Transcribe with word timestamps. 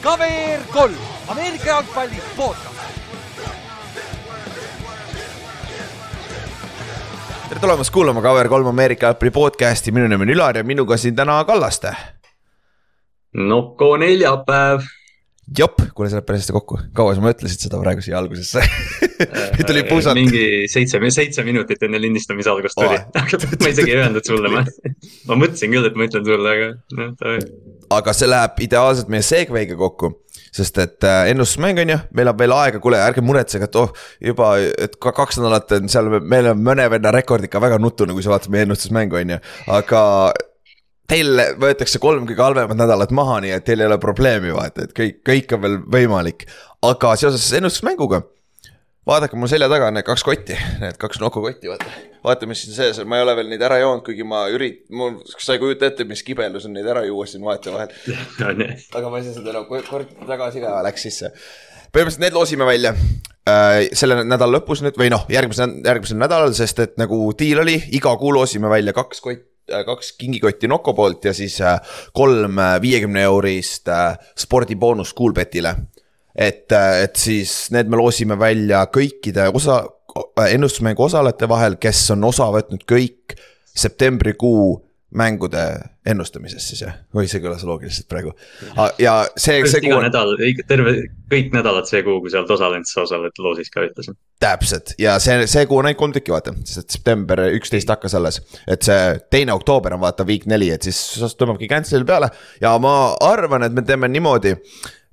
KVR 0.00 0.60
kolm, 0.72 0.94
Ameerika 1.28 1.66
jalgpalli 1.66 2.22
podcast. 2.36 2.80
tere 7.48 7.60
tulemast 7.60 7.90
kuulama 7.90 8.20
KVR3 8.20 8.68
Ameerika 8.68 9.06
jalgpalli 9.06 9.30
podcast'i, 9.30 9.92
minu 9.92 10.08
nimi 10.08 10.22
on 10.22 10.30
Ülar 10.30 10.56
ja 10.56 10.64
minuga 10.64 10.96
siin 10.96 11.16
täna 11.16 11.44
Kallaste. 11.44 11.92
Noko 13.34 13.96
neljapäev 13.96 14.86
jop, 15.58 15.80
kuule, 15.94 16.08
see 16.10 16.18
läheb 16.18 16.26
päris 16.28 16.44
hästi 16.44 16.54
kokku, 16.54 16.78
kaua 16.96 17.16
sa 17.16 17.24
mõtlesid 17.24 17.66
seda 17.66 17.80
praegu 17.82 18.04
siia 18.04 18.18
algusesse? 18.20 18.62
Tuli 19.68 19.82
pusata? 19.88 20.14
mingi 20.16 20.70
seitse, 20.70 21.00
seitse 21.12 21.44
minutit 21.46 21.82
enne 21.86 22.00
lindistamise 22.00 22.52
algust 22.52 22.78
tuli. 22.78 22.96
Ma 22.96 23.72
isegi 23.72 23.92
ei 23.92 23.98
öelnud 24.00 24.26
sulle, 24.26 24.52
ma, 24.52 24.64
ma 25.28 25.38
mõtlesin 25.42 25.74
küll, 25.74 25.90
et 25.90 25.98
ma 25.98 26.06
ütlen 26.08 26.26
sulle, 26.26 26.56
aga 26.56 26.72
noh, 26.96 27.12
davai. 27.20 27.38
aga 27.98 28.16
see 28.16 28.30
läheb 28.30 28.64
ideaalselt 28.68 29.12
meie 29.12 29.26
segway'ga 29.26 29.78
kokku 29.80 30.14
sest 30.50 30.78
et 30.82 31.06
äh, 31.06 31.28
ennustusmäng 31.30 31.78
on 31.78 31.92
ju, 31.92 31.96
meil 32.18 32.30
on 32.32 32.38
veel 32.38 32.54
aega, 32.56 32.80
kuule 32.82 32.98
ärge 32.98 33.22
muretsege, 33.22 33.68
et 33.70 33.76
oh 33.78 33.92
juba, 34.32 34.56
et 34.58 34.96
ka 35.02 35.12
kaks 35.14 35.38
nädalat 35.38 35.76
on 35.78 35.90
seal, 35.92 36.10
meil 36.18 36.50
on 36.50 36.64
mõne 36.66 36.88
venna 36.90 37.12
rekord 37.14 37.46
ikka 37.46 37.62
väga 37.62 37.78
nutune, 37.78 38.16
kui 38.16 38.24
sa 38.26 38.32
vaatad 38.32 38.50
meie 38.50 38.66
ennustusmängu 38.66 39.20
on 39.20 39.36
ju, 39.36 39.38
aga 39.78 40.00
teil 41.10 41.40
võetakse 41.60 42.00
kolm 42.02 42.26
kõige 42.28 42.44
halvemat 42.44 42.78
nädalat 42.78 43.14
maha, 43.14 43.40
nii 43.44 43.54
et 43.56 43.64
teil 43.66 43.82
ei 43.82 43.88
ole 43.88 43.98
probleemi, 44.02 44.52
vaata, 44.54 44.86
et 44.86 44.92
kõik, 44.96 45.22
kõik 45.26 45.56
on 45.56 45.64
veel 45.64 45.80
võimalik. 45.96 46.44
aga 46.86 47.14
seoses 47.18 47.48
ennustusmänguga, 47.58 48.22
vaadake 49.08 49.38
mul 49.38 49.50
selja 49.50 49.68
taga 49.72 49.88
on 49.90 49.98
need 49.98 50.06
kaks 50.06 50.24
kotti, 50.24 50.58
need 50.80 51.00
kaks 51.00 51.20
nokukotti, 51.22 51.70
vaata. 51.72 51.88
vaata, 52.24 52.48
mis 52.50 52.62
siin 52.64 52.76
sees 52.76 53.00
on, 53.02 53.08
ma 53.10 53.18
ei 53.18 53.24
ole 53.26 53.34
veel 53.40 53.50
neid 53.50 53.64
ära 53.66 53.80
joonud, 53.82 54.04
kuigi 54.06 54.26
ma 54.26 54.44
ürit-, 54.54 54.84
mul, 54.94 55.18
sa 55.32 55.56
ei 55.56 55.62
kujuta 55.62 55.90
ette, 55.90 56.06
mis 56.08 56.22
kibelus 56.26 56.68
on 56.68 56.76
neid 56.78 56.86
ära 56.86 57.02
juua 57.08 57.26
siin 57.26 57.44
vahetevahel 57.46 57.90
aga 59.00 59.10
ma 59.10 59.18
ei 59.18 59.26
saa 59.26 59.40
seda 59.40 59.54
enam 59.54 59.66
no, 59.66 59.82
kord 59.90 60.14
tagasi 60.30 60.62
ka 60.62 60.78
läks 60.86 61.08
sisse. 61.08 61.34
põhimõtteliselt 61.90 62.26
need 62.26 62.38
loosime 62.38 62.70
välja 62.70 62.94
äh, 62.94 63.90
selle 63.98 64.22
nädala 64.22 64.60
lõpus 64.60 64.84
nüüd 64.86 65.00
või 65.00 65.10
noh, 65.10 65.26
järgmisel, 65.32 65.80
järgmisel 65.84 66.22
nädalal, 66.22 66.54
sest 66.54 66.86
et 66.86 66.98
nagu 67.02 67.24
diil 67.34 67.66
oli, 67.66 67.80
iga 67.98 68.14
kuu 68.20 68.36
loosime 68.38 68.70
välja 68.70 68.94
kaks 68.94 69.24
kotti 69.26 69.49
kaks 69.86 70.12
kingikotti 70.18 70.68
Noko 70.68 70.94
poolt 70.94 71.24
ja 71.24 71.34
siis 71.36 71.60
äh, 71.60 71.80
kolm 72.12 72.58
äh, 72.58 72.76
viiekümne 72.82 73.22
eurist 73.28 73.88
spordiboonust 74.38 75.16
Coolbetile. 75.18 75.74
et, 76.34 76.72
et 76.72 77.16
siis 77.16 77.70
need 77.74 77.88
me 77.90 77.98
loosime 77.98 78.38
välja 78.38 78.84
kõikide 78.86 79.48
osa, 79.54 79.82
ennustusmängu 80.48 81.02
osalejate 81.02 81.48
vahel, 81.48 81.76
kes 81.80 82.04
on 82.14 82.24
osa 82.24 82.46
võtnud 82.54 82.86
kõik 82.88 83.34
septembrikuu 83.76 84.89
mängude 85.10 85.62
ennustamisest 86.06 86.72
siis 86.72 86.82
jah, 86.84 86.94
oi 87.18 87.26
see 87.28 87.42
kõlas 87.42 87.64
loogiliselt 87.66 88.06
praegu. 88.10 88.30
ja 89.02 89.14
see, 89.34 89.58
see. 89.66 89.82
iga 89.88 89.98
nädal, 90.04 90.36
terve, 90.68 90.94
kõik 91.32 91.50
nädalad 91.54 91.88
see 91.90 92.04
kuu, 92.06 92.20
kui 92.22 92.32
sa 92.32 92.40
oled 92.40 92.52
osalenud, 92.54 92.88
sa 92.88 93.02
osaled 93.02 93.42
loosis 93.42 93.72
ka 93.74 93.82
ühtlasi. 93.88 94.14
täpselt 94.40 94.94
ja 95.02 95.18
see, 95.22 95.42
see 95.50 95.66
kuu 95.70 95.80
on 95.80 95.90
ainult 95.90 96.00
kolm 96.00 96.14
tükki 96.14 96.34
vaata, 96.34 96.54
sest 96.68 96.94
september 96.94 97.42
üksteist 97.48 97.90
hakkas 97.90 98.14
alles. 98.18 98.40
et 98.70 98.86
see 98.86 99.18
teine 99.34 99.56
oktoober 99.56 99.98
on 99.98 100.04
vaata 100.04 100.26
week 100.28 100.46
neli, 100.50 100.70
et 100.74 100.86
siis 100.86 101.34
tõmbabki 101.40 101.70
cancel'i 101.70 102.06
peale 102.06 102.30
ja 102.62 102.76
ma 102.82 102.94
arvan, 103.26 103.66
et 103.66 103.74
me 103.74 103.86
teeme 103.86 104.08
niimoodi 104.08 104.54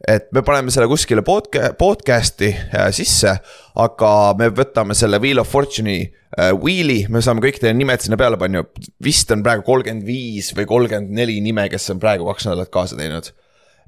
et 0.06 0.28
me 0.36 0.44
paneme 0.46 0.74
selle 0.74 0.90
kuskile 0.90 1.24
podca-, 1.26 1.72
podcast'i 1.78 2.52
äh, 2.54 2.90
sisse, 2.94 3.34
aga 3.82 4.12
me 4.38 4.52
võtame 4.54 4.98
selle 4.98 5.20
Wheel 5.24 5.42
of 5.42 5.50
Fortune'i 5.50 6.04
äh, 6.04 6.52
wheel'i, 6.54 7.00
me 7.10 7.24
saame 7.26 7.42
kõik 7.44 7.58
teie 7.64 7.74
nimed 7.74 8.04
sinna 8.04 8.20
peale 8.20 8.38
panna, 8.38 8.62
vist 9.04 9.32
on 9.34 9.42
praegu 9.46 9.66
kolmkümmend 9.68 10.06
viis 10.08 10.52
või 10.58 10.68
kolmkümmend 10.70 11.18
neli 11.18 11.40
nime, 11.46 11.66
kes 11.74 11.90
on 11.96 12.04
praegu 12.04 12.30
kaks 12.30 12.50
nädalat 12.50 12.74
kaasa 12.74 13.00
teinud. 13.00 13.32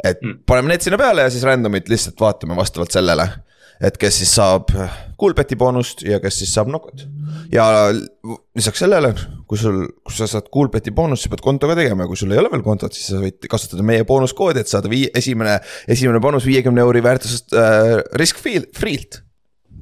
et 0.03 0.23
mm. 0.23 0.41
paneme 0.49 0.73
need 0.73 0.85
sinna 0.85 0.97
peale 0.97 1.27
ja 1.27 1.33
siis 1.33 1.45
random'it 1.45 1.91
lihtsalt 1.91 2.19
vaatame 2.21 2.57
vastavalt 2.57 2.95
sellele 2.95 3.29
et 3.83 3.97
kes 3.99 4.21
siis 4.23 4.33
saab 4.35 4.73
Coolbeti 5.19 5.57
boonust 5.59 6.03
ja 6.07 6.21
kes 6.23 6.41
siis 6.41 6.53
saab 6.55 6.71
nokot. 6.71 7.05
ja 7.53 7.65
lisaks 8.57 8.83
sellele, 8.83 9.13
kui 9.49 9.59
sul, 9.59 9.81
kui 10.05 10.15
sa 10.15 10.27
saad 10.29 10.51
Coolbeti 10.53 10.93
boonust, 10.95 11.25
sa 11.25 11.33
pead 11.33 11.43
konto 11.45 11.69
ka 11.69 11.77
tegema 11.79 12.05
ja 12.05 12.11
kui 12.11 12.19
sul 12.19 12.35
ei 12.35 12.41
ole 12.41 12.51
veel 12.53 12.65
kontot, 12.65 12.95
siis 12.95 13.11
sa 13.13 13.23
võid 13.23 13.49
kasutada 13.51 13.85
meie 13.85 14.05
boonuskoodi, 14.07 14.63
et 14.63 14.71
saada 14.71 14.91
vii-, 14.91 15.09
esimene, 15.17 15.59
esimene 15.87 16.21
boonus 16.23 16.47
viiekümne 16.49 16.85
euri 16.85 17.03
väärtusest 17.05 17.57
äh, 17.57 17.99
risk 18.19 18.41
free'lt, 18.41 19.21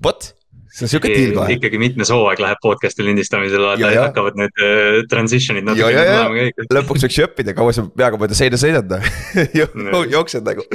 vot 0.04 0.34
see 0.78 0.86
on 0.86 0.92
sihuke 0.92 1.10
deal 1.12 1.34
kohe. 1.36 1.56
ikkagi 1.58 1.80
mitmes 1.82 2.12
hooaeg 2.14 2.42
läheb 2.44 2.62
podcast'i 2.64 3.06
lindistamisel, 3.06 3.66
hakkavad 3.98 4.38
need 4.40 4.62
uh, 4.62 5.00
transition'id 5.10 5.66
natuke 5.66 5.90
tulema 5.90 6.38
käiku. 6.38 6.68
lõpuks 6.78 7.06
võiks 7.08 7.18
ju 7.18 7.26
õppida, 7.28 7.56
kaua 7.58 7.74
sa 7.76 7.88
peaga 7.90 8.20
mööda 8.22 8.38
seina 8.38 8.60
sõidad 8.62 8.94
no. 9.88 10.04
jooksed 10.06 10.46
nagu. 10.48 10.66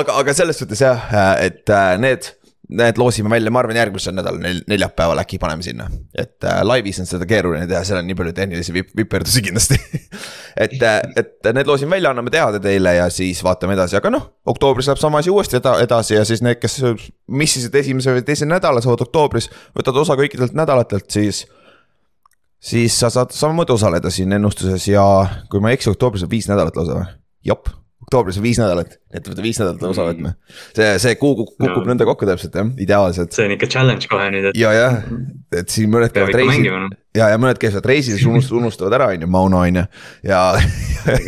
aga, 0.00 0.16
aga 0.22 0.36
selles 0.36 0.60
suhtes 0.62 0.82
jah, 0.84 1.08
et 1.42 1.68
äh, 1.68 1.94
need 2.00 2.30
Need 2.66 2.98
loosime 2.98 3.30
välja, 3.30 3.50
ma 3.54 3.60
arvan, 3.62 3.78
järgmisel 3.78 4.14
nädalal 4.16 4.40
nel, 4.42 4.56
neljapäeval 4.66 5.20
äkki 5.22 5.38
paneme 5.38 5.62
sinna. 5.62 5.86
et 6.18 6.44
äh, 6.44 6.62
laivis 6.66 6.98
on 6.98 7.06
seda 7.06 7.26
keeruline 7.26 7.66
teha, 7.70 7.84
seal 7.86 8.00
on 8.00 8.08
nii 8.08 8.16
palju 8.18 8.32
tehnilisi 8.34 8.74
vip, 8.74 8.88
viperdusi 8.96 9.42
kindlasti 9.46 9.78
et 10.64 10.74
äh,, 10.82 10.98
et 11.16 11.50
need 11.54 11.70
loosime 11.70 11.94
välja, 11.94 12.10
anname 12.10 12.32
teada 12.34 12.58
teile 12.62 12.96
ja 12.96 13.06
siis 13.10 13.44
vaatame 13.46 13.76
edasi, 13.78 13.98
aga 14.00 14.10
noh, 14.10 14.26
oktoobris 14.50 14.90
läheb 14.90 14.98
sama 14.98 15.22
asi 15.22 15.30
uuesti 15.30 15.60
eda, 15.60 15.76
edasi 15.84 16.18
ja 16.18 16.24
siis 16.26 16.42
need, 16.42 16.58
kes 16.58 16.80
missisid 17.30 17.74
esimese 17.82 18.16
või 18.16 18.26
teise 18.26 18.50
nädala, 18.50 18.82
saavad 18.82 19.06
oktoobris, 19.06 19.46
võtad 19.78 20.02
osa 20.02 20.18
kõikidelt 20.18 20.58
nädalatelt, 20.58 21.06
siis 21.14 21.44
siis 22.58 22.98
sa 22.98 23.12
saad 23.14 23.30
samamoodi 23.30 23.76
osaleda 23.76 24.10
siin 24.10 24.32
ennustuses 24.32 24.88
ja 24.90 25.04
kui 25.50 25.62
ma 25.62 25.70
ei 25.70 25.78
eksi, 25.78 25.92
oktoobris 25.94 26.26
on 26.26 26.34
viis 26.34 26.50
nädalat 26.50 26.78
lausa 26.78 26.98
või? 26.98 27.10
jop 27.46 27.70
oktoobris 28.06 28.38
on 28.38 28.44
viis 28.46 28.58
nädalat, 28.60 28.92
et 29.14 29.28
viis 29.42 29.58
nädalat 29.58 29.82
osa 29.88 30.04
mm. 30.04 30.12
võtma. 30.12 30.32
see, 30.76 30.90
see 31.02 31.16
kuu 31.18 31.34
kukub 31.40 31.64
no. 31.66 31.82
nõnda 31.90 32.06
kokku 32.06 32.28
täpselt 32.28 32.54
jah, 32.54 32.68
ideaalselt. 32.82 33.34
see 33.34 33.48
on 33.48 33.56
ikka 33.56 33.68
challenge 33.72 34.10
kohe 34.10 34.28
nüüd, 34.34 34.50
et. 34.52 34.60
ja, 34.60 34.70
jah, 34.76 35.00
et 35.58 35.74
siin 35.74 35.90
mõned 35.90 36.14
käivad 36.14 36.38
reisil 36.38 36.68
noh. 36.70 36.94
ja, 37.18 37.32
ja 37.34 37.40
mõned 37.42 37.58
käivad 37.62 37.88
reisil, 37.90 38.14
siis 38.18 38.28
unust-, 38.30 38.54
unustavad 38.60 38.94
ära, 39.00 39.10
on 39.16 39.26
ju, 39.26 39.30
Mauno 39.32 39.64
on 39.64 39.82
ju, 39.82 39.84
ja 40.30 40.44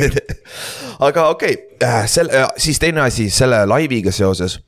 aga 1.09 1.28
okei 1.34 1.59
okay., 1.59 1.88
äh, 1.88 2.00
selle, 2.11 2.47
siis 2.62 2.78
teine 2.83 3.03
asi 3.09 3.27
selle 3.34 3.65
laiviga 3.67 4.15
seoses 4.15 4.61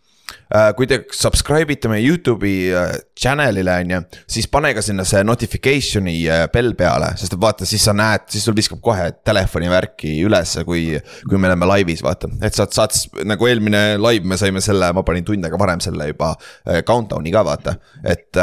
kui 0.76 0.88
te 0.90 1.00
subscribe 1.14 1.74
ite 1.74 1.90
meie 1.90 2.02
Youtube'i 2.02 2.70
äh, 2.74 2.94
channel'ile, 3.20 3.76
on 3.84 3.92
ju, 3.94 4.00
siis 4.34 4.48
pane 4.50 4.72
ka 4.74 4.82
sinna 4.82 5.04
see 5.06 5.22
notification'i 5.26 6.16
äh, 6.26 6.44
bell 6.52 6.74
peale, 6.78 7.12
sest 7.20 7.36
et 7.36 7.42
vaata, 7.42 7.68
siis 7.68 7.84
sa 7.86 7.94
näed, 7.96 8.26
siis 8.32 8.48
sul 8.48 8.56
viskab 8.58 8.80
kohe 8.82 9.10
telefoni 9.26 9.70
värki 9.70 10.16
ülesse, 10.26 10.64
kui, 10.66 10.88
kui 11.28 11.38
me 11.38 11.50
oleme 11.50 11.70
laivis, 11.70 12.02
vaata. 12.06 12.32
et 12.42 12.56
saad, 12.56 12.74
saad 12.74 13.24
nagu 13.30 13.46
eelmine 13.46 13.84
live, 14.02 14.26
me 14.26 14.40
saime 14.40 14.62
selle, 14.64 14.90
ma 14.96 15.06
panin 15.06 15.26
tund 15.26 15.46
aega 15.46 15.60
varem 15.60 15.82
selle 15.84 16.10
juba 16.10 16.34
countdown'i 16.86 17.34
ka 17.34 17.46
vaata. 17.46 17.76
et, 18.02 18.42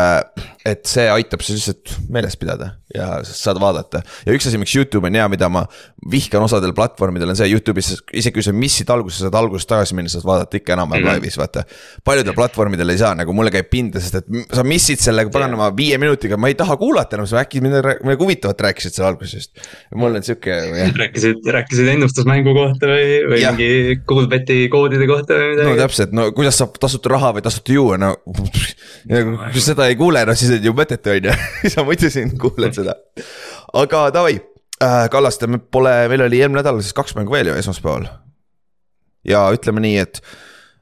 et 0.66 0.88
see 0.88 1.10
aitab 1.12 1.44
sul 1.44 1.60
lihtsalt 1.60 1.98
meeles 2.14 2.40
pidada 2.40 2.78
ja 2.96 3.08
saad 3.28 3.60
vaadata. 3.60 4.02
ja 4.26 4.36
üks 4.36 4.48
asi, 4.48 4.60
miks 4.62 4.74
Youtube 4.76 5.08
on 5.10 5.18
hea, 5.18 5.26
mida 5.32 5.50
ma 5.52 5.66
vihkan 6.12 6.44
osadel 6.46 6.74
platvormidel 6.78 7.34
on 7.34 7.40
see 7.40 7.50
Youtube'is, 7.52 7.92
isegi 8.16 8.38
kui 8.38 8.46
sa 8.46 8.54
missid 8.56 8.92
alguses, 8.94 9.20
saad 9.26 9.36
algusest 9.38 9.70
tagasi 9.72 9.98
minna, 9.98 10.12
saad 10.12 10.26
vaadata 10.28 10.60
ikka 10.60 10.76
enam-vähem 10.78 11.04
mm 11.04 11.10
-hmm. 11.10 11.20
laivis, 11.20 11.38
vaata. 11.40 11.66
Paljudel 12.06 12.36
platvormidel 12.38 12.92
ei 12.94 13.00
saa, 13.00 13.14
nagu 13.18 13.34
mulle 13.36 13.52
käib 13.54 13.70
pinda, 13.72 14.02
sest 14.04 14.20
et 14.20 14.28
sa 14.54 14.64
missid 14.68 15.02
selle 15.02 15.26
paganama 15.34 15.70
viie 15.78 15.98
minutiga, 16.02 16.38
ma 16.40 16.52
ei 16.52 16.58
taha 16.60 16.78
kuulata 16.80 17.18
enam, 17.18 17.28
sa 17.30 17.42
äkki 17.42 17.62
midagi, 17.64 17.98
midagi 18.06 18.24
huvitavat 18.24 18.64
rääkisid 18.68 18.98
seal 18.98 19.08
alguses. 19.10 19.50
mul 19.96 20.20
on 20.20 20.26
sihuke. 20.26 20.58
rääkisid, 20.98 21.48
rääkisid 21.58 21.92
ennustusmängu 21.96 22.54
kohta 22.58 22.92
või, 22.92 23.08
või 23.32 23.42
ja. 23.42 23.54
mingi 23.56 24.00
Coolbeti 24.10 24.60
koodide 24.74 25.10
kohta 25.10 25.38
või 25.40 25.54
midagi. 25.54 25.70
no 25.70 25.78
täpselt, 25.82 26.16
no 26.18 26.28
kuidas 26.38 26.60
saab 26.62 26.78
tasuta 26.82 27.14
raha 27.16 27.34
või 27.38 27.46
tasuta 27.48 27.76
juua, 27.76 28.00
no. 28.02 28.14
kui 28.28 29.62
sa 29.62 29.66
seda 29.72 29.90
ei 29.92 30.00
kuule, 30.00 30.26
no 30.28 30.38
siis 30.38 30.54
on 30.58 30.70
ju 30.70 30.76
mõttetu, 30.78 31.16
on 31.16 31.32
ju, 31.32 31.38
sa 31.74 31.86
muidu 31.88 32.12
siin 32.14 32.36
kuuled 32.42 32.78
seda. 32.78 32.98
aga 33.78 34.08
davai 34.16 34.38
äh,, 34.38 35.08
Kallaste, 35.14 35.50
me 35.52 35.60
pole, 35.60 35.94
meil 36.12 36.28
oli 36.28 36.42
eelmine 36.42 36.62
nädal 36.62 36.82
siis 36.84 36.96
kaks 36.98 37.18
mängu 37.18 37.36
veel 37.36 37.52
ju 37.52 37.58
esmaspäeval. 37.60 38.08
ja 39.28 39.48
ütleme 39.56 39.84
nii, 39.84 39.98
et 40.06 40.22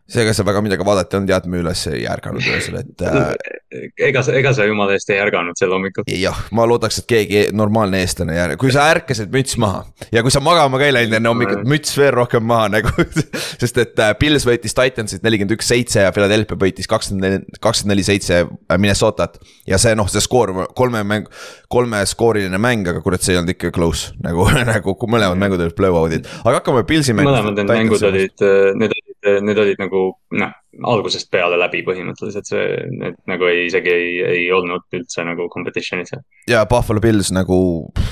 seega 0.06 0.34
seal 0.38 0.46
väga 0.46 0.62
midagi 0.62 0.86
vaadata 0.86 1.16
ei 1.16 1.20
olnud 1.20 1.32
ja 1.34 1.38
et 1.42 1.46
me 1.50 1.60
üles 1.64 1.80
ei 1.90 2.04
ärganud 2.10 2.46
öösel, 2.54 2.78
et 2.84 3.02
äh.... 3.02 3.32
ega 4.08 4.22
sa, 4.26 4.36
ega 4.38 4.52
sa 4.54 4.68
jumala 4.68 4.94
eest 4.94 5.10
ei 5.10 5.18
ärganud 5.22 5.58
sel 5.58 5.74
hommikul? 5.74 6.06
jah, 6.14 6.38
ma 6.56 6.68
loodaks, 6.70 7.00
et 7.02 7.08
keegi 7.10 7.42
normaalne 7.58 8.04
eestlane 8.04 8.36
ei 8.36 8.42
ärga, 8.44 8.60
kui 8.62 8.74
sa 8.74 8.86
ärkasid, 8.94 9.32
müts 9.34 9.58
maha. 9.62 9.82
ja 10.14 10.22
kui 10.26 10.34
sa 10.34 10.44
magama 10.46 10.78
ka 10.82 10.86
ei 10.86 10.94
läinud 10.94 11.18
enne 11.18 11.32
hommikut, 11.32 11.64
müts 11.70 11.96
veel 11.98 12.14
rohkem 12.20 12.46
maha 12.46 12.70
nagu 12.76 12.94
sest 13.62 13.82
et 13.82 14.04
äh, 14.06 14.14
Pils 14.20 14.46
võitis 14.46 14.78
Titansit 14.78 15.26
nelikümmend 15.26 15.58
üks, 15.58 15.72
seitse 15.74 16.06
ja 16.06 16.14
Philadelphia 16.14 16.60
võitis 16.62 16.90
kakskümmend 16.92 17.50
kakskümmend 17.58 17.96
neli, 17.96 18.06
seitse 18.06 18.44
äh, 18.44 18.78
Minnesotat. 18.78 19.40
ja 19.66 19.82
see 19.82 19.98
noh, 19.98 20.10
see 20.12 20.22
skoor, 20.22 20.54
kolme 20.78 21.02
mäng, 21.08 21.32
kolmeskooriline 21.74 22.62
mäng, 22.62 22.86
aga 22.94 23.02
kurat, 23.02 23.26
see 23.26 23.34
ei 23.34 23.42
olnud 23.42 23.56
ikka 23.56 23.74
close 23.74 24.14
nagu 24.22 24.46
nagu 24.70 24.98
mõlemad 25.10 25.42
mängud 25.42 25.66
olid 25.66 25.78
blowout'id, 25.82 26.30
aga 26.46 26.60
hakkame 26.62 26.86
Pilsi 26.86 27.18
mängima. 27.18 27.40
mõlemad 27.40 27.62
need 27.64 27.74
mängud 27.74 28.10
olid, 28.14 28.38
äh, 28.46 28.72
need 28.78 28.94
olid 28.94 29.05
need 29.42 29.60
olid 29.62 29.80
nagu 29.82 30.02
noh, 30.40 30.54
algusest 30.92 31.30
peale 31.34 31.58
läbi 31.60 31.82
põhimõtteliselt 31.88 32.50
see, 32.50 32.66
need 32.92 33.18
nagu 33.30 33.48
ei, 33.50 33.66
isegi 33.70 33.92
ei, 33.92 34.12
ei 34.26 34.46
olnud 34.54 34.86
üldse 34.98 35.26
nagu 35.28 35.48
competition'is 35.54 36.14
seal. 36.14 36.24
ja 36.52 36.66
Buffalo 36.70 37.04
Bills 37.04 37.32
nagu 37.36 37.58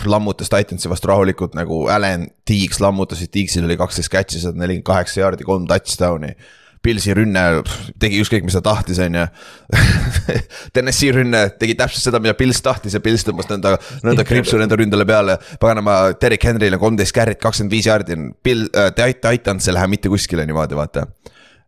lammutas 0.10 0.51
Titansi 0.54 0.92
vastu 0.92 1.12
rahulikult 1.12 1.57
nagu 1.57 1.86
Allan, 1.92 2.27
Tiiks 2.48 2.81
lammutasid, 2.83 3.31
Tiiksil 3.33 3.68
oli 3.68 3.80
kaksteist 3.80 4.12
catch'i, 4.13 4.42
sada 4.44 4.60
nelikümmend 4.60 4.89
kaheksa 4.89 5.24
jaardi, 5.24 5.48
kolm 5.48 5.68
touchdown'i 5.69 6.36
Pilsi 6.83 7.13
rünne 7.15 7.44
tegi 8.01 8.19
ükskõik, 8.19 8.44
mis 8.44 8.56
ta 8.57 8.62
tahtis, 8.65 9.00
on 9.03 9.15
ju. 9.15 9.24
TNS-i 10.75 11.12
rünne 11.15 11.45
tegi 11.59 11.77
täpselt 11.80 12.09
seda, 12.09 12.19
mida 12.24 12.35
Pils 12.38 12.59
tahtis 12.65 12.97
ja 12.97 13.01
Pils 13.03 13.24
tõmbas 13.27 13.47
nõnda, 13.51 13.77
nõnda 14.03 14.25
kriipsu 14.27 14.59
nende 14.59 14.77
ründele 14.80 15.07
peale. 15.07 15.38
paganama, 15.62 15.95
Derek 16.19 16.44
Henry'le 16.50 16.80
kolmteist 16.81 17.15
carry't, 17.15 17.39
kakskümmend 17.44 17.77
viis 17.77 17.88
jaardi 17.88 18.18
on, 18.18 18.27
Bill 18.44 18.68
äh,, 18.75 18.91
Titans 18.97 19.69
ei 19.69 19.77
lähe 19.77 19.88
mitte 19.95 20.12
kuskile 20.12 20.45
niimoodi, 20.50 20.75
vaata. 20.75 21.07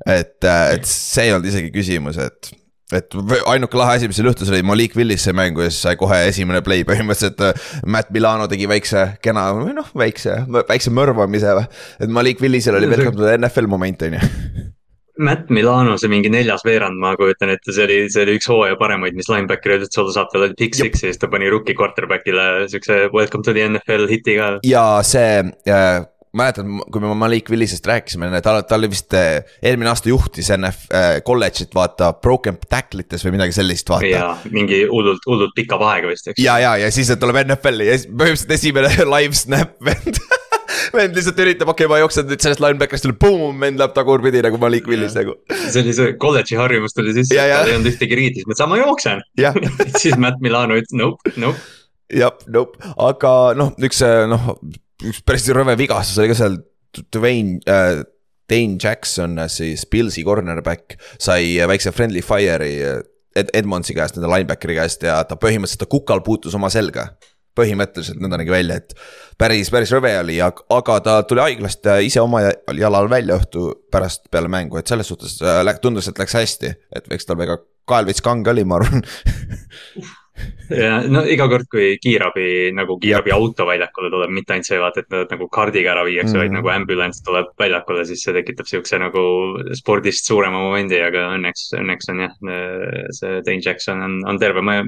et, 0.06 0.44
äh, 0.44 0.75
et 0.75 0.85
see 0.89 1.29
ei 1.29 1.33
olnud 1.33 1.47
isegi 1.47 1.71
küsimus, 1.71 2.19
et 2.19 2.51
et 2.94 3.15
ainuke 3.50 3.79
lahe 3.79 3.95
asi, 3.97 4.07
mis 4.09 4.19
seal 4.19 4.27
juhtus, 4.29 4.51
oli 4.51 4.62
Malik 4.67 4.94
Willis 5.00 5.23
sai 5.25 5.33
mängu 5.33 5.63
ja 5.63 5.71
siis 5.71 5.81
sai 5.88 5.95
kohe 5.97 6.19
esimene 6.27 6.62
play 6.62 6.83
põhimõtteliselt. 6.85 7.41
Äh, 7.41 7.81
Matt 7.89 8.12
Milano 8.13 8.45
tegi 8.51 8.67
väikse 8.69 9.07
kena, 9.25 9.47
või 9.57 9.73
noh, 9.79 9.89
väikse, 9.97 10.41
väikse 10.69 10.94
mõrvamise 10.94 11.56
et 12.03 12.12
Malik 12.12 12.44
Willisel 12.44 12.77
oli 12.77 12.91
to 13.00 13.12
the 13.23 13.38
NFL 13.39 13.71
moment 13.71 14.06
on 14.06 14.19
ju 14.19 14.25
Matt 15.17 15.51
Milano, 15.53 15.95
see 16.01 16.12
mingi 16.12 16.31
neljas 16.31 16.65
veerand, 16.67 17.00
ma 17.01 17.13
kujutan 17.19 17.53
ette, 17.53 17.71
see 17.75 17.85
oli, 17.88 18.00
see 18.12 18.25
oli 18.25 18.35
üks 18.39 18.50
hooaja 18.51 18.79
paremaid, 18.79 19.15
mis 19.17 19.29
linebacker'id 19.31 19.85
üldse 19.88 20.01
olla 20.03 20.15
saab, 20.17 20.31
tal 20.33 20.47
oli 20.47 20.57
pick 20.59 20.75
six 20.77 21.03
ja 21.03 21.12
siis 21.12 21.21
ta 21.21 21.29
pani 21.31 21.51
rookie 21.51 21.77
quarterback'ile 21.77 22.65
siukse 22.71 23.06
welcome 23.15 23.45
to 23.45 23.56
the 23.56 23.63
NFL 23.69 24.09
hiti 24.12 24.35
ka. 24.39 24.51
ja 24.67 24.85
see 25.07 25.39
äh, 25.71 26.03
mäletan, 26.35 26.79
kui 26.91 27.01
me 27.03 27.13
Malik 27.15 27.50
Willisest 27.50 27.88
rääkisime, 27.88 28.29
tal, 28.44 28.62
ta 28.67 28.75
oli 28.75 28.89
vist 28.91 29.13
äh, 29.15 29.39
eelmine 29.63 29.91
aasta 29.91 30.12
juhtis 30.12 30.51
NF 30.57 30.88
äh, 30.91 31.09
kolledžit, 31.25 31.71
vaata, 31.75 32.12
broken 32.19 32.59
tackle 32.69 33.06
ites 33.06 33.23
või 33.25 33.38
midagi 33.38 33.56
sellist, 33.56 33.89
vaata. 33.89 34.12
ja 34.12 34.31
mingi 34.51 34.83
hullult, 34.91 35.23
hullult 35.29 35.56
pika 35.56 35.79
vahega 35.79 36.12
vist, 36.12 36.31
eks. 36.31 36.44
ja, 36.44 36.59
ja, 36.59 36.75
ja 36.81 36.91
siis 36.91 37.12
tuleb 37.21 37.45
NFL-i 37.45 37.91
ja 37.91 38.00
põhimõtteliselt 38.09 38.57
esimene 38.57 38.91
live 39.15 39.45
snap 39.45 39.77
vend 39.85 40.19
vend 40.95 41.18
lihtsalt 41.18 41.39
üritab, 41.44 41.72
okei 41.72 41.86
okay,, 41.86 41.92
ma 41.92 42.00
jooksen 42.01 42.27
nüüd 42.30 42.44
sellest 42.44 42.63
linebacker'ist 42.63 43.07
üle, 43.10 43.18
boom, 43.22 43.60
vend 43.62 43.81
läheb 43.81 43.95
tagurpidi 43.95 44.44
nagu 44.45 44.60
Malik 44.62 44.89
Willis 44.92 45.16
nagu. 45.18 45.38
see 45.51 45.83
oli 45.83 45.95
see 45.98 46.16
kolledži 46.22 46.60
harjumus 46.60 46.95
tuli 46.98 47.16
sisse, 47.16 47.38
tal 47.38 47.72
ei 47.72 47.77
olnud 47.77 47.92
ühtegi 47.92 48.19
riidi, 48.19 48.42
siis 48.42 48.50
mõtlesin, 48.50 48.72
ma 48.72 48.81
jooksen 48.81 49.24
siis 50.01 50.18
Matt 50.22 50.44
Milano 50.45 50.80
ütles 50.80 50.98
nope, 50.98 51.36
nope. 51.42 51.62
jah, 52.13 52.36
nope, 52.51 52.81
aga 53.10 53.36
noh, 53.57 53.74
üks 53.86 54.04
noh, 54.31 54.51
üks 55.06 55.24
päris 55.25 55.48
rõve 55.56 55.77
vigastus 55.80 56.22
oli 56.22 56.33
ka 56.33 56.42
seal 56.44 56.60
Dwayne 57.13 57.62
äh,. 57.69 58.04
Dane 58.45 58.77
Jackson, 58.77 59.39
siis 59.50 59.88
Pilsi 59.89 60.22
cornerback 60.22 61.00
sai 61.18 61.56
väikse 61.66 61.89
friendly 61.89 62.22
fire'i 62.22 62.75
Ed 63.36 63.50
Edmondsi 63.57 63.95
käest, 63.98 64.19
nende 64.19 64.30
linebackeri 64.30 64.75
käest 64.77 65.01
ja 65.01 65.16
ta 65.25 65.33
põhimõtteliselt 65.39 65.81
ta 65.81 65.88
kukal 65.89 66.22
puutus 66.22 66.54
oma 66.54 66.69
selga 66.69 67.07
põhimõtteliselt 67.55 68.19
nõnda 68.21 68.39
nägi 68.41 68.53
välja, 68.53 68.79
et 68.81 68.95
päris, 69.39 69.71
päris 69.73 69.93
rõve 69.95 70.11
oli, 70.19 70.39
aga 70.43 70.99
ta 71.05 71.15
tuli 71.27 71.43
haiglast 71.43 71.87
ise 72.05 72.23
oma 72.23 72.43
jalal 72.75 73.09
välja 73.11 73.39
õhtu 73.39 73.69
pärast 73.91 74.27
peale 74.31 74.51
mängu, 74.51 74.79
et 74.79 74.91
selles 74.91 75.07
suhtes 75.11 75.39
äh, 75.43 75.63
tundus, 75.81 76.09
et 76.11 76.19
läks 76.19 76.35
hästi, 76.35 76.75
et 76.95 77.09
eks 77.15 77.29
tal 77.29 77.39
väga 77.39 77.59
kael 77.87 78.07
veits 78.07 78.23
kange 78.25 78.51
oli, 78.51 78.65
ma 78.67 78.79
arvan 78.81 79.03
ja 80.83 80.97
no 81.07 81.23
iga 81.29 81.47
kord, 81.51 81.67
kui 81.71 81.95
kiirabi 82.01 82.73
nagu 82.75 82.97
kiirabiauto 83.01 83.67
väljakule 83.67 84.11
tuleb, 84.13 84.33
mitte 84.35 84.55
ainult 84.55 84.69
see 84.69 84.81
vaata, 84.81 85.03
et 85.03 85.13
nad 85.13 85.31
nagu 85.35 85.47
kaardiga 85.53 85.93
ära 85.93 86.05
viiakse 86.07 86.33
mm, 86.33 86.35
-hmm. 86.35 86.41
vaid 86.41 86.51
mhm. 86.51 86.59
nagu 86.59 86.73
ambulants 86.73 87.23
tuleb 87.25 87.53
väljakule, 87.59 88.05
siis 88.09 88.25
see 88.25 88.35
tekitab 88.35 88.69
siukse 88.69 88.99
nagu 89.01 89.23
spordist 89.79 90.27
suurema 90.27 90.59
momendi, 90.59 90.99
aga 91.01 91.29
õnneks, 91.37 91.71
õnneks 91.79 92.13
on 92.13 92.21
jah, 92.25 92.37
see 93.19 93.41
Dane 93.45 93.63
Jackson 93.65 94.01
on, 94.01 94.21
on 94.27 94.39
terve, 94.41 94.61
ma, 94.65 94.81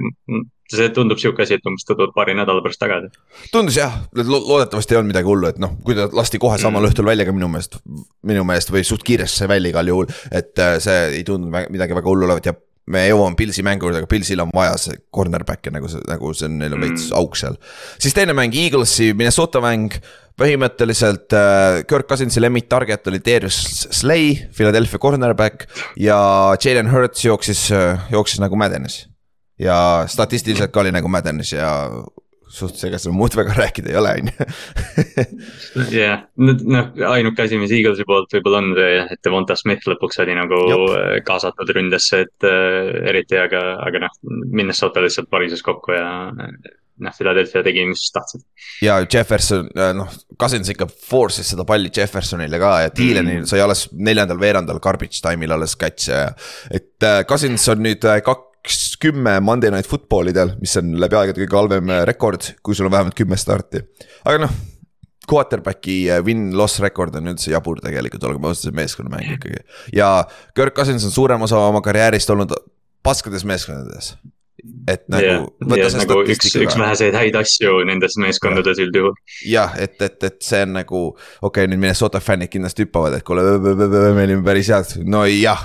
see 0.68 0.90
tundub 0.92 1.20
sihuke 1.20 1.44
asi, 1.44 1.56
et 1.56 1.66
umbes 1.68 1.86
ta 1.86 1.96
tuleb 1.96 2.12
paari 2.16 2.34
nädala 2.36 2.62
pärast 2.64 2.80
tagasi. 2.82 3.10
tundus 3.52 3.78
jah, 3.78 3.94
loodetavasti 4.12 4.94
ei 4.94 5.00
olnud 5.00 5.14
midagi 5.14 5.30
hullu, 5.30 5.48
et 5.48 5.60
noh, 5.62 5.78
kui 5.84 5.96
ta 5.96 6.08
lasti 6.12 6.40
kohe 6.42 6.58
samal 6.60 6.82
mm. 6.82 6.92
õhtul 6.92 7.08
välja 7.08 7.28
ka 7.28 7.34
minu 7.36 7.48
meelest, 7.52 7.80
minu 8.28 8.44
meelest 8.48 8.72
või 8.74 8.84
suht 8.86 9.06
kiiresti 9.06 9.44
sai 9.44 9.52
välja 9.54 9.72
igal 9.72 9.88
juhul. 9.88 10.12
et 10.30 10.58
äh, 10.60 10.76
see 10.82 11.20
ei 11.20 11.24
tundunud 11.24 11.70
midagi 11.72 11.96
väga 11.96 12.10
hullu 12.12 12.28
olevat 12.28 12.50
ja 12.50 12.56
me 12.88 13.04
jõuame 13.08 13.36
Pilsi 13.38 13.64
mängu 13.66 13.88
juurde, 13.88 14.02
aga 14.02 14.10
Pilsil 14.10 14.40
on 14.42 14.52
vaja 14.54 14.76
see 14.80 15.00
cornerback'e 15.14 15.72
nagu 15.74 15.90
see, 15.90 16.00
nagu 16.08 16.32
see 16.36 16.48
on, 16.48 16.56
neil 16.62 16.76
on 16.76 16.84
veits 16.86 17.08
mm. 17.08 17.18
auk 17.20 17.36
seal. 17.38 17.58
siis 18.00 18.16
teine 18.16 18.36
mäng, 18.36 18.56
Eaglesi 18.56 19.10
Minnesota 19.16 19.62
mäng, 19.64 19.98
põhimõtteliselt 20.38 21.34
äh, 21.34 21.80
Kirk 21.88 22.08
Cousinsi 22.10 22.42
lemmik 22.42 22.68
target 22.70 23.10
oli 23.10 23.20
Darius 23.24 23.58
Slay, 23.90 24.34
Philadelphia 24.54 25.02
cornerback 25.02 25.66
ja 25.98 26.18
Jalen 26.62 26.90
Hurts 26.92 27.26
jooksis, 27.26 27.68
äh, 27.74 28.08
jooksis 28.14 28.42
nagu 28.42 28.58
mädenes. 28.58 29.06
ja 29.58 30.06
statistiliselt 30.06 30.70
ka 30.70 30.84
oli 30.84 30.92
nagu 30.94 31.08
mädenes 31.10 31.50
ja 31.52 31.72
suht, 32.52 32.78
ega 32.88 32.98
seal 33.00 33.14
muud 33.16 33.34
väga 33.36 33.54
rääkida 33.58 33.92
ei 33.92 33.98
ole, 34.00 34.14
on 34.20 34.30
ju. 34.30 34.46
jah, 35.98 36.24
noh, 36.40 36.90
ainuke 37.10 37.44
asi, 37.44 37.60
mis 37.60 37.72
Eaglesi 37.74 38.06
poolt 38.08 38.32
võib-olla 38.34 38.62
on 38.62 38.72
see, 38.78 39.04
et 39.04 39.22
Devonta 39.24 39.56
Smith 39.58 39.88
lõpuks 39.90 40.22
oli 40.24 40.36
nagu 40.38 40.62
Jop. 40.72 40.96
kaasatud 41.28 41.72
ründesse, 41.76 42.24
et 42.26 42.48
äh, 42.48 42.90
eriti, 43.12 43.38
aga, 43.40 43.64
aga 43.84 44.06
noh, 44.06 44.18
Minnesota 44.48 45.04
lihtsalt 45.04 45.30
varises 45.32 45.64
kokku 45.66 45.96
ja 45.96 46.08
noh, 46.38 47.14
Philadelphia 47.14 47.62
tegi, 47.66 47.84
mis 47.90 48.08
tahtsid. 48.14 48.42
ja 48.84 48.98
Jefferson, 49.04 49.70
äh, 49.76 49.92
noh, 49.98 50.10
Cousins 50.40 50.72
ikka 50.72 50.88
force'is 50.88 51.52
seda 51.54 51.66
palli 51.68 51.92
Jeffersonile 51.94 52.60
ka 52.62 52.74
ja 52.86 52.92
Thieleni 52.94 53.40
mm. 53.40 53.48
sai 53.50 53.62
alles 53.64 53.88
neljandal 53.92 54.40
veerandal 54.40 54.82
garbage 54.82 55.22
time'il 55.24 55.56
alles 55.56 55.76
catch'e 55.78 56.20
ja. 56.24 56.28
et 56.70 57.06
äh, 57.06 57.22
Cousins 57.28 57.68
on 57.72 57.84
nüüd 57.86 58.04
kaks 58.24 58.47
kaks 58.62 58.96
kümme 59.02 59.38
Monday 59.44 59.70
Night 59.72 59.88
Footballidel, 59.90 60.54
mis 60.62 60.76
on 60.80 60.96
läbi 61.00 61.18
aegade 61.18 61.44
kõige 61.44 61.58
halvem 61.58 61.92
äh, 61.94 62.02
rekord, 62.08 62.50
kui 62.62 62.76
sul 62.76 62.88
on 62.88 62.94
vähemalt 62.94 63.16
kümme 63.18 63.38
starti. 63.40 63.82
aga 64.24 64.44
noh, 64.46 64.56
quarterback'i 65.28 65.98
äh, 66.12 66.22
win-loss 66.24 66.82
rekord 66.84 67.16
on 67.20 67.32
üldse 67.34 67.52
jabur 67.52 67.82
tegelikult, 67.84 68.24
olgem 68.28 68.48
ausad, 68.48 68.68
see 68.68 68.78
meeskonnamäng 68.78 69.36
ikkagi. 69.36 69.62
ja 69.96 70.10
Kirk 70.56 70.76
Cousins 70.76 71.06
on 71.08 71.14
suurem 71.14 71.46
osa 71.46 71.60
oma 71.68 71.82
karjäärist 71.84 72.30
olnud 72.34 72.56
paskades 73.04 73.46
meeskondades 73.48 74.16
et 74.88 75.04
nagu 75.12 75.24
yeah,. 75.24 75.44
Yeah, 75.78 75.96
nagu 76.00 76.18
üks, 76.26 76.50
üks 76.58 76.76
väheseid 76.78 77.16
häid 77.16 77.38
asju 77.38 77.78
nendes 77.88 78.18
meeskondades 78.20 78.80
üldjuhul. 78.82 79.14
jah, 79.46 79.76
et, 79.78 79.96
et, 80.02 80.18
et 80.26 80.38
see 80.44 80.62
on 80.66 80.74
nagu, 80.80 81.02
okei 81.14 81.48
okay,, 81.50 81.70
nüüd 81.70 81.82
Minnesota 81.82 82.20
fännid 82.22 82.50
kindlasti 82.52 82.86
hüppavad, 82.86 83.18
et 83.18 83.26
kuule, 83.26 83.44
me 83.62 84.26
olime 84.26 84.42
päris 84.46 84.72
head, 84.74 84.98
no 85.06 85.24
jah, 85.30 85.64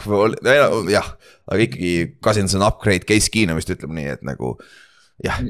jah. 0.91 1.13
aga 1.49 1.59
ikkagi 1.67 1.93
Cousins 2.23 2.55
on 2.59 2.65
upgrade, 2.67 3.07
Case 3.09 3.33
Keenumist 3.33 3.73
ütleme 3.73 3.97
nii, 3.99 4.17
et 4.17 4.25
nagu 4.27 4.55
jah, 5.23 5.41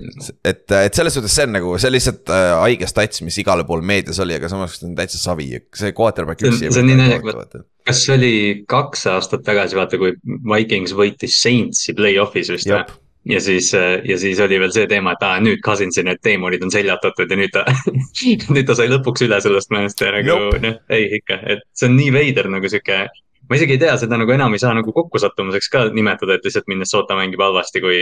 et, 0.44 0.66
et 0.69 0.96
selles 0.96 1.16
suhtes 1.16 1.36
see 1.36 1.48
on 1.48 1.56
nagu, 1.57 1.75
see 1.80 1.89
on 1.89 1.96
lihtsalt 1.96 2.32
äh, 2.34 2.48
haige 2.63 2.88
stats, 2.89 3.24
mis 3.25 3.38
igale 3.41 3.65
pool 3.67 3.84
meedias 3.86 4.20
oli, 4.24 4.36
aga 4.38 4.51
samas 4.51 4.79
on 4.86 4.96
täitsa 4.98 5.22
savi, 5.22 5.50
see 5.75 5.94
quarterback 5.96 6.44
üksi. 6.44 6.67
see 6.67 6.84
on 6.84 6.91
nii 6.91 7.00
naljakas, 7.00 7.63
kas 7.88 8.03
see 8.06 8.17
oli 8.17 8.34
kaks 8.70 9.08
aastat 9.13 9.46
tagasi, 9.48 9.79
vaata, 9.79 10.00
kui 10.01 10.15
Vikings 10.24 10.96
võitis 10.98 11.39
Saintsi 11.44 11.96
play-off'is 11.98 12.51
vist 12.53 12.72
või? 12.72 12.84
Ja 13.25 13.42
siis, 13.42 13.74
äh, 13.74 14.01
ja 14.06 14.18
siis 14.20 14.39
oli 14.39 14.60
veel 14.60 14.72
see 14.75 14.88
teema, 14.92 15.15
et 15.15 15.25
aa, 15.25 15.39
nüüd 15.44 15.62
Cousinsi 15.65 16.03
need 16.03 16.22
teemonid 16.24 16.63
on 16.65 16.72
seljatatud 16.74 17.32
ja 17.32 17.39
nüüd 17.39 17.53
ta 17.56 17.65
nüüd 18.56 18.68
ta 18.68 18.77
sai 18.77 18.89
lõpuks 18.92 19.25
üle 19.27 19.39
sellest 19.44 19.72
mõnest 19.74 20.03
ja 20.03 20.13
nagu 20.15 20.39
noh, 20.63 20.80
ei 20.94 21.10
ikka, 21.20 21.39
et 21.56 21.63
see 21.77 21.89
on 21.89 21.96
nii 22.00 22.12
veider 22.15 22.50
nagu 22.51 22.72
sihuke. 22.72 23.06
ma 23.50 23.60
isegi 23.60 23.75
ei 23.75 23.84
tea, 23.86 23.96
seda 24.00 24.18
nagu 24.20 24.32
enam 24.32 24.56
ei 24.56 24.63
saa 24.63 24.74
nagu 24.75 24.94
kokkusattumuseks 24.96 25.70
ka 25.70 25.86
nimetada, 25.96 26.36
et 26.38 26.46
lihtsalt 26.48 26.68
Minnesota 26.72 27.15
mängib 27.20 27.42
halvasti, 27.44 27.82
kui 27.84 27.98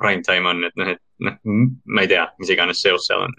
prime 0.00 0.24
time 0.26 0.48
on, 0.48 0.64
et 0.68 0.80
noh, 0.80 0.94
et 0.94 1.28
noh, 1.28 1.38
ma 1.84 2.04
ei 2.04 2.10
tea, 2.10 2.26
mis 2.38 2.52
iganes 2.52 2.82
seos 2.84 3.08
seal 3.08 3.24
on 3.24 3.36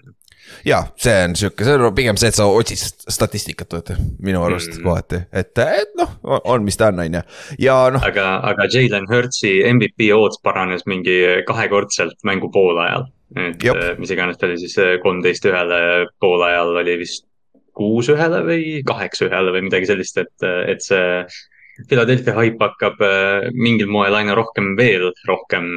ja 0.66 0.80
see 1.00 1.14
on 1.24 1.36
sihuke, 1.38 1.66
see 1.66 1.76
on 1.78 1.94
pigem 1.96 2.18
see, 2.20 2.30
et 2.32 2.38
sa 2.38 2.46
otsid 2.50 3.10
statistikat, 3.12 3.72
vaata 3.72 3.96
minu 4.24 4.42
arust 4.46 4.72
mm. 4.74 4.84
kohati, 4.84 5.20
et, 5.32 5.52
et 5.62 5.94
noh, 5.98 6.16
on, 6.38 6.64
mis 6.66 6.78
ta 6.78 6.90
on, 6.92 7.02
on 7.04 7.18
ju, 7.18 7.22
ja 7.62 7.76
noh. 7.94 8.04
aga, 8.06 8.28
aga 8.52 8.68
Jalen 8.72 9.08
Hurtsi 9.10 9.58
MVP 9.70 10.10
odds 10.16 10.40
paranes 10.44 10.86
mingi 10.90 11.18
kahekordselt 11.48 12.18
mängu 12.26 12.50
poolajal. 12.52 13.08
et 13.36 13.62
Jop. 13.62 13.80
Eh, 13.82 13.94
mis 13.98 14.12
iganes 14.14 14.38
ta 14.38 14.46
oli 14.48 14.58
siis 14.60 14.76
eh, 14.82 14.96
kolmteist 15.02 15.46
ühele, 15.48 15.80
poolajal 16.22 16.76
oli 16.82 16.98
vist 17.02 17.26
kuus 17.76 18.08
ühele 18.12 18.40
või 18.46 18.80
kaheksa 18.86 19.26
ühele 19.28 19.52
või 19.52 19.66
midagi 19.68 19.90
sellist, 19.90 20.18
et, 20.22 20.48
et 20.66 20.82
see. 20.84 21.26
Philadelphia 21.90 22.32
haip 22.38 22.62
hakkab 22.62 23.02
eh, 23.04 23.50
mingil 23.52 23.90
moel 23.92 24.14
aina 24.16 24.32
rohkem, 24.38 24.70
veel 24.78 25.10
rohkem 25.28 25.74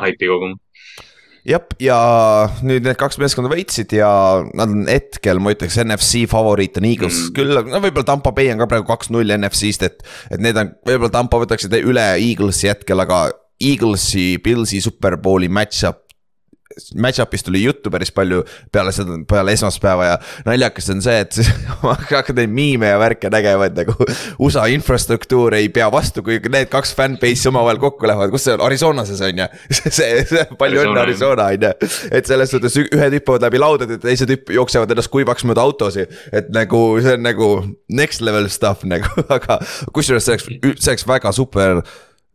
haipi 0.00 0.30
koguma 0.30 0.56
jah, 1.48 1.64
ja 1.82 1.98
nüüd 2.64 2.86
need 2.86 2.98
kaks 3.00 3.18
meeskonda 3.20 3.52
võitsid 3.52 3.92
ja 3.98 4.08
nad 4.56 4.72
on 4.72 4.86
hetkel, 4.88 5.40
ma 5.42 5.52
ütleks, 5.54 5.78
NFC 5.82 6.24
favoriit 6.30 6.80
on 6.80 6.88
Eagles 6.88 7.18
mm. 7.20 7.34
küll, 7.36 7.54
no 7.70 7.82
võib-olla 7.84 8.08
Tampa 8.08 8.34
Bay 8.36 8.52
on 8.52 8.62
ka 8.62 8.68
praegu 8.70 8.88
kaks-null 8.88 9.36
NFC-st, 9.36 9.88
et. 9.90 10.04
et 10.34 10.44
need 10.44 10.58
on, 10.60 10.72
võib-olla 10.88 11.12
Tampa 11.14 11.40
võtaksid 11.42 11.76
üle 11.82 12.06
Eaglesi 12.16 12.72
hetkel, 12.72 13.04
aga 13.04 13.26
Eaglesi, 13.64 14.34
Pillsi 14.42 14.80
superbowli 14.84 15.50
match-up 15.52 16.03
match-up'ist 16.94 17.46
tuli 17.46 17.62
juttu 17.64 17.90
päris 17.92 18.12
palju 18.14 18.42
peale 18.72 18.92
seda, 18.94 19.16
peale 19.28 19.54
esmaspäeva 19.54 20.06
ja 20.08 20.16
naljakas 20.46 20.90
on 20.94 21.02
see, 21.04 21.20
et 21.24 21.38
hakkad 21.84 22.34
neid 22.38 22.52
miime 22.54 22.90
ja 22.92 22.98
värke 23.00 23.30
nägema, 23.32 23.68
et 23.68 23.78
nagu 23.78 23.94
USA 24.42 24.66
infrastruktuur 24.72 25.56
ei 25.58 25.68
pea 25.74 25.90
vastu, 25.92 26.24
kui 26.26 26.40
need 26.52 26.70
kaks 26.72 26.94
fanbase'i 26.98 27.50
omavahel 27.50 27.80
kokku 27.82 28.08
lähevad, 28.10 28.32
kus 28.34 28.46
see 28.48 28.56
on, 28.56 28.64
Arizonases 28.66 29.22
on 29.24 29.44
ju. 29.44 29.48
see, 29.98 30.24
see, 30.30 30.46
palju 30.60 30.84
õnne 30.84 31.04
Arizona 31.04 31.48
on 31.52 31.68
ju, 31.68 31.92
et 32.14 32.30
selles 32.30 32.54
suhtes 32.54 32.78
ühed 32.84 33.18
hüppavad 33.18 33.46
läbi 33.48 33.62
laudade, 33.62 34.00
teised 34.02 34.32
hüpp-, 34.32 34.54
jooksevad 34.54 34.90
ennast 34.94 35.12
kuivaks 35.12 35.46
mööda 35.48 35.64
autosid. 35.64 36.12
et 36.32 36.50
nagu 36.54 36.82
see 37.04 37.16
on 37.18 37.24
nagu 37.24 37.50
next 37.92 38.24
level 38.24 38.48
stuff 38.52 38.84
nagu, 38.94 39.26
aga 39.28 39.60
kusjuures 39.94 40.26
see 40.26 40.36
oleks, 40.36 40.50
see 40.82 40.92
oleks 40.94 41.08
väga 41.08 41.32
super, 41.34 41.82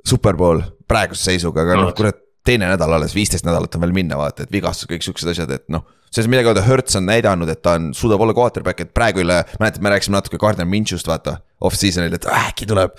superpool 0.08 0.64
praeguse 0.90 1.32
seisuga, 1.32 1.66
aga 1.66 1.84
noh, 1.84 1.94
kurat 1.98 2.29
teine 2.50 2.70
nädal 2.72 2.98
alles, 2.98 3.16
viisteist 3.18 3.48
nädalat 3.48 3.78
on 3.78 3.86
veel 3.86 3.96
minna, 3.96 4.18
vaata, 4.20 4.46
et 4.46 4.54
vigastused, 4.54 4.90
kõik 4.92 5.06
siuksed 5.06 5.34
asjad, 5.34 5.54
et 5.56 5.66
noh. 5.74 5.86
selles 6.10 6.30
midagi 6.32 6.52
öelda, 6.52 6.64
Hertz 6.66 6.98
on 6.98 7.06
näidanud, 7.10 7.50
et 7.54 7.62
ta 7.66 7.76
on, 7.80 7.92
suudab 7.98 8.24
olla 8.26 8.36
quarterback, 8.38 8.82
et 8.86 8.94
praegu 8.96 9.24
üle, 9.24 9.42
mäletad, 9.62 9.84
me 9.86 9.94
rääkisime 9.94 10.18
natuke 10.18 10.42
Gardner 10.42 10.68
Minchust, 10.70 11.10
vaata. 11.10 11.40
Off-season'il, 11.66 12.16
et 12.16 12.26
äkki 12.32 12.66
tuleb, 12.70 12.96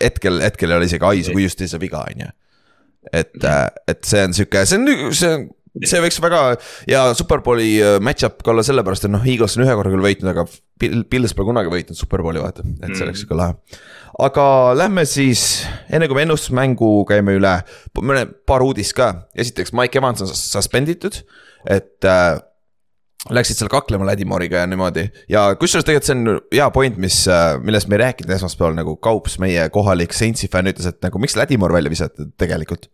hetkel, 0.00 0.40
hetkel 0.40 0.72
ei 0.72 0.78
ole 0.78 0.88
isegi 0.88 1.04
aisu, 1.04 1.34
kui 1.36 1.44
just 1.44 1.60
ei 1.60 1.70
saa 1.70 1.82
viga, 1.82 2.00
on 2.08 2.24
ju. 2.24 2.32
et, 3.12 3.44
et 3.88 4.02
see 4.08 4.24
on 4.24 4.34
sihuke, 4.36 4.64
see 4.68 4.80
on, 4.80 5.12
see 5.16 5.32
on 5.36 5.46
see 5.86 6.00
võiks 6.02 6.18
väga 6.22 6.40
ja 6.90 7.02
superbowli 7.16 7.68
äh, 7.84 7.98
match-up 8.04 8.40
ka 8.44 8.52
olla 8.52 8.64
sellepärast, 8.66 9.06
et 9.06 9.12
noh, 9.12 9.24
Eagles 9.28 9.56
on 9.58 9.66
ühe 9.66 9.76
korra 9.78 9.92
küll 9.92 10.04
võitnud, 10.04 10.30
aga 10.32 10.46
Pils 10.78 11.34
pole 11.34 11.50
kunagi 11.50 11.72
võitnud 11.72 11.98
superbowli 11.98 12.42
vaata, 12.42 12.64
et 12.82 12.94
see 12.94 13.06
oleks 13.06 13.24
sihuke 13.24 13.38
lahe. 13.38 13.56
Aga 14.18 14.44
lähme 14.78 15.04
siis, 15.08 15.62
enne 15.92 16.08
kui 16.08 16.18
me 16.18 16.26
ennustusmängu 16.26 16.90
käime 17.08 17.36
üle, 17.38 17.54
mõne 18.02 18.26
paar 18.48 18.64
uudist 18.66 18.96
ka, 18.98 19.12
esiteks 19.38 19.74
Mike 19.76 20.00
Evans 20.00 20.24
on 20.24 20.30
suspenditud, 20.34 21.22
et 21.68 22.08
äh, 22.08 22.38
Läksid 23.34 23.58
seal 23.58 23.68
kaklema 23.68 24.06
Ladimoriga 24.06 24.60
ja 24.62 24.66
niimoodi. 24.70 25.02
Ja 25.28 25.40
kusjuures 25.58 25.84
tegelikult 25.84 26.06
see 26.06 26.14
on 26.14 26.36
hea 26.54 26.68
point, 26.72 27.00
mis, 27.02 27.16
äh, 27.28 27.56
millest 27.60 27.90
me 27.90 27.98
ei 27.98 28.04
rääkinud 28.04 28.30
esmaspäeval 28.36 28.76
nagu 28.78 28.94
Kaups, 29.02 29.40
meie 29.42 29.66
kohalik 29.74 30.14
Saintsi 30.14 30.46
fänn 30.48 30.70
ütles, 30.70 30.86
et 30.86 31.02
nagu 31.02 31.18
miks 31.20 31.34
Ladimor 31.36 31.74
välja 31.74 31.90
visati 31.92 32.28
tegelikult? 32.38 32.86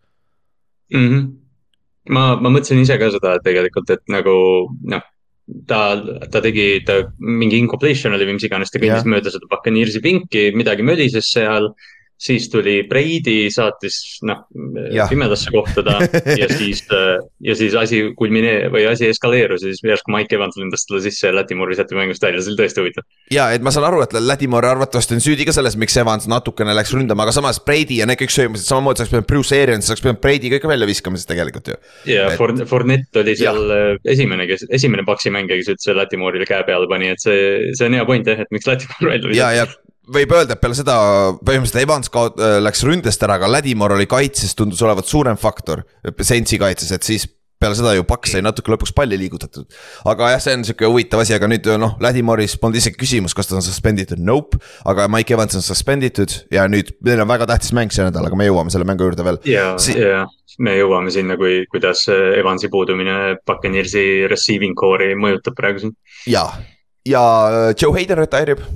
Mm. 0.94 1.08
-hmm 1.10 1.26
ma, 2.12 2.24
ma 2.40 2.52
mõtlesin 2.52 2.82
ise 2.82 2.96
ka 3.00 3.10
seda 3.14 3.36
tegelikult, 3.44 3.90
et 3.94 4.02
nagu 4.12 4.34
noh, 4.90 5.04
ta, 5.66 5.80
ta 6.30 6.40
tegi, 6.44 6.82
ta 6.86 7.00
mingi 7.18 7.58
incompletion 7.60 8.16
oli 8.16 8.28
või 8.28 8.38
mis 8.38 8.46
iganes, 8.48 8.72
ta 8.72 8.80
kõndis 8.80 9.02
yeah. 9.02 9.10
mööda 9.14 9.32
seda 9.32 9.48
Buccaneersi 9.50 10.02
pinki, 10.04 10.48
midagi 10.56 10.86
mölises 10.86 11.30
seal 11.32 11.72
siis 12.18 12.46
tuli 12.50 12.82
Breidi, 12.88 13.50
saatis 13.52 14.20
noh 14.26 14.44
pimedasse 15.10 15.50
kohta 15.52 15.82
ta 15.84 15.96
ja 16.40 16.48
siis, 16.50 16.84
ja 17.42 17.56
siis 17.58 17.74
asi 17.78 18.00
kulminee- 18.18 18.70
või 18.72 18.86
asi 18.90 19.08
eskaleerus 19.10 19.64
ja 19.64 19.72
siis 19.72 19.82
järsku 19.84 20.14
Mike 20.14 20.36
Evans 20.36 20.56
lendas 20.60 20.86
talle 20.86 21.02
sisse 21.04 21.28
ja 21.28 21.34
Latimore 21.34 21.74
visati 21.74 21.98
mängust 21.98 22.22
välja, 22.22 22.42
see 22.42 22.54
oli 22.54 22.60
tõesti 22.62 22.82
huvitav. 22.82 23.06
ja, 23.34 23.50
et 23.54 23.64
ma 23.66 23.72
saan 23.74 23.88
aru, 23.90 24.04
et 24.06 24.14
Latimore 24.20 24.70
arvatavasti 24.70 25.18
on 25.18 25.24
süüdi 25.24 25.46
ka 25.48 25.54
selles, 25.56 25.76
miks 25.80 25.96
Evans 26.00 26.28
natukene 26.30 26.76
läks 26.76 26.94
ründama, 26.94 27.26
aga 27.26 27.34
samas 27.36 27.60
Breidi 27.64 28.00
ja 28.00 28.08
need 28.08 28.20
kõik 28.22 28.34
söömised, 28.34 28.66
samamoodi 28.68 29.02
sa 29.02 29.04
oleks 29.04 29.14
pidanud 29.16 29.30
Bruce 29.30 29.60
Arians, 29.60 29.88
sa 29.88 29.94
oleks 29.94 30.06
pidanud 30.06 30.22
Breidi 30.22 30.52
kõik 30.54 30.68
välja 30.70 30.90
viskama 30.90 31.20
siis 31.20 31.30
tegelikult 31.30 31.72
ju. 31.74 31.80
ja 32.14 32.28
et... 32.32 32.64
Fournette 32.70 33.24
oli 33.24 33.36
seal 33.38 33.60
ja. 33.68 33.80
Äh, 33.94 34.02
esimene, 34.14 34.46
kes, 34.50 34.68
esimene 34.70 35.04
paksi 35.06 35.34
mängija, 35.34 35.58
kes 35.60 35.74
üldse 35.74 35.96
Latimore'ile 35.98 36.46
käe 36.48 36.62
peale 36.66 36.88
pani, 36.90 37.10
et 37.14 37.22
see, 37.22 37.74
see 37.74 37.90
on 37.90 37.98
hea 37.98 38.06
point 38.08 38.30
jah, 38.30 38.44
et 38.46 38.54
miks 38.54 38.70
Latimore 38.70 39.16
välja 39.16 39.34
visati. 39.34 39.42
ja, 39.42 39.64
ja 39.64 39.83
võib 40.12 40.34
öelda, 40.36 40.56
et 40.56 40.62
peale 40.62 40.76
seda 40.76 40.96
põhimõtteliselt 41.40 41.82
Evans 41.84 42.12
kaot-, 42.12 42.40
äh, 42.40 42.58
läks 42.64 42.84
ründest 42.86 43.22
ära, 43.24 43.38
aga 43.40 43.50
Ladimor 43.50 43.96
oli 43.96 44.08
kaitses, 44.10 44.56
tundus 44.58 44.82
olevat 44.84 45.08
suurem 45.08 45.38
faktor. 45.40 45.84
Sensi 46.20 46.60
kaitses, 46.60 46.92
et 46.94 47.06
siis 47.06 47.26
peale 47.64 47.76
seda 47.78 47.94
ju 47.96 48.04
Paks 48.08 48.34
sai 48.34 48.42
natuke 48.44 48.72
lõpuks 48.72 48.92
palli 48.96 49.16
liigutatud. 49.18 49.64
aga 50.10 50.34
jah, 50.34 50.42
see 50.42 50.56
on 50.58 50.64
sihuke 50.68 50.88
huvitav 50.90 51.22
asi, 51.22 51.34
aga 51.36 51.48
nüüd 51.48 51.68
noh, 51.80 51.96
Ladimoris 52.02 52.58
polnud 52.60 52.80
isegi 52.80 52.98
küsimus, 53.00 53.34
kas 53.36 53.48
ta 53.48 53.56
on 53.56 53.64
suspenditud, 53.64 54.20
nope. 54.20 54.60
aga 54.90 55.06
Mike 55.12 55.36
Evans 55.36 55.56
on 55.58 55.64
suspenditud 55.64 56.34
ja 56.52 56.66
nüüd 56.70 56.92
meil 57.06 57.22
on 57.24 57.30
väga 57.30 57.48
tähtis 57.54 57.72
mäng 57.76 57.94
see 57.94 58.04
nädal, 58.04 58.28
aga 58.28 58.38
me 58.38 58.48
jõuame 58.50 58.74
selle 58.74 58.88
mängu 58.88 59.08
juurde 59.08 59.26
veel. 59.26 59.40
ja 59.48 59.74
si, 59.80 59.96
ja 59.96 60.24
me 60.58 60.76
jõuame 60.76 61.14
sinna, 61.14 61.38
kui, 61.40 61.62
kuidas 61.72 62.04
Evansi 62.12 62.68
puudumine 62.72 63.36
Buccaneersi 63.46 64.26
receiving 64.30 64.76
core'i 64.78 65.16
mõjutab 65.18 65.56
praegu 65.58 65.86
siin. 65.86 65.94
ja, 66.30 66.48
ja 67.08 67.22
Joe 67.72 67.94
Hayden 67.96 68.20
retire'ib 68.20 68.66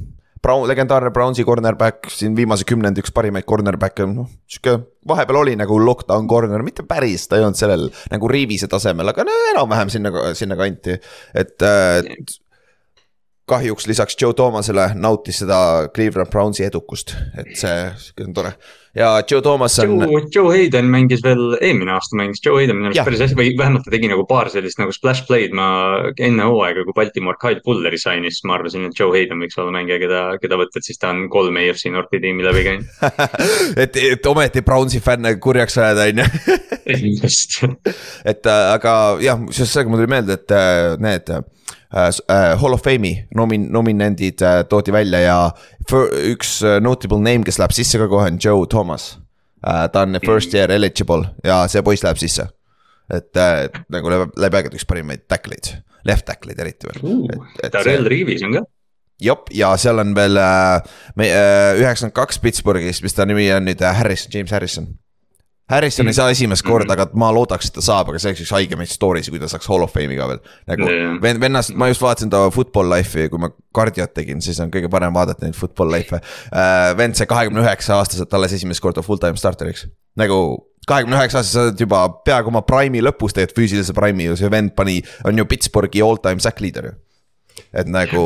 Brown, 0.42 0.66
legendaarne 0.70 1.10
Brownsi 1.14 1.44
cornerback, 1.46 2.10
siin 2.14 2.36
viimase 2.38 2.66
kümnendi 2.68 3.02
üks 3.02 3.12
parimaid 3.14 3.46
cornerback'e, 3.48 4.06
noh 4.10 4.28
sihuke 4.50 4.76
vahepeal 5.08 5.40
oli 5.42 5.56
nagu 5.58 5.78
lockdown 5.82 6.28
corner, 6.30 6.62
mitte 6.66 6.84
päris, 6.88 7.26
ta 7.28 7.38
ei 7.38 7.46
olnud 7.46 7.58
sellel 7.58 7.88
nagu 8.12 8.30
Riivise 8.30 8.68
tasemel, 8.70 9.12
aga 9.12 9.26
no 9.26 9.38
enam-vähem 9.54 9.92
sinna, 9.92 10.12
sinnakanti, 10.38 10.98
et, 11.38 11.56
et 11.64 12.36
kahjuks 13.48 13.88
lisaks 13.88 14.16
Joe 14.20 14.36
Thomasele 14.36 14.90
nautis 14.94 15.40
seda 15.42 15.88
Cleveland 15.94 16.30
Brownsi 16.32 16.66
edukust, 16.66 17.14
et 17.38 17.54
see, 17.56 17.76
see 18.02 18.26
on 18.26 18.36
tore. 18.36 18.52
Ja 18.98 19.22
Joe 19.30 19.42
Thomas 19.42 19.78
on. 19.78 19.96
Joe, 20.34 20.50
Hayden 20.52 20.88
mängis 20.90 21.22
veel, 21.24 21.56
eelmine 21.60 21.94
aasta 21.94 22.18
mängis 22.18 22.42
Joe 22.44 22.58
Hayden 22.58 22.78
minu 22.78 22.90
arust 22.90 23.06
päris 23.06 23.22
hästi 23.24 23.38
või 23.38 23.52
vähemalt 23.58 23.86
ta 23.86 23.94
tegi 23.94 24.10
nagu 24.10 24.24
paar 24.28 24.50
sellist 24.52 24.80
nagu 24.80 24.94
splash 24.94 25.26
play'd, 25.28 25.54
ma 25.56 25.68
enne 26.14 26.48
hooaega, 26.48 26.84
kui 26.86 26.96
Baltimore 26.96 27.38
Kyle 27.40 27.62
Fulleri 27.64 28.00
sainis, 28.00 28.40
ma 28.48 28.58
arvasin, 28.58 28.88
et 28.88 28.98
Joe 28.98 29.14
Hayden 29.14 29.42
võiks 29.44 29.58
olla 29.60 29.74
mängija, 29.74 30.00
keda, 30.02 30.22
keda 30.42 30.60
võtta, 30.60 30.80
et 30.80 30.88
siis 30.90 31.00
ta 31.00 31.12
on 31.14 31.26
kolm 31.32 31.60
AFC 31.60 31.92
Northi 31.94 32.22
tiimi 32.24 32.46
läbi 32.46 32.64
käinud 32.66 33.04
et, 33.84 34.00
et 34.14 34.30
ometi 34.32 34.64
Brownsi 34.66 35.02
fänne 35.04 35.36
kurjaks 35.42 35.78
ajada, 35.78 36.08
on 36.10 36.24
ju. 36.24 36.58
just. 37.22 37.60
et 38.32 38.50
äh, 38.50 38.64
aga 38.74 38.96
jah, 39.24 39.46
seoses 39.52 39.72
sellega 39.72 39.94
mul 39.94 40.02
tuli 40.02 40.14
meelde, 40.16 40.40
et 40.40 40.56
äh, 40.56 40.96
need 41.02 41.32
Hall 41.92 42.76
of 42.76 42.82
Fame'i 42.84 43.24
nomin-, 43.36 43.70
nominendid 43.72 44.42
äh, 44.44 44.60
toodi 44.68 44.92
välja 44.92 45.20
ja 45.22 45.38
üks 46.28 46.58
notable 46.84 47.20
name, 47.22 47.46
kes 47.48 47.56
läheb 47.60 47.72
sisse 47.72 48.00
ka 48.00 48.08
kohe 48.10 48.28
on 48.28 48.38
Joe 48.44 48.66
Thomas. 48.68 49.16
ta 49.62 50.02
on 50.04 50.20
first 50.24 50.54
year 50.54 50.70
eligible 50.70 51.32
ja 51.44 51.62
see 51.68 51.82
poiss 51.82 52.04
läheb 52.04 52.20
sisse. 52.20 52.48
et, 53.08 53.40
nagu 53.88 54.10
läbi, 54.12 54.28
läbi 54.36 54.60
aegade 54.60 54.76
üks 54.76 54.84
parimaid 54.86 55.24
tackleid, 55.28 55.72
left 56.04 56.26
tackleid 56.28 56.60
eriti 56.60 56.90
veel. 56.90 57.24
Darrell 57.72 58.04
Reeves 58.06 58.44
on 58.44 58.58
ka 58.58 58.66
jop, 59.24 59.48
ja 59.50 59.72
seal 59.80 59.98
on 59.98 60.12
veel 60.14 60.36
üheksakümmend 60.38 62.14
kaks 62.14 62.38
Pittsburghist, 62.44 63.02
mis 63.02 63.16
ta 63.16 63.26
nimi 63.26 63.48
on 63.56 63.64
nüüd, 63.66 63.80
Harrison, 63.82 64.30
James 64.34 64.52
Harrison 64.52 64.92
Harrison 65.68 66.06
mm. 66.06 66.08
ei 66.08 66.16
saa 66.16 66.32
esimest 66.32 66.64
korda, 66.64 66.94
aga 66.94 67.08
ma 67.18 67.28
loodaks, 67.34 67.68
et 67.68 67.76
ta 67.76 67.84
saab, 67.84 68.08
aga 68.12 68.20
see 68.22 68.30
oleks 68.30 68.44
üks 68.46 68.52
haigemaid 68.56 68.90
story 68.92 69.20
si, 69.24 69.32
kui 69.32 69.40
ta 69.42 69.50
saaks 69.50 69.68
hall 69.68 69.84
of 69.84 69.92
fame'i 69.92 70.16
ka 70.16 70.28
veel. 70.30 70.40
nagu 70.70 70.88
yeah. 70.88 71.18
vennast, 71.44 71.74
ma 71.76 71.90
just 71.90 72.04
vaatasin 72.04 72.32
ta 72.32 72.46
football 72.54 72.88
life'i, 72.92 73.28
kui 73.32 73.42
ma 73.42 73.50
kardiot 73.76 74.14
tegin, 74.16 74.40
siis 74.44 74.60
on 74.64 74.72
kõige 74.72 74.88
parem 74.92 75.12
vaadata 75.16 75.44
neid 75.44 75.58
football 75.58 75.92
life'e 75.92 76.22
uh,. 76.22 76.94
vend 76.98 77.18
sai 77.18 77.28
kahekümne 77.30 77.64
üheksa 77.66 77.98
aastaselt 78.00 78.32
alles 78.38 78.56
esimest 78.56 78.84
korda 78.84 79.04
full-time 79.04 79.36
starter'iks, 79.40 79.84
nagu 80.20 80.38
kahekümne 80.88 81.18
üheksa 81.20 81.42
aastaselt, 81.42 81.58
sa 81.58 81.66
oled 81.68 81.84
juba 81.84 82.04
peaaegu 82.24 82.52
oma 82.52 82.64
prime'i 82.64 83.04
lõpus 83.04 83.36
tegelikult 83.36 83.60
füüsilise 83.60 83.96
prime'i 83.96 84.30
ju, 84.30 84.38
see 84.40 84.52
vend 84.52 84.72
pani, 84.78 85.02
on 85.28 85.36
ju 85.36 85.44
Pittsburghi 85.50 86.04
all 86.04 86.20
time 86.24 86.40
sack 86.40 86.64
leader 86.64 86.88
ju. 86.92 86.96
et 87.76 87.90
nagu 87.90 88.24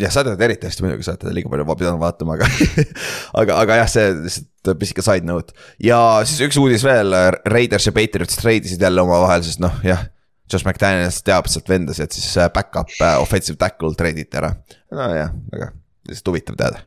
jah, 0.00 0.12
sa 0.12 0.24
tead 0.26 0.40
eriti 0.46 0.68
hästi 0.68 0.84
muidugi, 0.84 1.06
sa 1.06 1.14
oled 1.14 1.22
teda 1.24 1.34
liiga 1.36 1.50
palju 1.52 1.66
pidanud 1.74 2.02
vaatama, 2.02 2.38
aga 2.38 2.48
aga, 3.42 3.58
aga 3.64 3.78
jah, 3.82 3.92
see 3.92 4.08
lihtsalt 4.22 4.80
pisike 4.80 5.04
side 5.04 5.28
note. 5.28 5.56
ja 5.82 5.98
siis 6.28 6.42
üks 6.48 6.58
uudis 6.60 6.86
veel, 6.86 7.14
Raiders 7.52 7.88
ja 7.88 7.94
Patriots 7.96 8.40
treidisid 8.40 8.82
jälle 8.82 9.04
omavahel, 9.04 9.44
sest 9.46 9.62
noh, 9.64 9.78
jah. 9.86 10.08
Josh 10.52 10.66
McDaniels 10.68 11.22
teab 11.24 11.46
sealt 11.48 11.70
vendasid, 11.70 12.12
siis 12.12 12.34
äh, 12.36 12.50
back-up 12.52 12.90
uh, 12.98 13.14
offensive 13.22 13.56
tackle 13.56 13.94
treiditi 13.96 14.36
ära. 14.36 14.50
nojah, 14.92 15.30
väga 15.52 15.70
lihtsalt 16.08 16.28
huvitav 16.28 16.56
teada. 16.56 16.82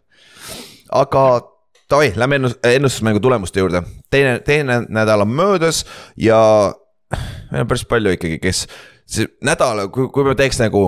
aga 0.92 1.24
davai, 1.90 2.14
lähme 2.16 2.36
ennust-, 2.36 2.60
ennustusmängu 2.64 3.20
tulemuste 3.20 3.60
juurde. 3.60 3.82
teine, 4.12 4.40
teine 4.40 4.82
nädal 4.90 5.22
on 5.22 5.30
möödas 5.30 5.86
ja 6.18 6.74
meil 7.52 7.62
on 7.62 7.68
päris 7.68 7.86
palju 7.86 8.16
ikkagi, 8.16 8.40
kes, 8.40 8.66
see 9.06 9.28
nädal, 9.46 9.88
kui, 9.90 10.10
kui 10.14 10.28
me 10.28 10.36
teeks 10.36 10.60
nagu 10.62 10.88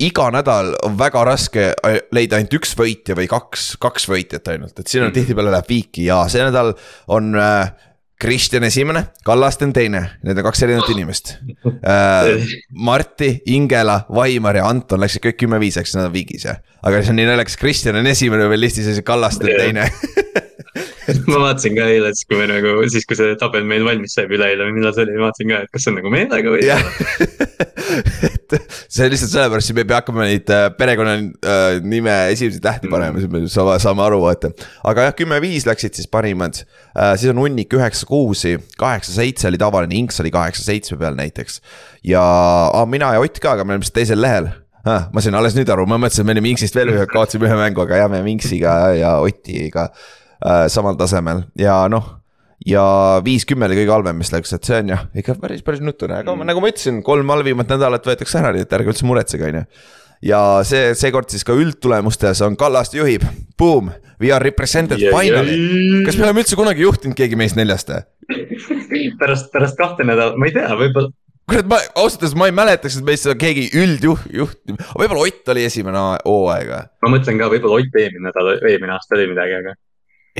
iga 0.00 0.30
nädal 0.32 0.72
on 0.86 0.96
väga 0.98 1.22
raske 1.28 1.68
äh, 1.72 2.00
leida 2.14 2.38
ainult 2.38 2.56
üks 2.60 2.72
võitja 2.78 3.16
või 3.18 3.28
kaks, 3.30 3.74
kaks 3.80 4.08
võitjat 4.10 4.48
ainult, 4.54 4.78
et 4.78 4.88
siin 4.88 5.04
on 5.04 5.10
mm. 5.10 5.16
tihtipeale 5.18 5.52
läheb 5.54 5.70
viiki 5.70 6.08
ja 6.08 6.22
see 6.32 6.44
nädal 6.46 6.74
on 7.12 7.34
äh, 7.38 7.72
Kristjan 8.20 8.66
esimene, 8.68 9.06
Kallaste 9.24 9.64
on 9.64 9.70
teine, 9.72 10.02
need 10.26 10.36
on 10.36 10.44
kaks 10.44 10.64
erinevat 10.66 10.90
inimest 10.92 11.34
äh,. 11.80 12.44
Marti, 12.88 13.30
Ingela, 13.54 14.02
Vaimar 14.12 14.60
ja 14.60 14.66
Anton 14.68 15.00
läksid 15.00 15.24
kõik 15.24 15.40
kümme-viis, 15.44 15.80
eks 15.80 15.96
nad 15.96 16.10
on 16.10 16.14
viigis 16.16 16.44
jah. 16.48 16.60
aga 16.84 17.00
see 17.00 17.14
on 17.14 17.20
nii 17.20 17.30
naljakas, 17.30 17.56
Kristjan 17.60 18.00
on 18.00 18.10
esimene 18.10 18.48
veel 18.52 18.64
listis 18.66 18.88
ja 18.88 18.96
siis 18.96 19.06
Kallaste 19.06 19.48
on 19.48 19.56
teine 19.56 19.88
ma 21.30 21.40
vaatasin 21.46 21.76
ka 21.76 21.86
eile, 21.90 22.12
siis 22.14 22.28
kui 22.28 22.38
me 22.40 22.46
nagu, 22.50 22.74
siis 22.92 23.06
kui 23.08 23.18
see 23.18 23.34
tabel 23.40 23.64
meil 23.68 23.84
valmis 23.86 24.14
sai 24.16 24.28
üleeile 24.30 24.68
või 24.68 24.76
millal 24.78 24.94
see 24.96 25.06
oli, 25.06 25.16
ma 25.18 25.28
vaatasin 25.28 25.52
ka, 25.52 25.64
et 25.64 25.74
kas 25.74 25.86
see 25.86 25.92
on 25.92 25.98
nagu 26.00 26.12
meelega 26.12 26.54
või 26.54 26.68
et 28.56 28.76
see 28.94 29.08
lihtsalt 29.10 29.32
sellepärast, 29.34 29.68
siis 29.68 29.76
me 29.76 29.84
ei 29.84 29.88
pea 29.90 30.00
hakkama 30.00 30.26
neid 30.26 30.52
äh, 30.54 30.66
perekonnanime 30.76 32.14
äh, 32.14 32.32
esimesi 32.34 32.62
tähti 32.64 32.90
panema, 32.92 33.20
siis 33.22 33.32
me 33.32 33.42
saame, 33.50 33.78
saame 33.82 34.04
aru, 34.06 34.20
vaata. 34.24 34.52
aga 34.90 35.08
jah, 35.08 35.16
kümme-viis 35.18 35.66
läksid 35.68 35.98
siis 35.98 36.10
parimad 36.10 36.62
äh,, 36.62 37.14
siis 37.20 37.32
on 37.32 37.42
hunnik 37.42 37.74
üheksa-kuusi, 37.76 38.56
kaheksa-seitse 38.80 39.50
oli 39.50 39.60
tavaline, 39.60 39.98
Inks 40.00 40.22
oli 40.24 40.32
kaheksa-seitsme 40.34 41.00
peal 41.00 41.18
näiteks. 41.18 41.60
ja 42.06 42.22
ah, 42.22 42.86
mina 42.88 43.14
ja 43.16 43.24
Ott 43.24 43.42
ka, 43.42 43.54
aga 43.56 43.64
me 43.64 43.76
olime 43.76 43.84
vist 43.84 43.96
teisel 43.96 44.20
lehel 44.22 44.50
ah,. 44.84 45.08
ma 45.12 45.24
sain 45.24 45.36
alles 45.38 45.58
nüüd 45.58 45.70
aru, 45.72 45.88
ma 45.90 46.00
mõtlesin, 46.00 46.24
et 46.24 46.30
me 46.30 46.38
olime 46.38 46.54
Inksist 46.54 46.78
veel 46.78 46.94
ühe, 46.94 47.08
kaotasime 47.10 47.48
ühe 47.48 47.58
mängu, 47.58 47.84
aga 47.86 48.04
jah, 48.04 48.12
me 48.12 48.20
olime 48.20 48.36
Inksiga 48.36 48.78
ja 48.98 49.18
Otiga 49.24 49.90
äh, 49.90 50.66
samal 50.72 50.98
tasemel 51.00 51.46
ja 51.58 51.82
noh 51.92 52.19
ja 52.66 52.82
viis-kümme 53.24 53.68
oli 53.68 53.78
kõige 53.80 53.94
halvem, 53.94 54.20
mis 54.20 54.32
läks, 54.34 54.52
et 54.56 54.66
see 54.68 54.82
on 54.82 54.92
jah, 54.92 55.06
ikka 55.16 55.36
päris, 55.40 55.62
päris 55.66 55.80
nutune, 55.84 56.20
aga 56.20 56.34
mm. 56.34 56.50
nagu 56.50 56.62
ma 56.62 56.72
ütlesin, 56.72 57.00
kolm 57.06 57.32
halvimat 57.32 57.72
nädalat 57.72 58.06
võetakse 58.06 58.40
ära, 58.42 58.52
nii 58.56 58.66
et 58.66 58.76
ärge 58.76 58.92
üldse 58.92 59.08
muretsege, 59.08 59.48
on 59.48 59.60
ju. 59.60 59.64
ja 60.30 60.42
see, 60.68 60.90
seekord 60.98 61.32
siis 61.32 61.46
ka 61.46 61.56
üldtulemustes 61.56 62.42
on 62.44 62.58
Kallaste 62.60 63.00
juhib, 63.00 63.24
boom, 63.60 63.88
we 64.20 64.32
are 64.34 64.44
represented 64.44 65.00
yeah, 65.00 65.16
finally 65.16 65.56
yeah.. 65.56 66.04
kas 66.08 66.20
me 66.20 66.28
oleme 66.28 66.44
üldse 66.44 66.60
kunagi 66.60 66.84
juhtinud 66.84 67.16
keegi 67.16 67.40
meist 67.40 67.56
neljast 67.58 67.94
pärast, 69.20 69.48
pärast 69.54 69.80
kahte 69.80 70.04
nädalat, 70.04 70.36
ma 70.36 70.50
ei 70.50 70.56
tea, 70.58 70.68
võib-olla 70.76 71.14
kurat, 71.50 71.66
ma 71.66 71.80
ausalt 71.98 72.26
öeldes 72.26 72.36
ma 72.38 72.46
ei 72.50 72.54
mäletaks, 72.54 73.00
et 73.00 73.06
meist 73.06 73.28
keegi 73.40 73.70
üldjuht, 73.80 74.28
juht, 74.36 74.60
võib-olla 74.68 75.24
Ott 75.24 75.54
oli 75.54 75.64
esimene 75.66 76.02
hooaeg 76.26 76.74
või? 76.74 76.82
ma 77.06 77.14
mõtlen 77.16 77.40
ka, 77.40 77.48
võib-olla 77.56 77.80
Ott 77.80 78.02
eelmine 78.04 78.28
nädal, 78.28 78.52
eelmine 78.60 78.94
aasta 78.98 79.16
oli 79.16 79.32
midagi, 79.32 79.56
aga 79.64 79.74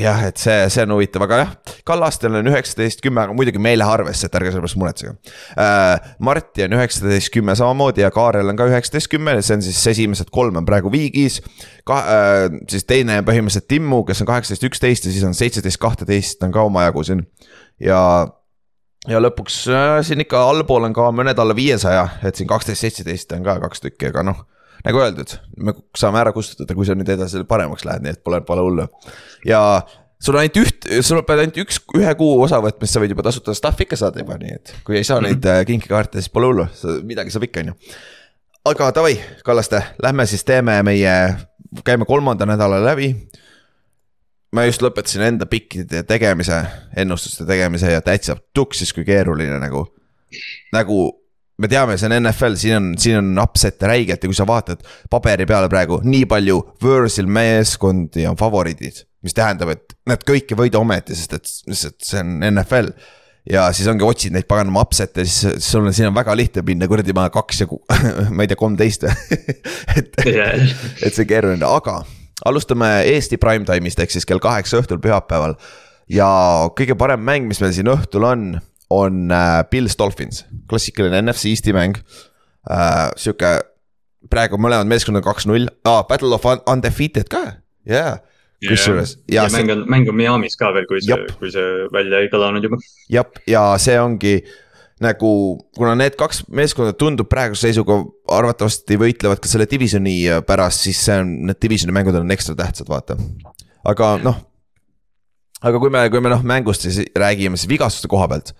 jah, 0.00 0.22
et 0.28 0.40
see, 0.40 0.56
see 0.72 0.84
on 0.86 0.94
huvitav, 0.94 1.24
aga 1.26 1.38
jah, 1.42 1.52
Kallastel 1.86 2.38
on 2.38 2.48
üheksateist, 2.50 3.02
kümme, 3.04 3.24
aga 3.24 3.36
muidugi 3.36 3.60
meelearvesse, 3.62 4.28
et 4.28 4.38
ärge 4.38 4.52
selle 4.52 4.64
pärast 4.64 4.80
muretsege 4.80 5.14
äh,. 5.60 6.10
Marti 6.26 6.64
on 6.66 6.76
üheksateist, 6.78 7.32
kümme 7.34 7.54
samamoodi 7.58 8.04
ja 8.04 8.10
Kaarel 8.14 8.52
on 8.52 8.58
ka 8.58 8.68
üheksateist, 8.70 9.10
kümme, 9.12 9.36
see 9.44 9.58
on 9.58 9.64
siis 9.66 9.80
esimesed 9.94 10.32
kolm 10.34 10.60
on 10.60 10.68
praegu 10.68 10.92
viigis. 10.92 11.40
ka 11.88 12.00
äh, 12.02 12.42
siis 12.70 12.86
teine 12.88 13.20
on 13.20 13.28
põhimõtteliselt 13.28 13.68
Timmu, 13.70 14.02
kes 14.08 14.24
on 14.24 14.30
kaheksateist, 14.30 14.68
üksteist 14.70 15.08
ja 15.08 15.14
siis 15.14 15.26
on 15.26 15.36
seitseteist, 15.36 15.80
kahteteist 15.80 16.42
on 16.46 16.54
ka 16.54 16.66
omajagu 16.68 17.04
siin 17.06 17.26
ja 17.80 18.00
ja 19.08 19.20
lõpuks 19.20 19.62
äh, 19.72 19.98
siin 20.06 20.24
ikka 20.26 20.42
allpool 20.50 20.88
on 20.88 20.96
ka 20.96 21.10
mõned 21.14 21.38
alla 21.40 21.56
viiesaja, 21.56 22.06
et 22.24 22.36
siin 22.36 22.48
kaksteist, 22.48 22.84
seitseteist 22.86 23.36
on 23.36 23.46
ka 23.46 23.58
kaks 23.66 23.86
tükki, 23.86 24.10
aga 24.12 24.24
noh 24.32 24.44
nagu 24.86 25.00
öeldud, 25.02 25.34
me 25.60 25.74
saame 25.98 26.20
ära 26.22 26.32
kustutada, 26.36 26.76
kui 26.76 26.86
sa 26.88 26.96
nüüd 26.96 27.10
edasi 27.12 27.42
paremaks 27.48 27.84
lähed, 27.88 28.04
nii 28.04 28.14
et 28.16 28.22
pole, 28.24 28.40
pole 28.46 28.64
hullu. 28.64 28.86
ja 29.48 29.60
sul 30.20 30.36
on 30.36 30.42
ainult 30.42 30.60
üht, 30.60 30.88
sul 31.06 31.20
pead 31.26 31.44
ainult 31.44 31.60
üks, 31.64 31.80
ühe 31.96 32.14
kuu 32.18 32.38
osavõtmist, 32.44 32.94
sa 32.94 33.02
võid 33.02 33.14
juba 33.14 33.24
tasuta 33.26 33.54
stuff'i 33.56 33.86
ikka 33.86 33.98
saada 34.00 34.22
juba, 34.22 34.38
nii 34.40 34.56
et 34.56 34.74
kui 34.86 34.98
ei 35.00 35.06
saa 35.06 35.20
neid 35.24 35.40
mm 35.40 35.50
-hmm. 35.50 35.68
kinkekaarte, 35.72 36.20
siis 36.20 36.32
pole 36.32 36.50
hullu, 36.50 36.66
midagi 37.08 37.32
saab 37.32 37.48
ikka, 37.48 37.60
on 37.64 37.72
ju. 37.72 37.76
aga 38.72 38.90
davai, 38.94 39.20
Kallaste, 39.44 39.82
lähme 40.02 40.26
siis 40.26 40.44
teeme 40.44 40.82
meie, 40.82 41.36
käime 41.84 42.04
kolmanda 42.04 42.46
nädala 42.46 42.84
läbi. 42.84 43.14
ma 44.52 44.64
just 44.64 44.82
lõpetasin 44.82 45.22
enda 45.22 45.46
pikkide 45.46 46.02
tegemise, 46.02 46.64
ennustuste 46.96 47.44
tegemise 47.46 47.92
ja 47.92 48.00
täitsa 48.00 48.36
tuksis, 48.54 48.92
kui 48.92 49.04
keeruline 49.04 49.58
nagu, 49.58 49.86
nagu 50.72 51.19
me 51.60 51.68
teame, 51.68 51.96
see 52.00 52.08
on 52.08 52.16
NFL, 52.16 52.56
siin 52.60 52.76
on, 52.78 52.90
siin 53.00 53.20
on 53.20 53.30
upset'e 53.42 53.88
räigelt 53.90 54.24
ja 54.24 54.30
kui 54.30 54.36
sa 54.36 54.46
vaatad 54.48 54.82
paberi 55.12 55.46
peale 55.48 55.68
praegu 55.72 56.00
nii 56.06 56.26
palju 56.30 56.60
võõrsil 56.82 57.28
meeskondi 57.30 58.26
on 58.30 58.38
favoriidid. 58.40 59.04
mis 59.20 59.36
tähendab, 59.36 59.74
et 59.74 59.96
nad 60.08 60.22
kõik 60.24 60.54
ei 60.54 60.56
võida 60.56 60.80
ometi, 60.80 61.16
sest 61.16 61.34
et 61.36 61.50
lihtsalt 61.68 61.98
see 62.06 62.22
on 62.22 62.38
NFL. 62.48 62.92
ja 63.50 63.66
siis 63.76 63.88
ongi, 63.92 64.06
otsid 64.06 64.32
neid 64.36 64.48
paganama 64.48 64.84
upset'e, 64.86 65.26
siis 65.26 65.64
sul 65.64 65.84
on, 65.84 65.92
siin 65.96 66.08
on 66.08 66.16
väga 66.16 66.36
lihtne 66.36 66.64
minna 66.66 66.88
kuradi 66.88 67.16
maha 67.16 67.32
kaks 67.34 67.64
ja 67.64 67.68
ma 68.34 68.46
ei 68.46 68.50
tea, 68.50 68.60
kolmteist 68.60 69.04
või 69.04 69.44
et, 69.98 70.16
et 70.24 71.12
see 71.12 71.28
keeruline, 71.28 71.66
aga 71.66 72.00
alustame 72.48 72.88
Eesti 73.10 73.36
primetime'ist 73.40 74.00
ehk 74.00 74.16
siis 74.16 74.28
kell 74.28 74.40
kaheksa 74.40 74.80
õhtul 74.80 75.02
pühapäeval. 75.02 75.58
ja 76.08 76.30
kõige 76.76 76.96
parem 76.96 77.20
mäng, 77.20 77.48
mis 77.50 77.60
meil 77.60 77.76
siin 77.76 77.92
õhtul 77.92 78.24
on 78.24 78.50
on 78.90 79.30
äh, 79.30 79.60
Pils 79.70 79.98
Dolphins, 79.98 80.44
klassikaline 80.70 81.22
NFC 81.22 81.52
Eesti 81.54 81.74
mäng 81.76 81.98
äh,. 82.70 83.10
sihuke, 83.16 83.58
praegu 84.30 84.58
mõlemad 84.60 84.90
meeskonnad 84.90 85.24
kaks-null 85.24 85.70
ah,, 85.84 86.02
Battle 86.08 86.34
of 86.36 86.48
Undefeated 86.66 87.30
ka, 87.30 87.44
jaa 87.88 88.02
yeah 88.02 88.18
kusjuures. 88.68 89.18
ja, 89.28 89.42
ja 89.42 89.48
mäng 89.48 89.70
on, 89.72 89.84
mäng 89.88 90.08
on 90.08 90.16
Miami's 90.16 90.56
ka 90.60 90.72
veel, 90.74 90.86
kui 90.88 91.00
see, 91.04 91.16
kui 91.40 91.52
see 91.52 91.86
välja 91.94 92.20
ei 92.20 92.28
kõlanud 92.32 92.66
juba. 92.66 92.80
jah, 93.12 93.38
ja 93.48 93.62
see 93.80 93.96
ongi 94.00 94.34
nagu, 95.00 95.30
kuna 95.76 95.94
need 95.96 96.16
kaks 96.20 96.44
meeskonda 96.52 96.92
tundub 96.92 97.30
praeguse 97.30 97.68
seisuga 97.68 98.02
arvatavasti 98.36 98.98
võitlevad 99.00 99.40
ka 99.40 99.48
selle 99.48 99.66
divisioni 99.70 100.18
pärast, 100.46 100.84
siis 100.84 101.00
see 101.06 101.16
on, 101.22 101.32
need 101.48 101.60
divisioni 101.62 101.96
mängud 101.96 102.20
on 102.20 102.36
ekstra 102.36 102.56
tähtsad, 102.58 102.90
vaata. 102.90 103.16
aga 103.88 104.12
noh. 104.24 104.42
aga 105.62 105.80
kui 105.80 105.92
me, 105.92 106.04
kui 106.12 106.20
me 106.20 106.34
noh 106.34 106.44
mängust 106.44 106.84
siis 106.84 107.00
räägime, 107.16 107.56
siis 107.56 107.72
vigastuste 107.72 108.12
koha 108.12 108.28
pealt 108.28 108.52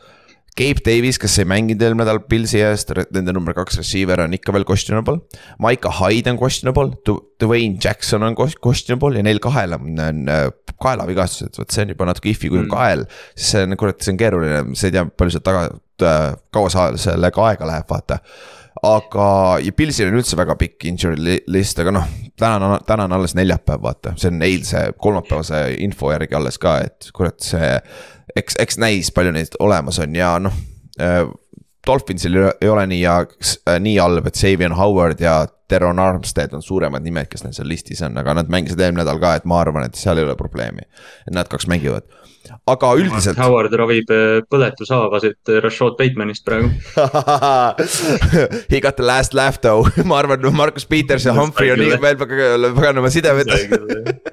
Gabe 0.59 0.83
Davis, 0.85 1.19
kes 1.21 1.39
ei 1.41 1.47
mänginud 1.49 1.83
eelmine 1.85 2.05
nädal 2.05 2.21
Pilsi 2.29 2.61
eest, 2.65 2.91
nende 3.15 3.35
number 3.37 3.55
kaks 3.57 3.79
receiver 3.81 4.25
on 4.25 4.35
ikka 4.37 4.55
veel 4.55 4.67
questionable. 4.69 5.21
Maika 5.63 5.93
Hyde 6.01 6.33
on 6.33 6.41
questionable, 6.41 6.97
Dwayne 7.41 7.79
Jackson 7.83 8.27
on 8.27 8.37
questionable 8.37 9.17
ja 9.17 9.25
neil 9.27 9.41
kahel 9.43 9.77
on, 9.79 9.93
on 9.95 10.25
äh, 10.33 10.47
kaelavigastused, 10.83 11.59
vot 11.61 11.75
see 11.75 11.87
on 11.87 11.95
juba 11.95 12.09
natuke 12.11 12.33
if'i, 12.33 12.51
kui 12.51 12.63
on 12.63 12.67
mm. 12.67 12.75
kael. 12.75 13.05
siis 13.37 13.53
see 13.55 13.67
on, 13.67 13.77
kurat, 13.81 14.01
see 14.03 14.15
on 14.15 14.21
keeruline, 14.21 14.65
sa 14.79 14.89
ei 14.89 14.97
tea, 14.97 15.07
palju 15.23 15.37
sealt 15.37 15.47
taga, 15.47 15.67
äh, 16.07 16.25
kaua 16.55 16.73
sa 16.73 16.91
sellega 16.99 17.47
aega 17.51 17.71
läheb, 17.71 17.89
vaata 17.91 18.21
aga, 18.87 19.27
ja 19.61 19.73
Pilsil 19.77 20.09
on 20.09 20.19
üldse 20.21 20.39
väga 20.39 20.57
pikk 20.61 20.87
injury 20.89 21.41
list, 21.51 21.81
aga 21.83 21.93
noh, 21.95 22.07
täna 22.39 22.57
on, 22.57 22.77
täna 22.87 23.07
on 23.09 23.17
alles 23.19 23.35
neljapäev, 23.37 23.83
vaata, 23.85 24.15
see 24.21 24.31
on 24.33 24.41
eilse 24.47 24.85
kolmapäevase 25.01 25.63
info 25.85 26.13
järgi 26.15 26.39
alles 26.39 26.59
ka, 26.61 26.79
et 26.87 27.11
kurat, 27.17 27.39
see 27.45 27.75
eks, 28.37 28.59
eks 28.59 28.79
näis, 28.79 29.13
palju 29.15 29.33
neid 29.37 29.57
olemas 29.61 30.01
on 30.03 30.19
ja 30.19 30.35
noh 30.43 30.57
äh,. 31.01 31.25
Dolphinsil 31.87 32.35
ei 32.61 32.69
ole 32.69 32.83
nii 32.91 32.99
ja 33.01 33.15
äh, 33.25 33.79
nii 33.81 33.95
halb, 33.97 34.27
et 34.29 34.37
Savion 34.37 34.75
Howard 34.77 35.21
ja 35.25 35.47
Teron 35.69 35.99
Armstead 35.99 36.53
on 36.53 36.63
suuremad 36.63 37.01
nimed, 37.03 37.31
kes 37.31 37.41
neil 37.45 37.55
seal 37.57 37.71
listis 37.73 38.03
on, 38.05 38.19
aga 38.21 38.35
nad 38.37 38.51
mängisid 38.53 38.83
eelmine 38.85 39.01
nädal 39.01 39.21
ka, 39.23 39.31
et 39.39 39.47
ma 39.49 39.63
arvan, 39.63 39.87
et 39.89 39.97
seal 39.97 40.21
ei 40.21 40.27
ole 40.27 40.35
probleemi. 40.37 40.85
nad 41.33 41.49
kaks 41.49 41.67
mängivad 41.73 42.05
aga 42.71 42.91
üldiselt. 42.99 43.39
Howard 43.41 43.75
ravib 43.77 44.11
äh, 44.15 44.41
põletushaavasid 44.51 45.53
äh, 45.53 45.61
Rashad 45.65 45.97
Batemanist 45.99 46.45
praegu. 46.47 46.71
He 48.73 48.81
got 48.81 48.97
the 48.97 49.07
last 49.07 49.35
laugh 49.35 49.61
though. 49.61 49.89
Ma 50.09 50.21
arvan, 50.23 50.47
Markus 50.57 50.87
Peters 50.89 51.27
ja 51.29 51.35
Humphrey 51.37 51.73
on 51.75 51.85
veel 52.03 52.19
paganama 52.21 53.11
sidemetes 53.13 53.67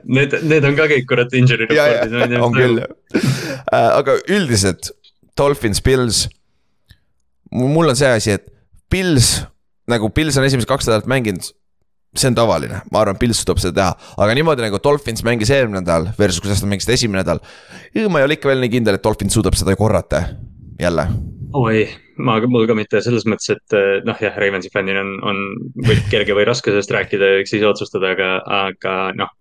Need, 0.07 0.37
need 0.47 0.65
on 0.67 0.77
ka 0.77 0.87
kõik 0.91 1.07
kurat 1.09 1.33
injury 1.37 1.67
report'is. 1.69 2.39
on 2.41 2.55
küll. 2.55 2.81
jah, 2.81 3.91
aga 3.97 4.17
üldiselt 4.31 4.91
Dolphins, 5.37 5.83
Pils 5.83 6.25
mul 7.51 7.91
on 7.91 7.97
see 7.97 8.09
asi, 8.09 8.35
et 8.37 8.47
Pils, 8.91 9.41
nagu 9.91 10.09
Pils 10.15 10.37
on 10.39 10.47
esimesed 10.47 10.69
kaks 10.69 10.87
nädalat 10.87 11.09
mänginud 11.11 11.51
see 12.21 12.31
on 12.31 12.37
tavaline, 12.37 12.81
ma 12.91 13.03
arvan, 13.03 13.17
Pils 13.19 13.41
suudab 13.41 13.61
seda 13.61 13.75
teha, 13.77 14.11
aga 14.23 14.35
niimoodi 14.37 14.65
nagu 14.65 14.81
Dolphins 14.83 15.23
mängis 15.27 15.51
eelmine 15.53 15.81
nädal 15.81 16.09
versus 16.19 16.41
kuidas 16.43 16.61
nad 16.63 16.73
mängisid 16.73 16.93
esimene 16.95 17.23
nädal. 17.23 17.41
ma 18.09 18.21
ei 18.21 18.27
ole 18.27 18.37
ikka 18.37 18.51
veel 18.51 18.63
nii 18.63 18.73
kindel, 18.77 18.97
et 18.97 19.03
Dolphins 19.03 19.37
suudab 19.37 19.57
seda 19.59 19.75
korrata, 19.79 20.23
jälle. 20.81 21.07
oi, 21.57 21.87
ma, 22.17 22.39
mul 22.47 22.67
ka 22.69 22.77
mitte 22.77 23.01
selles 23.05 23.27
mõttes, 23.29 23.51
et 23.55 24.05
noh, 24.07 24.21
jah, 24.21 24.37
Ravensi 24.37 24.71
fännil 24.73 24.99
on, 25.01 25.13
on 25.23 25.43
võib 25.87 26.07
kerge 26.13 26.37
või 26.37 26.47
raske 26.49 26.73
sellest 26.73 26.93
rääkida, 26.95 27.37
eks 27.41 27.57
ise 27.57 27.69
otsustada, 27.69 28.13
aga, 28.17 28.31
aga 28.63 28.97
noh. 29.17 29.33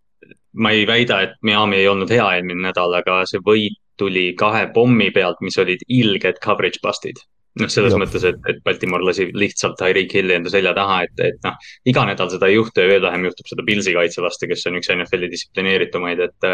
ma 0.56 0.72
ei 0.72 0.86
väida, 0.88 1.20
et 1.26 1.38
Miami 1.44 1.82
ei 1.82 1.88
olnud 1.88 2.10
hea 2.10 2.26
eelmine 2.38 2.68
nädal, 2.70 2.94
aga 2.96 3.24
see 3.28 3.42
võit 3.44 3.80
tuli 3.96 4.34
kahe 4.36 4.66
pommi 4.74 5.08
pealt, 5.10 5.40
mis 5.40 5.56
olid 5.58 5.80
ilged 5.88 6.40
coverage 6.44 6.82
bust'id 6.84 7.20
noh, 7.60 7.70
selles 7.72 7.94
Jop. 7.94 8.02
mõttes, 8.02 8.24
et, 8.28 8.38
et 8.50 8.58
Baltimore 8.64 9.04
lasi 9.06 9.28
lihtsalt 9.36 9.76
Tyreek 9.80 10.12
Hilli 10.16 10.36
enda 10.36 10.52
selja 10.52 10.72
taha, 10.76 10.98
et, 11.06 11.22
et 11.24 11.38
noh. 11.46 11.56
iga 11.88 12.04
nädal 12.08 12.30
seda 12.32 12.50
ei 12.50 12.58
juhtu 12.58 12.84
ja 12.84 12.90
veel 12.90 13.04
vähem 13.04 13.26
juhtub 13.28 13.48
seda 13.50 13.64
Pilsi 13.66 13.94
kaitse 13.96 14.24
vastu, 14.24 14.48
kes 14.50 14.66
on 14.70 14.78
üks 14.80 14.92
NFL-i 14.94 15.30
distsiplineeritumaid, 15.32 16.22
et. 16.28 16.50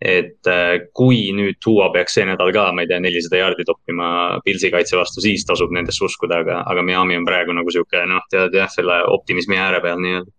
et 0.00 0.50
kui 0.96 1.26
nüüd 1.36 1.58
Duo 1.64 1.90
peaks 1.92 2.14
see 2.16 2.24
nädal 2.28 2.52
ka, 2.56 2.70
ma 2.72 2.84
ei 2.84 2.88
tea, 2.88 3.00
nelisada 3.04 3.42
jaardi 3.42 3.66
toppima 3.68 4.40
Pilsi 4.44 4.70
kaitse 4.72 4.96
vastu, 4.96 5.20
siis 5.24 5.44
tasub 5.48 5.72
nendesse 5.76 6.04
uskuda, 6.06 6.40
aga, 6.44 6.62
aga 6.70 6.84
Miami 6.86 7.18
on 7.20 7.28
praegu 7.28 7.54
nagu 7.56 7.72
sihuke 7.72 8.06
noh, 8.08 8.24
tead 8.32 8.56
jah, 8.56 8.70
selle 8.72 9.02
optimismi 9.12 9.60
ääre 9.60 9.82
peal 9.84 10.00
nii-öelda. 10.00 10.32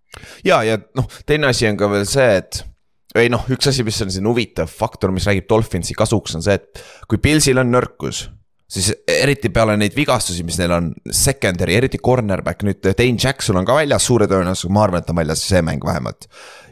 ja, 0.47 0.63
ja 0.65 0.81
noh, 0.97 1.07
teine 1.29 1.51
asi 1.51 1.69
on 1.69 1.77
ka 1.79 1.91
veel 1.93 2.09
see, 2.09 2.41
et 2.41 2.63
ei 3.21 3.29
noh, 3.31 3.45
üks 3.51 3.69
asi, 3.69 3.85
mis 3.85 4.01
on 4.01 4.11
siin 4.13 4.27
huvitav 4.27 4.71
faktor, 4.71 5.13
mis 5.13 5.27
räägib 5.29 5.49
Dolphinsi 5.51 5.95
kasuks, 5.97 6.37
on 6.39 6.45
see, 6.45 6.57
et 6.57 6.85
kui 7.11 7.21
Pilsil 7.21 7.61
on 7.61 7.69
nõrkus 7.73 8.25
siis 8.71 8.91
eriti 9.09 9.51
peale 9.53 9.75
neid 9.79 9.95
vigastusi, 9.97 10.45
mis 10.47 10.59
neil 10.61 10.75
on, 10.75 10.91
secondary, 11.15 11.75
eriti 11.79 11.99
cornerback, 12.03 12.63
nüüd 12.67 12.85
Dane 12.87 13.19
Jackson 13.19 13.59
on 13.59 13.67
ka 13.67 13.75
väljas 13.81 14.07
suure 14.07 14.29
tõenäosusega, 14.31 14.75
ma 14.75 14.85
arvan, 14.85 15.03
et 15.03 15.11
on 15.11 15.19
väljas 15.19 15.43
see 15.47 15.63
mäng 15.65 15.83
vähemalt. 15.85 16.29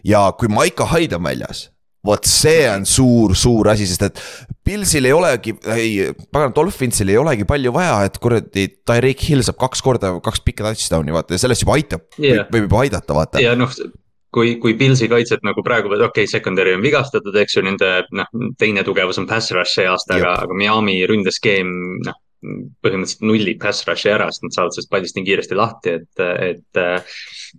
ja 0.07 0.29
kui 0.39 0.51
Maiko 0.51 0.87
Hyde 0.87 1.19
on 1.19 1.27
väljas, 1.27 1.67
vot 2.05 2.27
see 2.29 2.63
on 2.71 2.85
suur, 2.87 3.35
suur 3.35 3.67
asi, 3.73 3.87
sest 3.89 4.05
et 4.07 4.21
Pilsil 4.69 5.09
ei 5.09 5.15
olegi, 5.15 5.55
ei, 5.75 6.13
pagan 6.31 6.53
Dolphinsil 6.55 7.11
ei 7.11 7.19
olegi 7.19 7.47
palju 7.49 7.73
vaja, 7.75 7.97
et 8.07 8.19
kuradi 8.23 8.67
Tyreek 8.87 9.25
Hill 9.27 9.43
saab 9.43 9.59
kaks 9.59 9.83
korda 9.83 10.13
kaks 10.23 10.43
pikka 10.45 10.69
touchdown'i 10.69 11.15
vaata 11.15 11.35
ja 11.35 11.43
sellest 11.43 11.65
juba 11.65 11.75
aitab 11.75 12.05
yeah., 12.21 12.47
võib 12.53 12.69
juba 12.69 12.85
aidata, 12.85 13.17
vaata. 13.17 13.43
ja 13.43 13.57
noh, 13.59 13.73
kui, 14.33 14.55
kui 14.61 14.75
Pilsi 14.79 15.09
kaitset 15.11 15.43
nagu 15.47 15.63
praegu, 15.65 15.91
okei 15.91 16.07
okay,, 16.07 16.29
secondary 16.29 16.75
on 16.77 16.85
vigastatud, 16.85 17.35
eks 17.41 17.57
ju, 17.57 17.65
nende 17.65 17.91
noh, 18.15 18.31
teine 18.61 18.85
tugevus 18.87 19.21
on 19.21 19.27
pass 19.29 19.53
rush 19.55 19.79
see 19.79 19.87
aasta, 19.89 20.17
aga, 20.19 20.35
aga 20.45 20.57
Miami 20.57 21.01
ründeskeem, 21.09 21.75
noh 22.07 22.25
põhimõtteliselt 22.39 23.23
nullib 23.27 23.57
pass 23.59 23.83
rush'i 23.83 24.13
ära, 24.13 24.29
sest 24.31 24.45
nad 24.45 24.55
saavad 24.55 24.75
sellest 24.75 24.91
pallist 24.93 25.17
nii 25.17 25.25
kiiresti 25.27 25.57
lahti, 25.59 25.97
et, 25.99 26.21
et 26.23 26.79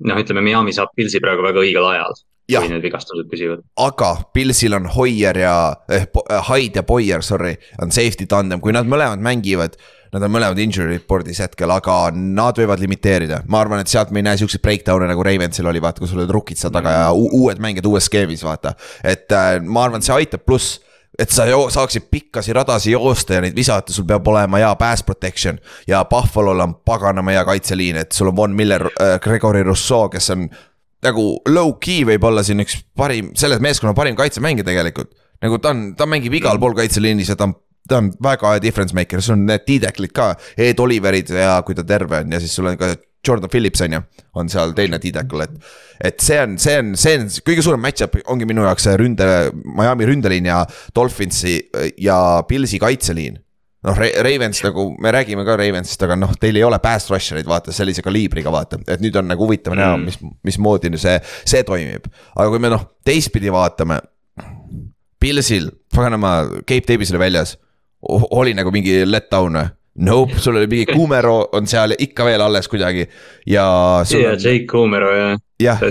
noh, 0.08 0.20
ütleme 0.22 0.40
Miami 0.46 0.72
saab 0.72 0.94
Pilsi 0.96 1.20
praegu 1.20 1.44
väga 1.44 1.60
õigel 1.60 1.84
ajal 1.84 2.16
ja. 2.50 2.62
kui 2.62 2.72
need 2.72 2.84
vigastused 2.84 3.28
püsivad. 3.30 3.62
aga 3.80 4.10
Pilsil 4.34 4.76
on 4.78 4.88
Hoier 4.96 5.38
ja 5.42 5.54
eh,, 5.92 6.06
Hyde 6.48 6.80
ja 6.80 6.86
Boyer, 6.86 7.24
sorry, 7.26 7.56
on 7.82 7.92
safety 7.94 8.28
tandem, 8.30 8.62
kui 8.62 8.74
nad 8.76 8.88
mõlemad 8.90 9.22
mängivad. 9.24 9.76
Nad 10.10 10.26
on 10.26 10.32
mõlemad 10.34 10.58
injury 10.58 10.96
report'is 10.96 11.38
hetkel, 11.42 11.70
aga 11.70 12.10
nad 12.14 12.58
võivad 12.58 12.82
limiteerida, 12.82 13.44
ma 13.46 13.60
arvan, 13.62 13.82
et 13.82 13.90
sealt 13.90 14.10
me 14.10 14.22
ei 14.22 14.26
näe 14.26 14.40
siukseid 14.40 14.62
breakdown'e 14.64 15.06
nagu 15.06 15.22
Ravensil 15.22 15.68
oli, 15.70 15.82
vaata, 15.82 16.02
kus 16.02 16.16
olid 16.16 16.32
rookid 16.34 16.58
seal 16.58 16.74
taga 16.74 16.94
ja 16.96 17.08
uued 17.14 17.62
mängijad 17.62 17.86
uues 17.86 18.10
skeemis, 18.10 18.42
vaata. 18.46 18.74
et 19.06 19.30
äh, 19.30 19.58
ma 19.62 19.86
arvan, 19.86 20.02
see 20.02 20.16
aitab, 20.16 20.42
pluss 20.46 20.80
et 21.20 21.30
sa 21.34 21.44
saaksid 21.46 22.06
pikkasi 22.10 22.54
radasi 22.56 22.94
joosta 22.94 23.36
ja 23.36 23.44
neid 23.44 23.56
visata, 23.56 23.92
sul 23.92 24.06
peab 24.08 24.26
olema 24.30 24.60
hea 24.62 24.70
pass 24.80 25.04
protection. 25.04 25.58
ja 25.86 26.04
Buffalo'l 26.08 26.64
on 26.64 26.74
paganama 26.84 27.34
hea 27.34 27.44
kaitseliin, 27.44 27.96
et 27.96 28.12
sul 28.12 28.30
on 28.32 28.36
Von 28.36 28.56
Miller 28.56 28.86
äh,, 28.90 29.18
Gregory 29.20 29.62
Rousseau, 29.62 30.08
kes 30.08 30.30
on 30.30 30.48
nagu 31.04 31.24
low-key 31.48 32.04
võib-olla 32.08 32.44
siin 32.44 32.60
üks 32.64 32.78
parim, 32.96 33.32
selle 33.38 33.58
meeskonna 33.62 33.94
parim 33.96 34.16
kaitsemängija 34.16 34.66
tegelikult. 34.68 35.12
nagu 35.40 35.58
ta 35.58 35.72
on, 35.74 35.94
ta 35.96 36.06
mängib 36.08 36.34
igal 36.36 36.58
pool 36.60 36.76
kaitseliinis 36.76 37.32
ja 37.32 37.36
ta 37.36 37.48
on, 37.48 37.54
ta 37.90 38.00
on 38.00 38.10
väga 38.22 38.54
hea 38.54 38.64
difference 38.64 38.96
maker, 38.96 39.22
sul 39.24 39.36
on 39.36 39.46
need 39.50 39.66
T-Decklid 39.66 40.14
ka, 40.16 40.32
Ed 40.56 40.80
Oliverid 40.82 41.32
ja 41.34 41.58
kui 41.66 41.76
ta 41.78 41.86
terve 41.86 42.22
on 42.24 42.36
ja 42.36 42.42
siis 42.42 42.54
sul 42.56 42.70
on 42.70 42.78
ka 42.80 42.94
Jordan 43.26 43.50
Phillips 43.52 43.82
on 43.84 43.98
ju, 43.98 44.00
on 44.40 44.48
seal 44.48 44.72
teine 44.76 44.98
T-Deckle, 45.02 45.44
et. 45.44 45.76
et 46.08 46.24
see 46.24 46.38
on, 46.40 46.56
see 46.62 46.78
on, 46.80 46.94
see 46.96 47.18
on 47.18 47.28
kõige 47.44 47.66
suurem 47.66 47.82
match-up 47.84 48.16
ongi 48.32 48.48
minu 48.48 48.64
jaoks 48.64 48.88
see 48.88 48.96
ründe, 48.96 49.28
Miami 49.76 50.08
ründeliin 50.08 50.48
ja 50.48 50.62
Dolphinsi 50.96 51.58
ja 52.00 52.16
Pilsi 52.48 52.80
kaitseliin 52.80 53.36
noh, 53.86 53.96
Ravens 53.96 54.62
nagu, 54.64 54.86
me 55.00 55.12
räägime 55.14 55.44
ka 55.46 55.56
Ravensist, 55.60 56.02
aga 56.04 56.16
noh, 56.18 56.32
teil 56.40 56.58
ei 56.58 56.64
ole 56.66 56.78
pass 56.82 57.10
rusher 57.12 57.40
eid 57.40 57.48
vaata 57.48 57.72
sellise 57.74 58.04
kaliibriga 58.04 58.52
vaata, 58.52 58.80
et 58.88 59.02
nüüd 59.04 59.16
on 59.20 59.30
nagu 59.30 59.46
huvitav 59.46 59.76
näha 59.78 59.96
mm., 59.96 60.08
mis, 60.08 60.20
mismoodi 60.46 60.92
see, 61.00 61.16
see 61.48 61.64
toimib. 61.66 62.08
aga 62.36 62.48
kui 62.52 62.62
me 62.62 62.72
noh, 62.72 62.86
teistpidi 63.06 63.52
vaatame. 63.52 64.00
Pilsil, 65.20 65.66
paganama, 65.92 66.62
Cape 66.64 66.86
Davis 66.88 67.10
oli 67.12 67.20
väljas, 67.20 67.58
oli 68.08 68.54
nagu 68.56 68.72
mingi 68.74 69.02
letdown 69.06 69.60
või? 69.60 69.68
Nope, 70.00 70.38
sul 70.38 70.56
oli 70.56 70.68
mingi 70.70 70.86
Kumero 70.94 71.50
on 71.52 71.66
seal 71.68 71.92
ikka 71.98 72.24
veel 72.24 72.40
alles 72.40 72.68
kuidagi 72.70 73.02
ja. 73.50 73.64
ja 74.06 74.34
Jake 74.38 74.64
Kumero 74.70 75.10
jah. 75.12 75.40
jah, 75.60 75.82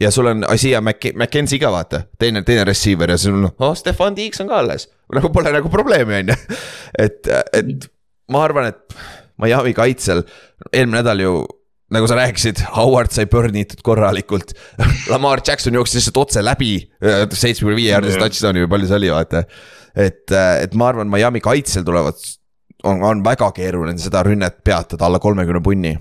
ja 0.00 0.10
sul 0.14 0.30
on 0.30 0.44
Asia 0.48 0.80
McKenzie 0.80 1.58
ka 1.60 1.72
vaata, 1.74 2.04
teine, 2.18 2.44
teine 2.46 2.64
receiver 2.64 3.10
ja 3.10 3.18
sul 3.18 3.40
on, 3.40 3.48
oh 3.58 3.74
Stefan 3.76 4.14
Tiiks 4.14 4.40
on 4.40 4.48
ka 4.48 4.60
alles. 4.62 4.88
nagu 5.14 5.32
pole 5.34 5.52
nagu 5.52 5.68
probleemi, 5.68 6.20
on 6.22 6.32
ju. 6.32 6.36
et, 7.04 7.32
et 7.52 7.88
ma 8.30 8.44
arvan, 8.46 8.70
et 8.70 9.00
Miami 9.40 9.74
kaitsel 9.74 10.22
eelmine 10.70 11.00
nädal 11.00 11.24
ju 11.24 11.34
nagu 11.90 12.06
sa 12.06 12.14
rääkisid, 12.20 12.62
Howard 12.76 13.10
sai 13.14 13.26
burn 13.26 13.56
itud 13.58 13.82
korralikult 13.82 14.54
Lamar 15.10 15.42
Jackson 15.46 15.74
jooksis 15.74 15.98
lihtsalt 15.98 16.22
otse 16.22 16.44
läbi 16.46 16.76
seitsmekümne 17.02 17.76
viie 17.78 17.90
jaardise 17.90 18.20
touchdown'i 18.22 18.64
või 18.64 18.72
palju 18.76 18.90
see 18.90 19.00
oli, 19.00 19.12
vaata. 19.16 19.44
Et, 19.94 20.26
et 20.30 20.76
ma 20.78 20.90
arvan, 20.92 21.10
Miami 21.10 21.42
kaitsel 21.44 21.86
tulevad, 21.86 22.20
on, 22.84 23.02
on 23.02 23.24
väga 23.24 23.50
keeruline 23.56 23.98
seda 24.00 24.22
rünnet 24.26 24.62
peatada 24.64 25.08
alla 25.08 25.20
kolmekümne 25.22 25.62
punni 25.64 25.96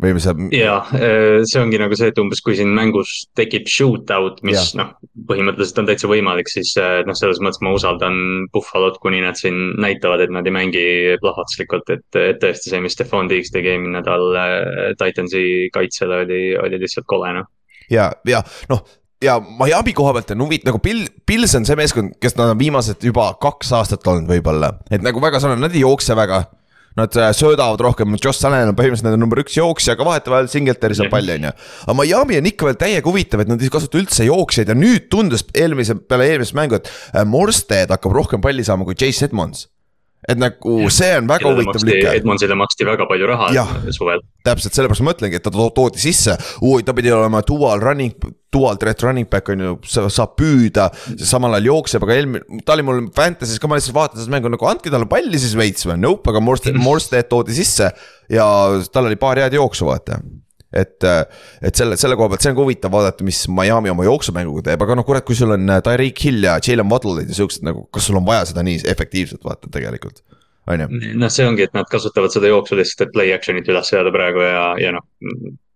või 0.00 0.14
mis 0.16 0.24
see. 0.24 0.48
ja, 0.56 0.78
äh, 0.96 1.42
see 1.48 1.60
ongi 1.60 1.78
nagu 1.80 1.96
see, 1.98 2.10
et 2.12 2.18
umbes 2.20 2.40
kui 2.44 2.56
siin 2.58 2.72
mängus 2.76 3.12
tekib 3.36 3.68
shootout, 3.70 4.40
mis 4.46 4.72
noh, 4.78 4.94
põhimõtteliselt 5.28 5.82
on 5.82 5.90
täitsa 5.90 6.10
võimalik, 6.10 6.50
siis 6.52 6.72
äh, 6.80 7.00
noh, 7.06 7.16
selles 7.18 7.40
mõttes 7.44 7.60
ma 7.64 7.74
usaldan 7.76 8.16
Buffalo't, 8.54 9.00
kuni 9.02 9.22
nad 9.24 9.38
siin 9.40 9.76
näitavad, 9.80 10.24
et 10.24 10.32
nad 10.34 10.48
ei 10.48 10.56
mängi 10.56 10.86
plahvatuslikult, 11.22 11.92
et, 11.96 12.06
et 12.16 12.40
tõesti 12.42 12.72
see, 12.72 12.82
mis 12.84 12.96
Stefan 12.96 13.28
Diggs 13.30 13.52
tegi 13.54 13.74
eelmine 13.74 13.98
nädal 13.98 14.40
äh, 14.40 14.56
Titansi 15.00 15.44
kaitsele 15.74 16.24
oli, 16.24 16.42
oli 16.60 16.80
lihtsalt 16.80 17.08
kole 17.10 17.34
noh. 17.36 17.50
ja, 17.92 18.10
ja 18.28 18.44
noh 18.72 18.86
ja 19.24 19.40
Miami 19.40 19.92
koha 19.96 20.14
pealt 20.16 20.32
on 20.34 20.46
huvitav, 20.46 20.70
nagu 20.70 20.80
Bill, 20.82 21.08
Pils 21.28 21.54
on 21.58 21.66
see 21.68 21.76
meeskond, 21.78 22.16
kes 22.22 22.36
nad 22.38 22.54
on 22.54 22.60
viimased 22.60 23.04
juba 23.04 23.30
kaks 23.42 23.74
aastat 23.76 24.06
olnud 24.10 24.30
võib-olla, 24.30 24.74
et 24.90 25.04
nagu 25.04 25.22
väga 25.22 25.42
sarnane, 25.42 25.62
nad 25.66 25.76
ei 25.76 25.84
jookse 25.84 26.16
väga. 26.18 26.46
Nad 26.98 27.14
äh, 27.14 27.28
söödavad 27.30 27.78
rohkem, 27.78 28.16
Josh 28.18 28.42
Allan 28.44 28.72
on 28.72 28.74
põhimõtteliselt 28.74 29.06
nende 29.06 29.20
number 29.22 29.38
üks 29.44 29.54
jooksja, 29.54 29.94
aga 29.94 30.08
vahetevahel 30.08 30.48
Singletary 30.50 30.96
saab 30.98 31.12
palli, 31.12 31.36
on 31.38 31.46
ju. 31.46 31.52
aga 31.84 31.94
Miami 31.94 32.40
on 32.40 32.48
ikka 32.50 32.66
veel 32.66 32.78
täiega 32.80 33.06
huvitav, 33.06 33.44
et 33.44 33.52
nad 33.52 33.62
ei 33.62 33.70
kasuta 33.70 34.00
üldse 34.00 34.26
jooksjaid 34.26 34.72
ja 34.72 34.74
nüüd 34.74 35.06
tundus 35.12 35.46
eelmise, 35.54 35.94
peale 36.10 36.26
eelmist 36.32 36.56
mängu, 36.58 36.80
et 36.80 36.90
äh, 36.90 37.22
Morstead 37.22 37.94
hakkab 37.94 38.16
rohkem 38.18 38.42
palli 38.42 38.66
saama 38.66 38.88
kui 38.88 38.98
Chase 38.98 39.28
Edmonds 39.30 39.68
et 40.28 40.40
nagu 40.40 40.74
see 40.92 41.14
on 41.16 41.28
väga 41.30 41.48
huvitav 41.48 41.84
lüke. 41.86 42.12
Edmondsile 42.18 42.56
maksti 42.58 42.86
väga 42.88 43.06
palju 43.08 43.28
raha 43.30 43.64
suvel. 43.94 44.20
täpselt, 44.46 44.76
sellepärast 44.76 45.04
ma 45.04 45.10
mõtlengi, 45.12 45.40
et 45.40 45.44
ta 45.44 45.52
to 45.54 45.68
toodi 45.76 46.00
sisse, 46.02 46.36
ta 46.36 46.94
pidi 46.96 47.12
olema 47.12 47.42
dual 47.46 47.82
running, 47.82 48.28
dual 48.52 48.78
threat 48.80 49.04
running 49.04 49.28
back 49.30 49.48
on 49.52 49.64
ju, 49.64 49.74
saab 50.08 50.36
püüda, 50.40 50.88
samal 51.16 51.56
ajal 51.56 51.70
jookseb, 51.70 52.04
aga 52.06 52.16
eelmine, 52.16 52.60
ta 52.64 52.76
oli 52.76 52.86
mul 52.88 53.02
Fantasy's 53.16 53.60
ka, 53.60 53.70
ma 53.70 53.78
lihtsalt 53.78 53.96
vaatan 53.96 54.22
seda 54.22 54.36
mängu 54.36 54.52
nagu 54.52 54.68
andke 54.70 54.92
talle 54.92 55.08
palli 55.10 55.40
siis 55.40 55.56
veits 55.58 55.88
või, 55.88 55.98
nope, 56.04 56.32
aga 56.32 56.44
Morstead, 56.44 56.80
Morstead 56.86 57.28
toodi 57.32 57.56
sisse 57.56 57.92
ja 58.32 58.46
tal 58.92 59.10
oli 59.10 59.20
paar 59.20 59.40
head 59.40 59.56
jooksu, 59.56 59.88
vaata 59.88 60.20
et, 60.72 61.06
et 61.66 61.76
selle, 61.76 61.96
selle 62.00 62.16
koha 62.18 62.30
pealt, 62.30 62.44
see 62.44 62.52
on 62.52 62.58
ka 62.58 62.64
huvitav 62.64 62.92
vaadata, 62.94 63.26
mis 63.26 63.42
Miami 63.50 63.92
oma 63.92 64.06
jooksumänguga 64.06 64.68
teeb, 64.70 64.84
aga 64.86 64.98
noh, 64.98 65.06
kurat, 65.06 65.26
kui 65.26 65.38
sul 65.38 65.54
on 65.56 65.66
äh, 65.66 65.82
Tyreek 65.86 66.22
Hill 66.26 66.46
ja 66.46 66.58
Jalen 66.62 66.90
Waddle'id 66.92 67.32
ja 67.32 67.38
siuksed 67.40 67.66
nagu, 67.66 67.86
kas 67.94 68.06
sul 68.06 68.20
on 68.20 68.26
vaja 68.28 68.46
seda 68.52 68.64
nii 68.66 68.84
efektiivselt 68.90 69.42
vaata 69.46 69.70
tegelikult? 69.72 70.22
on 70.70 70.84
ju. 70.84 70.88
noh, 71.18 71.32
see 71.32 71.46
ongi, 71.48 71.66
et 71.66 71.74
nad 71.74 71.88
kasutavad 71.90 72.32
seda 72.34 72.50
jooksu 72.50 72.78
lihtsalt, 72.78 73.08
et 73.08 73.14
play 73.14 73.34
action'it 73.34 73.68
üles 73.72 73.90
seada 73.90 74.12
praegu 74.14 74.44
ja, 74.44 74.66
ja 74.78 74.94
noh, 74.94 75.06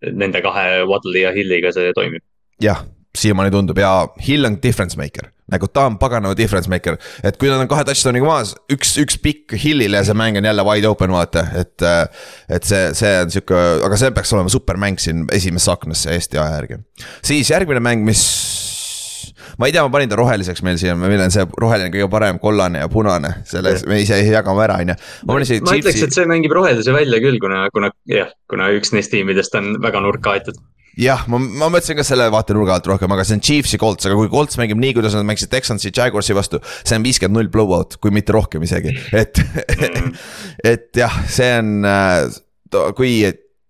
nende 0.05 0.43
kahe 0.45 0.85
Waddle'i 0.89 1.25
ja 1.25 1.33
Hilliga 1.35 1.73
see 1.75 1.91
toimib. 1.97 2.23
jah, 2.63 2.85
siiamaani 3.17 3.55
tundub 3.55 3.81
ja 3.81 3.97
Hill 4.23 4.47
on 4.47 4.61
difference 4.63 5.01
maker, 5.01 5.33
nagu 5.53 5.69
ta 5.69 5.87
on 5.91 5.99
paganama 6.01 6.37
difference 6.37 6.71
maker. 6.71 6.97
et 7.23 7.37
kui 7.41 7.51
nad 7.53 7.61
on 7.61 7.69
kahe 7.69 7.85
touchdown'iga 7.85 8.29
maas, 8.29 8.55
üks, 8.73 8.95
üks 9.03 9.19
pikk 9.21 9.57
Hillile 9.61 10.01
ja 10.01 10.07
see 10.09 10.17
mäng 10.17 10.41
on 10.41 10.49
jälle 10.49 10.65
wide 10.67 10.89
open, 10.89 11.13
vaata, 11.15 11.47
et. 11.61 11.89
et 12.49 12.65
see, 12.65 12.91
see 12.97 13.15
on 13.21 13.33
sihuke, 13.33 13.63
aga 13.85 13.99
see 14.01 14.13
peaks 14.17 14.33
olema 14.37 14.53
supermäng 14.53 15.01
siin 15.03 15.27
esimesse 15.33 15.73
aknasse 15.73 16.15
Eesti 16.15 16.41
aja 16.41 16.61
järgi. 16.61 16.81
siis 17.25 17.51
järgmine 17.53 17.83
mäng, 17.85 18.05
mis 18.07 18.25
ma 19.59 19.69
ei 19.69 19.75
tea, 19.75 19.85
ma 19.85 19.93
panin 19.93 20.11
ta 20.11 20.19
roheliseks 20.19 20.65
meil 20.67 20.79
siia, 20.81 20.97
meil 20.99 21.21
on 21.23 21.35
see 21.35 21.45
roheline 21.61 21.93
kõige 21.95 22.09
parem, 22.13 22.41
kollane 22.43 22.83
ja 22.83 22.91
punane, 22.91 23.35
selle 23.49 23.77
me 23.91 24.01
ise 24.03 24.19
jagame 24.25 24.65
ära, 24.67 24.81
on 24.83 24.95
ju. 24.95 25.01
ma 25.29 25.37
ma 25.37 25.45
ütleks, 25.45 26.05
et 26.09 26.17
see 26.17 26.29
mängib 26.31 26.55
rohelise 26.57 26.95
välja 26.97 27.21
küll, 27.23 27.41
kuna, 27.43 27.67
kuna 27.75 27.93
jah, 28.11 28.33
kuna 28.51 28.73
üks 28.79 28.95
neist 28.97 29.13
tiimidest 29.15 29.55
on 29.61 29.77
väga 29.85 30.03
nurka 30.05 30.35
aetud 30.35 30.59
jah, 31.01 31.25
ma, 31.31 31.41
ma 31.41 31.71
mõtlesin 31.73 31.99
ka 31.99 32.07
selle 32.07 32.29
vaatenurga 32.33 32.79
alt 32.79 32.89
rohkem, 32.91 33.15
aga 33.15 33.27
see 33.27 33.39
on 33.39 33.45
Chiefsi 33.45 33.81
Colts, 33.81 34.09
aga 34.09 34.19
kui 34.19 34.31
Colts 34.33 34.59
mängib 34.61 34.81
nii, 34.81 34.95
kuidas 34.99 35.17
nad 35.17 35.27
mängisid 35.29 35.53
Texansi 35.53 35.93
Jaguarsi 35.95 36.37
vastu. 36.37 36.61
see 36.83 36.99
on 36.99 37.07
viiskümmend 37.07 37.39
null 37.39 37.53
blowout, 37.53 37.99
kui 38.03 38.15
mitte 38.15 38.35
rohkem 38.37 38.65
isegi, 38.67 38.95
et 39.17 39.41
et 40.75 40.91
jah, 40.99 41.19
see 41.31 41.51
on, 41.61 41.75
äh, 41.89 42.93
kui 42.99 43.19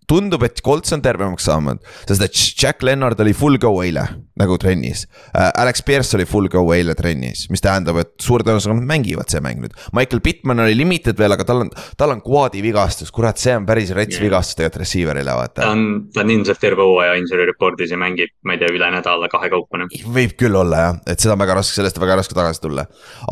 tundub, 0.09 0.43
et 0.45 0.61
Colts 0.65 0.93
on 0.95 1.03
tervemaks 1.03 1.47
saanud, 1.49 1.81
sest 2.07 2.23
et 2.25 2.39
Jack 2.61 2.83
Leonard 2.85 3.19
oli 3.23 3.33
full 3.37 3.59
go 3.61 3.71
eile 3.83 4.05
nagu 4.39 4.57
trennis 4.61 5.05
uh,. 5.05 5.51
Alex 5.61 5.83
Pierce 5.85 6.17
oli 6.17 6.25
full 6.29 6.49
go 6.51 6.63
eile 6.75 6.95
trennis, 6.97 7.45
mis 7.53 7.63
tähendab, 7.63 7.99
et 8.01 8.13
suure 8.21 8.45
tõenäosusega 8.45 8.77
nad 8.77 8.89
mängivad 8.89 9.31
see 9.31 9.41
mäng 9.43 9.61
nüüd. 9.63 9.75
Michael 9.95 10.21
Pittman 10.25 10.63
oli 10.65 10.75
limited 10.77 11.19
veel, 11.19 11.35
aga 11.35 11.47
tal 11.47 11.65
on, 11.65 11.71
tal 11.99 12.13
on 12.15 12.23
quad'i 12.25 12.63
vigastus, 12.65 13.13
kurat, 13.15 13.39
see 13.41 13.55
on 13.57 13.67
päris 13.67 13.93
rets 13.95 14.17
yeah. 14.17 14.25
vigastus 14.27 14.59
tegelikult 14.59 14.83
receiver'ile 14.83 15.37
vaata. 15.39 15.61
ta 15.61 15.71
on, 15.71 15.85
ta 16.13 16.25
on 16.25 16.35
ilmselt 16.35 16.61
terve 16.61 16.85
hooaja 16.85 17.15
injury 17.19 17.47
report'is 17.51 17.93
ja 17.93 17.99
mängib, 18.01 18.33
ma 18.45 18.57
ei 18.57 18.61
tea, 18.61 18.73
üle 18.75 18.91
nädala 18.97 19.31
kahe 19.31 19.51
kaupa. 19.53 19.81
Noh. 19.81 19.95
võib 20.15 20.35
küll 20.39 20.59
olla 20.59 20.83
jah, 20.87 20.99
et 21.09 21.23
seda 21.23 21.37
on 21.37 21.43
väga 21.45 21.59
raske, 21.61 21.77
sellest 21.79 21.99
on 21.99 22.05
väga 22.05 22.19
raske 22.21 22.37
tagasi 22.37 22.63
tulla, 22.67 22.87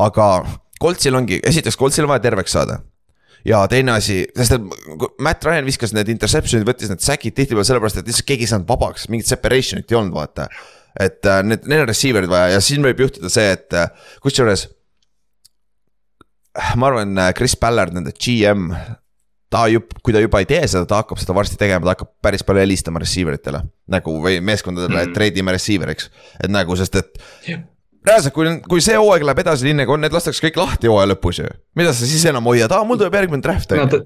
aga 0.08 0.30
Coltsil 0.82 1.16
ongi, 1.16 1.38
esiteks 1.46 1.78
Coltsil 1.80 2.06
on 2.06 2.12
vaja 2.14 2.26
terveks 2.26 2.56
saada 2.56 2.80
ja 3.48 3.64
teine 3.70 3.96
asi, 3.98 4.22
sest 4.36 4.56
et 4.56 5.18
Matt 5.22 5.44
Ryan 5.44 5.66
viskas 5.68 5.92
need 5.96 6.08
interception'id, 6.14 6.66
võttis 6.68 6.90
need 6.92 7.04
sack'id 7.04 7.36
tihtipeale 7.36 7.66
sellepärast, 7.68 8.00
et 8.00 8.08
lihtsalt 8.08 8.28
keegi 8.30 8.46
ei 8.46 8.52
saanud 8.54 8.70
vabaks, 8.70 9.08
mingit 9.12 9.28
separation'it 9.30 9.92
ei 9.92 10.00
olnud, 10.00 10.16
vaata. 10.16 10.48
et 11.00 11.26
äh, 11.26 11.42
need, 11.44 11.68
neil 11.68 11.84
on 11.84 11.90
receiver'id 11.90 12.30
vaja 12.30 12.54
ja 12.54 12.64
siin 12.64 12.84
võib 12.84 13.04
juhtuda 13.04 13.30
see, 13.32 13.46
et 13.56 13.76
äh, 13.76 14.10
kusjuures. 14.24 14.68
ma 16.80 16.90
arvan, 16.90 17.16
äh, 17.18 17.32
Chris 17.36 17.56
Ballard, 17.60 17.96
nende 17.96 18.14
GM, 18.16 18.70
ta 19.52 19.66
ju, 19.70 19.84
kui 20.02 20.14
ta 20.14 20.22
juba 20.22 20.40
ei 20.42 20.48
tee 20.48 20.64
seda, 20.70 20.86
ta 20.88 21.02
hakkab 21.02 21.20
seda 21.20 21.36
varsti 21.36 21.60
tegema, 21.60 21.84
ta 21.84 21.98
hakkab 21.98 22.14
päris 22.24 22.46
palju 22.46 22.64
helistama 22.64 23.02
receiver 23.02 23.36
itele. 23.36 23.60
nagu 23.90 24.16
või 24.24 24.40
meeskondadele 24.40 24.96
mm, 24.96 25.10
et 25.10 25.16
trade 25.18 25.42
ime 25.42 25.54
receiver'iks, 25.54 26.10
et 26.40 26.50
nagu, 26.52 26.78
sest 26.80 27.02
et 27.02 27.24
reaalselt, 28.04 28.34
kui, 28.36 28.52
kui 28.68 28.84
see 28.84 28.98
hooaeg 29.00 29.24
läheb 29.26 29.42
edasi 29.44 29.68
nii 29.68 29.80
nagu 29.82 29.96
on, 29.96 30.04
need 30.04 30.14
lastakse 30.14 30.44
kõik 30.46 30.60
lahti 30.60 30.90
hooaja 30.92 31.14
lõpus 31.14 31.42
ju. 31.42 31.50
mida 31.78 31.92
sa 31.92 32.06
siis 32.08 32.24
enam 32.30 32.46
hoiad, 32.50 32.72
aa 32.72 32.84
mul 32.84 33.00
tuleb 33.00 33.20
järgmine 33.20 33.44
draft 33.44 33.72
on 33.72 33.84
ju 33.84 34.04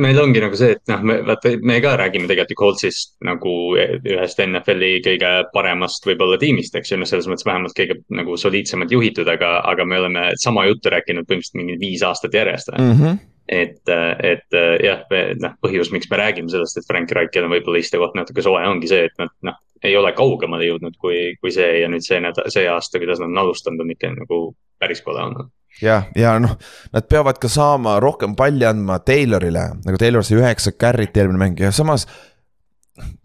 meil 0.00 0.18
ongi 0.20 0.40
nagu 0.42 0.56
see, 0.58 0.74
et 0.76 0.90
noh, 0.90 1.02
me 1.06 1.16
vaata, 1.26 1.54
me 1.64 1.78
ka 1.84 1.94
räägime 1.98 2.28
tegelikult 2.28 2.52
ju 2.52 2.58
Coltsist 2.60 3.14
nagu 3.24 3.52
ühest 3.76 4.42
NFL-i 4.44 5.00
kõige 5.04 5.30
paremast 5.54 6.06
võib-olla 6.08 6.38
tiimist, 6.40 6.76
eks 6.76 6.92
ju, 6.92 6.98
noh, 7.00 7.08
selles 7.08 7.28
mõttes 7.30 7.46
vähemalt 7.48 7.76
kõige 7.76 7.98
nagu 8.14 8.36
soliidsemalt 8.40 8.92
juhitud, 8.92 9.28
aga, 9.32 9.58
aga 9.70 9.88
me 9.88 10.00
oleme 10.02 10.26
sama 10.42 10.66
juttu 10.68 10.92
rääkinud 10.92 11.28
põhimõtteliselt 11.28 11.60
mingi 11.62 11.78
viis 11.80 12.04
aastat 12.06 12.36
järjest 12.36 12.74
mm. 12.74 12.92
-hmm. 12.92 13.22
Et, 13.48 13.82
et 13.86 14.56
jah, 14.84 15.04
noh, 15.42 15.54
põhjus, 15.62 15.92
miks 15.94 16.10
me 16.10 16.20
räägime 16.20 16.50
sellest, 16.52 16.80
et 16.80 16.88
Frank 16.88 17.12
Reichel 17.14 17.46
on 17.46 17.54
võib-olla 17.54 17.82
istekoht 17.82 18.16
natuke 18.18 18.44
soe, 18.44 18.62
ongi 18.66 18.90
see, 18.90 19.06
et 19.06 19.22
nad 19.22 19.32
noh, 19.46 19.58
ei 19.84 19.96
ole 19.96 20.12
kaugemale 20.16 20.66
jõudnud 20.66 20.96
kui, 21.00 21.36
kui 21.40 21.52
see 21.54 21.82
ja 21.82 21.90
nüüd 21.92 22.04
see 22.04 22.18
nädal, 22.22 22.48
see 22.52 22.66
aasta, 22.70 23.00
kuidas 23.02 23.20
nad 23.22 23.30
on 23.30 23.44
alustanud, 23.44 23.84
on 23.84 23.92
ikka 23.94 24.12
nagu 24.16 24.40
päris 24.80 25.02
kole 25.04 25.22
olnud 25.22 25.52
jah, 25.82 26.08
ja 26.16 26.36
noh, 26.42 26.56
nad 26.94 27.08
peavad 27.10 27.38
ka 27.40 27.50
saama 27.52 27.98
rohkem 28.02 28.36
palli 28.38 28.66
andma 28.68 28.98
Taylorile, 29.04 29.68
nagu 29.84 30.00
Taylor 30.00 30.24
sai 30.24 30.40
üheksa 30.40 30.72
carry't 30.76 31.16
eelmine 31.16 31.40
mäng 31.42 31.60
ja 31.60 31.72
samas. 31.74 32.06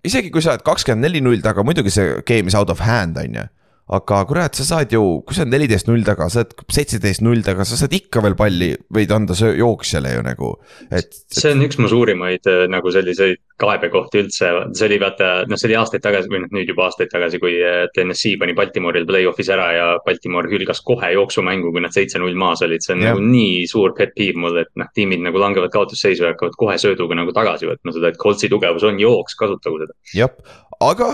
isegi 0.04 0.32
kui 0.32 0.44
sa 0.44 0.56
oled 0.56 0.66
kakskümmend 0.68 1.08
neli 1.08 1.22
null 1.24 1.42
taga, 1.44 1.64
muidugi 1.64 1.94
see 1.94 2.22
game 2.28 2.52
is 2.52 2.56
out 2.56 2.70
of 2.70 2.84
hand, 2.84 3.18
on 3.18 3.40
ju 3.40 3.48
aga 3.92 4.22
kurat, 4.28 4.56
sa 4.56 4.64
saad 4.68 4.94
ju, 4.96 5.02
kui 5.28 5.36
sa 5.36 5.44
oled 5.44 5.52
neliteist 5.52 5.90
null 5.90 6.06
taga, 6.08 6.30
sa 6.32 6.46
oled 6.46 6.54
seitseteist 6.72 7.24
null 7.26 7.44
taga, 7.44 7.66
sa 7.68 7.80
saad 7.80 7.94
ikka 7.96 8.24
veel 8.24 8.38
palli, 8.40 8.72
võid 8.96 9.12
anda 9.12 9.36
jooksjale 9.36 10.14
ju 10.16 10.24
nagu, 10.26 10.52
et, 10.96 11.12
see 11.36 11.52
on 11.52 11.64
üks 11.66 11.80
mu 11.82 11.90
suurimaid 11.92 12.48
äh, 12.48 12.64
nagu 12.72 12.94
selliseid 12.94 13.42
kaebekohti 13.62 14.24
üldse, 14.24 14.52
see 14.78 14.88
oli 14.88 15.00
vaata, 15.02 15.32
noh, 15.50 15.60
see 15.60 15.70
oli 15.70 15.78
aastaid 15.82 16.06
tagasi 16.06 16.32
või 16.32 16.44
noh, 16.46 16.54
nüüd 16.56 16.72
juba 16.72 16.88
aastaid 16.88 17.12
tagasi, 17.12 17.42
kui 17.44 17.58
äh, 17.60 17.84
TNS-i 17.96 18.38
pani 18.42 18.56
Baltimooril 18.58 19.08
play-off'is 19.10 19.52
ära 19.54 19.68
ja 19.76 19.92
Baltimoor 20.08 20.48
hülgas 20.52 20.82
kohe 20.88 21.12
jooksumängu, 21.18 21.74
kui 21.76 21.84
nad 21.84 21.96
seitse-null 21.96 22.40
maas 22.40 22.64
olid, 22.66 22.86
see 22.86 22.96
on 22.96 23.06
ja. 23.06 23.12
nagu 23.12 23.28
nii 23.28 23.68
suur 23.70 23.96
pet 23.98 24.16
peeve 24.16 24.40
mul, 24.40 24.64
et 24.64 24.72
noh, 24.80 24.90
tiimid 24.96 25.24
nagu 25.28 25.42
langevad 25.42 25.74
kaotusseisu 25.76 26.26
ja 26.26 26.34
hakkavad 26.34 26.58
kohe 26.64 26.80
sööduga 26.82 27.20
nagu 27.20 27.36
tagasi 27.36 27.70
võtma 27.70 27.96
seda, 27.96 28.14
et 28.14 28.20
Coltsi 28.22 28.50
tugevus 28.52 28.88
on 28.88 29.00
jooks, 29.04 29.36
kasutagu 29.40 29.84
seda. 29.84 29.98
jah, 30.16 30.60
aga 30.80 31.14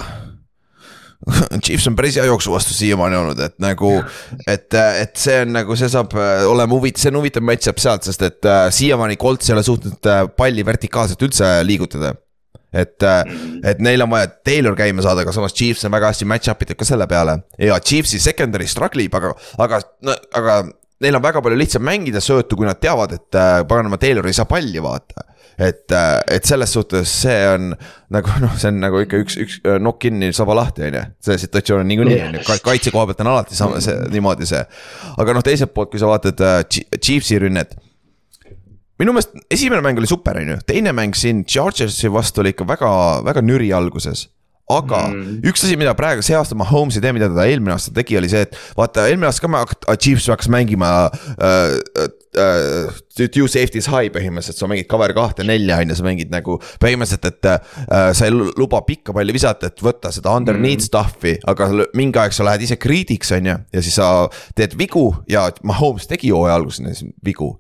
Chiefs 1.65 1.88
on 1.89 1.95
päris 1.97 2.17
hea 2.17 2.25
jooksu 2.27 2.51
vastu 2.53 2.75
siiamaani 2.77 3.17
olnud, 3.17 3.39
et 3.41 3.58
nagu, 3.63 3.91
et, 4.47 4.69
et 4.73 5.17
see 5.17 5.41
on 5.43 5.53
nagu, 5.56 5.75
see 5.80 5.89
saab 5.91 6.13
äh, 6.17 6.45
olema 6.49 6.77
huvitav, 6.77 7.01
see 7.01 7.12
on 7.12 7.19
huvitav 7.21 7.45
match-up 7.45 7.82
sealt, 7.82 8.08
sest 8.08 8.23
et 8.27 8.47
äh, 8.47 8.67
siiamaani 8.73 9.17
Colts 9.19 9.49
ei 9.49 9.56
ole 9.56 9.65
suutnud 9.65 10.10
äh, 10.12 10.23
palli 10.38 10.65
vertikaalselt 10.65 11.27
üldse 11.27 11.51
liigutada. 11.67 12.13
et, 12.77 13.01
et 13.65 13.80
neil 13.82 14.03
on 14.03 14.10
vaja 14.12 14.27
Taylor 14.45 14.75
käima 14.77 15.01
saada, 15.01 15.23
aga 15.23 15.32
samas 15.34 15.56
Chiefs 15.56 15.86
on 15.88 15.93
väga 15.95 16.12
hästi 16.12 16.27
match-up 16.30 16.62
itud 16.62 16.77
ka 16.77 16.86
selle 16.86 17.08
peale. 17.10 17.39
Ja 17.63 17.80
Chiefsi 17.80 18.19
secondary 18.21 18.67
struggle 18.69 19.01
ib, 19.01 19.15
aga, 19.17 19.32
aga, 19.63 19.80
aga 20.38 20.58
neil 21.01 21.17
on 21.17 21.23
väga 21.23 21.41
palju 21.41 21.58
lihtsam 21.58 21.86
mängida 21.88 22.21
söötu, 22.21 22.60
kui 22.60 22.67
nad 22.67 22.77
teavad, 22.84 23.15
et 23.15 23.39
paganama 23.69 23.97
Taylor 24.01 24.27
ei 24.27 24.36
saa 24.36 24.45
palli 24.49 24.84
vaata 24.84 25.25
et, 25.58 25.91
äh, 25.91 26.20
et 26.38 26.46
selles 26.46 26.74
suhtes 26.74 27.10
see 27.24 27.38
on 27.50 27.72
nagu 28.13 28.38
noh, 28.43 28.54
see 28.60 28.70
on 28.70 28.80
nagu 28.84 29.02
ikka 29.02 29.22
üks, 29.24 29.39
üks 29.41 29.58
äh, 29.65 29.80
nokk 29.82 30.00
kinni, 30.06 30.30
saba 30.36 30.56
lahti, 30.58 30.86
on 30.88 31.00
ju. 31.00 31.04
see 31.28 31.41
situatsioon 31.48 31.84
on 31.84 31.91
niikuinii 31.91 32.22
on 32.28 32.39
ju, 32.39 32.46
kaitse 32.65 32.93
koha 32.93 33.08
pealt 33.10 33.26
on 33.26 33.32
alati 33.34 33.58
sama, 33.58 33.82
see 33.84 33.98
niimoodi 34.13 34.48
see. 34.50 34.63
aga 35.17 35.38
noh, 35.38 35.46
teiselt 35.46 35.74
poolt, 35.74 35.91
kui 35.93 36.02
sa 36.02 36.10
vaatad 36.12 36.46
uh, 36.46 36.62
Chiefsi 37.02 37.41
rünnet 37.41 37.74
minu 39.02 39.13
meelest 39.13 39.34
esimene 39.54 39.82
mäng 39.86 40.00
oli 40.02 40.10
super, 40.10 40.38
on 40.41 40.56
ju, 40.56 40.62
teine 40.70 40.93
mäng 40.96 41.17
siin 41.17 41.43
Chargersi 41.50 42.10
vastu 42.13 42.46
oli 42.46 42.54
ikka 42.54 42.67
väga, 42.70 42.91
väga 43.26 43.46
nüri 43.46 43.74
alguses 43.74 44.28
aga 44.67 45.06
mm. 45.13 45.41
üks 45.48 45.63
asi, 45.63 45.78
mida 45.80 45.93
praegu 45.98 46.24
see 46.26 46.36
aasta 46.36 46.56
Mahomes 46.60 46.98
ei 46.98 47.04
tee, 47.04 47.13
mida 47.15 47.30
ta 47.32 47.46
eelmine 47.48 47.74
aasta 47.78 47.93
tegi, 47.96 48.17
oli 48.20 48.30
see, 48.32 48.43
et 48.48 48.58
vaata 48.78 49.06
eelmine 49.08 49.30
aasta 49.30 49.46
ka 49.46 49.52
me, 49.52 49.63
Chiefs 49.96 50.28
hakkas 50.32 50.50
mängima 50.52 50.89
äh, 51.08 51.78
äh, 52.38 53.28
two 53.34 53.47
safety's 53.52 53.89
high 53.91 54.12
põhimõtteliselt, 54.13 54.60
sa 54.60 54.69
mängid 54.69 54.89
cover 54.91 55.13
kahte, 55.17 55.45
nelja 55.47 55.80
on 55.82 55.91
ju, 55.91 55.97
sa 56.00 56.08
mängid 56.08 56.34
nagu 56.34 56.58
põhimõtteliselt, 56.84 57.28
et 57.32 57.50
äh, 57.52 58.10
sa 58.17 58.28
ei 58.28 58.34
luba 58.34 58.82
pikka 58.88 59.15
palli 59.15 59.36
visata, 59.36 59.71
et 59.71 59.84
võtta 59.84 60.12
seda 60.15 60.36
underneath 60.38 60.84
mm. 60.84 60.88
stuff'i, 60.88 61.36
aga 61.50 61.69
mingi 61.97 62.21
aeg 62.21 62.36
sa 62.36 62.47
lähed 62.47 62.67
ise 62.67 62.80
kriidiks, 62.82 63.34
on 63.38 63.52
ju, 63.52 63.58
ja 63.78 63.86
siis 63.86 64.00
sa 64.00 64.12
teed 64.58 64.78
vigu 64.80 65.10
ja 65.32 65.47
Mahomes 65.67 66.08
tegi 66.10 66.32
hooaja 66.34 66.58
alguses 66.60 67.04
vigu. 67.26 67.54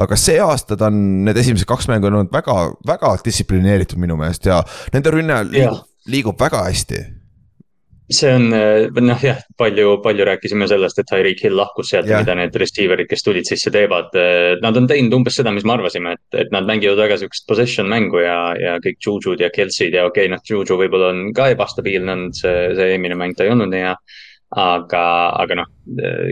Aga 0.00 0.16
see 0.18 0.38
aasta 0.42 0.78
ta 0.78 0.88
on, 0.88 0.96
need 1.26 1.38
esimesed 1.38 1.68
kaks 1.68 1.86
mängu 1.90 2.08
on 2.08 2.22
olnud 2.22 2.32
väga, 2.34 2.54
väga 2.88 3.12
distsiplineeritud 3.24 4.00
minu 4.00 4.16
meelest 4.18 4.48
ja 4.48 4.62
nende 4.94 5.12
rünne 5.14 5.42
liigub 5.46 5.84
liigub 6.08 6.40
väga 6.40 6.64
hästi 6.68 7.02
see 8.08 8.30
on, 8.32 8.46
noh 9.04 9.24
jah, 9.24 9.40
palju, 9.60 9.98
palju 10.04 10.26
rääkisime 10.28 10.68
sellest, 10.70 11.00
et 11.02 11.08
Tyreek 11.10 11.42
Hill 11.44 11.58
lahkus 11.58 11.90
sealt 11.92 12.08
ja 12.08 12.22
mida 12.22 12.36
need 12.38 12.56
receiver'id, 12.60 13.08
kes 13.10 13.26
tulid 13.26 13.48
sisse, 13.48 13.72
teevad. 13.74 14.14
Nad 14.62 14.80
on 14.80 14.88
teinud 14.88 15.18
umbes 15.18 15.36
seda, 15.40 15.52
mis 15.54 15.66
me 15.68 15.74
arvasime, 15.76 16.14
et, 16.16 16.40
et 16.44 16.54
nad 16.54 16.68
mängivad 16.68 17.00
väga 17.02 17.18
sihukest 17.20 17.48
possession 17.48 17.90
mängu 17.90 18.22
ja, 18.24 18.38
ja 18.58 18.78
kõik 18.84 19.02
Juju'd 19.04 19.44
ja 19.44 19.52
Kelsey'd 19.54 19.98
ja 19.98 20.06
okei 20.08 20.28
okay,, 20.28 20.32
noh, 20.32 20.44
Juju 20.44 20.80
võib-olla 20.80 21.12
on 21.12 21.28
ka 21.36 21.50
ebastabiilne 21.52 22.16
olnud, 22.16 22.38
see, 22.38 22.56
see 22.78 22.94
eelmine 22.94 23.18
mäng 23.18 23.36
ta 23.36 23.46
ei 23.46 23.52
olnud 23.52 23.72
nii 23.72 23.84
hea 23.84 23.94
aga, 24.56 25.02
aga 25.42 25.58
noh, 25.60 25.70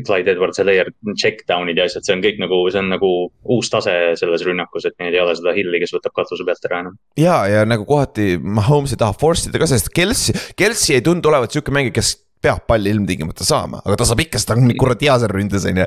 Clyde 0.07 0.33
Edwards 0.33 0.61
ja 0.61 0.64
layer 0.64 0.88
check 1.20 1.44
down'id 1.48 1.76
ja 1.81 1.87
asjad, 1.88 2.05
see 2.07 2.16
on 2.16 2.24
kõik 2.24 2.40
nagu, 2.40 2.61
see 2.72 2.81
on 2.81 2.90
nagu 2.92 3.11
uus 3.57 3.72
tase 3.72 3.94
selles 4.20 4.44
rünnakus, 4.46 4.88
et 4.88 4.96
neil 5.02 5.16
ei 5.16 5.22
ole 5.22 5.37
seda 5.37 5.52
hill'i, 5.57 5.81
kes 5.83 5.92
võtab 5.96 6.16
katuse 6.16 6.46
pealt 6.48 6.68
ära 6.70 6.83
enam. 6.85 7.00
ja, 7.20 7.42
ja 7.50 7.64
nagu 7.68 7.88
kohati 7.88 8.37
Mahomes 8.40 8.94
ei 8.94 9.00
taha 9.00 9.16
force 9.20 9.50
ida 9.50 9.61
ka, 9.61 9.68
sest 9.68 9.92
Kelsey, 9.96 10.37
Kelsey 10.57 10.96
ei 10.98 11.05
tundu 11.05 11.33
olevat 11.33 11.52
sihuke 11.52 11.74
mängija, 11.74 11.98
kes 12.00 12.14
peab 12.46 12.66
palli 12.68 12.92
ilmtingimata 12.92 13.44
saama, 13.46 13.81
aga 13.85 13.96
ta 14.00 14.07
saab 14.09 14.20
ikka, 14.22 14.38
sest 14.38 14.50
ta 14.50 14.57
on 14.57 14.66
nii 14.68 14.76
kuradi 14.79 15.09
hea 15.09 15.16
seal 15.22 15.33
ründes, 15.33 15.64
on 15.68 15.81
ju. 15.81 15.87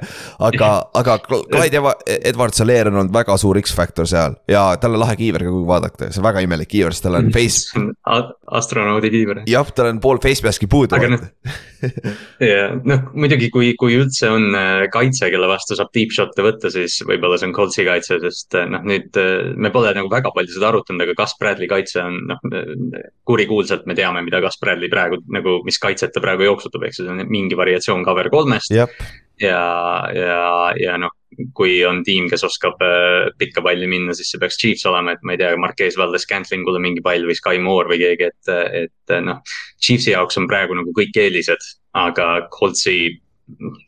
aga, 0.50 0.70
aga 1.02 1.18
Clyde 1.54 1.82
Edwards 2.18 2.64
Alaire 2.66 2.92
on 2.92 3.00
olnud 3.04 3.16
väga 3.16 3.38
suur 3.40 3.60
X-faktor 3.62 4.10
seal 4.10 4.38
ja 4.50 4.66
tal 4.82 4.98
on 4.98 5.04
lahe 5.04 5.16
kiiver 5.20 5.46
ka, 5.46 5.54
kui 5.54 5.66
vaadata, 5.70 6.10
see 6.10 6.22
on 6.22 6.28
väga 6.30 6.44
imelik 6.46 6.72
kiiver, 6.72 6.96
sest 6.96 7.06
tal 7.06 7.20
on 7.22 7.32
face. 7.38 7.86
astronaudi 8.60 9.14
kiiver. 9.14 9.44
jah, 9.50 9.74
tal 9.76 9.94
on 9.94 10.02
pool 10.04 10.22
face 10.24 10.46
mask'i 10.46 10.70
puudu. 10.72 10.98
aga 10.98 11.14
noh, 11.16 11.28
ja 12.52 12.70
noh, 12.76 13.10
muidugi, 13.18 13.50
kui, 13.54 13.72
kui 13.80 13.98
üldse 14.00 14.30
on 14.34 14.56
äh, 14.58 14.86
kaitse, 14.94 15.30
kelle 15.34 15.50
vastu 15.50 15.78
saab 15.78 15.92
deep 15.96 16.14
shot'e 16.16 16.46
võtta, 16.46 16.72
siis 16.74 17.00
võib-olla 17.08 17.40
see 17.40 17.50
on 17.50 17.56
Coltsi 17.56 17.86
kaitse, 17.88 18.20
sest 18.24 18.58
äh, 18.60 18.68
noh, 18.72 18.84
nüüd 18.88 19.20
äh, 19.20 19.52
me 19.56 19.72
pole 19.76 19.94
nagu 19.98 20.12
väga 20.12 20.34
palju 20.36 20.56
seda 20.56 20.72
arutanud, 20.72 21.06
aga 21.06 21.18
Gus 21.20 21.36
Bradley 21.40 21.70
kaitse 21.72 22.04
on 22.04 22.20
noh, 22.32 22.44
kurikuulsalt 23.30 23.88
me 23.90 23.98
teame, 23.98 24.24
mida 24.26 24.42
Gus 24.44 24.60
Bradley 24.62 24.92
praegu 24.92 25.22
nagu, 25.36 25.60
mis 25.68 25.80
kaitset 25.82 26.16
ta 26.16 26.24
praegu 26.24 26.48
jooksutab, 26.48 26.88
ehk 26.88 26.98
siis 26.98 27.12
on 27.12 27.24
mingi 27.30 27.58
variatsioon 27.60 28.06
cover 28.08 28.32
kolmest. 28.34 28.74
Ja, 28.74 28.90
ja, 29.40 30.44
ja 30.76 31.00
noh, 31.00 31.14
kui 31.56 31.80
on 31.88 32.02
tiim, 32.08 32.28
kes 32.32 32.44
oskab 32.48 32.82
äh, 32.84 33.30
pikka 33.40 33.64
palli 33.66 33.88
minna, 33.90 34.16
siis 34.18 34.32
see 34.34 34.42
peaks 34.42 34.60
Chiefs 34.60 34.86
olema, 34.90 35.16
et 35.16 35.24
ma 35.24 35.36
ei 35.36 35.42
tea, 35.42 35.54
Marquez 35.60 35.98
Valdes 36.00 36.28
Cantlingule 36.30 36.82
mingi 36.84 37.04
pall 37.06 37.26
või 37.28 37.38
Sky 37.38 37.62
Moore 37.64 37.94
või 37.94 38.02
keegi, 38.04 38.30
et, 38.30 38.52
et 38.84 39.16
noh. 39.26 39.42
Chiefsi 39.80 40.14
jaoks 40.14 40.40
on 40.42 40.50
praegu 40.52 40.76
nagu 40.78 40.94
kõik 40.96 41.16
eelised, 41.20 41.64
aga 41.98 42.30
Coltsi 42.54 43.00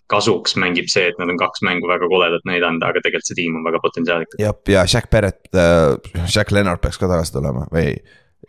kasuks 0.10 0.56
mängib 0.58 0.88
see, 0.90 1.12
et 1.12 1.20
nad 1.22 1.30
on 1.30 1.38
kaks 1.40 1.62
mängu 1.66 1.90
väga 1.90 2.08
koledat 2.10 2.48
näidanud, 2.50 2.82
aga 2.86 3.04
tegelikult 3.04 3.30
see 3.30 3.38
tiim 3.38 3.60
on 3.60 3.68
väga 3.68 3.82
potentsiaalikas. 3.84 4.40
jah, 4.42 4.56
ja 4.74 4.86
Jack 4.90 5.12
Barrett 5.12 5.54
äh,, 5.54 6.26
Jack 6.26 6.52
Leonard 6.56 6.82
peaks 6.82 6.98
ka 6.98 7.10
tagasi 7.12 7.36
tulema 7.36 7.68
või 7.74 7.94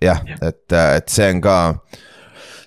jah 0.03 0.23
ja., 0.27 0.39
et, 0.49 0.65
et 0.73 1.13
see 1.13 1.29
on 1.35 1.43
ka 1.45 1.57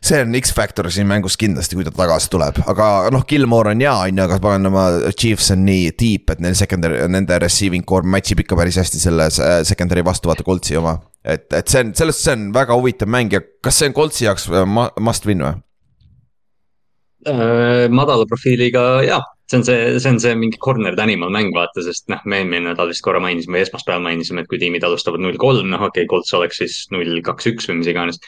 see 0.04 0.22
on 0.22 0.36
X-Factor 0.40 0.90
siin 0.94 1.08
mängus 1.10 1.38
kindlasti, 1.40 1.78
kui 1.78 1.86
ta 1.88 1.94
tagasi 1.96 2.30
tuleb, 2.34 2.62
aga 2.72 2.90
noh, 3.14 3.26
Gilmore 3.28 3.74
on 3.74 3.84
hea, 3.84 3.94
on 4.08 4.22
ju, 4.22 4.26
aga 4.26 4.40
paganama, 4.44 4.86
Chiefs 5.18 5.52
on 5.56 5.66
nii 5.68 5.92
deep, 6.00 6.32
et 6.34 6.42
neil 6.44 6.58
secondary, 6.58 7.02
nende 7.12 7.40
receiving 7.42 7.86
core 7.88 8.08
match 8.08 8.36
ib 8.36 8.46
ikka 8.46 8.58
päris 8.60 8.80
hästi 8.82 9.02
selle 9.02 9.30
secondary 9.68 10.06
vastu, 10.06 10.32
vaata 10.32 10.46
Coltsi 10.48 10.80
oma. 10.80 10.98
et, 11.24 11.48
et 11.54 11.70
see 11.72 11.82
on, 11.82 11.94
sellest, 11.98 12.22
see 12.26 12.36
on 12.38 12.50
väga 12.56 12.76
huvitav 12.78 13.10
mäng 13.10 13.34
ja 13.34 13.42
kas 13.64 13.80
see 13.80 13.90
on 13.90 13.96
Coltsi 13.98 14.28
jaoks 14.28 14.50
äh, 14.52 14.68
must 15.02 15.26
win 15.26 15.42
või? 15.46 15.56
Äh, 17.26 17.88
madala 17.90 18.28
profiiliga 18.30 18.84
jaa, 19.02 19.24
see 19.50 19.58
on 19.58 19.66
see, 19.66 19.78
see 19.98 20.12
on 20.14 20.20
see 20.22 20.36
mingi 20.38 20.60
cornered 20.62 21.02
animal 21.02 21.34
mäng, 21.34 21.50
vaata, 21.56 21.82
sest 21.86 22.06
noh, 22.14 22.22
me 22.30 22.44
eelmine 22.44 22.70
nädal 22.70 22.92
vist 22.92 23.02
korra 23.06 23.22
mainisime, 23.24 23.64
esmaspäeval 23.66 24.04
mainisime, 24.06 24.44
et 24.44 24.52
kui 24.52 24.62
tiimid 24.62 24.86
alustavad 24.86 25.24
null 25.24 25.40
kolm, 25.42 25.72
noh 25.74 25.88
okei 25.88 26.04
okay,, 26.04 26.12
Colts 26.12 26.34
oleks 26.38 26.62
siis 26.62 26.84
null 26.94 27.22
kaks 27.26 27.50
üks 27.54 27.70
või 27.72 27.82
mis 27.82 27.90
iganes 27.90 28.22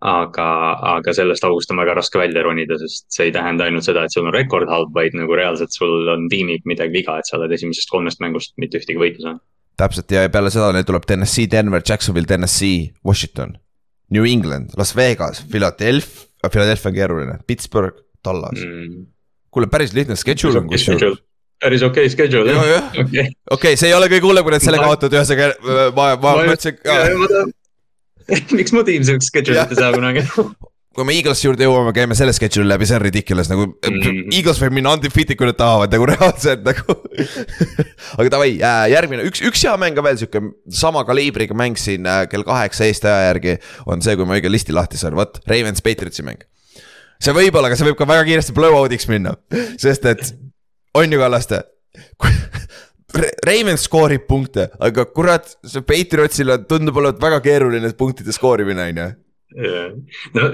aga, 0.00 0.48
aga 0.96 1.14
sellest 1.16 1.44
august 1.46 1.72
on 1.72 1.80
väga 1.80 1.94
raske 1.98 2.20
välja 2.20 2.42
ronida, 2.46 2.78
sest 2.80 3.06
see 3.14 3.28
ei 3.28 3.34
tähenda 3.34 3.66
ainult 3.66 3.86
seda, 3.86 4.04
et 4.04 4.14
sul 4.14 4.28
on 4.28 4.34
rekord 4.34 4.70
halb, 4.70 4.92
vaid 4.96 5.16
nagu 5.18 5.36
reaalselt 5.38 5.74
sul 5.76 6.08
on 6.12 6.28
tiimid 6.32 6.66
midagi 6.68 7.00
viga, 7.00 7.18
et 7.20 7.28
sa 7.28 7.38
oled 7.38 7.52
esimesest 7.56 7.92
kolmest 7.92 8.22
mängust 8.24 8.54
mitte 8.60 8.80
ühtegi 8.80 9.00
võitu 9.00 9.24
saanud. 9.24 9.42
täpselt 9.80 10.12
ja 10.12 10.26
peale 10.28 10.52
seda 10.52 10.72
neil 10.76 10.84
tuleb 10.88 11.06
Tennessee, 11.08 11.48
Denver, 11.50 11.82
Jacksonville, 11.86 12.28
Tennessee, 12.28 12.90
Washington, 13.06 13.56
New 14.10 14.26
England, 14.28 14.76
Las 14.76 14.92
Vegas, 14.96 15.44
Philadelphia, 15.50 16.28
Philadelphia 16.50 16.90
on 16.90 16.94
keeruline, 16.94 17.38
Pittsburgh, 17.46 17.96
Dallas. 18.24 18.60
Mm.. 18.60 19.06
kuule, 19.50 19.66
päris 19.66 19.94
lihtne 19.96 20.16
schedule 20.16 20.60
on 20.60 20.68
kusjuures. 20.68 21.18
Päris 21.60 21.82
okei 21.84 22.06
okay 22.06 22.12
schedule 22.12 22.52
jah. 22.52 22.92
okei. 23.50 23.76
See 23.76 23.90
ei 23.90 23.94
ole 23.94 24.08
kõige 24.08 24.24
hullem, 24.24 24.44
kui 24.46 24.54
nad 24.54 24.64
selle 24.64 24.78
kaotavad, 24.80 25.16
ühesõnaga 25.18 25.90
ma, 25.96 26.12
ma 26.16 26.36
mõtlesin 26.40 26.78
miks 28.58 28.74
mu 28.76 28.84
tiim 28.86 29.06
siukest 29.06 29.32
schedule'it 29.32 29.72
ei 29.74 29.80
saa 29.80 29.94
kunagi 29.94 30.26
kui 30.96 31.06
me 31.06 31.14
Eaglesi 31.14 31.46
juurde 31.46 31.64
jõuame, 31.64 31.92
käime 31.94 32.16
selle 32.18 32.32
schedule'i 32.34 32.72
läbi, 32.72 32.86
see 32.88 32.96
on 32.98 33.04
ridiculous 33.04 33.50
nagu 33.50 33.66
mm. 33.70 34.32
Eagles 34.34 34.58
võib 34.62 34.74
minna 34.74 34.94
undefeated, 34.96 35.38
kui 35.38 35.46
nad 35.46 35.58
tahavad 35.58 35.94
nagu 35.94 36.08
reaalselt 36.10 36.64
nagu 36.66 36.96
aga 38.18 38.32
davai 38.34 38.56
äh,, 38.56 38.82
järgmine 38.96 39.26
üks, 39.28 39.42
üks 39.46 39.62
hea 39.66 39.76
mäng 39.80 39.98
on 40.00 40.08
veel 40.08 40.18
sihuke 40.20 40.42
sama 40.80 41.04
kaliibriga 41.08 41.56
mäng 41.58 41.78
siin 41.80 42.08
äh, 42.10 42.24
kell 42.30 42.46
kaheksa 42.46 42.88
Eesti 42.88 43.10
aja 43.10 43.28
järgi. 43.30 43.56
on 43.86 44.02
see, 44.02 44.16
kui 44.18 44.26
ma 44.26 44.38
õige 44.38 44.50
listi 44.50 44.74
lahti 44.74 44.98
saan, 45.00 45.14
vot 45.18 45.38
Ravens 45.50 45.84
Patriotsi 45.86 46.26
mäng. 46.26 46.42
see 47.22 47.36
võib 47.38 47.54
olla, 47.54 47.70
aga 47.70 47.78
see 47.78 47.86
võib 47.86 48.00
ka 48.00 48.10
väga 48.10 48.26
kiiresti 48.26 48.56
blowout'iks 48.58 49.06
minna, 49.12 49.36
sest 49.78 50.10
et 50.10 50.34
on 50.98 51.06
ju 51.06 51.22
Kallaste 51.22 51.62
Ravens 53.46 53.86
skoorib 53.86 54.26
punkte, 54.28 54.68
aga 54.82 55.06
kurat, 55.14 55.48
see 55.66 55.82
Patriotsil 55.86 56.54
on, 56.54 56.68
tundub 56.68 57.00
olevat 57.00 57.20
väga 57.22 57.40
keeruline 57.44 57.90
punktide 57.98 58.34
skoorimine, 58.34 58.86
on 58.90 59.02
ju. 59.02 59.10
No 60.36 60.46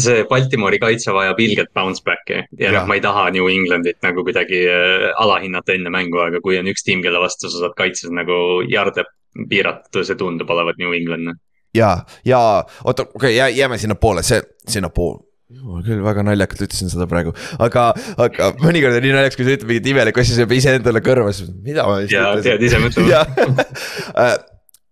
see 0.00 0.22
Baltimori 0.30 0.78
kaitse 0.80 1.12
vajab 1.12 1.40
ilgelt 1.44 1.68
bounce 1.76 2.00
back'i 2.00 2.38
ja 2.56 2.70
noh, 2.72 2.86
ma 2.88 2.96
ei 2.96 3.02
taha 3.04 3.26
New 3.34 3.44
Englandit 3.52 3.98
nagu 4.00 4.24
kuidagi 4.24 4.62
äh, 4.72 5.10
alahinnata 5.20 5.76
enne 5.76 5.92
mängu, 5.92 6.22
aga 6.24 6.40
kui 6.40 6.56
on 6.56 6.70
üks 6.72 6.86
tiim, 6.86 7.04
kelle 7.04 7.20
vastu 7.20 7.52
sa 7.52 7.66
saad 7.66 7.76
kaitses 7.76 8.08
nagu 8.08 8.62
jarde 8.64 9.04
piirata, 9.50 10.00
see 10.00 10.16
tundub 10.16 10.48
olevat 10.54 10.80
New 10.80 10.96
England. 10.96 11.36
ja, 11.76 11.92
ja 12.24 12.40
oota, 12.84 13.04
okei 13.04 13.36
okay,, 13.36 13.52
jääme 13.58 13.76
sinnapoole, 13.78 14.24
see, 14.24 14.40
sinnapoole 14.64 15.27
jumal 15.48 15.80
küll, 15.86 16.02
väga 16.04 16.24
naljakalt 16.26 16.66
ütlesin 16.66 16.90
seda 16.92 17.06
praegu, 17.08 17.32
aga, 17.64 17.88
aga 18.20 18.50
mõnikord 18.60 18.98
on 18.98 19.04
nii 19.06 19.14
naljakas, 19.16 19.38
kui 19.38 19.46
sa 19.46 19.54
ütled 19.56 19.70
mingit 19.70 19.90
imelikku 19.94 20.20
asja, 20.20 20.36
sa 20.36 20.44
jääb 20.44 20.54
iseendale 20.58 21.02
kõrva, 21.04 21.32
siis 21.36 21.48
mida 21.64 21.86
ma. 21.88 22.02
ja 22.04 22.34
pead 22.44 22.64
ise 22.68 22.80
mõtlema 22.82 23.22
äh, 24.24 24.34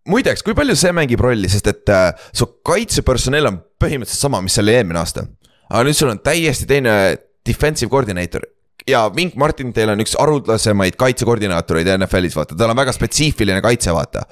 muideks, 0.09 0.45
kui 0.47 0.57
palju 0.57 0.79
see 0.81 0.95
mängib 0.97 1.21
rolli, 1.25 1.51
sest 1.53 1.69
et 1.73 1.93
äh, 1.93 2.09
su 2.33 2.49
kaitsepersonell 2.65 3.51
on 3.53 3.61
põhimõtteliselt 3.83 4.29
sama, 4.29 4.41
mis 4.45 4.57
oli 4.63 4.79
eelmine 4.79 5.03
aasta. 5.03 5.27
aga 5.69 5.85
nüüd 5.89 5.99
sul 5.99 6.15
on 6.15 6.25
täiesti 6.25 6.69
teine 6.71 6.97
defensive 7.47 7.93
koordineeter 7.93 8.49
ja 8.89 9.07
Mink 9.15 9.37
Martin, 9.37 9.73
teil 9.77 9.93
on 9.93 10.01
üks 10.03 10.17
haruldasemad 10.19 10.97
kaitsekoordinaatoreid 11.01 11.91
NFL-is, 11.99 12.37
vaata, 12.39 12.57
tal 12.57 12.73
on 12.73 12.79
väga 12.79 12.95
spetsiifiline 12.97 13.61
kaitse, 13.65 13.93
vaata. 13.95 14.25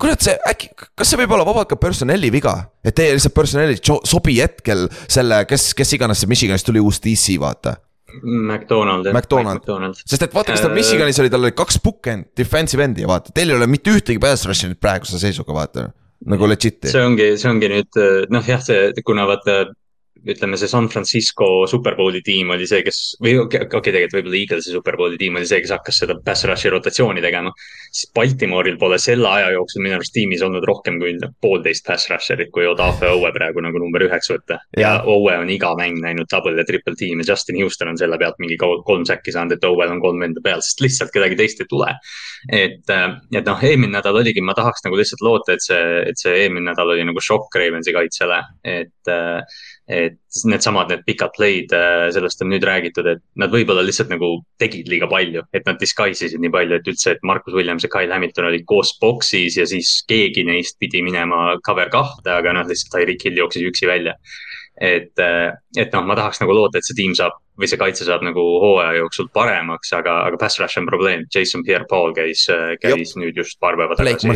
Kurat, 0.00 0.22
see 0.24 0.36
äkki, 0.50 0.70
kas 0.76 1.10
see 1.10 1.20
võib 1.20 1.34
olla 1.36 1.46
vabalt 1.48 1.70
ka 1.70 1.78
personelli 1.80 2.30
viga, 2.34 2.54
et 2.84 2.96
teie 2.96 3.14
lihtsalt 3.16 3.34
personelli 3.36 3.80
sobi 3.80 4.38
hetkel 4.42 4.86
selle, 5.06 5.42
kes, 5.48 5.70
kes 5.76 5.96
iganes 5.96 6.22
see 6.22 6.30
Michiganist 6.30 6.68
tuli 6.68 6.82
uus 6.82 7.00
DC, 7.04 7.38
vaata 7.42 7.76
McDonald. 8.22 9.08
McDonald, 9.12 9.60
McDonald., 9.60 9.98
sest 10.00 10.22
et 10.24 10.34
vaata, 10.34 10.54
kas 10.54 10.62
tal 10.64 10.72
äh, 10.72 10.78
Michiganis 10.78 11.18
oli, 11.20 11.30
tal 11.32 11.44
oli 11.44 11.52
kaks 11.56 11.80
bookend 11.84 12.30
defensive 12.38 12.84
end'i 12.84 13.04
ja 13.04 13.10
vaata, 13.10 13.34
teil 13.36 13.52
ei 13.52 13.58
ole 13.58 13.68
mitte 13.68 13.92
ühtegi 13.92 14.22
pass 14.22 14.46
rush'it 14.48 14.76
praeguse 14.80 15.20
seisuga, 15.20 15.52
vaata. 15.56 15.90
nagu 16.32 16.48
legit'i. 16.48 16.88
see 16.88 17.02
ongi, 17.04 17.26
see 17.36 17.50
ongi 17.50 17.68
nüüd 17.68 17.98
noh, 18.32 18.46
jah, 18.48 18.62
see, 18.64 18.94
kuna 19.04 19.26
vaata 19.28 19.66
ütleme, 20.26 20.58
see 20.58 20.70
San 20.70 20.88
Francisco 20.92 21.48
superbowli 21.70 22.22
tiim 22.26 22.50
oli 22.54 22.66
see, 22.68 22.82
kes 22.86 23.00
või 23.22 23.36
okei 23.42 23.62
okay, 23.62 23.78
okay, 23.78 23.92
tegelikult 23.94 24.18
võib-olla 24.18 24.38
Eaglesi 24.40 24.74
superbowli 24.74 25.20
tiim 25.20 25.38
oli 25.38 25.48
see, 25.48 25.60
kes 25.64 25.74
hakkas 25.76 26.00
seda 26.02 26.16
pass 26.24 26.46
rush'i 26.48 26.72
rotatsiooni 26.72 27.22
tegema. 27.24 27.52
siis 27.90 28.10
Baltimooril 28.16 28.78
pole 28.80 28.98
selle 29.02 29.28
aja 29.28 29.52
jooksul 29.54 29.84
minu 29.84 29.96
arust 29.98 30.14
tiimis 30.16 30.42
olnud 30.46 30.64
rohkem 30.66 30.98
kui 31.02 31.14
poolteist 31.42 31.86
pass 31.86 32.10
rusher'it, 32.10 32.50
kui 32.54 32.66
Odafe 32.66 33.08
Owe 33.12 33.30
praegu 33.34 33.62
nagu 33.64 33.80
number 33.82 34.06
üheks 34.08 34.30
võtta. 34.32 34.58
ja 34.76 34.96
Owe 35.04 35.36
on 35.38 35.50
iga 35.52 35.72
mäng 35.78 36.00
näinud 36.02 36.30
double 36.32 36.56
ja 36.58 36.66
triple 36.66 36.96
tiimi, 36.98 37.24
Justin 37.28 37.60
Houston 37.62 37.92
on 37.92 38.00
selle 38.00 38.18
pealt 38.18 38.40
mingi 38.42 38.58
kolm 38.60 39.06
säkki 39.06 39.34
saanud, 39.34 39.56
et 39.56 39.64
Owel 39.64 39.94
on 39.94 40.02
kolm 40.02 40.20
venda 40.22 40.42
peal, 40.44 40.64
sest 40.64 40.82
lihtsalt 40.84 41.14
kedagi 41.14 41.38
teist 41.38 41.62
ei 41.62 41.70
tule. 41.70 41.92
et, 42.52 42.90
äh, 42.90 43.08
et 43.34 43.46
noh, 43.46 43.62
eelmine 43.62 43.96
nädal 43.96 44.20
oligi, 44.20 44.42
ma 44.44 44.54
tahaks 44.54 44.84
nagu 44.84 44.98
lihtsalt 44.98 45.22
loota, 45.24 45.56
et 45.56 45.64
see, 45.64 45.80
et 46.10 46.20
see 46.20 46.34
eelmine 46.44 46.70
nädal 46.70 46.92
oli 46.94 47.06
nagu 47.06 47.22
šokk 47.22 47.56
Ravensi 47.58 47.94
kaitsele, 47.96 48.42
et 48.64 49.10
äh, 49.10 49.58
et 49.86 50.18
needsamad, 50.50 50.90
need 50.90 51.04
pikad 51.06 51.30
play'd, 51.36 51.70
äh, 51.74 52.08
sellest 52.14 52.40
on 52.42 52.50
nüüd 52.50 52.64
räägitud, 52.66 53.06
et 53.06 53.22
nad 53.38 53.52
võib-olla 53.52 53.84
lihtsalt 53.86 54.10
nagu 54.10 54.32
tegid 54.58 54.90
liiga 54.90 55.06
palju, 55.10 55.44
et 55.54 55.66
nad 55.68 55.78
disguise 55.78 56.26
isid 56.26 56.42
nii 56.42 56.50
palju, 56.54 56.80
et 56.80 56.90
üldse, 56.90 57.14
et 57.14 57.22
Markus 57.26 57.54
Williams 57.54 57.86
ja 57.86 57.90
Kyle 57.92 58.10
Hamilton 58.10 58.48
olid 58.50 58.66
koos 58.66 58.96
box'is 59.02 59.58
ja 59.60 59.66
siis 59.70 60.00
keegi 60.10 60.42
neist 60.48 60.80
pidi 60.82 61.04
minema 61.06 61.54
cover 61.66 61.92
kahte, 61.92 62.32
aga 62.34 62.56
noh, 62.56 62.66
lihtsalt 62.66 62.96
Tyreek 62.96 63.22
Hill 63.28 63.38
jooksis 63.44 63.66
üksi 63.70 63.90
välja. 63.90 64.18
et, 64.76 65.14
äh, 65.22 65.54
et 65.78 65.94
noh, 65.94 66.02
ma 66.04 66.12
tahaks 66.18 66.42
nagu 66.42 66.52
loota, 66.52 66.76
et 66.76 66.84
see 66.84 66.98
tiim 66.98 67.14
saab 67.16 67.38
või 67.56 67.70
see 67.70 67.78
kaitse 67.80 68.04
saab 68.04 68.20
nagu 68.26 68.42
hooaja 68.60 68.98
jooksul 68.98 69.30
paremaks, 69.32 69.94
aga, 69.96 70.18
aga 70.26 70.36
pass 70.36 70.60
rush 70.60 70.76
on 70.76 70.84
probleem. 70.84 71.24
Jason 71.32 71.64
Pierre-Paul 71.64 72.12
käis, 72.12 72.42
äh, 72.52 72.74
käis 72.82 73.14
Jop. 73.14 73.22
nüüd 73.22 73.40
just 73.40 73.56
paar 73.62 73.78
päeva 73.80 73.96
tagasi 73.96 74.28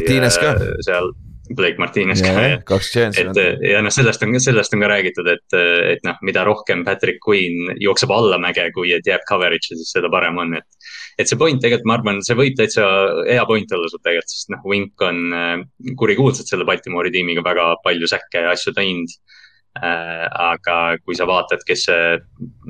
seal 0.86 1.12
Blake 1.56 1.80
Martinez 1.82 2.20
ka 2.22 2.32
kaks 2.68 2.90
chance'i. 2.94 3.26
et 3.26 3.64
ja 3.72 3.80
noh, 3.82 3.92
sellest 3.94 4.22
on, 4.22 4.36
sellest 4.42 4.74
on 4.76 4.84
ka 4.84 4.90
räägitud, 4.92 5.26
et, 5.30 5.56
et 5.94 6.04
noh, 6.06 6.18
mida 6.26 6.44
rohkem 6.46 6.84
Patrick 6.86 7.18
Queen 7.26 7.74
jookseb 7.82 8.12
allamäge, 8.14 8.68
kui 8.76 8.92
et 8.94 9.06
jääb 9.06 9.24
coverage'i, 9.28 9.78
siis 9.80 9.90
seda 9.96 10.10
parem 10.12 10.38
on, 10.42 10.54
et. 10.60 10.88
et 11.18 11.30
see 11.30 11.40
point 11.40 11.58
tegelikult, 11.60 11.88
ma 11.90 11.98
arvan, 11.98 12.22
see 12.26 12.38
võib 12.38 12.56
täitsa 12.58 12.86
hea 13.26 13.44
point 13.48 13.76
olla 13.76 13.90
sul 13.90 14.02
tegelikult, 14.04 14.34
sest 14.36 14.54
noh, 14.54 14.64
Wink 14.70 15.06
on 15.06 15.20
äh, 15.34 15.52
kurikuulsalt 15.98 16.50
selle 16.50 16.68
Baltimoori 16.68 17.12
tiimiga 17.14 17.44
väga 17.46 17.72
palju 17.84 18.10
säkke 18.10 18.46
ja 18.46 18.54
asju 18.54 18.74
teinud 18.76 19.16
äh,. 19.80 20.26
aga 20.30 20.76
kui 21.02 21.18
sa 21.18 21.26
vaatad, 21.30 21.64
kes 21.66 21.86
see 21.88 22.12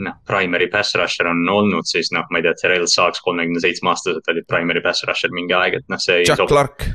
noh, 0.06 0.16
primary 0.28 0.70
pass 0.72 0.96
rusher 0.96 1.28
on 1.28 1.44
olnud, 1.52 1.88
siis 1.88 2.12
noh, 2.16 2.24
ma 2.32 2.40
ei 2.40 2.48
tea, 2.48 2.56
Terrell 2.62 2.88
Saaks 2.88 3.20
kolmekümne 3.26 3.60
seitsme 3.60 3.92
aastaselt 3.92 4.32
oli 4.32 4.46
primary 4.48 4.80
pass 4.84 5.04
rusher 5.08 5.32
mingi 5.36 5.56
aeg, 5.56 5.82
et 5.82 5.92
noh, 5.92 6.00
see. 6.00 6.24
Jack 6.24 6.48
Clark 6.48 6.88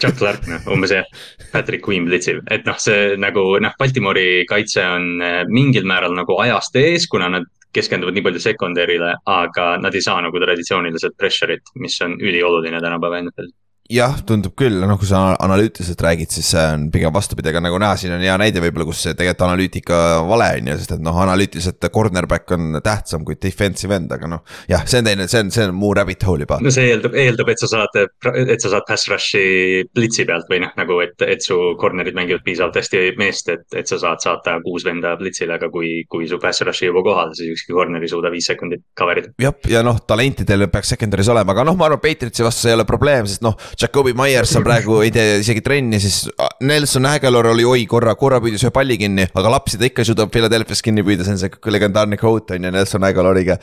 Chuck 0.00 0.18
Clark, 0.18 0.48
noh 0.50 0.72
umbes 0.74 0.94
jah, 0.94 1.06
Patrick 1.52 1.84
Queen 1.84 2.08
blitzib, 2.08 2.42
et 2.50 2.66
noh, 2.68 2.78
see 2.82 3.14
nagu 3.20 3.44
noh, 3.62 3.76
Baltimori 3.78 4.44
kaitse 4.50 4.84
on 4.86 5.22
äh, 5.22 5.44
mingil 5.50 5.88
määral 5.88 6.16
nagu 6.16 6.38
ajast 6.42 6.76
ees, 6.80 7.08
kuna 7.10 7.30
nad 7.36 7.48
keskenduvad 7.74 8.16
nii 8.16 8.24
palju 8.24 8.42
secondary'le, 8.42 9.14
aga 9.28 9.70
nad 9.82 9.94
ei 9.94 10.04
saa 10.04 10.22
nagu 10.24 10.40
traditsiooniliselt 10.40 11.18
pressure'it, 11.20 11.74
mis 11.82 11.98
on 12.04 12.16
ülioluline 12.20 12.80
tänapäeva 12.82 13.20
NFL-is 13.22 13.56
jah, 13.88 14.18
tundub 14.28 14.52
küll, 14.58 14.82
noh, 14.84 14.98
kui 15.00 15.08
sa 15.08 15.32
analüütiliselt 15.40 16.02
räägid, 16.04 16.32
siis 16.32 16.50
see 16.52 16.64
on 16.74 16.88
pigem 16.92 17.12
vastupidi, 17.14 17.48
aga 17.48 17.62
nagu 17.64 17.78
näha, 17.80 17.96
siin 17.96 18.12
on 18.12 18.24
hea 18.24 18.34
näide 18.40 18.60
võib-olla, 18.60 18.84
kus 18.90 19.00
see 19.06 19.14
tegelikult 19.16 19.46
analüütika 19.46 20.00
vale 20.28 20.48
on 20.58 20.68
ju, 20.68 20.74
sest 20.82 20.92
et 20.98 21.04
noh, 21.04 21.16
analüütiliselt 21.24 21.88
cornerback 21.94 22.52
on 22.52 22.82
tähtsam 22.84 23.24
kui 23.24 23.38
defensive 23.40 23.96
end, 23.96 24.12
aga 24.12 24.28
noh. 24.28 24.42
jah, 24.68 24.84
see 24.84 25.00
on 25.00 25.08
teine, 25.08 25.28
see 25.32 25.40
on, 25.40 25.52
see 25.54 25.64
on 25.64 25.72
muu 25.76 25.94
rabbit 25.96 26.26
hole 26.28 26.44
juba. 26.44 26.58
no 26.64 26.72
see 26.74 26.90
eeldab, 26.92 27.16
eeldab, 27.16 27.52
et 27.54 27.64
sa 27.64 27.70
saad, 27.72 27.96
et 28.44 28.60
sa 28.60 28.72
saad 28.74 28.84
pass 28.90 29.08
rush'i 29.08 29.86
blitsi 29.96 30.28
pealt 30.28 30.52
või 30.52 30.60
noh, 30.66 30.74
nagu 30.76 31.00
et, 31.06 31.16
et 31.24 31.44
su 31.44 31.56
corner'id 31.80 32.18
mängivad 32.18 32.44
piisavalt 32.44 32.76
hästi 32.82 33.02
meest, 33.20 33.48
et, 33.54 33.64
et 33.72 33.88
sa 33.88 34.00
saad 34.04 34.20
saata 34.20 34.58
kuus 34.66 34.84
venda 34.84 35.14
blitzile, 35.16 35.56
aga 35.56 35.72
kui, 35.72 36.02
kui 36.12 36.28
su 36.28 36.36
pass 36.42 36.60
rush 36.66 36.84
ei 36.84 36.92
jõua 36.92 37.06
kohale, 37.08 37.32
siis 37.40 37.56
ükski 37.56 37.72
corner 37.72 38.04
ei 38.04 38.12
suuda 38.12 38.28
viis 38.34 38.52
sekundit 38.52 38.84
cover 38.98 39.22
ida. 39.22 39.32
jah, 39.40 39.56
ja 39.72 39.84
noh, 39.86 40.04
talentidel 40.04 40.68
peaks 40.68 40.92
secondary's 40.92 41.32
olema, 41.32 41.56
aga 41.56 41.64
noh, 41.70 41.80
ma 41.80 41.88
arvan, 41.88 42.04
Patriotsi 42.04 42.44
vastu 42.44 42.66
see 42.66 42.74
ei 42.74 42.76
ole 42.76 42.84
probleem, 42.88 43.24
sest 43.30 43.40
noh 43.44 43.56
Jakobi 43.78 44.10
Myers 44.18 44.50
on 44.58 44.64
praegu, 44.66 44.96
ei 45.06 45.12
tee 45.14 45.36
isegi 45.38 45.60
trenni, 45.62 46.00
siis 46.02 46.24
Nelson 46.66 47.06
Aguilar 47.06 47.46
oli 47.52 47.62
oi 47.62 47.84
korra, 47.86 48.16
korra 48.18 48.40
püüdis 48.42 48.64
ühe 48.66 48.72
palli 48.74 48.96
kinni, 48.98 49.28
aga 49.38 49.52
lapsi 49.54 49.78
ta 49.78 49.86
ikka 49.86 50.02
suudab 50.08 50.32
Philadelphia's 50.34 50.82
kinni 50.82 51.04
püüda, 51.06 51.22
see 51.22 51.36
on 51.36 51.38
see 51.38 51.74
legendaarne 51.76 52.18
quote 52.18 52.56
on 52.58 52.66
ju 52.66 52.72
Nelson 52.74 53.06
Aguilariga. 53.06 53.58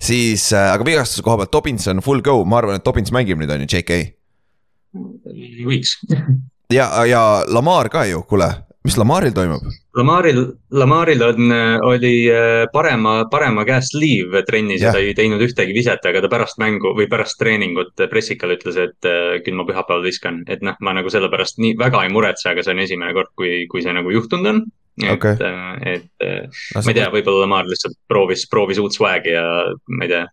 siis, 0.00 0.46
äh, 0.56 0.70
aga 0.72 0.86
vigastuse 0.88 1.24
koha 1.26 1.42
pealt, 1.42 1.52
Dobbins 1.52 1.84
on 1.92 2.00
full 2.00 2.24
go, 2.24 2.38
ma 2.48 2.62
arvan, 2.62 2.80
et 2.80 2.86
Dobbins 2.86 3.12
mängib 3.12 3.42
nüüd 3.42 3.52
on 3.52 3.66
ju, 3.66 3.68
JK. 3.76 4.00
võiks. 5.68 5.98
ja, 6.72 6.88
ja 7.04 7.22
Lamar 7.52 7.92
ka 7.92 8.06
ju, 8.08 8.24
kuule 8.24 8.48
mis 8.86 8.96
Lamaril 8.98 9.34
toimub? 9.36 9.64
Lamaril, 9.98 10.40
Lamaril 10.70 11.22
on, 11.26 11.52
oli 11.88 12.12
äh, 12.30 12.64
parema, 12.72 13.16
parema 13.30 13.64
käest 13.68 13.96
liiv 13.98 14.36
trennis 14.46 14.84
ja 14.84 14.92
ta 14.94 15.02
ei 15.02 15.14
teinud 15.18 15.42
ühtegi 15.44 15.74
viset, 15.76 16.04
aga 16.06 16.22
ta 16.24 16.30
pärast 16.32 16.60
mängu 16.62 16.94
või 16.96 17.08
pärast 17.10 17.38
treeningut 17.40 18.06
pressikal 18.12 18.54
ütles, 18.54 18.78
et 18.80 19.08
äh, 19.08 19.38
küll 19.44 19.58
ma 19.58 19.66
pühapäeval 19.68 20.06
viskan. 20.06 20.42
et 20.46 20.62
noh, 20.64 20.78
ma 20.84 20.94
nagu 20.96 21.10
sellepärast 21.12 21.60
nii 21.62 21.76
väga 21.80 22.04
ei 22.06 22.14
muretse, 22.14 22.48
aga 22.52 22.64
see 22.64 22.76
on 22.76 22.84
esimene 22.86 23.16
kord, 23.16 23.34
kui, 23.38 23.66
kui 23.70 23.84
see 23.84 23.94
nagu 23.96 24.14
juhtunud 24.14 24.52
on. 24.52 24.64
et 25.02 25.12
okay., 25.14 25.36
et 25.86 26.08
no, 26.22 26.80
ma 26.82 26.86
ei 26.86 26.98
tea, 26.98 27.10
võib-olla 27.14 27.44
Lamar 27.44 27.68
lihtsalt 27.70 27.98
proovis, 28.10 28.46
proovis 28.50 28.80
uut 28.82 28.94
swag'i 28.94 29.34
ja 29.34 29.44
ma 29.94 30.06
ei 30.06 30.14
tea, 30.14 30.24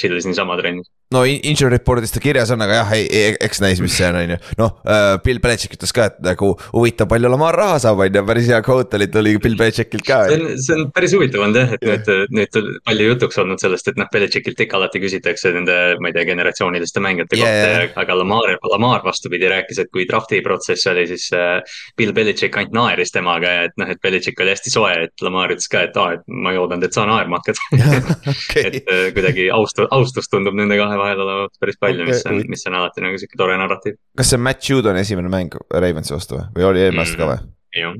chill'is 0.00 0.26
niisama 0.28 0.56
trennis 0.60 0.90
no 1.12 1.22
injury 1.26 1.70
report'is 1.74 2.12
ta 2.14 2.20
kirjas 2.22 2.50
on, 2.54 2.62
aga 2.64 2.78
jah, 2.80 2.92
ei, 2.96 3.34
eks 3.44 3.60
näis, 3.62 3.80
mis 3.82 3.94
see 3.96 4.06
on, 4.08 4.16
on 4.18 4.32
ju. 4.34 4.38
noh, 4.60 4.72
äh, 4.88 5.16
Bill 5.24 5.40
Belichik 5.42 5.76
ütles 5.76 5.92
ka, 5.94 6.08
et 6.10 6.16
nagu 6.24 6.52
huvitav, 6.72 7.08
palju 7.10 7.30
Lamar 7.30 7.56
raha 7.58 7.76
saab, 7.82 8.00
on 8.04 8.18
ju, 8.18 8.22
päris 8.28 8.48
hea 8.50 8.60
quote 8.64 8.98
oli, 8.98 9.08
tuli 9.12 9.34
Bill 9.42 9.58
Belichikilt 9.60 10.06
ka. 10.06 10.22
see 10.30 10.40
on, 10.40 10.56
see 10.64 10.78
on 10.78 10.86
päris 10.96 11.14
huvitav 11.16 11.44
olnud 11.44 11.60
jah, 11.60 11.74
et 11.76 11.84
yeah. 11.86 12.24
nüüd, 12.32 12.58
nüüd 12.58 12.80
palju 12.88 13.08
jutuks 13.10 13.40
olnud 13.44 13.62
sellest, 13.62 13.92
et 13.92 14.00
noh, 14.00 14.08
Belichikilt 14.14 14.64
ikka 14.64 14.78
alati 14.80 15.02
küsitakse 15.04 15.52
nende, 15.54 15.78
ma 16.00 16.10
ei 16.10 16.16
tea, 16.16 16.26
generatsiooniliste 16.32 17.04
mängijate 17.04 17.38
yeah, 17.38 17.52
kohta 17.52 17.84
yeah., 17.84 17.94
aga 18.04 18.18
Lamar, 18.22 18.54
Lamar 18.72 19.04
vastupidi 19.06 19.50
rääkis, 19.52 19.82
et 19.84 19.92
kui 19.94 20.08
draft'i 20.10 20.40
protsess 20.46 20.88
oli, 20.90 21.06
siis 21.12 21.28
äh, 21.36 21.60
Bill 22.00 22.16
Belichik 22.16 22.58
ainult 22.58 22.74
naeris 22.74 23.14
temaga 23.14 23.52
ja 23.58 23.68
et 23.68 23.76
noh, 23.80 23.92
et 23.92 24.02
Belichik 24.02 24.40
oli 24.42 24.54
hästi 24.56 24.72
soe, 24.72 24.96
et 25.06 25.26
Lamar 25.26 25.52
ütles 25.54 25.70
ka, 25.70 25.84
et 25.86 26.00
aa, 26.00 26.18
et 26.18 26.26
ma 26.32 26.54
ei 26.54 26.60
oodanud, 26.62 26.88
et 26.88 26.96
sa 26.96 27.06
naerma 27.08 27.42
hakkad 27.42 27.60
okay. 28.34 28.64
et 28.70 28.80
äh, 28.82 29.06
kuidagi 29.14 29.50
austus, 29.54 29.88
austus 29.94 30.30
tundub 30.32 30.56
nende 30.58 30.78
kahe 30.80 30.93
vahel 31.00 31.22
olevat 31.24 31.60
päris 31.60 31.78
palju 31.80 32.02
okay., 32.02 32.14
mis 32.14 32.26
on, 32.30 32.40
mis 32.54 32.66
on 32.70 32.78
alati 32.80 33.04
nagu 33.04 33.20
sihuke 33.20 33.38
tore 33.40 33.58
narratiiv. 33.60 33.98
kas 34.18 34.32
see 34.32 34.42
Matt 34.48 34.68
Judoni 34.70 35.04
esimene 35.04 35.30
mäng 35.32 35.56
Ravensi 35.70 36.14
vastu 36.14 36.38
või, 36.38 36.48
või 36.56 36.68
oli 36.70 36.84
eelmine 36.84 37.04
aasta 37.04 37.20
ka 37.20 37.30
või? 37.30 37.46
jah 37.80 37.94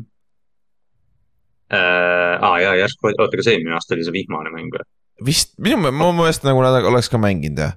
äh,. 1.74 2.34
aa 2.51 2.59
jaa, 2.64 2.74
järsku, 2.84 3.12
oota, 3.14 3.32
kas 3.36 3.53
eelmine 3.53 3.78
aasta 3.78 3.97
oli 3.97 4.07
see 4.07 4.18
vihmane 4.18 4.53
mäng 4.55 4.74
või? 4.74 4.86
vist, 5.30 5.55
minu, 5.62 5.80
meelest 5.90 6.47
nagu 6.47 6.62
nad 6.64 6.80
oleks 6.82 7.11
ka 7.12 7.20
mänginud 7.22 7.62
jah 7.64 7.76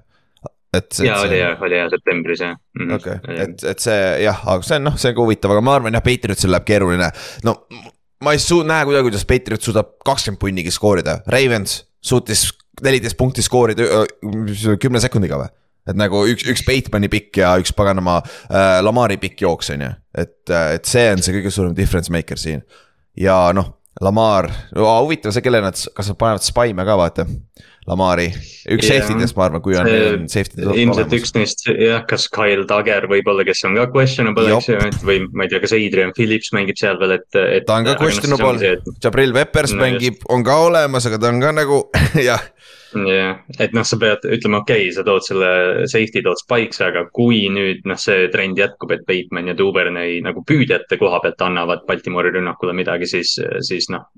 et. 0.76 0.98
jaa, 1.04 1.20
oli 1.24 1.38
jah, 1.40 1.62
oli 1.64 1.78
jah 1.78 1.92
septembris 1.92 2.42
jah 2.44 2.56
mm. 2.56 2.82
-hmm. 2.82 2.94
okei 2.96 3.14
okay., 3.22 3.38
et, 3.44 3.64
et 3.72 3.84
see 3.84 4.00
jah, 4.24 4.42
aga 4.46 4.66
see 4.66 4.80
on 4.80 4.90
noh, 4.90 4.98
see 5.00 5.12
on 5.12 5.16
ka 5.18 5.24
huvitav, 5.24 5.54
aga 5.54 5.64
ma 5.64 5.78
arvan 5.78 5.96
jah, 5.96 6.04
Patriotsil 6.04 6.52
läheb 6.52 6.66
keeruline. 6.68 7.10
no 7.44 7.56
ma 8.24 8.34
ei 8.34 8.42
suu-, 8.42 8.66
näe 8.66 8.86
kuidagi, 8.86 9.08
kuidas 9.10 9.26
Patriot 9.28 9.64
suudab 9.64 9.94
kakskümmend 10.04 10.40
punnigi 10.42 10.74
skoorida, 10.74 11.20
Ravens 11.26 11.82
suutis 12.04 12.48
neliteist 12.84 13.18
punkti 13.18 13.44
skoorida 13.44 14.04
kümne 14.80 15.00
sekundiga 15.02 15.40
või? 15.40 15.50
et 15.88 15.96
nagu 15.96 16.20
üks, 16.28 16.44
üks 16.52 16.64
Batemani 16.66 17.08
pikk 17.12 17.40
ja 17.40 17.54
üks 17.60 17.72
paganama 17.76 18.18
äh, 18.20 18.78
Lamari 18.84 19.16
pikk 19.20 19.46
jooks, 19.46 19.72
on 19.72 19.86
ju. 19.86 19.90
et, 20.20 20.36
et 20.50 20.88
see 20.88 21.06
on 21.14 21.24
see 21.24 21.38
kõige 21.38 21.52
suurem 21.54 21.74
difference 21.76 22.12
maker 22.12 22.40
siin. 22.40 22.64
ja 23.16 23.40
noh, 23.56 23.72
Lamar 24.04 24.50
no,, 24.76 24.86
huvitav 25.02 25.34
see, 25.34 25.44
kelle 25.44 25.62
nad, 25.64 25.78
kas 25.96 26.12
nad 26.12 26.18
panevad 26.20 26.44
Spaime 26.46 26.86
ka 26.86 26.98
vaata. 27.00 27.26
Lamari, 27.88 28.28
üks 28.68 28.84
yeah. 28.84 29.00
safety 29.00 29.16
dest, 29.22 29.36
ma 29.38 29.46
arvan, 29.46 29.62
kui 29.64 29.76
on, 29.78 29.88
safety. 30.28 30.66
ilmselt 30.82 31.14
üks 31.16 31.32
neist 31.36 31.64
jah, 31.68 32.02
kas 32.08 32.28
Kyle 32.32 32.66
Dagger 32.68 33.08
võib-olla, 33.10 33.46
kes 33.48 33.64
on 33.68 33.78
ka 33.78 33.88
questionable, 33.94 34.48
eks 34.58 34.68
ju, 34.68 34.78
et 34.90 35.00
või 35.08 35.22
ma 35.32 35.46
ei 35.46 35.52
tea, 35.52 35.62
kas 35.64 35.74
Adrian 35.78 36.12
Phillips 36.16 36.52
mängib 36.56 36.80
seal 36.80 37.00
veel, 37.00 37.16
et, 37.16 37.28
et. 37.38 37.66
ta 37.68 37.80
on 37.80 37.88
ka 37.88 37.96
questionable, 38.00 38.74
Jabril 39.04 39.32
Peppers 39.36 39.74
no, 39.76 39.82
mängib, 39.86 40.20
on 40.32 40.44
ka 40.46 40.60
olemas, 40.68 41.08
aga 41.08 41.20
ta 41.22 41.32
on 41.32 41.40
ka 41.42 41.54
nagu 41.56 41.82
jah 42.28 42.44
jah, 42.96 43.40
et 43.60 43.74
noh, 43.76 43.84
sa 43.84 43.98
pead 44.00 44.24
ütlema, 44.24 44.62
okei 44.62 44.86
okay,, 44.86 44.94
sa 44.96 45.04
tood 45.06 45.24
selle 45.26 45.50
safety 45.90 46.22
tood 46.24 46.40
spike'sse, 46.40 46.86
aga 46.88 47.04
kui 47.14 47.44
nüüd 47.52 47.84
noh, 47.88 47.98
see 48.00 48.28
trend 48.32 48.58
jätkub, 48.60 48.92
et 48.94 49.04
Bateman 49.08 49.50
ja 49.50 49.56
Duvernay 49.58 50.20
nagu 50.24 50.44
püüdjate 50.48 51.00
koha 51.00 51.20
pealt 51.24 51.44
annavad 51.44 51.84
Baltimori 51.88 52.32
rünnakule 52.34 52.76
midagi, 52.76 53.10
siis, 53.10 53.36
siis 53.66 53.90
noh. 53.92 54.08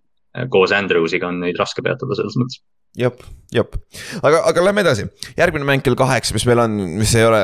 Koos 0.51 0.74
Andrewsiga 0.76 1.31
on 1.31 1.41
neid 1.45 1.59
raske 1.59 1.83
peatada 1.85 2.18
selles 2.18 2.39
mõttes 2.41 2.61
jep, 2.99 3.20
jep, 3.55 3.76
aga, 4.18 4.41
aga 4.51 4.64
lähme 4.64 4.83
edasi, 4.83 5.07
järgmine 5.39 5.66
mäng 5.68 5.85
kell 5.85 5.99
kaheksa, 5.99 6.35
mis 6.35 6.47
meil 6.49 6.62
on, 6.64 6.78
mis 6.99 7.12
ei 7.18 7.26
ole, 7.26 7.43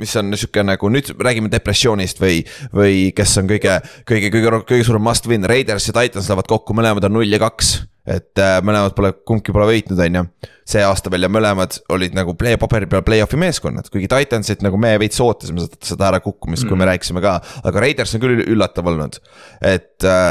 mis 0.00 0.14
on 0.16 0.32
sihuke 0.36 0.64
nagu 0.64 0.90
nüüd 0.92 1.12
räägime 1.20 1.52
depressioonist 1.52 2.22
või, 2.22 2.40
või 2.74 3.10
kes 3.16 3.36
on 3.42 3.50
kõige, 3.50 3.80
kõige, 4.08 4.32
kõige, 4.32 4.62
kõige 4.72 4.88
suurem 4.88 5.04
must 5.04 5.28
win, 5.28 5.44
Raiders 5.48 5.90
ja 5.90 5.96
Titans 5.98 6.30
lähevad 6.30 6.48
kokku, 6.50 6.76
mõlemad 6.76 7.08
on 7.08 7.18
null 7.18 7.28
ja 7.28 7.42
kaks 7.42 7.76
et 8.06 8.38
äh, 8.38 8.58
mõlemad 8.62 8.94
pole, 8.96 9.10
kumbki 9.26 9.52
pole 9.54 9.66
võitnud, 9.66 9.98
on 9.98 10.18
ju. 10.20 10.50
see 10.66 10.82
aasta 10.86 11.10
veel 11.10 11.26
ja 11.26 11.30
mõlemad 11.30 11.74
olid 11.94 12.14
nagu 12.14 12.36
play, 12.38 12.58
paberi 12.58 12.88
peal 12.90 13.02
play-off'i 13.06 13.38
meeskonnad, 13.40 13.90
kuigi 13.90 14.08
Titansit 14.10 14.62
nagu 14.62 14.78
me 14.80 14.94
veits 15.02 15.18
ootasime 15.22 15.64
seda, 15.64 15.80
seda 15.82 16.08
ärakukkumist 16.12 16.64
mm., 16.64 16.70
kui 16.70 16.78
me 16.78 16.84
mm. 16.84 16.90
rääkisime 16.92 17.22
ka. 17.24 17.36
aga 17.66 17.82
Raiders 17.82 18.14
on 18.14 18.22
küll 18.22 18.44
üllatav 18.46 18.92
olnud, 18.92 19.18
et 19.66 20.06
äh, 20.06 20.30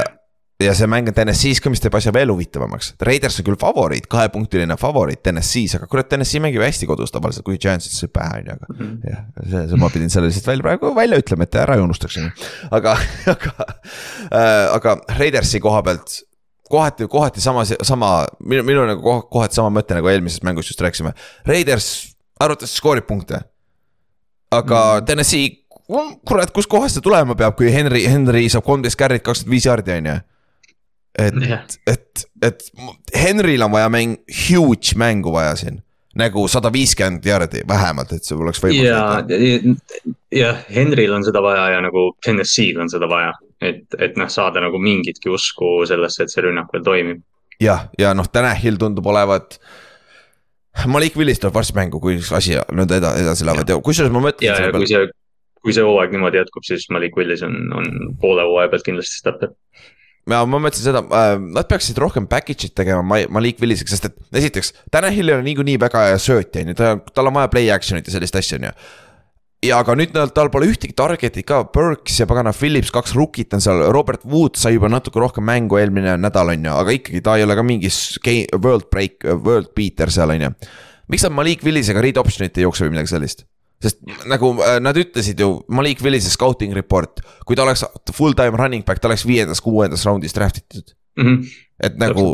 ja 0.64 0.74
see 0.78 0.88
mäng 0.88 1.10
on 1.12 1.16
TNS-is 1.16 1.60
ka, 1.64 1.72
mis 1.72 1.82
teeb 1.84 1.95
asja 1.97 2.14
veel 2.16 2.32
huvitavamaks. 2.32 2.93
Raiders 3.03 3.39
on 3.41 3.47
küll 3.47 3.58
favoriit, 3.60 4.08
kahepunktiline 4.12 4.78
favoriit 4.80 5.24
TNS-is, 5.26 5.76
aga 5.80 5.89
kurat, 5.91 6.08
TNS-i 6.12 6.39
mängib 6.43 6.64
hästi 6.64 6.88
kodus 6.89 7.12
tavaliselt, 7.12 7.45
kuigi 7.47 7.66
Giants 7.66 7.89
ütles 7.89 8.14
pähe 8.16 8.39
on 8.39 8.51
ju, 8.51 8.56
aga 8.56 8.70
mm. 8.70 8.78
-hmm. 8.86 9.10
jah, 9.10 9.26
see, 9.49 9.66
see 9.72 9.82
ma 9.82 9.89
pidin 9.91 10.14
selle 10.14 10.30
lihtsalt 10.30 10.47
välja 10.53 10.68
praegu 10.70 10.93
välja 10.95 11.20
ütlema, 11.20 11.43
et 11.43 11.60
ära 11.60 11.76
ei 11.76 11.84
unustaks, 11.84 12.18
on 12.22 12.30
ju. 12.30 12.47
aga, 12.72 12.95
aga 13.36 13.68
äh,, 14.32 14.64
aga 14.78 14.97
Raidersi 15.20 15.60
koha 15.60 15.84
pealt 15.84 16.22
kohati, 16.70 17.08
kohati 17.08 17.41
sama, 17.41 17.66
sama, 17.66 18.26
minu, 18.39 18.64
minu 18.64 18.86
nagu 18.89 19.20
kohati 19.32 19.60
sama 19.60 19.70
mõte 19.80 19.97
nagu 19.97 20.10
eelmises 20.10 20.43
mängus 20.43 20.72
just 20.72 20.82
rääkisime. 20.82 21.14
Raiders 21.45 22.16
arvatavasti 22.39 22.78
skoorib 22.78 23.08
punkte. 23.08 23.41
aga 24.51 25.01
mm. 25.01 25.06
Tennessee, 25.06 25.49
kurat, 26.26 26.51
kuskohast 26.56 26.95
see 26.95 27.03
tulema 27.03 27.36
peab, 27.36 27.58
kui 27.58 27.72
Henry, 27.74 28.06
Henry 28.08 28.47
saab 28.49 28.64
kolmteist 28.66 28.97
carry't, 28.99 29.24
kakskümmend 29.26 29.51
viis 29.51 29.68
jaardi, 29.68 29.97
on 29.99 30.10
ju. 30.10 30.16
Et 31.20 31.41
yeah., 31.41 31.66
et, 31.88 32.26
et 32.43 32.70
Henryl 33.16 33.63
on 33.66 33.72
vaja 33.72 33.89
mäng, 33.93 34.18
huge 34.28 34.97
mängu 34.99 35.34
vaja 35.34 35.55
siin 35.59 35.82
nagu 36.16 36.45
sada 36.47 36.72
viiskümmend 36.72 37.26
jaardi 37.28 37.66
vähemalt, 37.68 38.13
et 38.16 38.24
see 38.24 38.38
oleks 38.39 38.61
võimalik. 38.63 38.86
ja, 38.88 40.05
jah, 40.32 40.61
Henryl 40.72 41.18
on 41.18 41.26
seda 41.28 41.41
vaja 41.43 41.74
ja 41.76 41.82
nagu 41.84 42.13
Tennessee'l 42.24 42.80
on 42.86 42.91
seda 42.91 43.09
vaja 43.11 43.34
et, 43.63 43.97
et 43.99 44.20
noh, 44.20 44.30
saada 44.32 44.63
nagu 44.63 44.80
mingitki 44.82 45.32
usku 45.32 45.78
sellesse, 45.89 46.26
et 46.26 46.34
see 46.34 46.45
rünnak 46.45 46.72
veel 46.74 46.86
toimib. 46.86 47.26
jah, 47.61 47.88
ja 47.99 48.13
noh, 48.18 48.28
Tanahil 48.32 48.80
tundub 48.82 49.05
olevat. 49.11 49.59
Malik 50.91 51.16
Willis 51.16 51.39
tuleb 51.39 51.55
varsti 51.55 51.78
mängu, 51.78 52.01
kui 52.03 52.18
asi 52.36 52.57
nõnda 52.76 52.97
eda, 52.99 53.13
edasi 53.22 53.45
lähevad 53.47 53.70
ja 53.72 53.78
kusjuures 53.80 54.11
ma 54.11 54.34
ja, 54.43 54.57
ja 54.59 54.74
kui 54.76 54.89
see, 54.89 55.05
kui 55.63 55.76
see 55.76 55.86
hooaeg 55.88 56.11
niimoodi 56.11 56.41
jätkub, 56.41 56.66
siis 56.68 56.89
Malik 56.91 57.16
Willis 57.16 57.45
on, 57.47 57.55
on 57.80 57.88
poole 58.20 58.43
hooaja 58.43 58.74
pealt 58.74 58.84
kindlasti 58.84 59.22
starter 59.22 59.53
ja 60.32 60.41
ma 60.49 60.59
mõtlesin 60.61 60.88
seda 60.89 61.03
äh,, 61.05 61.36
nad 61.55 61.69
peaksid 61.69 61.99
rohkem 62.01 62.30
package'it 62.30 62.76
tegema 62.78 63.23
Malik 63.30 63.61
Williseks, 63.61 63.95
sest 63.95 64.09
et 64.09 64.41
esiteks, 64.41 64.73
Tanahil 64.91 65.30
ei 65.30 65.38
ole 65.38 65.45
niikuinii 65.45 65.80
väga 65.82 66.07
hea 66.09 66.21
söötja, 66.21 66.65
on 66.65 66.73
ju, 66.73 66.78
ta, 66.80 66.95
tal 67.13 67.32
on 67.32 67.38
vaja 67.39 67.51
play 67.53 67.71
action'it 67.73 68.07
ja 68.09 68.17
sellist 68.17 68.38
asja, 68.39 68.61
on 68.61 68.69
ju 68.69 68.78
ja 69.69 69.80
aga 69.82 69.95
nüüd 69.97 70.13
tal 70.36 70.49
pole 70.53 70.67
ühtegi 70.69 70.95
target'i 70.97 71.43
ka, 71.47 71.63
Burks 71.73 72.19
ja 72.21 72.28
pagana 72.30 72.53
Phillips, 72.55 72.91
kaks 72.93 73.15
rookit 73.17 73.53
on 73.55 73.63
seal, 73.63 73.86
Robert 73.93 74.26
Wood 74.30 74.59
sai 74.59 74.76
juba 74.76 74.89
natuke 74.91 75.21
rohkem 75.21 75.45
mängu 75.47 75.80
eelmine 75.80 76.17
nädal, 76.21 76.53
on 76.53 76.67
ju, 76.69 76.76
aga 76.84 76.95
ikkagi 76.97 77.23
ta 77.26 77.38
ei 77.39 77.45
ole 77.45 77.57
ka 77.57 77.65
mingi 77.65 77.91
world 78.59 78.89
break, 78.93 79.26
world 79.26 79.73
beater 79.78 80.13
seal, 80.13 80.34
on 80.36 80.47
ju. 80.47 80.53
miks 81.11 81.26
nad 81.26 81.38
Malik 81.38 81.65
Willisega 81.65 82.03
read 82.03 82.19
option'it 82.21 82.57
ei 82.59 82.67
jookse 82.67 82.86
või 82.86 82.95
midagi 82.95 83.13
sellist? 83.13 83.45
Sest 83.86 84.02
nagu 84.30 84.52
äh, 84.66 84.80
nad 84.84 84.98
ütlesid 85.00 85.40
ju, 85.42 85.52
Malik 85.72 86.04
Willise 86.06 86.32
scouting 86.34 86.76
report, 86.78 87.22
kui 87.46 87.58
ta 87.58 87.66
oleks 87.66 87.86
full 88.16 88.36
time 88.38 88.58
running 88.60 88.86
back, 88.88 89.02
ta 89.02 89.12
oleks 89.12 89.26
viiendas, 89.28 89.64
kuuendas 89.64 90.06
raundis 90.08 90.36
draft 90.36 90.62
itud 90.64 90.96
mm. 91.20 91.26
-hmm. 91.26 91.56
et 91.90 91.98
nagu 92.02 92.34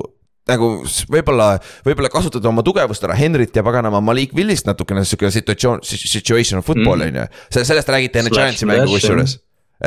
nagu 0.50 0.72
võib-olla, 1.12 1.54
võib-olla 1.86 2.10
kasutada 2.12 2.50
oma 2.50 2.64
tugevust 2.66 3.04
ära, 3.06 3.16
Henrit 3.16 3.56
ja 3.56 3.64
paganama 3.64 4.02
Malik 4.04 4.34
Willist 4.36 4.66
natukene 4.68 5.04
sihuke 5.06 5.30
situatsioon, 5.32 5.84
situational 5.86 6.66
football 6.66 7.06
on 7.06 7.22
ju. 7.22 7.28
sellest 7.54 7.90
räägiti 7.94 8.20
enne 8.20 8.34
Giantsi 8.34 8.66
mängu 8.70 8.90
kusjuures 8.96 9.38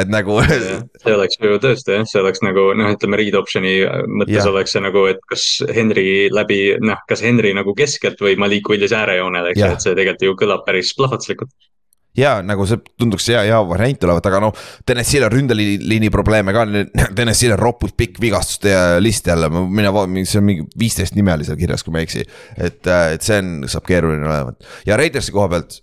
et 0.00 0.10
nagu 0.10 0.38
see 1.02 1.14
oleks 1.14 1.38
ju 1.40 1.58
tõesti 1.62 1.98
jah, 1.98 2.08
see 2.08 2.22
oleks 2.22 2.42
nagu 2.44 2.70
noh, 2.78 2.94
ütleme 2.96 3.20
read 3.20 3.36
option'i 3.38 3.76
mõttes 4.08 4.40
ja. 4.40 4.48
oleks 4.50 4.74
see 4.74 4.84
nagu, 4.84 5.06
et 5.10 5.22
kas 5.30 5.46
Henry 5.74 6.30
läbi 6.34 6.62
noh, 6.82 7.00
kas 7.10 7.24
Henry 7.24 7.54
nagu 7.56 7.76
keskelt 7.78 8.20
või 8.24 8.38
Malik 8.40 8.68
Willis 8.72 8.94
äärejoonel, 8.96 9.52
eks 9.52 9.62
ju, 9.62 9.70
et 9.76 9.86
see 9.86 9.94
tegelikult 9.94 10.28
ju 10.28 10.40
kõlab 10.44 10.66
päris 10.66 10.94
plahvatuslikult 10.98 11.52
ja 12.18 12.36
nagu 12.46 12.66
see 12.68 12.80
tunduks 12.98 13.26
hea, 13.32 13.42
hea 13.48 13.60
variant 13.68 14.06
olevat, 14.06 14.28
aga 14.30 14.40
noh, 14.44 14.66
TNS-il 14.86 15.26
on 15.26 15.32
ründeliini 15.34 16.10
probleeme 16.14 16.54
ka, 16.54 16.64
TNS-il 17.16 17.52
on 17.56 17.60
ropult 17.60 17.96
pikk 17.98 18.20
vigastuste 18.22 18.74
list 19.02 19.28
jälle, 19.30 19.50
mine 19.50 19.92
vaata, 19.94 20.26
see 20.28 20.40
on 20.40 20.48
mingi 20.48 20.68
viisteist 20.80 21.18
nime 21.18 21.34
oli 21.34 21.48
seal 21.48 21.58
kirjas, 21.60 21.84
kui 21.84 21.94
ma 21.94 22.02
ei 22.02 22.08
eksi. 22.08 22.26
et, 22.56 22.82
äh, 22.86 23.16
et 23.16 23.26
see 23.26 23.40
on, 23.42 23.56
saab 23.70 23.88
keeruline 23.88 24.28
olema 24.28 24.54
ja 24.86 24.98
Raidersi 25.00 25.34
koha 25.34 25.50
pealt. 25.56 25.80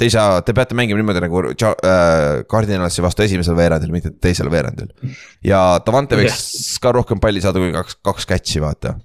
Te 0.00 0.08
ei 0.08 0.12
saa, 0.14 0.40
te 0.40 0.54
peate 0.56 0.72
mängima 0.78 0.96
niimoodi 0.96 1.20
nagu 1.20 1.42
äh, 1.52 2.40
Cardinalsi 2.48 3.04
vastu 3.04 3.26
esimesel 3.26 3.58
veerandil, 3.58 3.92
mitte 3.92 4.14
teisel 4.16 4.48
veerandil. 4.52 4.88
ja 5.44 5.60
Davante 5.84 6.16
võiks 6.16 6.78
ka 6.80 6.94
rohkem 6.96 7.20
palli 7.20 7.42
saada 7.44 7.60
kui 7.60 7.74
kaks, 7.74 7.98
kaks 8.08 8.28
catch'i 8.30 8.64
vaata 8.64 8.96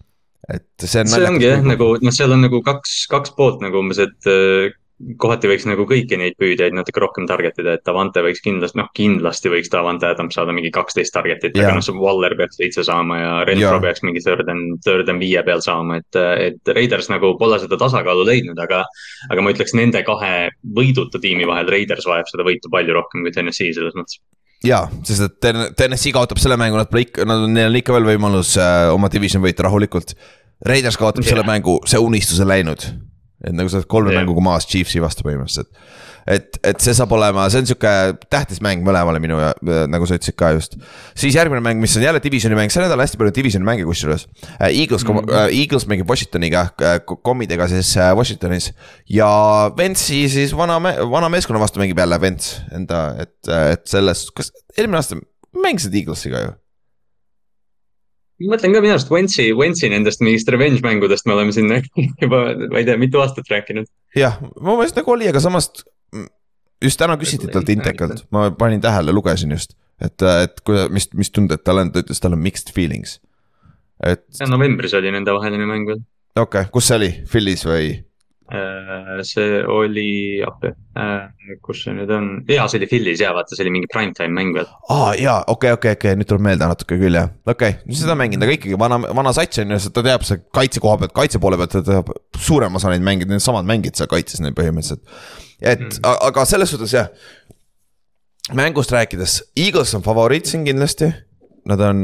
et 0.52 0.86
see 0.86 1.02
on. 1.02 1.10
see 1.10 1.28
ongi 1.28 1.48
jah, 1.48 1.62
nagu 1.66 1.92
noh, 2.02 2.14
seal 2.16 2.34
on 2.36 2.44
nagu 2.46 2.62
kaks, 2.66 3.06
kaks 3.12 3.34
poolt 3.38 3.64
nagu 3.66 3.82
umbes, 3.82 4.00
et 4.04 4.30
äh, 4.30 4.72
kohati 5.20 5.50
võiks 5.52 5.66
nagu 5.68 5.84
kõiki 5.90 6.16
neid 6.20 6.38
püüdjaid 6.40 6.76
natuke 6.76 7.02
rohkem 7.04 7.26
target 7.28 7.58
ida, 7.60 7.74
et 7.76 7.84
Davante 7.88 8.22
võiks 8.24 8.40
kindlasti, 8.44 8.80
noh 8.80 8.88
kindlasti 8.96 9.52
võiks 9.52 9.72
Davante 9.72 10.08
Adams 10.08 10.38
saada 10.38 10.54
mingi 10.56 10.72
kaksteist 10.76 11.12
target'it 11.16 11.58
aga 11.60 11.74
noh, 11.76 12.00
Waller 12.00 12.38
peaks 12.40 12.60
seitse 12.62 12.86
saama 12.88 13.18
ja 13.20 13.34
Renfro 13.48 13.82
peaks 13.84 14.06
mingi 14.08 14.24
third 14.24 14.48
and, 14.52 14.78
third 14.86 15.10
and 15.12 15.20
viie 15.24 15.42
peal 15.44 15.64
saama, 15.64 16.00
et, 16.00 16.20
et 16.48 16.72
Raiders 16.78 17.10
nagu 17.12 17.34
pole 17.40 17.60
seda 17.64 17.80
tasakaalu 17.82 18.24
leidnud, 18.30 18.62
aga. 18.64 18.86
aga 19.32 19.44
ma 19.44 19.52
ütleks 19.52 19.76
nende 19.76 20.00
kahe 20.08 20.32
võiduta 20.78 21.20
tiimi 21.20 21.48
vahel, 21.50 21.68
Raiders 21.72 22.08
vajab 22.08 22.32
seda 22.32 22.46
võitu 22.48 22.72
palju 22.72 22.96
rohkem 22.96 23.26
kui 23.26 23.36
Tennessee 23.36 23.76
selles 23.76 23.98
mõttes 24.00 24.22
jaa, 24.66 24.86
sest 25.06 25.28
et 25.28 25.76
Tennessee 25.78 26.16
kaotab 26.16 26.40
selle 26.42 26.56
mängu, 26.58 26.80
nad 26.80 26.88
pole 26.90 27.04
ikka, 27.10 27.28
nad 27.28 27.44
on, 27.44 27.52
neil 27.54 27.68
on 27.74 27.82
ikka 27.82 27.98
veel 27.98 28.08
võimalus 28.16 28.56
äh, 28.58 28.88
oma 28.96 29.12
division 29.14 29.44
võita 29.44 29.68
rahulikult. 29.68 30.16
Raiders 30.66 30.96
kaotab 30.98 31.22
yeah. 31.22 31.36
selle 31.36 31.44
mängu, 31.46 31.76
see 31.86 32.00
unistus 32.02 32.40
on 32.42 32.50
läinud 32.50 32.88
et 33.46 33.54
nagu 33.56 33.70
sa 33.70 33.80
oled 33.80 33.90
kolme 33.92 34.12
yeah. 34.12 34.22
mänguga 34.22 34.44
maas 34.44 34.68
Chiefsi 34.70 35.02
vastu 35.04 35.26
põhimõtteliselt. 35.26 35.70
et, 36.26 36.58
et 36.66 36.82
see 36.82 36.96
saab 36.98 37.12
olema, 37.14 37.46
see 37.54 37.62
on 37.62 37.70
sihuke 37.70 37.92
tähtis 38.34 38.62
mäng 38.66 38.82
mõlemale 38.86 39.22
minu 39.22 39.38
ja 39.38 39.52
nagu 39.92 40.08
sa 40.10 40.18
ütlesid 40.18 40.38
ka 40.40 40.52
just. 40.56 40.78
siis 41.14 41.38
järgmine 41.38 41.62
mäng, 41.66 41.82
mis 41.84 41.96
on 42.00 42.06
jälle 42.06 42.22
divisioni 42.24 42.58
mäng, 42.58 42.74
see 42.74 42.82
nädal 42.82 43.04
hästi 43.04 43.22
palju 43.22 43.36
divisioni 43.36 43.68
mänge 43.68 43.86
kusjuures. 43.86 44.26
Eagles 44.58 45.06
mm, 45.06 45.22
-hmm. 45.22 45.54
Eagles 45.62 45.88
mängib 45.92 46.10
Washingtoniga, 46.10 46.68
kommidega 47.06 47.70
siis 47.72 47.94
Washingtonis. 48.18 48.74
ja 49.10 49.30
Ventsi 49.78 50.26
siis 50.30 50.58
vana, 50.58 50.82
vana 50.82 51.30
meeskonna 51.30 51.60
vastu 51.62 51.80
mängib 51.80 52.00
jälle 52.00 52.22
Vents 52.22 52.62
enda, 52.74 53.08
et, 53.20 53.38
et 53.72 53.88
selles, 53.88 54.28
kas 54.36 54.52
eelmine 54.78 54.98
aasta 54.98 55.22
mängisid 55.56 55.94
Eaglesiga 55.94 56.42
ju 56.42 56.54
ma 58.42 58.54
mõtlen 58.56 58.76
ka 58.76 58.84
minu 58.84 58.96
arust 58.96 59.12
Wentsi, 59.14 59.50
Wentsi 59.56 59.90
nendest 59.92 60.24
mingist 60.24 60.50
revenge 60.52 60.84
mängudest 60.86 61.28
me 61.30 61.36
oleme 61.38 61.56
siin 61.56 61.72
juba, 62.24 62.42
ma 62.72 62.82
ei 62.82 62.88
tea, 62.88 62.98
mitu 63.02 63.22
aastat 63.24 63.52
rääkinud. 63.52 63.90
jah, 64.18 64.40
mu 64.60 64.78
meelest 64.80 65.00
nagu 65.00 65.16
oli, 65.16 65.30
aga 65.32 65.44
samas 65.44 65.72
just 66.84 67.00
täna 67.00 67.18
küsiti 67.22 67.50
talt 67.52 67.70
Intekalt, 67.72 68.26
ma 68.36 68.50
panin 68.58 68.84
tähele, 68.84 69.14
lugesin 69.16 69.56
just. 69.56 69.78
et, 70.02 70.20
et 70.22 70.60
kuidas, 70.66 70.90
mis, 70.92 71.08
mis 71.16 71.32
tunded 71.32 71.64
tal 71.64 71.80
on, 71.84 71.94
ta 71.94 72.04
ütles, 72.04 72.20
tal 72.22 72.36
on 72.36 72.44
mixed 72.44 72.74
feelings. 72.76 73.20
et. 74.04 74.26
novembris 74.50 74.96
oli 74.98 75.14
nende 75.16 75.34
vaheline 75.36 75.70
mäng 75.70 75.88
veel. 75.90 76.04
okei 76.36 76.66
okay., 76.66 76.72
kus 76.74 76.92
see 76.92 77.00
oli, 77.00 77.12
Philly's 77.32 77.66
või? 77.68 77.94
Äh, 78.46 79.24
see 79.26 79.64
oli, 79.66 80.38
äh, 80.46 81.56
kus 81.66 81.80
see 81.82 81.96
nüüd 81.98 82.12
on, 82.14 82.28
jaa, 82.46 82.68
see 82.70 82.78
oli 82.78 82.90
Philly's 82.92 83.24
ja 83.24 83.32
vaata, 83.34 83.58
see 83.58 83.64
oli 83.66 83.72
mingi 83.74 83.90
primetime 83.90 84.30
mäng 84.38 84.54
veel. 84.54 84.68
aa 84.94 85.16
jaa, 85.18 85.40
okei 85.48 85.72
okay,, 85.72 85.74
okei 85.74 85.74
okay,, 85.74 85.96
okei 85.98 86.12
okay., 86.12 86.20
nüüd 86.20 86.30
tuleb 86.30 86.44
meelde 86.46 86.68
natuke 86.70 87.00
küll 87.02 87.18
jah, 87.18 87.32
okei 87.42 87.74
okay., 87.74 87.96
seda 87.98 88.14
mänginud, 88.20 88.46
aga 88.46 88.54
ikkagi 88.60 88.78
vana, 88.78 89.00
vana 89.18 89.34
sats 89.34 89.64
on 89.64 89.74
ju, 89.74 89.80
ta 89.98 90.06
teab 90.06 90.28
see 90.30 90.44
kaitse 90.54 90.84
koha 90.84 91.00
pealt, 91.02 91.16
kaitse 91.18 91.42
poole 91.42 91.58
pealt, 91.58 91.74
ta 91.74 91.82
teab 91.88 92.14
suurem 92.38 92.78
osa 92.78 92.94
neid 92.94 93.08
mänge, 93.08 93.26
needsamad 93.32 93.66
mängid 93.66 93.98
seal 93.98 94.12
kaitses 94.14 94.46
neid 94.46 94.54
põhimõtteliselt. 94.62 95.02
et 95.66 95.82
mm. 95.82 96.06
aga 96.30 96.46
selles 96.46 96.76
suhtes 96.76 96.94
jah, 96.94 97.10
mängust 98.54 98.94
rääkides, 98.94 99.40
Eagles 99.58 99.98
on 99.98 100.06
favoriit 100.06 100.54
siin 100.54 100.70
kindlasti. 100.70 101.10
Nad 101.66 101.82
on, 101.82 102.00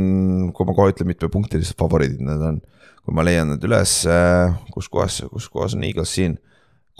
kui 0.57 0.65
ma 0.65 0.73
kohe 0.73 0.89
ütlen, 0.89 1.05
mitmepunktilised 1.13 1.77
favoriidid 1.77 2.25
nad 2.25 2.41
on 2.41 2.63
kui 3.05 3.17
ma 3.17 3.25
leian 3.25 3.53
need 3.53 3.65
üles, 3.67 4.01
äh, 4.09 4.53
kus 4.73 4.89
kohas, 4.91 5.21
kus 5.33 5.49
kohas 5.49 5.75
on 5.77 5.83
Eagles 5.87 6.13
siin. 6.17 6.39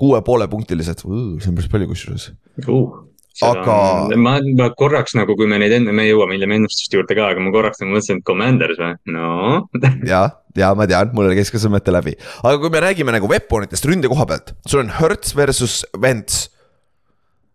kuue 0.01 0.17
poole 0.25 0.47
punktilised, 0.49 1.03
see 1.03 1.49
on 1.51 1.55
päris 1.57 1.69
palju 1.69 1.87
kusjuures. 1.91 2.31
Uh 2.65 3.11
aga. 3.39 3.75
ma, 4.19 4.35
ma 4.57 4.69
korraks 4.77 5.15
nagu, 5.17 5.35
kui 5.39 5.47
me 5.49 5.59
neid 5.61 5.73
enne, 5.77 5.93
me 5.95 6.05
jõuame 6.07 6.35
hiljem 6.35 6.57
ennustuste 6.57 6.99
juurde 6.99 7.17
ka, 7.17 7.31
aga 7.31 7.43
ma 7.43 7.53
korraks 7.53 7.81
nagu 7.81 7.95
mõtlesin, 7.95 8.19
et 8.19 8.27
Commanders 8.27 8.79
või, 8.81 8.93
no. 9.15 9.31
Ja, 10.11 10.23
ja 10.57 10.71
ma 10.77 10.87
tean, 10.89 11.13
mul 11.15 11.31
käis 11.37 11.53
ka 11.53 11.61
see 11.61 11.71
mõte 11.71 11.93
läbi, 11.93 12.17
aga 12.41 12.57
kui 12.61 12.73
me 12.73 12.83
räägime 12.83 13.15
nagu 13.15 13.29
weaponitest 13.31 13.87
ründe 13.87 14.11
koha 14.11 14.27
pealt, 14.29 14.55
sul 14.67 14.83
on 14.83 14.91
Hertz 14.99 15.35
versus 15.37 15.81
Wentz 15.95 16.49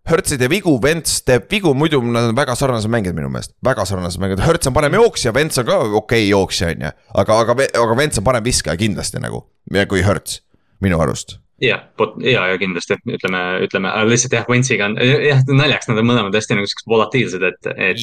Hertz 0.06 0.34
ei 0.34 0.38
tee 0.38 0.50
vigu, 0.50 0.76
Vents 0.82 1.18
teeb 1.26 1.48
vigu, 1.50 1.72
muidu 1.74 1.98
nad 2.04 2.28
on 2.30 2.36
väga 2.38 2.54
sarnased 2.58 2.90
mängijad 2.92 3.16
minu 3.16 3.30
meelest, 3.32 3.56
väga 3.66 3.86
sarnased 3.88 4.22
mängijad, 4.22 4.44
Hertz 4.46 4.70
on 4.70 4.76
parem 4.76 4.94
jooksja, 4.94 5.32
Vents 5.34 5.58
on 5.58 5.66
ka 5.66 5.80
okei 5.82 5.96
okay 5.98 6.28
jooksja, 6.28 6.70
on 6.74 6.86
ju. 6.86 6.92
aga, 7.22 7.40
aga, 7.42 7.56
aga 7.82 7.96
Vents 7.98 8.22
on 8.22 8.26
parem 8.28 8.46
viskaja 8.46 8.78
kindlasti 8.78 9.22
nagu, 9.22 9.42
kui 9.90 10.04
Hertz, 10.06 10.40
minu 10.84 11.00
arust. 11.02 11.40
Jah, 11.62 11.86
ja, 12.20 12.46
ja 12.52 12.56
kindlasti 12.60 12.98
ütleme, 13.16 13.42
ütleme, 13.64 13.90
lihtsalt 14.10 14.34
jah, 14.36 14.46
Wentsiga 14.50 14.90
on 14.90 14.98
jah, 15.00 15.40
naljaks, 15.48 15.88
nad 15.88 16.02
on 16.02 16.10
mõlemad 16.10 16.34
hästi 16.36 16.58
nagu 16.58 16.68
siuksed 16.68 16.90
volatiilsed, 16.92 17.46
et, 17.48 17.70
et 17.74 18.02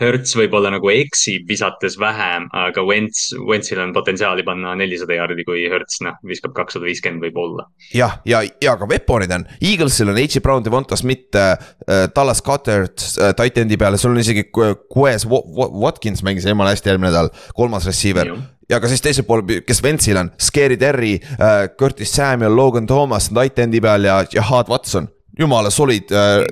Hertz 0.00 0.34
võib-olla 0.38 0.72
nagu 0.72 0.90
eksib 0.92 1.48
visates 1.50 1.96
vähem, 2.00 2.48
aga 2.56 2.84
Wentz, 2.86 3.30
Wentzil 3.48 3.80
on 3.82 3.92
potentsiaali 3.96 4.44
panna 4.46 4.74
nelisada 4.78 5.18
jaardi, 5.18 5.44
kui 5.48 5.66
Hertz 5.70 6.00
noh, 6.06 6.16
viskab 6.26 6.54
kakssada 6.56 6.88
viiskümmend 6.88 7.24
võib-olla. 7.26 7.66
jah, 7.94 8.20
ja, 8.24 8.42
ja, 8.46 8.54
ja 8.64 8.76
ka 8.80 8.88
Weaponid 8.90 9.34
on, 9.36 9.46
Eaglesil 9.60 10.12
on 10.12 10.20
H. 10.20 10.40
Brown, 10.44 10.64
Devonta 10.64 10.96
Smith 10.96 11.36
äh,, 11.36 11.56
Dallas 12.16 12.42
Cuttert 12.46 13.04
äh, 13.20 13.34
tight-end'i 13.36 13.78
peale, 13.80 14.00
sul 14.00 14.14
on 14.14 14.22
isegi 14.22 14.48
Quez 14.50 15.26
Watkins 15.28 16.24
mängis 16.26 16.48
jumala 16.48 16.74
hästi 16.74 16.94
eelmine 16.94 17.10
nädal, 17.10 17.30
kolmas 17.56 17.86
receiver 17.88 18.32
ja 18.70 18.80
ka 18.80 18.88
siis 18.90 19.02
teisel 19.04 19.26
pool, 19.28 19.42
kes 19.66 19.82
Wentzil 19.84 20.20
on, 20.20 20.32
Scary 20.40 20.78
Terry 20.80 21.16
äh,, 21.20 21.68
Curtis 21.76 22.12
Samuel, 22.16 22.56
Logan 22.56 22.88
Thomas 22.88 23.30
tight-end'i 23.34 23.82
peal 23.84 24.08
ja 24.08 24.22
Jahad 24.32 24.72
Watson 24.72 25.10
jumala 25.40 25.72
solid 25.74 26.12
äh,, 26.12 26.44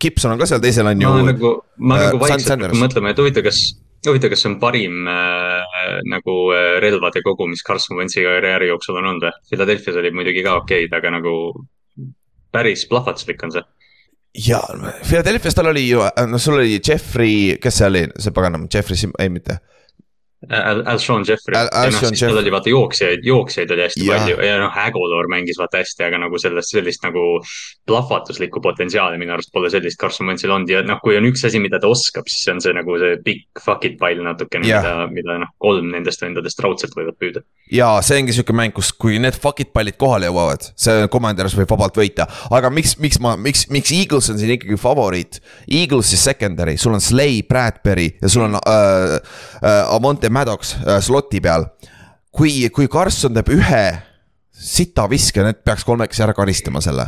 Gibson 0.00 0.34
on 0.34 0.40
ka 0.40 0.48
seal 0.48 0.62
teisel 0.62 0.88
on 0.90 1.02
ju. 1.02 1.10
ma 1.10 1.26
nagu, 1.30 1.52
ma 1.78 1.98
äh, 1.98 2.06
nagu 2.06 2.20
vaikselt 2.22 2.52
hakkan 2.54 2.80
mõtlema, 2.80 3.12
et 3.12 3.22
huvitav, 3.22 3.46
kas, 3.46 3.62
huvitav, 4.06 4.32
kas 4.32 4.44
see 4.44 4.50
on 4.52 4.58
parim 4.62 5.08
äh, 5.10 5.86
nagu 6.12 6.36
äh, 6.56 6.76
relvade 6.84 7.22
kogu, 7.26 7.48
mis 7.50 7.64
Carson 7.66 8.00
Wentzi 8.00 8.24
karjääri 8.26 8.70
jooksul 8.72 9.00
on 9.00 9.12
olnud 9.12 9.28
või? 9.28 9.38
Philadelphia's 9.50 10.00
olid 10.02 10.18
muidugi 10.18 10.44
ka 10.46 10.58
okeid, 10.62 10.92
aga 10.96 11.16
nagu 11.18 11.36
päris 12.54 12.86
plahvatuslik 12.90 13.42
on 13.46 13.56
see 13.56 13.64
ja 14.46 14.60
Philadelphia's 15.00 15.56
tal 15.56 15.72
oli 15.72 15.86
ju, 15.88 16.04
no 16.28 16.38
sul 16.42 16.60
oli 16.60 16.76
Jeffrey, 16.76 17.56
kes 17.62 17.80
see 17.80 17.88
oli, 17.88 18.04
see 18.20 18.36
paganam, 18.36 18.68
Jeffrey, 18.72 18.98
ei 19.22 19.32
mitte 19.32 19.60
Alshon 20.84 21.24
Jeffrey. 21.24 21.56
ja 21.56 21.90
noh, 21.90 22.02
siis 22.10 22.20
tal 22.20 22.36
oli 22.36 22.50
vaata 22.52 22.68
jooksjaid, 22.68 23.24
jooksjaid 23.24 23.70
oli 23.72 23.82
hästi 23.86 24.04
ja. 24.04 24.18
palju 24.18 24.36
ja 24.44 24.58
noh, 24.60 24.74
Aguilar 24.78 25.30
mängis 25.32 25.56
vaata 25.58 25.80
hästi, 25.80 26.04
aga 26.06 26.20
nagu 26.20 26.38
sellest, 26.38 26.74
sellist 26.74 27.06
nagu 27.06 27.22
plahvatuslikku 27.88 28.60
potentsiaali 28.62 29.16
minu 29.18 29.32
arust 29.32 29.48
pole 29.54 29.70
sellist 29.72 29.98
Carson 30.00 30.28
Wentzil 30.28 30.52
olnud 30.52 30.70
ja 30.70 30.82
noh, 30.86 31.00
kui 31.02 31.16
on 31.16 31.26
üks 31.30 31.46
asi, 31.48 31.60
mida 31.62 31.80
ta 31.80 31.88
oskab, 31.88 32.28
siis 32.28 32.44
see 32.44 32.52
on 32.52 32.60
see 32.62 32.74
nagu 32.76 32.98
see 33.00 33.16
big 33.24 33.62
fuck 33.64 33.88
it 33.88 33.96
pall 33.98 34.20
natukene, 34.26 34.68
mida, 34.68 34.92
mida 35.10 35.38
noh, 35.40 35.54
kolm 35.62 35.88
nendest 35.94 36.22
vendadest 36.22 36.60
raudselt 36.62 36.94
võivad 36.98 37.16
püüda. 37.16 37.42
ja 37.72 37.88
see 38.04 38.20
ongi 38.20 38.36
sihuke 38.36 38.54
mäng, 38.56 38.76
kus, 38.76 38.92
kui 38.92 39.16
need 39.22 39.40
fuck 39.40 39.64
it 39.64 39.72
pallid 39.72 39.96
kohale 39.98 40.28
jõuavad, 40.28 40.68
see 40.76 41.08
Commanders 41.16 41.56
võib 41.58 41.72
vabalt 41.72 41.96
võita, 41.98 42.28
aga 42.54 42.70
miks, 42.70 42.98
miks 43.02 43.18
ma, 43.24 43.34
miks, 43.40 43.66
miks 43.72 43.94
Eagles 43.96 44.30
on 44.30 44.38
siin 44.42 44.52
ikkagi 44.58 44.76
favoriit? 44.80 45.40
Eaglesi 45.66 46.20
secondary, 46.20 46.76
sul 46.78 46.94
on 46.94 47.02
Slay, 47.02 47.40
Bradbury 47.48 48.10
ja 48.20 48.30
sul 48.30 48.46
on 48.46 48.60
äh, 48.60 49.16
äh, 49.64 49.94
Amonte 49.96 50.25
Dante 50.26 50.32
Maddox 50.32 50.76
äh, 50.86 51.00
sloti 51.00 51.40
peal. 51.40 51.66
kui, 52.36 52.68
kui 52.74 52.88
Carson 52.88 53.32
teeb 53.32 53.48
ühe 53.54 53.84
sita 54.50 55.06
viske, 55.08 55.40
need 55.44 55.62
peaks 55.64 55.86
kolmekesi 55.86 56.24
ära 56.24 56.34
karistama 56.36 56.82
selle 56.84 57.06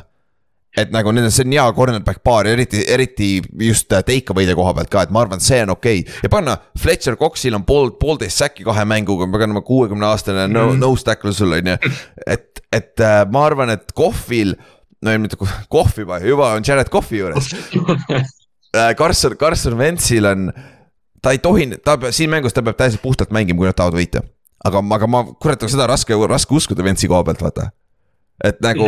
et 0.79 0.93
nagu 0.95 1.11
nendel, 1.11 1.33
see 1.35 1.45
on 1.49 1.57
hea 1.57 1.65
cornerback 1.75 2.23
paar, 2.23 2.47
eriti, 2.47 2.85
eriti 2.87 3.29
just 3.65 3.93
äh, 3.93 4.05
takeaway'de 4.07 4.55
koha 4.57 4.73
pealt 4.77 4.93
ka, 4.93 5.03
et 5.05 5.13
ma 5.13 5.25
arvan, 5.25 5.41
et 5.41 5.45
see 5.45 5.59
on 5.65 5.75
okei 5.75 6.05
okay.. 6.05 6.21
ja 6.23 6.31
panna 6.33 6.55
Fletcher 6.79 7.19
Coxil 7.19 7.57
on 7.59 7.67
pool, 7.67 7.91
poolteist 7.99 8.45
säki 8.45 8.67
kahe 8.69 8.87
mänguga, 8.89 9.27
me 9.27 9.43
peame 9.43 9.65
kuuekümne 9.67 10.07
aastane 10.13 10.47
no, 10.47 10.69
mhm. 10.71 10.81
no 10.85 10.95
stack'l 10.97 11.35
sul 11.35 11.59
on 11.59 11.75
ju. 11.75 11.77
et, 12.25 12.63
et 12.71 13.05
äh, 13.05 13.21
ma 13.33 13.45
arvan, 13.51 13.75
et 13.75 13.91
Kohvil, 13.99 14.55
no 15.03 15.13
ei 15.13 15.21
mitte 15.21 15.41
Kohvi, 15.41 16.07
juba 16.29 16.55
on 16.55 16.67
Jared 16.69 16.93
Kohvi 16.95 17.25
juures 17.25 17.51
Carson, 19.01 19.35
Carson 19.41 19.79
Wentzil 19.81 20.29
on 20.29 20.53
ta 21.23 21.35
ei 21.35 21.43
tohi, 21.43 21.69
ta 21.85 21.97
peab, 21.99 22.15
siin 22.15 22.31
mängus 22.33 22.57
ta 22.57 22.65
peab 22.65 22.79
täiesti 22.79 23.01
puhtalt 23.03 23.35
mängima, 23.35 23.61
kui 23.61 23.69
nad 23.69 23.79
tahavad 23.79 23.99
võita. 23.99 24.23
aga, 24.67 24.83
aga 24.97 25.11
ma, 25.11 25.25
kurat, 25.43 25.69
seda 25.71 25.87
raske, 25.91 26.17
raske 26.29 26.55
uskuda 26.55 26.87
Ventsi 26.87 27.11
koha 27.11 27.23
pealt, 27.27 27.43
vaata. 27.43 27.69
et 28.45 28.61
nagu. 28.63 28.87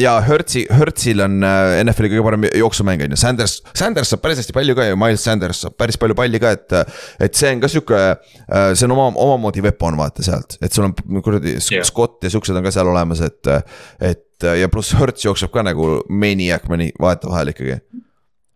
ja 0.00 0.18
Hertzi, 0.24 0.66
Hertzil 0.70 1.22
on 1.24 1.38
äh, 1.44 1.78
NFL-i 1.84 2.12
kõige 2.12 2.24
parem 2.26 2.48
jooksumäng 2.50 3.04
on 3.06 3.16
ju, 3.16 3.20
Sanders, 3.20 3.58
Sanders 3.76 4.12
saab 4.12 4.24
päris 4.24 4.42
hästi 4.42 4.56
palju 4.56 4.76
ka 4.76 4.88
ju, 4.90 4.98
Miles 5.00 5.24
Sanders 5.24 5.62
saab 5.64 5.76
päris 5.80 6.00
palju 6.00 6.16
palli 6.18 6.40
ka, 6.42 6.52
et. 6.56 6.96
et 7.28 7.38
see 7.38 7.52
on 7.54 7.62
ka 7.64 7.72
sihuke, 7.72 8.02
äh, 8.18 8.70
see 8.74 8.88
on 8.88 8.96
oma, 8.96 9.10
omamoodi 9.16 9.64
weapon 9.64 9.96
vaata 10.00 10.24
sealt, 10.26 10.58
et 10.60 10.72
sul 10.72 10.88
on 10.88 11.22
kuradi 11.24 11.56
yeah. 11.56 11.86
Scott 11.86 12.24
ja 12.24 12.32
siuksed 12.32 12.56
on 12.56 12.66
ka 12.66 12.74
seal 12.74 12.92
olemas, 12.92 13.24
et. 13.24 13.54
et 14.00 14.24
ja 14.38 14.68
pluss 14.70 14.94
Hertz 14.94 15.24
jookseb 15.24 15.50
ka 15.50 15.64
nagu 15.66 15.96
maniac 16.14 16.68
mõni 16.70 16.92
vahetevahel 17.02 17.50
ikkagi 17.50 17.80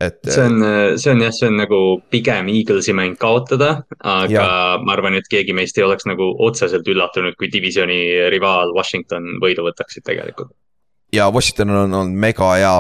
et. 0.03 0.19
see 0.27 0.47
on, 0.47 0.65
see 1.01 1.13
on 1.13 1.23
jah, 1.25 1.35
see 1.35 1.51
on 1.51 1.59
nagu 1.63 1.81
pigem 2.13 2.51
Eaglesi 2.53 2.95
mäng 2.97 3.19
kaotada, 3.21 3.75
aga 3.99 4.33
ja. 4.33 4.47
ma 4.83 4.97
arvan, 4.97 5.19
et 5.19 5.29
keegi 5.31 5.55
meist 5.57 5.79
ei 5.79 5.87
oleks 5.87 6.09
nagu 6.09 6.33
otseselt 6.47 6.89
üllatunud, 6.89 7.37
kui 7.39 7.51
divisioni 7.53 8.01
rivaal 8.33 8.75
Washington 8.77 9.39
võidu 9.43 9.67
võtaksid 9.69 10.07
tegelikult. 10.09 10.53
ja 11.13 11.29
Washington 11.33 11.77
on, 11.85 11.95
on 12.03 12.17
mega 12.17 12.55
hea 12.57 12.75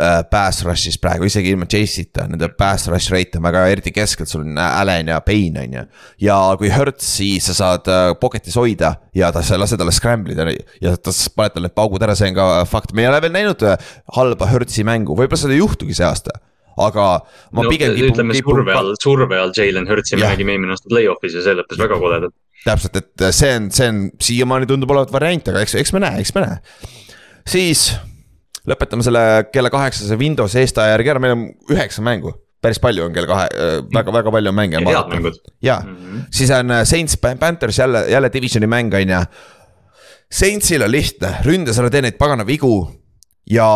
äh, 0.00 0.22
pass 0.30 0.64
rush'is 0.64 0.96
praegu, 1.00 1.26
isegi 1.28 1.52
ilma 1.52 1.66
Chase'ita, 1.70 2.26
nende 2.30 2.48
pass 2.58 2.88
rush 2.90 3.12
rate 3.12 3.38
on 3.38 3.46
väga, 3.46 3.66
eriti 3.72 3.92
keskelt, 3.94 4.30
sul 4.30 4.44
on 4.44 4.58
Allan 4.60 5.12
ja 5.12 5.20
Payne 5.24 5.64
on 5.64 5.76
ju. 5.78 5.84
ja 6.26 6.38
kui 6.60 6.72
Hertzi 6.72 7.34
sa 7.44 7.56
saad 7.56 7.90
äh, 7.92 8.06
pocket'is 8.20 8.56
hoida 8.60 8.94
ja 9.16 9.30
ta, 9.34 9.42
sa 9.44 9.56
ei 9.56 9.62
lase 9.62 9.78
talle 9.80 9.94
scramble 9.94 10.34
ida 10.34 10.48
ja 10.82 10.96
ta 10.96 11.14
paned 11.36 11.58
talle 11.58 11.72
paugud 11.74 12.02
ära, 12.02 12.16
see 12.18 12.32
on 12.32 12.38
ka 12.38 12.48
fakt, 12.70 12.94
me 12.96 13.04
ei 13.04 13.12
ole 13.12 13.22
veel 13.24 13.36
näinud 13.36 13.68
äh, 13.68 13.94
halba 14.16 14.50
Hertzi 14.50 14.86
mängu, 14.86 15.16
võib-olla 15.18 15.40
seda 15.40 15.56
ei 15.56 15.62
juhtugi 15.62 15.96
see 15.96 16.08
aasta 16.08 16.40
aga 16.76 17.08
ma 17.52 17.64
no, 17.64 17.70
pigem 17.72 17.94
kipun. 17.94 18.12
ütleme 18.12 18.38
kipun... 18.38 18.58
surve 18.58 18.78
all, 18.78 18.94
surve 19.02 19.40
all 19.40 19.52
Jalen 19.56 19.88
Hurtsi 19.90 20.18
me 20.18 20.26
nägime 20.26 20.56
eelmine 20.56 20.74
aasta 20.76 20.90
play-off'is 20.90 21.38
ja 21.38 21.44
see 21.44 21.58
lõppes 21.58 21.80
väga 21.80 22.00
koledalt. 22.00 22.36
täpselt, 22.64 22.96
et 23.02 23.26
see 23.36 23.52
on, 23.58 23.68
see 23.74 23.90
on 23.92 24.00
siiamaani 24.28 24.70
tundub 24.70 24.94
olevat 24.94 25.12
variant, 25.14 25.52
aga 25.52 25.64
eks, 25.64 25.76
eks 25.82 25.94
me 25.96 26.04
näe, 26.06 26.22
eks 26.24 26.34
me 26.36 26.46
näe. 26.46 26.90
siis 27.48 27.90
lõpetame 28.68 29.04
selle 29.04 29.24
kella 29.52 29.70
kaheksase 29.72 30.18
Windows 30.20 30.56
eesta 30.56 30.88
järgi 30.94 31.14
ära, 31.14 31.22
meil 31.22 31.36
on 31.36 31.46
üheksa 31.74 32.04
mängu 32.04 32.32
päris 32.64 32.80
palju 32.80 33.04
on 33.04 33.12
kell 33.12 33.28
kahe 33.28 33.48
äh,, 33.52 33.76
väga, 33.92 34.12
väga 34.12 34.32
palju 34.32 34.52
on 34.52 34.56
mänge. 34.56 34.80
head 34.80 35.10
mängud. 35.12 35.36
ja 35.62 35.80
mm, 35.84 35.96
-hmm. 35.96 36.22
siis 36.32 36.50
on 36.50 36.70
äh, 36.70 36.84
Saints 36.84 37.18
Panthers 37.40 37.78
jälle, 37.78 38.06
jälle 38.08 38.32
divisioni 38.32 38.66
mäng 38.66 38.94
on 38.94 39.08
ju. 39.08 39.24
Saintsil 40.32 40.82
on 40.82 40.90
lihtne, 40.90 41.36
ründes 41.44 41.78
ära 41.78 41.90
tee 41.90 42.02
neid 42.02 42.16
pagana 42.18 42.46
vigu 42.46 43.03
ja 43.50 43.68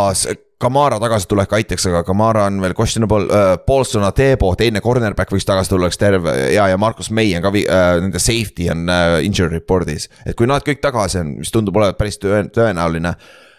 Kamara 0.58 0.96
tagasitulek 0.98 1.52
aitaks, 1.54 1.84
aga 1.86 2.00
Kamara 2.02 2.48
on 2.50 2.56
veel 2.58 2.72
questionable 2.74 3.28
uh,, 3.30 3.52
Paulson, 3.62 4.02
Atebo, 4.02 4.50
teine 4.58 4.80
cornerback 4.82 5.30
võiks 5.30 5.46
tagasi 5.46 5.70
tulla, 5.70 5.86
oleks 5.86 6.00
terve 6.00 6.32
ja, 6.50 6.64
ja 6.72 6.78
Markus 6.80 7.12
May 7.14 7.30
on 7.38 7.44
ka 7.44 7.52
uh,, 7.52 7.82
nende 8.02 8.18
safety 8.18 8.66
on 8.72 8.88
uh, 8.90 9.20
injury 9.22 9.60
report'is. 9.60 10.08
et 10.26 10.34
kui 10.38 10.48
nad 10.50 10.64
kõik 10.66 10.80
tagasi 10.82 11.20
on, 11.20 11.36
mis 11.44 11.54
tundub 11.54 11.78
olevat 11.78 11.98
päris 12.00 12.18
tõenäoline. 12.18 13.14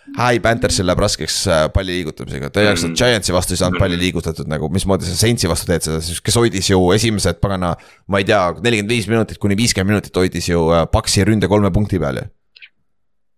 High 0.10 0.42
Panthers'il 0.42 0.88
läheb 0.90 1.00
raskeks 1.04 1.36
palli 1.70 2.00
liigutamisega, 2.00 2.50
oleks 2.50 2.82
mm. 2.88 2.96
Giantsi 2.98 3.36
vastu 3.36 3.54
ei 3.54 3.60
saanud 3.62 3.78
palli 3.78 4.00
liigutatud 4.02 4.50
nagu, 4.50 4.66
mismoodi 4.74 5.06
sa 5.06 5.14
Saintsi 5.14 5.48
vastu 5.48 5.70
teed 5.70 5.86
seda, 5.86 6.00
siis 6.02 6.18
kes 6.26 6.40
hoidis 6.42 6.72
ju 6.72 6.82
esimesed 6.96 7.38
pagana. 7.40 7.76
ma 8.10 8.20
ei 8.20 8.26
tea, 8.26 8.42
nelikümmend 8.58 8.92
viis 8.92 9.08
minutit 9.08 9.38
kuni 9.38 9.56
viiskümmend 9.60 9.94
minutit 9.94 10.18
hoidis 10.18 10.50
ju 10.50 10.66
Paxi 10.92 11.24
ründe 11.30 11.48
kolme 11.48 11.70
punkti 11.72 12.02
peal 12.02 12.24
ju 12.24 12.28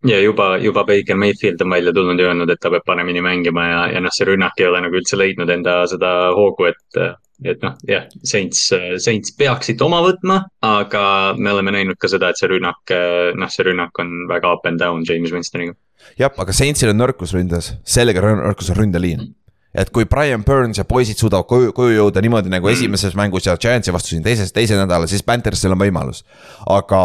ja 0.07 0.19
juba, 0.21 0.55
juba 0.57 0.83
Baker 0.87 1.17
Mayfield 1.17 1.61
on 1.61 1.69
välja 1.69 1.93
tulnud 1.93 2.19
ja 2.19 2.29
öelnud, 2.31 2.49
et 2.49 2.61
ta 2.61 2.71
peab 2.73 2.85
paremini 2.85 3.21
mängima 3.21 3.65
ja, 3.67 3.81
ja 3.95 4.01
noh, 4.01 4.13
see 4.13 4.27
rünnak 4.29 4.57
ei 4.59 4.69
ole 4.69 4.81
nagu 4.85 4.97
üldse 4.97 5.19
leidnud 5.19 5.49
enda 5.49 5.81
seda 5.91 6.13
hoogu, 6.37 6.71
et 6.71 7.03
et 7.41 7.63
noh, 7.65 7.73
jah, 7.89 8.05
Saints, 8.27 8.67
Saints 9.01 9.33
peaksid 9.37 9.81
oma 9.81 10.03
võtma, 10.05 10.43
aga 10.61 11.03
me 11.37 11.53
oleme 11.53 11.73
näinud 11.73 11.97
ka 11.97 12.09
seda, 12.11 12.29
et 12.29 12.37
see 12.37 12.51
rünnak, 12.51 12.93
noh, 13.37 13.49
see 13.49 13.65
rünnak 13.65 13.97
on 14.03 14.27
väga 14.29 14.51
up 14.53 14.67
and 14.69 14.81
down 14.81 15.05
James 15.09 15.33
Winstoniga. 15.33 15.73
jah, 16.21 16.33
aga 16.37 16.53
Saintsil 16.53 16.93
on 16.93 17.01
nõrkus 17.01 17.33
ründes, 17.33 17.73
sellega 17.85 18.21
nõrkus 18.21 18.69
on 18.73 18.81
ründeliin 18.83 19.29
et 19.73 19.89
kui 19.93 20.05
Brian 20.09 20.43
Burns 20.43 20.81
ja 20.81 20.85
poisid 20.87 21.19
suudavad 21.19 21.47
koju, 21.49 21.71
koju 21.75 21.95
jõuda 21.95 22.23
niimoodi 22.23 22.51
nagu 22.51 22.67
mm. 22.67 22.75
esimeses 22.75 23.15
mängus 23.17 23.47
ja 23.47 23.57
Giantsi 23.59 23.93
vastu 23.95 24.13
siin 24.13 24.23
teises, 24.25 24.51
teisel 24.55 24.81
nädalal, 24.81 25.07
siis 25.11 25.23
Panthersil 25.27 25.75
on 25.75 25.81
võimalus. 25.81 26.23
aga 26.69 27.01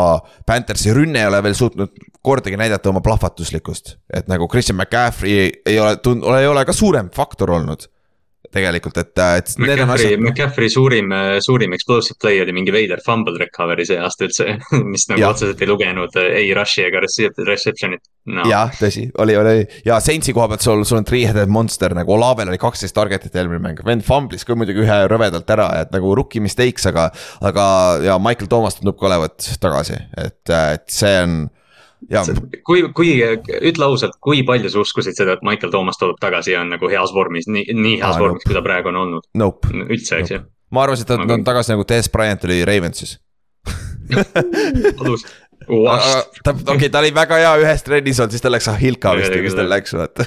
Panthersi 0.47 0.95
rünne 0.97 1.23
ei 1.23 1.31
ole 1.31 1.43
veel 1.47 1.59
suutnud 1.59 1.93
kordagi 2.27 2.59
näidata 2.59 2.91
oma 2.91 3.03
plahvatuslikkust, 3.07 3.97
et 4.13 4.31
nagu 4.31 4.49
Christian 4.51 4.79
McCaffrey 4.79 5.51
ei 5.67 5.79
ole 5.81 5.99
tund-, 6.03 6.27
ei 6.39 6.49
ole 6.51 6.65
ka 6.67 6.75
suurem 6.75 7.11
faktor 7.15 7.55
olnud 7.55 7.87
tegelikult, 8.53 8.99
et, 9.03 9.13
et. 9.17 9.55
McCaffrey, 9.59 10.17
McCaffrey 10.21 10.73
suurim, 10.73 11.13
suurim 11.45 11.75
explosive 11.77 12.19
play 12.21 12.41
oli 12.43 12.55
mingi 12.57 12.75
veider 12.75 13.03
fumble 13.05 13.39
recovery 13.41 13.87
see 13.89 13.99
aasta 14.01 14.29
üldse 14.29 14.59
mis 14.93 15.09
nagu 15.11 15.23
ja. 15.23 15.33
otseselt 15.35 15.63
ei 15.63 15.71
lugenud 15.71 16.21
ei 16.27 16.53
rush'i 16.57 16.87
ega 16.87 17.03
reception'it 17.03 18.05
no.. 18.33 18.47
jah, 18.51 18.71
tõsi, 18.77 19.07
oli, 19.23 19.37
oli 19.39 19.57
ja 19.87 19.99
Saintsi 20.03 20.35
koha 20.37 20.51
pealt 20.53 20.65
sul, 20.65 20.85
sul 20.89 21.01
on 21.01 21.09
three-headed 21.09 21.53
monster 21.53 21.95
nagu 21.97 22.17
Olavel 22.17 22.51
oli 22.53 22.61
kaksteist 22.61 22.97
target'it 22.97 23.37
eelmine 23.37 23.63
mäng, 23.63 23.83
vend 23.87 24.05
fumblis 24.07 24.47
ka 24.47 24.57
muidugi 24.59 24.85
ühe 24.85 24.99
rõvedalt 25.11 25.51
ära, 25.57 25.69
et 25.83 25.93
nagu 25.95 26.15
rookie 26.17 26.43
mistakes, 26.45 26.87
aga. 26.91 27.09
aga 27.47 27.67
ja 28.05 28.19
Michael 28.23 28.51
Thomas 28.51 28.79
tundub 28.79 28.99
ka 29.01 29.11
olevat 29.11 29.51
tagasi, 29.63 29.99
et, 30.23 30.43
et 30.51 30.87
see 30.93 31.15
on 31.23 31.39
kui, 32.67 32.83
kui, 32.97 33.13
ütle 33.71 33.89
ausalt, 33.89 34.19
kui 34.23 34.43
palju 34.47 34.73
sa 34.73 34.83
uskusid 34.83 35.17
seda, 35.19 35.37
et 35.37 35.47
Michael 35.47 35.73
Thomas 35.75 36.01
tuleb 36.01 36.19
tagasi 36.23 36.55
ja 36.55 36.65
on 36.65 36.75
nagu 36.75 36.91
heas 36.93 37.15
vormis, 37.15 37.49
nii, 37.51 37.69
nii 37.75 37.97
heas 38.01 38.17
ah, 38.17 38.21
vormis 38.23 38.43
nope., 38.43 38.51
kui 38.51 38.59
ta 38.59 38.65
praegu 38.67 38.93
on 38.93 39.01
olnud 39.05 39.31
nope.? 39.39 39.73
üldse, 39.87 40.21
eks 40.21 40.37
ju 40.37 40.43
ma 40.75 40.85
arvasin, 40.85 41.07
et 41.07 41.29
ta 41.29 41.39
on 41.39 41.47
tagasi 41.47 41.75
nagu 41.75 41.87
Des 41.89 42.11
Bryant 42.13 42.47
oli 42.49 42.61
Ravensis 42.69 43.17
kodus 45.01 45.27
ta, 46.45 46.53
okei 46.53 46.75
okay,, 46.75 46.91
ta 46.93 47.01
oli 47.01 47.13
väga 47.15 47.41
hea 47.41 47.55
ühes 47.63 47.83
trennis 47.87 48.21
olnud, 48.21 48.35
siis 48.35 48.45
ta 48.45 48.53
läks 48.53 48.69
Ahilka 48.71 49.15
vist 49.19 49.33
või 49.33 49.47
kus 49.47 49.57
tal 49.57 49.71
läks, 49.73 49.95
vaata. 49.97 50.27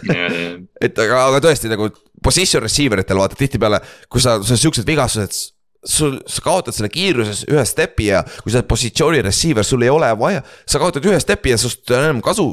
et 0.81 0.99
aga, 1.05 1.21
aga 1.29 1.41
tõesti 1.43 1.71
nagu 1.71 1.91
position 2.23 2.63
receiver 2.65 3.03
itel 3.03 3.21
vaata 3.21 3.37
tihtipeale, 3.39 3.79
kui 4.11 4.23
sa, 4.23 4.39
sul 4.41 4.57
on 4.57 4.61
siuksed 4.63 4.87
vigastused 4.89 5.53
sul, 5.85 6.19
sa 6.27 6.43
kaotad 6.43 6.75
selle 6.75 6.89
kiiruses 6.91 7.45
ühe 7.49 7.63
step'i 7.67 8.09
ja 8.09 8.23
kui 8.41 8.51
sa 8.51 8.59
oled 8.59 8.69
positsiooni 8.69 9.23
receiver, 9.25 9.65
sul 9.65 9.85
ei 9.85 9.91
ole 9.93 10.09
vaja, 10.19 10.43
sa 10.69 10.81
kaotad 10.81 11.05
ühe 11.07 11.19
step'i 11.21 11.53
ja 11.53 11.59
sinust 11.61 11.89
on 11.91 12.03
enam 12.03 12.21
kasu. 12.25 12.49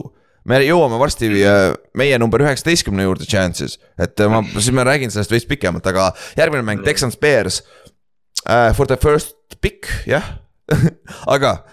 me 0.46 0.60
jõuame 0.62 0.98
varsti 1.00 1.26
äh, 1.42 1.72
meie 1.98 2.18
number 2.22 2.44
üheksateistkümne 2.44 3.02
juurde 3.02 3.26
chances, 3.26 3.80
et 3.98 4.20
äh, 4.22 4.30
ma, 4.30 4.44
siis 4.54 4.70
ma 4.74 4.84
räägin 4.86 5.10
sellest 5.10 5.34
veits 5.34 5.48
pikemalt, 5.50 5.86
aga 5.90 6.12
järgmine 6.38 6.62
mäng 6.66 6.84
Texans 6.86 7.18
Bears 7.18 7.62
uh,. 8.46 8.70
For 8.76 8.86
the 8.86 8.96
first 8.96 9.34
pick, 9.60 9.90
jah 10.06 10.38
aga. 11.34 11.64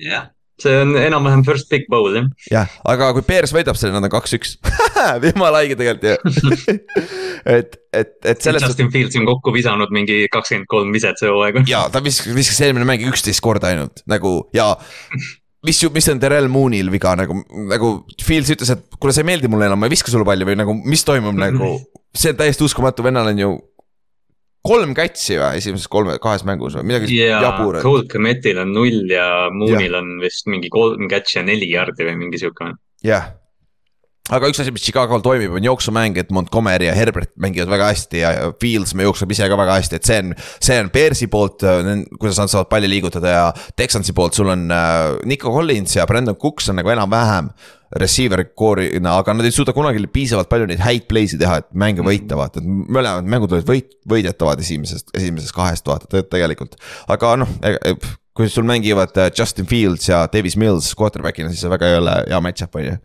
jah 0.00 0.30
see 0.62 0.78
on 0.84 0.94
enam-vähem 0.98 1.44
first 1.46 1.68
big 1.72 1.88
bowl 1.92 2.14
jah. 2.16 2.30
jah, 2.50 2.72
aga 2.88 3.10
kui 3.16 3.26
Bears 3.26 3.54
võidab 3.54 3.78
selle, 3.78 3.94
nad 3.96 4.06
on 4.08 4.12
kaks-üks 4.12 4.56
jumala 5.28 5.62
haige 5.62 5.78
tegelikult 5.80 6.08
ju 6.08 6.78
et, 7.58 7.78
et, 7.92 8.16
et 8.22 8.42
selles. 8.44 8.64
Justin 8.64 8.90
Fields 8.94 9.18
on 9.20 9.28
kokku 9.28 9.54
visanud 9.54 9.92
mingi 9.94 10.24
kakskümmend 10.32 10.70
kolm 10.70 10.94
viset 10.94 11.20
see 11.20 11.30
hooaeg. 11.30 11.62
ja 11.70 11.86
ta 11.92 12.02
viskas, 12.04 12.32
viskas 12.36 12.62
eelmine 12.66 12.88
mäng 12.88 13.04
üksteist 13.10 13.42
korda 13.44 13.72
ainult 13.72 14.04
nagu 14.10 14.38
ja 14.56 14.72
mis, 15.66 15.82
mis 15.94 16.08
on 16.12 16.20
Terrel 16.22 16.48
Moonil 16.52 16.90
viga 16.92 17.14
nagu, 17.18 17.38
nagu 17.70 17.92
Fields 18.22 18.52
ütles, 18.54 18.72
et 18.74 18.98
kuule, 18.98 19.14
sa 19.14 19.22
ei 19.22 19.28
meeldi 19.32 19.50
mulle 19.50 19.68
enam, 19.70 19.80
ma 19.80 19.88
ei 19.88 19.94
viska 19.94 20.12
sulle 20.12 20.26
palli 20.28 20.46
või 20.48 20.58
nagu, 20.58 20.74
mis 20.86 21.04
toimub 21.06 21.38
nagu. 21.38 21.76
see 22.20 22.34
on 22.34 22.40
täiesti 22.40 22.66
uskumatu, 22.66 23.04
vennal 23.06 23.30
on 23.30 23.38
ju 23.40 23.52
kolm 24.66 24.94
catch'i 24.94 25.38
või 25.40 25.58
esimeses 25.58 25.90
kolme, 25.90 26.16
kahes 26.22 26.46
mängus 26.46 26.78
või 26.78 26.88
midagi 26.92 27.18
yeah, 27.18 27.42
jaburat. 27.42 27.82
Cole 27.84 28.06
Kmetil 28.10 28.62
on 28.62 28.74
null 28.76 29.10
ja 29.10 29.26
Moonil 29.54 29.90
yeah. 29.90 30.00
on 30.00 30.18
vist 30.22 30.50
mingi 30.50 30.70
kolm 30.72 31.10
catch'i 31.10 31.40
ja 31.40 31.46
neli 31.46 31.70
jardi 31.72 32.06
või 32.06 32.18
mingi 32.26 32.42
sihuke. 32.42 32.74
jah 33.02 33.08
yeah., 33.26 33.30
aga 34.30 34.48
üks 34.48 34.60
asi, 34.62 34.70
mis 34.74 34.84
Chicago'l 34.86 35.22
toimib, 35.24 35.56
on 35.58 35.66
jooksumäng, 35.66 36.16
et 36.20 36.30
Montgomery 36.34 36.86
ja 36.86 36.94
Herbert 36.94 37.32
mängivad 37.42 37.72
väga 37.72 37.90
hästi 37.90 38.22
ja 38.22 38.30
Fields 38.62 38.94
jookseb 38.94 39.34
ise 39.34 39.48
ka 39.50 39.58
väga 39.58 39.76
hästi, 39.80 39.98
et 39.98 40.08
see 40.08 40.20
on. 40.22 40.32
see 40.62 40.78
on 40.78 40.90
Bearsi 40.94 41.28
poolt, 41.32 41.66
kuidas 42.14 42.38
nad 42.38 42.52
saavad 42.52 42.70
palli 42.70 42.90
liigutada 42.92 43.34
ja 43.34 43.44
Texansi 43.76 44.14
poolt 44.16 44.38
sul 44.38 44.52
on 44.54 44.68
äh, 44.70 45.18
Nico 45.28 45.52
Collins 45.52 45.98
ja 45.98 46.06
Brandon 46.06 46.38
Cooks 46.38 46.70
on 46.70 46.78
nagu 46.80 46.94
enam-vähem 46.94 47.50
receiver 48.00 48.44
core'ina, 48.58 49.16
aga 49.20 49.34
nad 49.36 49.46
ei 49.46 49.54
suuda 49.54 49.74
kunagi 49.76 50.02
piisavalt 50.12 50.50
palju 50.50 50.68
neid 50.70 50.82
häid 50.82 51.06
play'si 51.10 51.38
teha, 51.40 51.60
et 51.62 51.68
mänge 51.76 52.04
võita, 52.06 52.38
vaata, 52.38 52.62
et 52.62 52.66
mõlemad 52.66 53.28
mängud 53.28 53.52
olid 53.56 53.68
võit, 53.68 53.94
võidetavad 54.08 54.62
esimesest, 54.64 55.12
esimesest 55.18 55.54
kahest 55.56 55.88
vaata 55.88 56.24
tegelikult. 56.32 56.78
aga 57.12 57.36
noh, 57.42 57.54
kui 58.32 58.48
sul 58.48 58.64
mängivad 58.68 59.16
äh, 59.20 59.30
Justin 59.38 59.68
Fields 59.68 60.08
ja 60.08 60.24
Davis 60.32 60.56
Mills 60.56 60.92
quarterback'ina, 60.98 61.52
siis 61.52 61.64
see 61.64 61.72
väga 61.72 61.90
ei 61.90 61.98
ole 62.00 62.20
hea 62.30 62.44
match-up 62.44 62.78
on 62.80 62.86
ju. 62.86 63.00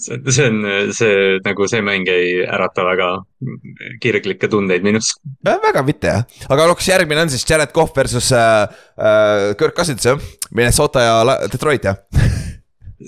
See, 0.00 0.16
see 0.32 0.46
on, 0.48 0.62
see 0.96 1.16
nagu 1.44 1.66
see 1.70 1.82
mäng 1.84 2.08
ei 2.10 2.38
ärata 2.48 2.86
väga 2.86 3.08
kirglikke 4.02 4.48
tundeid 4.50 4.86
minus. 4.86 5.12
väga 5.44 5.84
mitte 5.86 6.10
jah, 6.10 6.24
aga 6.48 6.70
noh, 6.70 6.78
kas 6.80 6.88
järgmine 6.88 7.26
on 7.26 7.34
siis 7.34 7.44
Jared 7.46 7.74
Cough 7.76 7.92
versus 7.96 8.32
äh, 8.32 8.64
äh, 8.96 9.52
Kirk 9.60 9.76
Cousins 9.76 10.08
jah, 10.08 10.18
Minnesota 10.50 11.04
ja 11.04 11.38
Detroit 11.52 11.84
jah 11.84 12.00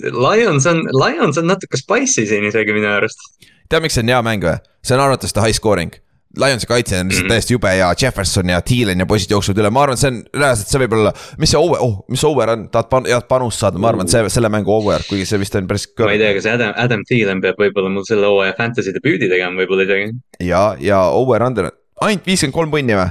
Lions 0.03 0.67
on, 0.69 0.83
Lions 0.93 1.37
on 1.37 1.47
natuke 1.49 1.79
spicy 1.79 2.27
siin 2.29 2.45
isegi 2.49 2.75
minu 2.75 2.89
arust. 2.91 3.23
tead, 3.69 3.81
miks 3.83 3.97
see 3.97 4.05
on 4.05 4.13
hea 4.13 4.25
mäng 4.25 4.43
või? 4.45 4.59
see 4.85 4.97
on 4.97 5.07
arvatavasti 5.07 5.43
high 5.43 5.57
scoring. 5.57 5.95
Lionsi 6.37 6.67
kaitse 6.67 6.99
on 6.99 7.07
lihtsalt 7.07 7.23
mm 7.23 7.25
-hmm. 7.25 7.33
täiesti 7.33 7.53
jube 7.53 7.75
ja 7.75 7.93
Jefferson 8.01 8.49
ja 8.49 8.61
Thielen 8.61 8.99
ja 8.99 9.05
poisid 9.05 9.31
jooksevad 9.31 9.61
üle, 9.61 9.69
ma 9.69 9.81
arvan, 9.83 9.97
see 9.97 10.09
on 10.11 10.17
reaalselt, 10.35 10.67
see 10.69 10.81
võib 10.83 10.93
olla, 10.93 11.13
mis 11.37 11.51
see 11.51 11.59
over, 11.59 11.79
oh, 11.81 11.95
mis 12.13 12.23
over 12.23 12.49
on, 12.53 12.67
tahad 12.69 12.89
pan-, 12.91 13.07
head 13.09 13.25
panust 13.29 13.63
saada, 13.63 13.79
ma 13.79 13.89
arvan, 13.89 14.05
et 14.05 14.13
see, 14.13 14.29
selle 14.29 14.49
mängu 14.53 14.73
over, 14.73 15.01
kuigi 15.09 15.25
see 15.25 15.39
vist 15.39 15.55
on 15.55 15.67
päris. 15.67 15.87
ma 15.99 16.11
ei 16.11 16.19
tea, 16.21 16.33
kas 16.37 16.49
Adam, 16.51 16.73
Adam 16.75 17.05
Thielen 17.07 17.41
peab 17.41 17.57
võib-olla 17.63 17.89
mul 17.89 18.05
selle 18.05 18.27
hooaja 18.27 18.53
fantasy 18.57 18.93
debüüdi 18.93 19.31
tegema 19.31 19.57
võib-olla 19.61 19.87
isegi. 19.87 20.11
ja, 20.51 20.75
ja 20.79 21.01
over 21.15 21.47
under, 21.47 21.71
ainult 22.01 22.27
viiskümmend 22.27 22.59
kolm 22.59 22.75
punni 22.75 22.99
või? 22.99 23.09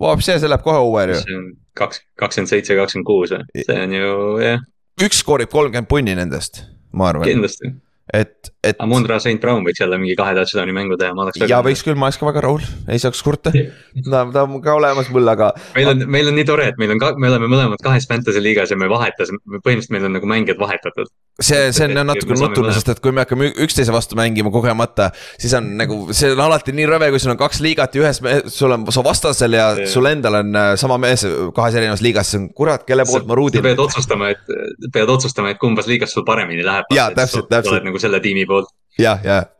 Vau, 0.00 0.20
see, 0.20 0.38
see 0.38 0.50
läheb 0.50 0.66
kohe 0.66 0.84
over 0.84 1.14
ju. 1.14 1.22
see 1.22 1.38
on 1.38 1.48
kaks, 1.80 2.02
kakskümmend 2.20 2.50
seitse, 2.50 2.76
kakskümmend 2.76 3.06
kuus 3.06 3.32
või, 3.38 3.64
see 3.64 3.80
on 3.86 3.98
ju 4.02 4.14
jah 4.42 4.60
üks 5.02 5.24
skoorib 5.24 5.50
kolmkümmend 5.50 5.90
punni 5.90 6.14
nendest, 6.18 6.62
ma 6.92 7.10
arvan. 7.10 7.26
kindlasti 7.26 7.72
et, 8.12 8.50
et. 8.62 8.76
Amundra 8.84 9.16
St 9.22 9.40
Brown 9.40 9.64
võiks 9.64 9.80
jälle 9.80 9.96
mingi 10.00 10.14
kahe 10.18 10.34
touchdown'i 10.36 10.74
mängu 10.76 10.98
teha, 11.00 11.14
ma 11.16 11.24
oleks. 11.24 11.40
ja 11.48 11.60
võiks 11.64 11.82
küll, 11.86 11.96
ma 11.98 12.08
oleks 12.10 12.20
ka 12.20 12.28
väga 12.28 12.42
rahul, 12.44 12.64
ei 12.92 13.00
saaks 13.02 13.22
kurta. 13.24 13.52
ta, 13.54 14.24
ta 14.34 14.44
on 14.44 14.60
ka 14.64 14.76
olemas 14.78 15.08
mul, 15.14 15.28
aga. 15.32 15.52
meil 15.76 15.92
on, 15.94 16.04
meil 16.16 16.30
on 16.30 16.38
nii 16.38 16.48
tore, 16.48 16.68
et 16.72 16.80
meil 16.80 16.94
on 16.94 17.00
ka, 17.02 17.14
me 17.18 17.30
oleme 17.32 17.48
mõlemad 17.50 17.82
kahes 17.84 18.08
fantasy 18.10 18.42
liigas 18.44 18.74
ja 18.74 18.78
me 18.80 18.90
vahetasime, 18.92 19.40
põhimõtteliselt 19.56 19.96
meil 19.96 20.08
on 20.10 20.18
nagu 20.18 20.30
mängijad 20.30 20.60
vahetatud. 20.60 21.10
See, 21.40 21.72
see 21.74 21.86
on 21.88 22.06
natuke 22.06 22.36
nutune, 22.38 22.72
sest 22.74 22.90
et 22.92 23.00
kui 23.02 23.14
me 23.14 23.24
hakkame 23.24 23.50
üksteise 23.64 23.92
vastu 23.94 24.18
mängima 24.18 24.52
kogemata, 24.54 25.08
siis 25.40 25.54
on 25.58 25.72
nagu, 25.78 25.98
see 26.14 26.32
on 26.34 26.42
alati 26.46 26.74
nii 26.76 26.86
rõve, 26.90 27.10
kui 27.14 27.22
sul 27.22 27.34
on 27.34 27.40
kaks 27.40 27.60
liigat 27.64 27.96
ja 27.96 28.04
ühes, 28.04 28.20
sul 28.54 28.76
on 28.76 28.86
su 28.94 29.04
vastasel 29.06 29.58
ja 29.58 29.68
see. 29.78 29.88
sul 29.90 30.10
endal 30.10 30.40
on 30.40 30.60
äh, 30.60 30.70
sama 30.80 30.98
mees 31.02 31.26
kahes 31.56 31.78
erinevas 31.80 32.04
liigas, 32.04 32.30
see 32.30 32.42
on 32.42 32.48
kurat, 32.56 32.86
kelle 32.86 33.06
poolt 33.08 33.26
ma 33.30 33.38
ruudin. 33.38 33.62
sa 33.62 33.68
pead 33.68 33.82
otsustama, 33.86 34.30
et, 34.34 34.54
pead 34.94 35.14
otsustama, 35.16 35.54
et 35.54 35.62
kumbas 35.62 35.90
liigas 35.90 36.14
sul 36.14 36.26
paremini 36.26 36.66
läheb. 36.66 36.90
jaa, 36.94 37.10
täpselt, 37.16 37.50
täpselt 37.50 37.86
nagu 37.86 38.02
selle 38.02 38.22
tiimi 38.24 38.46
poolt. 38.50 38.70
jah, 39.00 39.22
jah, 39.24 39.50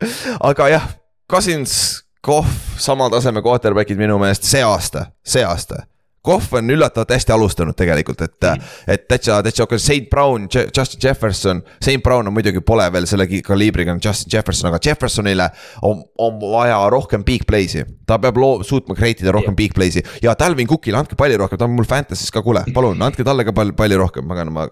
aga 0.41 0.71
jah, 0.77 0.89
Cousins, 1.31 2.05
Kohv, 2.25 2.49
sama 2.81 3.11
taseme 3.13 3.43
quarterback'id 3.45 3.99
minu 4.01 4.17
meelest 4.23 4.47
see 4.49 4.63
aasta, 4.65 5.11
see 5.27 5.43
aasta. 5.45 5.85
Kohv 6.25 6.55
on 6.57 6.71
üllatavalt 6.73 7.11
hästi 7.13 7.35
alustanud 7.35 7.77
tegelikult, 7.77 8.23
et 8.25 8.47
mm., 8.49 8.69
et 8.95 9.07
täitsa, 9.09 9.43
täitsa 9.45 9.67
okei, 9.67 9.79
St 9.79 10.09
Brown, 10.11 10.47
Justin 10.49 11.01
Jefferson. 11.03 11.63
St 11.83 12.01
Brown 12.03 12.31
on 12.31 12.33
muidugi 12.33 12.63
pole 12.65 12.87
veel 12.93 13.09
selle 13.11 13.27
kaliibriga 13.45 13.97
Justin 14.05 14.33
Jefferson, 14.33 14.71
aga 14.71 14.81
Jeffersonile 14.85 15.51
on, 15.83 16.01
on 16.19 16.39
vaja 16.41 16.79
rohkem 16.91 17.25
big 17.25 17.45
play'si. 17.51 17.85
ta 18.07 18.19
peab 18.19 18.37
loo-, 18.41 18.63
suutma 18.65 18.97
create 18.97 19.25
ida 19.25 19.33
rohkem 19.33 19.53
yeah. 19.53 19.57
big 19.57 19.77
play'si 19.77 20.03
ja 20.23 20.35
Talvin 20.35 20.69
Cookile 20.69 21.01
andke 21.01 21.17
palli 21.17 21.37
rohkem, 21.41 21.61
ta 21.61 21.69
on 21.69 21.77
mul 21.77 21.89
Fantasy's 21.89 22.33
ka, 22.33 22.43
kuule, 22.45 22.65
palun 22.75 23.03
andke 23.03 23.25
talle 23.25 23.45
ka 23.45 23.53
palli, 23.53 23.77
palli 23.77 24.01
rohkem, 24.01 24.29
paganama. 24.29 24.69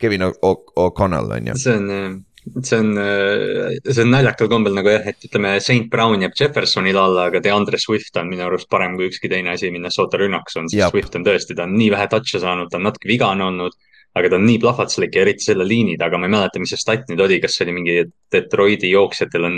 Kevin 0.00 0.22
O'Connell 0.42 1.32
on 1.36 1.46
ju. 1.46 1.54
see 1.60 1.76
on 1.76 2.24
see 2.62 2.78
on, 2.78 2.96
äh, 2.98 3.76
see 3.84 4.04
on 4.04 4.12
naljakal 4.14 4.48
kombel 4.50 4.74
nagu 4.76 4.92
jah, 4.92 5.04
et 5.12 5.28
ütleme, 5.28 5.52
St 5.60 5.90
Brown 5.92 6.24
jääb 6.24 6.36
Jeffersonile 6.38 7.02
alla, 7.02 7.28
aga 7.30 7.42
DeAndre 7.44 7.80
Swift 7.80 8.16
on 8.20 8.30
minu 8.32 8.46
arust 8.46 8.70
parem 8.72 8.96
kui 8.98 9.10
ükski 9.10 9.30
teine 9.32 9.52
asi 9.54 9.70
Minnesota 9.74 10.20
rünnakus 10.20 10.58
on, 10.60 10.70
sest 10.72 10.94
Swift 10.94 11.18
on 11.18 11.26
tõesti, 11.26 11.56
ta 11.58 11.68
on 11.68 11.76
nii 11.76 11.90
vähe 11.94 12.08
touch'e 12.12 12.42
saanud, 12.42 12.70
ta 12.72 12.80
on 12.80 12.88
natuke 12.88 13.10
vigane 13.10 13.46
olnud. 13.46 13.78
aga 14.10 14.26
ta 14.26 14.38
on 14.40 14.42
nii 14.42 14.58
plahvatuslik 14.58 15.14
ja 15.14 15.20
eriti 15.22 15.44
selle 15.44 15.62
liini 15.62 15.92
taga, 15.94 16.18
ma 16.18 16.26
ei 16.26 16.32
mäleta, 16.32 16.58
mis 16.58 16.72
see 16.72 16.80
stat 16.80 17.04
nüüd 17.06 17.20
oli, 17.22 17.36
kas 17.38 17.54
see 17.54 17.62
oli 17.62 17.74
mingi 17.76 17.92
Detroiti 18.34 18.88
jooksjatel 18.90 19.46
on 19.46 19.54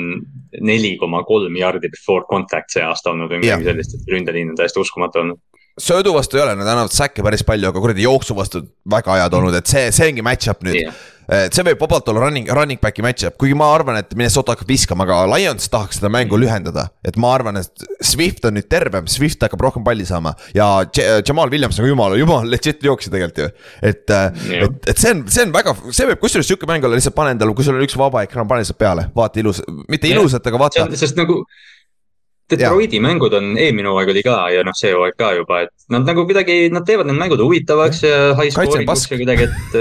neli 0.60 0.90
koma 1.00 1.22
kolm 1.24 1.56
jardi 1.56 1.88
before 1.88 2.26
contact 2.28 2.74
see 2.74 2.84
aasta 2.84 3.14
olnud 3.14 3.32
või 3.32 3.40
midagi 3.40 3.70
sellist, 3.70 3.96
et 3.96 4.12
ründeliin 4.12 4.52
on 4.52 4.58
täiesti 4.60 4.82
uskumatu 4.84 5.22
olnud 5.22 5.40
söödu 5.80 6.12
vastu 6.16 6.38
ei 6.38 6.44
ole, 6.44 6.56
nad 6.58 6.68
annavad 6.68 6.92
säkke 6.94 7.24
päris 7.24 7.44
palju, 7.46 7.70
aga 7.70 7.80
kuradi 7.80 8.04
jooksu 8.04 8.36
vastu 8.36 8.64
väga 8.90 9.22
head 9.22 9.38
olnud, 9.38 9.56
et 9.56 9.70
see, 9.70 9.88
see 9.94 10.12
ongi 10.12 10.24
match-up 10.26 10.64
nüüd 10.66 10.82
yeah 10.82 11.02
et 11.30 11.54
see 11.54 11.64
võib 11.66 11.80
vabalt 11.84 12.08
olla 12.10 12.24
running, 12.26 12.48
running 12.52 12.80
back'i 12.82 13.04
match-up, 13.04 13.36
kuigi 13.40 13.54
ma 13.58 13.68
arvan, 13.74 13.98
et 14.00 14.10
Minnesota 14.18 14.56
hakkab 14.56 14.70
viskama, 14.70 15.06
aga 15.06 15.22
Lions 15.30 15.68
tahaks 15.70 16.00
seda 16.00 16.10
mängu 16.12 16.38
lühendada. 16.40 16.88
et 17.04 17.16
ma 17.16 17.32
arvan, 17.34 17.56
et 17.60 17.84
Swift 18.02 18.44
on 18.48 18.56
nüüd 18.58 18.68
tervem, 18.70 19.06
Swift 19.10 19.42
hakkab 19.42 19.62
rohkem 19.62 19.84
palli 19.86 20.06
saama 20.08 20.34
ja 20.54 20.84
Jamal 21.26 21.50
Williams 21.50 21.78
on 21.80 21.88
jumala, 21.88 22.18
jumala 22.18 22.48
legit 22.50 22.82
jooksja 22.82 23.12
tegelikult 23.12 23.38
ju. 23.38 23.48
et, 23.82 24.10
et, 24.10 24.88
et 24.90 24.98
see 24.98 25.14
on, 25.14 25.24
see 25.30 25.46
on 25.46 25.54
väga, 25.54 25.76
see 25.90 26.08
võib 26.10 26.22
kusjuures 26.22 26.48
sihuke 26.50 26.68
mäng 26.70 26.84
olla, 26.84 26.98
lihtsalt 26.98 27.16
pane 27.16 27.36
endale, 27.36 27.54
kui 27.56 27.66
sul 27.66 27.78
on 27.78 27.86
üks 27.86 27.96
vaba 27.98 28.24
ekraan, 28.26 28.48
pane 28.50 28.64
lihtsalt 28.64 28.80
peale, 28.82 29.08
vaata 29.14 29.42
ilus, 29.42 29.62
mitte 29.88 30.10
ilusat, 30.10 30.46
aga 30.50 30.64
vaata. 30.66 30.88
sest 30.98 31.18
nagu 31.20 31.42
Detroiti 32.50 32.98
ja. 32.98 33.04
mängud 33.04 33.34
on, 33.38 33.52
eelmine 33.56 33.88
hooaeg 33.88 34.10
oli 34.12 34.22
ka 34.26 34.36
ja 34.52 34.64
noh, 34.66 34.76
see 34.76 34.92
hooaeg 34.92 35.18
ka 35.18 35.32
juba, 35.38 35.62
et 35.66 35.92
nad 35.94 36.08
nagu 36.08 36.24
kuidagi, 36.28 36.66
nad 36.74 36.86
teevad 36.88 37.08
need 37.08 37.20
mängud 37.20 37.40
huvitavaks 37.40 38.02
ja 38.04 38.16
high 38.38 38.52
scoring 38.52 38.88
uks 38.88 39.06
ja 39.10 39.20
kuidagi, 39.20 39.48
et 39.48 39.78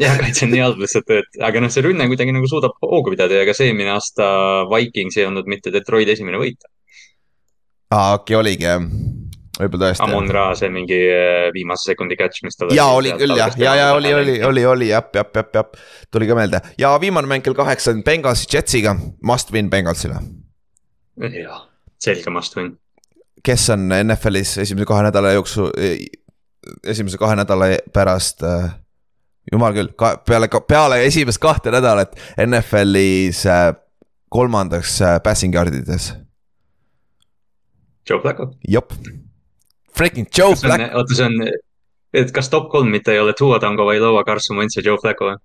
jah, 0.00 0.16
kaitse 0.18 0.46
on 0.46 0.54
nii 0.54 0.62
halb 0.64 0.80
lihtsalt, 0.82 1.12
et 1.14 1.42
aga 1.44 1.62
noh, 1.62 1.72
see 1.72 1.84
rünne 1.84 2.08
kuidagi 2.10 2.34
nagu 2.34 2.48
suudab 2.50 2.74
hoogu 2.82 3.14
pidada 3.14 3.42
ja 3.42 3.48
ka 3.48 3.56
see 3.56 3.70
eelmine 3.70 3.94
aasta 3.94 4.26
Vikings 4.72 5.20
ei 5.20 5.28
olnud 5.28 5.50
mitte 5.50 5.74
Detroit 5.74 6.10
esimene 6.14 6.40
võit. 6.40 6.66
aa, 7.92 8.16
okei 8.16 8.34
okay,, 8.34 8.40
oligi 8.40 8.66
jah 8.66 8.80
võib-olla 9.54 9.90
tõesti. 9.90 10.06
Amon 10.06 10.30
Ra, 10.34 10.44
see 10.58 10.70
mingi 10.72 10.96
äh, 10.98 11.48
viimase 11.54 11.92
sekundi 11.92 12.16
catch, 12.18 12.42
mis 12.46 12.58
tal. 12.58 12.72
ja 12.74 12.88
oli 12.94 13.12
küll 13.18 13.36
jah, 13.38 13.54
ja, 13.60 13.76
ja 13.78 13.90
oli, 13.94 14.10
oli, 14.14 14.38
oli, 14.42 14.64
oli 14.66 14.88
jah, 14.90 15.04
jah, 15.14 15.28
jah, 15.34 15.52
jah, 15.60 15.84
tuli 16.14 16.28
ka 16.30 16.38
meelde 16.38 16.62
ja 16.80 16.94
viimane 17.02 17.30
mäng 17.30 17.44
kell 17.44 17.56
kaheksa 17.58 17.94
on 17.94 18.02
Bengalsi 18.06 18.48
Jetsiga, 18.50 18.96
must 19.22 19.52
win 19.54 19.70
Bengalsile. 19.70 20.18
jah, 21.20 21.62
selge 22.04 22.32
must 22.32 22.56
win. 22.58 22.74
kes 23.44 23.68
on 23.74 23.90
NFL-is 23.92 24.58
esimese 24.64 24.86
kahe 24.88 25.04
nädala 25.04 25.34
jooksul, 25.34 25.70
esimese 26.86 27.20
kahe 27.20 27.36
nädala 27.36 27.74
pärast 27.92 28.44
äh, 28.46 28.70
jumal 29.52 29.74
küll, 29.76 29.92
ka 29.98 30.14
peale, 30.26 30.48
peale 30.68 31.02
esimest 31.04 31.42
kahte 31.42 31.72
nädalat 31.74 32.16
NFL-is 32.46 33.44
äh, 33.50 33.72
kolmandaks 34.32 34.96
äh, 35.02 35.18
passing 35.22 35.54
yard 35.54 35.74
ides. 35.76 36.12
Joe 38.08 38.20
Flacco. 38.20 38.50
jep, 38.68 38.92
freaking 39.96 40.28
Joe 40.38 40.56
Flacco. 40.56 40.90
oota, 40.98 41.16
see 41.16 41.28
on, 41.28 41.48
et 42.14 42.32
kas 42.32 42.50
top 42.52 42.70
kolm 42.72 42.92
mitte 42.92 43.12
ei 43.12 43.20
ole 43.20 43.32
Tua 43.36 43.60
Tango 43.60 43.86
või 43.88 44.00
Loa 44.02 44.24
Carson 44.24 44.60
Wentz 44.60 44.76
ja 44.78 44.84
Joe 44.84 45.00
Flacco 45.00 45.32
või 45.32 45.40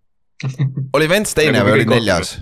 oli 0.93 1.07
Wentz 1.11 1.35
teine 1.35 1.57
nagu 1.57 1.71
või 1.71 1.81
oli 1.81 1.89
neljas? 1.89 2.37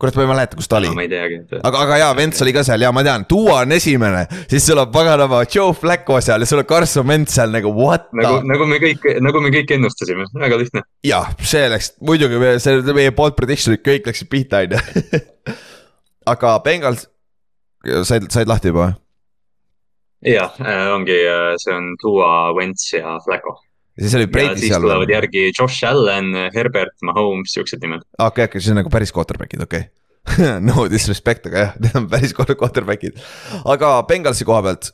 Kurat, 0.00 0.16
ma 0.16 0.24
ei 0.24 0.30
mäleta, 0.30 0.56
kus 0.58 0.68
ta 0.70 0.78
oli. 0.78 0.90
ma 0.96 1.04
ei 1.04 1.10
teagi. 1.10 1.40
aga, 1.60 1.82
aga 1.84 1.98
jaa, 2.00 2.10
Vents 2.16 2.42
oli 2.44 2.54
ka 2.56 2.64
seal 2.66 2.84
ja 2.84 2.92
ma 2.94 3.04
tean, 3.06 3.26
Duo 3.30 3.52
on 3.56 3.74
esimene, 3.76 4.24
siis 4.50 4.64
sul 4.66 4.80
on 4.80 4.90
paganama 4.94 5.42
Joe 5.44 5.74
Flacco 5.76 6.18
seal 6.24 6.44
ja 6.44 6.48
sul 6.48 6.62
on 6.62 6.68
Carson 6.70 7.06
Wentz 7.10 7.36
seal 7.36 7.52
nagu 7.54 7.72
what 7.76 8.08
nagu, 8.16 8.40
nagu 8.48 8.68
me 8.70 8.80
kõik, 8.82 9.06
nagu 9.24 9.44
me 9.44 9.52
kõik 9.54 9.76
ennustasime, 9.76 10.26
väga 10.40 10.60
lihtne. 10.60 10.84
jah, 11.06 11.30
see 11.52 11.68
läks, 11.72 11.92
muidugi 12.00 12.56
see 12.64 12.96
meie 12.96 13.14
bold 13.16 13.36
prediction'id 13.38 13.84
kõik 13.86 14.08
läksid 14.10 14.32
pihta, 14.32 14.64
on 14.64 14.76
ju. 14.78 15.22
aga 16.32 16.56
Bengals, 16.64 17.06
said, 18.08 18.30
said 18.32 18.50
lahti 18.50 18.72
juba? 18.72 18.94
jah, 20.24 20.56
äh, 20.64 20.86
ongi, 20.94 21.20
äh, 21.28 21.56
see 21.60 21.76
on 21.76 21.92
Duo, 22.00 22.30
Wentz 22.56 22.92
ja 22.96 23.18
Flacco 23.24 23.60
ja 23.96 24.04
siis 24.04 24.18
oli 24.18 24.28
Brady 24.30 24.66
seal. 24.66 24.84
tulevad 24.84 25.10
järgi 25.12 25.48
Josh 25.50 25.86
Allan, 25.88 26.30
Herbert, 26.54 26.96
Mahomes, 27.06 27.54
siuksed 27.56 27.82
nimed. 27.82 28.04
okei 28.04 28.26
okay,, 28.26 28.28
okei 28.28 28.50
okay,, 28.50 28.64
siis 28.64 28.74
on 28.74 28.80
nagu 28.82 28.92
päris 28.92 29.14
quarterback'id, 29.16 29.64
okei 29.66 29.86
okay. 29.86 30.60
no 30.68 30.86
disrespect, 30.92 31.48
aga 31.50 31.66
jah, 31.66 31.76
need 31.80 31.96
on 31.98 32.08
päris 32.12 32.34
quarterback'id. 32.36 33.20
aga 33.64 33.94
Bengalsi 34.08 34.48
koha 34.48 34.62
pealt 34.68 34.92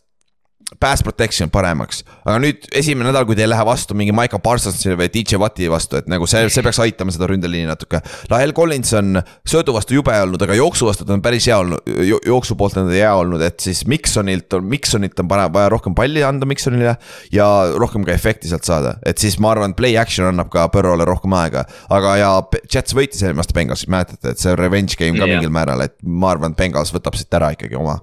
pass 0.81 1.03
protection 1.03 1.51
paremaks. 1.53 2.01
aga 2.25 2.41
nüüd 2.43 2.65
esimene 2.75 3.13
nädal, 3.13 3.25
kui 3.29 3.37
te 3.39 3.45
ei 3.45 3.51
lähe 3.51 3.63
vastu 3.67 3.95
mingi 3.95 4.15
Michael 4.17 4.43
Parsonsile 4.43 4.97
või 4.99 5.07
DJ 5.15 5.39
Watti 5.39 5.69
vastu, 5.71 6.01
et 6.01 6.09
nagu 6.11 6.27
see, 6.27 6.43
see 6.51 6.65
peaks 6.67 6.81
aitama 6.83 7.15
seda 7.15 7.29
ründeliini 7.31 7.69
natuke. 7.71 8.01
Lahel 8.33 8.51
Collins 8.57 8.91
on 8.99 9.21
söödu 9.47 9.77
vastu 9.77 9.95
jube 9.95 10.15
olnud, 10.25 10.43
aga 10.43 10.57
jooksu 10.59 10.89
vastu 10.89 11.07
ta 11.07 11.15
on 11.15 11.23
päris 11.23 11.47
hea 11.47 11.59
olnud 11.63 11.87
jo, 12.09 12.19
jooksu 12.27 12.57
poolt 12.59 12.81
on 12.83 12.91
ta 12.91 12.97
hea 12.97 13.13
olnud, 13.15 13.45
et 13.47 13.63
siis 13.63 13.85
Miksonilt 13.87 14.59
on, 14.59 14.67
Miksonilt 14.73 15.23
on 15.23 15.31
vaja, 15.31 15.47
vaja 15.55 15.71
rohkem 15.77 15.95
palli 15.95 16.25
anda 16.27 16.49
Miksonile. 16.51 16.97
ja 17.33 17.47
rohkem 17.79 18.05
ka 18.09 18.13
efekti 18.17 18.51
sealt 18.51 18.67
saada, 18.67 18.97
et 19.07 19.23
siis 19.23 19.39
ma 19.39 19.55
arvan, 19.55 19.77
play 19.79 19.95
action 20.01 20.27
annab 20.33 20.51
ka 20.51 20.67
Põrrole 20.75 21.07
rohkem 21.07 21.39
aega. 21.39 21.63
aga 21.95 22.17
ja 22.19 22.33
Jets 22.67 22.97
võitis 22.97 23.23
eelmine 23.23 23.47
aasta 23.47 23.55
Bengalsit, 23.55 23.93
mäletate, 23.93 24.35
et 24.35 24.43
see 24.43 24.59
revenge 24.59 24.99
game 24.99 25.15
ka 25.15 25.25
yeah. 25.25 25.37
mingil 25.39 25.55
määral, 25.55 25.87
et 25.87 25.97
ma 26.03 26.35
arvan, 26.35 26.59
et 26.59 26.59
Bengals 26.59 26.91
võtab 26.95 27.15
siit 27.15 27.39
ära 27.39 27.55
ikkagi 27.55 27.79
oma 27.79 28.01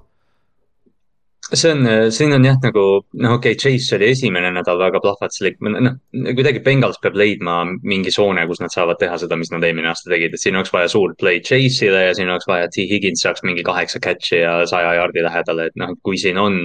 see 1.54 1.72
on, 1.74 1.88
siin 2.14 2.34
on 2.36 2.46
jah, 2.48 2.58
nagu 2.64 2.84
noh, 3.04 3.36
okei 3.38 3.54
okay,, 3.54 3.60
Chase 3.60 3.98
oli 3.98 4.10
esimene 4.14 4.52
nädal 4.56 4.80
väga 4.82 5.02
plahvatuslik, 5.04 5.60
noh 5.62 5.98
kuidagi 6.34 6.64
Bengals 6.66 7.00
peab 7.04 7.18
leidma 7.20 7.60
mingi 7.86 8.14
soone, 8.14 8.46
kus 8.50 8.62
nad 8.64 8.74
saavad 8.74 9.00
teha 9.02 9.18
seda, 9.22 9.38
mis 9.40 9.52
nad 9.54 9.66
eelmine 9.66 9.92
aasta 9.92 10.12
tegid, 10.14 10.36
et 10.36 10.42
siin 10.42 10.58
oleks 10.60 10.74
vaja 10.74 10.92
suurt 10.92 11.18
play 11.22 11.42
Chase'ile 11.46 12.06
ja 12.08 12.14
siin 12.18 12.32
oleks 12.34 12.50
vaja, 12.50 12.68
et 12.70 12.76
T 12.76 12.88
Higgins 12.90 13.26
saaks 13.26 13.46
mingi 13.48 13.66
kaheksa 13.66 14.02
catch'i 14.04 14.44
ja 14.44 14.60
saja 14.70 14.96
jaardi 15.00 15.26
lähedale, 15.26 15.70
et 15.70 15.78
noh, 15.80 15.94
kui 16.06 16.20
siin 16.22 16.40
on 16.42 16.62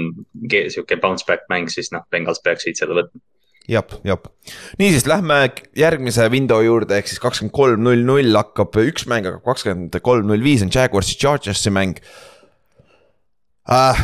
sihuke 0.49 1.01
bounce 1.03 1.27
back 1.29 1.49
mäng, 1.53 1.71
siis 1.73 1.93
noh, 1.95 2.07
Bengals 2.13 2.43
peaksid 2.45 2.81
selle 2.81 3.03
võtma 3.03 3.25
jep, 3.69 3.93
jep. 4.07 4.29
niisiis, 4.81 5.07
lähme 5.09 5.43
järgmise 5.77 6.29
window 6.33 6.63
juurde, 6.65 6.99
ehk 6.99 7.11
siis 7.11 7.21
kakskümmend 7.23 7.55
kolm, 7.55 7.85
null, 7.85 8.05
null 8.07 8.41
hakkab 8.41 8.81
üks 8.81 9.05
mäng, 9.11 9.29
aga 9.29 9.43
kakskümmend 9.45 9.99
kolm, 10.05 10.29
null 10.31 10.45
viis 10.45 10.65
on 10.65 10.73
Jaguarsi 10.73 11.19
Chargersi 11.21 11.73
mäng. 11.75 12.01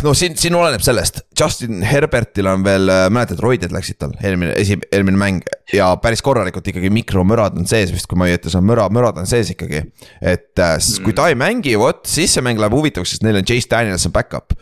No 0.05 0.13
siin, 0.17 0.35
siin 0.37 0.55
oleneb 0.59 0.83
sellest, 0.85 1.23
Justin 1.41 1.83
Herbertil 1.89 2.49
on 2.51 2.65
veel, 2.67 2.91
äh, 2.93 3.07
mäletad, 3.13 3.41
roided 3.41 3.73
läksid 3.73 3.97
tal 4.03 4.13
eelmine, 4.21 4.53
esi, 4.61 4.77
eelmine 4.93 5.21
mäng. 5.21 5.41
Ja 5.73 5.89
päris 6.03 6.21
korralikult 6.25 6.69
ikkagi 6.69 6.91
mikromürad 6.93 7.57
on 7.59 7.69
sees 7.69 7.93
vist, 7.95 8.09
kui 8.11 8.21
ma 8.21 8.29
ei 8.29 8.37
ütle, 8.37 8.53
see 8.53 8.61
on 8.61 8.69
müra, 8.69 8.91
mürad 8.93 9.19
on 9.21 9.29
sees 9.31 9.55
ikkagi. 9.55 9.81
et 10.21 10.61
uh, 10.61 10.77
kui 11.07 11.17
ta 11.17 11.31
ei 11.33 11.39
mängi, 11.39 11.75
vot 11.81 12.05
siis 12.09 12.37
see 12.37 12.45
mäng 12.45 12.61
läheb 12.61 12.77
huvitavaks, 12.77 13.17
sest 13.17 13.25
neil 13.25 13.41
on 13.41 13.49
Chase 13.49 13.71
Daniels 13.71 14.05
on 14.09 14.15
back-up. 14.15 14.53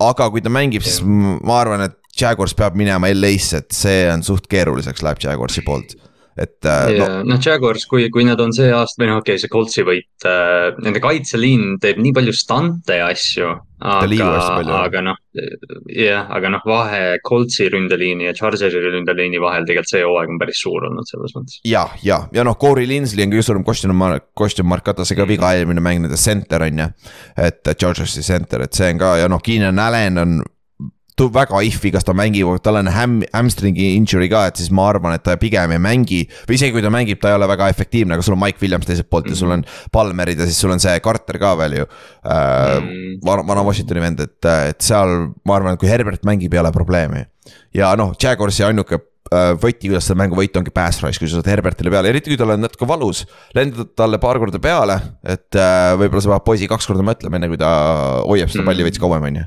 aga 0.00 0.30
kui 0.32 0.44
ta 0.44 0.52
mängib, 0.52 0.84
siis 0.84 1.02
ma 1.04 1.60
arvan, 1.60 1.84
et 1.90 2.00
Jaguars 2.16 2.56
peab 2.56 2.76
minema 2.80 3.12
LA-sse, 3.12 3.60
et 3.60 3.76
see 3.76 4.04
on 4.08 4.24
suht 4.24 4.48
keeruliseks 4.48 5.04
läheb 5.04 5.20
Jaguarsi 5.20 5.64
poolt 5.66 5.98
et 6.36 6.68
äh, 6.68 6.90
yeah, 6.92 7.22
no.. 7.24 7.32
noh, 7.32 7.38
Jaguars, 7.40 7.86
kui, 7.88 8.10
kui 8.12 8.24
nad 8.28 8.40
on 8.44 8.52
see 8.52 8.68
aasta 8.74 9.00
või 9.00 9.08
noh, 9.08 9.20
okei 9.22 9.36
okay,, 9.36 9.42
see 9.42 9.52
Coltsi 9.52 9.84
võit 9.86 10.26
äh,, 10.28 10.74
nende 10.84 11.00
kaitseliin 11.00 11.78
teeb 11.80 12.00
nii 12.02 12.12
palju 12.16 12.34
stante 12.36 12.98
ja 13.00 13.06
asju. 13.12 13.54
aga, 13.80 14.28
aga 14.82 15.02
noh, 15.04 15.18
jah, 15.92 16.28
aga 16.32 16.50
noh, 16.52 16.64
vahe 16.68 17.18
Coltsi 17.24 17.70
ründeliini 17.72 18.28
ja 18.28 18.34
Chargeri 18.36 18.82
ründeliini 18.84 19.40
vahel 19.40 19.64
tegelikult 19.68 19.92
see 19.94 20.04
hooaeg 20.04 20.32
on 20.34 20.40
päris 20.40 20.60
suur 20.64 20.88
olnud 20.90 21.08
selles 21.08 21.36
mõttes. 21.36 21.60
ja, 21.64 21.86
ja, 22.04 22.22
ja 22.36 22.44
noh, 22.44 22.58
Corey 22.60 22.88
Linsley 22.88 23.24
on 23.24 23.32
kõige 23.32 23.46
suurem 23.48 23.64
question 23.64 23.96
mark, 23.96 24.28
question 24.36 24.68
mark, 24.68 24.84
vaata 24.84 25.08
see 25.08 25.16
ka 25.16 25.28
viga 25.28 25.54
eelmine 25.56 25.84
mäng, 25.84 26.04
nende 26.04 26.20
center 26.20 26.66
on 26.68 26.84
ju. 26.84 26.90
et 27.48 27.72
Chargersi 27.72 28.24
center, 28.26 28.68
et 28.68 28.76
see 28.76 28.92
on 28.92 29.00
ka 29.00 29.16
ja 29.22 29.32
noh, 29.32 29.40
Keenan 29.44 29.80
Allan 29.80 30.20
on 30.20 30.36
väga 31.16 31.62
if'i, 31.64 31.90
kas 31.94 32.04
ta 32.04 32.12
mängib, 32.16 32.48
tal 32.64 32.76
on 32.80 32.90
ham-, 32.92 33.22
hamstringi 33.32 33.94
injury 33.96 34.28
ka, 34.28 34.46
et 34.50 34.60
siis 34.60 34.68
ma 34.74 34.90
arvan, 34.90 35.14
et 35.16 35.24
ta 35.24 35.36
pigem 35.40 35.72
ei 35.72 35.80
mängi. 35.80 36.20
või 36.48 36.58
isegi 36.58 36.74
kui 36.74 36.84
ta 36.84 36.92
mängib, 36.92 37.20
ta 37.22 37.32
ei 37.32 37.38
ole 37.38 37.48
väga 37.48 37.70
efektiivne, 37.72 38.14
aga 38.14 38.26
sul 38.26 38.36
on 38.36 38.42
Mike 38.42 38.60
Williams 38.60 38.86
teiselt 38.86 39.08
poolt 39.08 39.24
mm 39.24 39.32
-hmm. 39.32 39.36
ja 39.36 39.40
sul 39.40 39.50
on 39.50 39.64
Palmerid 39.92 40.38
ja 40.38 40.44
siis 40.44 40.60
sul 40.60 40.70
on 40.70 40.80
see 40.80 41.00
Carter 41.00 41.38
ka 41.38 41.56
veel 41.56 41.72
ju 41.72 41.82
äh. 41.82 42.76
-hmm. 42.76 43.18
vana, 43.24 43.46
vana 43.46 43.64
Washingtoni 43.64 44.00
vend, 44.00 44.20
et, 44.20 44.44
et 44.44 44.80
seal 44.80 45.32
ma 45.44 45.56
arvan, 45.56 45.72
et 45.72 45.80
kui 45.80 45.88
Herbert 45.88 46.22
mängib, 46.24 46.52
ei 46.52 46.60
ole 46.60 46.72
probleemi. 46.72 47.24
ja 47.74 47.96
noh, 47.96 48.12
Jaguarsi 48.22 48.64
ainuke 48.64 49.00
äh, 49.32 49.56
võti, 49.56 49.88
kuidas 49.88 50.06
seda 50.06 50.18
mängu 50.18 50.36
võita, 50.36 50.58
ongi 50.58 50.70
pass 50.70 51.00
rush, 51.02 51.18
kui 51.18 51.28
sa 51.28 51.40
saad 51.40 51.48
Herbertile 51.48 51.90
peale, 51.90 52.08
eriti 52.08 52.30
kui 52.30 52.36
tal 52.36 52.50
on 52.50 52.60
natuke 52.60 52.86
valus. 52.86 53.26
lendad 53.54 53.94
talle 53.96 54.18
paar 54.18 54.38
korda 54.38 54.58
peale, 54.58 55.00
et 55.24 55.54
äh, 55.54 55.96
võib-olla 55.96 56.20
sa 56.20 56.36
pead 56.36 56.44
poisi 56.44 56.68
kaks 56.68 56.86
korda 56.86 57.02
mõtlema, 57.02 57.36
enne 57.36 57.48
kui 57.48 57.56
ta 57.56 58.22
hoiab 58.26 58.52
seda 58.52 58.64
palli 58.64 58.84
veits 58.84 58.98
kauem, 58.98 59.22
on 59.22 59.36
ju 59.36 59.44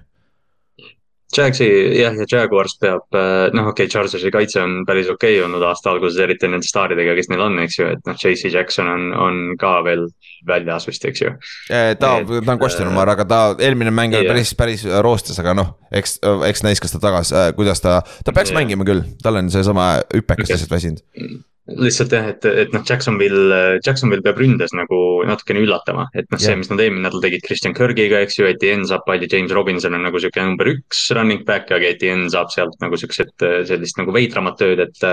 Jagsi 1.38 1.66
jah, 1.94 2.16
ja 2.18 2.26
Jaguars 2.26 2.74
peab, 2.82 3.06
äh, 3.14 3.52
noh, 3.54 3.70
okei 3.70 3.86
okay,, 3.86 3.92
Chargersi 3.92 4.32
kaitse 4.34 4.64
on 4.64 4.80
päris 4.88 5.12
okei 5.12 5.36
okay 5.38 5.46
olnud 5.46 5.62
aasta 5.68 5.92
alguses, 5.92 6.18
eriti 6.24 6.50
nende 6.50 6.66
staaridega, 6.66 7.14
kes 7.20 7.30
neil 7.30 7.44
on, 7.46 7.60
eks 7.62 7.78
ju, 7.78 7.90
et 7.94 8.10
noh, 8.10 8.18
JC 8.18 8.50
Jackson 8.54 8.90
on, 8.90 9.06
on 9.14 9.38
ka 9.62 9.76
veel 9.86 10.08
väljas 10.50 10.88
vist, 10.90 11.06
eks 11.06 11.22
ju. 11.22 11.36
ta, 11.70 11.94
ta 12.00 12.14
on 12.18 12.62
question 12.62 12.90
mark, 12.96 13.14
aga 13.14 13.28
ta 13.30 13.42
eelmine 13.62 13.94
mäng 13.94 14.18
oli 14.18 14.26
yeah. 14.26 14.34
päris, 14.34 14.56
päris 14.58 14.88
roostes, 15.06 15.38
aga 15.44 15.54
noh, 15.58 15.76
eks, 15.94 16.18
eks 16.50 16.66
näis, 16.66 16.82
kas 16.82 16.96
ta 16.96 17.04
tagasi 17.04 17.38
äh,, 17.38 17.52
kuidas 17.58 17.86
ta, 17.86 18.00
ta 18.26 18.34
peaks 18.34 18.50
yeah. 18.50 18.64
mängima 18.64 18.88
küll, 18.90 19.06
tal 19.22 19.38
on 19.38 19.54
seesama 19.54 19.92
hüpekas 20.16 20.50
lihtsalt 20.50 20.74
väsinud 20.80 21.06
mm 21.14 21.46
lihtsalt 21.78 22.14
jah, 22.16 22.28
et, 22.32 22.46
et 22.64 22.74
noh, 22.74 22.84
Jacksonville, 22.88 23.60
Jacksonville 23.86 24.24
peab 24.26 24.40
ründes 24.42 24.74
nagu 24.76 25.00
natukene 25.28 25.64
üllatama, 25.64 26.08
et 26.18 26.28
noh, 26.32 26.42
see, 26.42 26.56
mis 26.60 26.72
nad 26.72 26.82
eelmine 26.84 27.06
nädal 27.06 27.24
tegid 27.24 27.44
Christian 27.46 27.76
Kirgiga, 27.78 28.22
eks 28.26 28.40
ju, 28.40 28.48
Etienne 28.50 28.88
saab 28.90 29.06
palli, 29.08 29.30
James 29.32 29.54
Robinson 29.56 29.98
on 29.98 30.06
nagu 30.08 30.22
sihuke 30.22 30.44
number 30.44 30.72
üks 30.74 31.06
running 31.18 31.46
back, 31.48 31.72
aga 31.76 31.94
Etienne 31.94 32.30
saab 32.34 32.52
sealt 32.54 32.78
nagu 32.84 33.00
siukset, 33.00 33.34
sellist 33.70 34.00
nagu 34.02 34.16
veidramat 34.16 34.60
tööd, 34.60 34.84
et. 34.88 35.04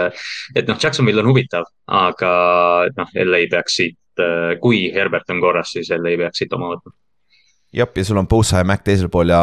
et 0.57 0.68
noh, 0.68 0.78
Jacksonville 0.82 1.22
on 1.22 1.30
huvitav, 1.30 1.68
aga 1.92 2.32
noh, 2.96 3.16
LA 3.26 3.46
peaks 3.52 3.80
siit, 3.80 3.98
kui 4.62 4.86
Herbert 4.94 5.30
on 5.34 5.42
korras, 5.44 5.74
siis 5.76 5.92
LA 5.94 6.16
peaks 6.22 6.42
siit 6.42 6.54
oma 6.57 6.72
võtma. 6.74 6.94
Jah, 7.76 7.88
ja 7.92 8.04
sul 8.07 8.16
on 8.16 8.28
Bosa 8.30 8.62
ja 8.62 8.64
Mac 8.64 8.84
teisel 8.86 9.11
pool 9.12 9.28
ja 9.34 9.40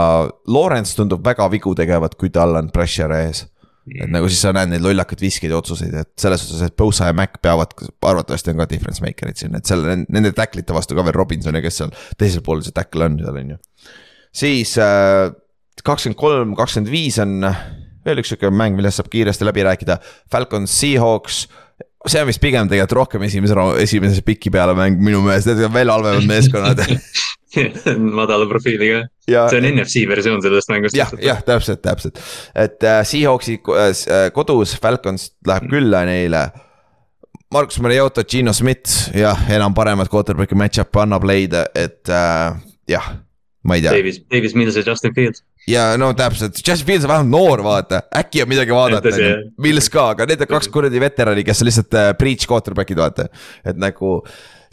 Lawrence 0.49 0.95
tundub 0.97 1.21
väga 1.25 1.45
vigu 1.53 1.75
tegevat, 1.77 2.15
kui 2.17 2.31
tal 2.33 2.55
on 2.57 2.71
pressure 2.73 3.19
ees 3.27 3.43
et 3.91 4.11
nagu 4.11 4.29
siis 4.31 4.41
sa 4.45 4.53
näed 4.55 4.71
neid 4.71 4.83
lollakaid 4.85 5.21
viskeid 5.23 5.51
ja 5.51 5.59
otsuseid, 5.59 5.93
et 6.03 6.11
selles 6.19 6.43
suhtes, 6.43 6.63
et 6.65 6.75
Bosa 6.79 7.09
ja 7.09 7.15
Mac 7.17 7.35
peavad, 7.43 7.75
arvatavasti 7.99 8.53
on 8.53 8.61
ka 8.61 8.67
difference 8.71 9.03
maker'id 9.03 9.39
siin, 9.39 9.57
et 9.59 9.69
selle, 9.69 9.97
nende 10.07 10.31
tacklite 10.37 10.75
vastu 10.75 10.95
ka 10.97 11.05
veel 11.07 11.17
Robinson 11.17 11.59
ja 11.59 11.63
kes 11.63 11.81
seal 11.81 11.93
teisel 12.19 12.45
pool 12.45 12.63
see 12.63 12.75
tackle 12.75 13.09
on 13.09 13.19
seal, 13.19 13.39
on 13.41 13.55
ju. 13.55 13.61
siis 14.43 14.77
äh, 14.81 15.33
kakskümmend 15.83 16.19
kolm, 16.19 16.55
kakskümmend 16.59 16.93
viis 16.93 17.19
on 17.23 17.41
veel 18.03 18.19
üks 18.19 18.33
sihuke 18.33 18.51
mäng, 18.51 18.77
millest 18.77 18.99
saab 18.99 19.11
kiiresti 19.11 19.47
läbi 19.47 19.63
rääkida, 19.67 19.99
Falcons, 20.31 20.73
Seahawks 20.79 21.45
see 22.07 22.21
on 22.21 22.27
vist 22.27 22.41
pigem 22.43 22.67
tegelikult 22.71 22.97
rohkem 22.99 23.23
esimese, 23.27 23.55
esimese 23.83 24.23
piki 24.25 24.51
peale 24.53 24.75
mäng 24.77 24.99
minu 25.03 25.21
meelest, 25.23 25.49
need 25.51 25.63
on 25.67 25.73
veel 25.75 25.91
halvemad 25.93 26.27
meeskonnad 26.27 26.83
madala 28.19 28.47
profiiliga 28.49 29.03
ja, 29.29 29.45
see 29.51 29.61
on 29.61 29.69
NFC 29.69 30.03
versioon 30.09 30.41
sellest 30.43 30.71
mängust. 30.73 30.97
jah, 30.97 31.13
jah, 31.21 31.41
täpselt, 31.45 31.81
täpselt, 31.85 32.19
et 32.55 32.83
äh, 32.83 33.01
Seahawksi 33.07 33.59
äh, 33.61 34.27
kodus 34.35 34.75
Falcons 34.81 35.31
läheb 35.47 35.69
külla 35.71 36.03
neile. 36.09 36.47
Markus 37.53 37.77
Mariota, 37.85 38.23
Gino 38.25 38.49
Smith, 38.53 39.11
jah, 39.13 39.37
enam 39.53 39.75
paremat 39.77 40.09
quarterback'i 40.09 40.57
match-up'i 40.57 41.03
annab 41.03 41.27
leida, 41.29 41.67
et 41.77 42.09
äh, 42.09 42.55
jah, 42.89 43.11
ma 43.61 43.77
ei 43.77 43.83
tea. 43.85 43.93
Davis, 43.93 44.23
Davis 44.33 44.55
Mills 44.57 44.79
ja 44.79 44.81
Justin 44.87 45.13
Fields. 45.13 45.43
Ja 45.69 45.93
no 45.97 46.11
täpselt, 46.17 46.59
Justin 46.59 46.85
Fields 46.87 47.05
on 47.07 47.13
vähemalt 47.13 47.31
noor, 47.31 47.63
vaata, 47.63 48.01
äkki 48.19 48.43
on 48.43 48.49
midagi 48.51 48.75
vaadata, 48.75 49.13
Mills 49.63 49.89
ka, 49.93 50.09
aga 50.15 50.27
need 50.29 50.43
on 50.43 50.51
kaks 50.55 50.67
kuradi 50.73 50.99
veterani, 51.03 51.45
kes 51.47 51.63
on 51.63 51.69
lihtsalt 51.69 51.97
uh, 51.99 52.11
breach 52.19 52.49
quarterback'id, 52.49 52.99
vaata. 52.99 53.29
et 53.65 53.79
nagu 53.79 54.17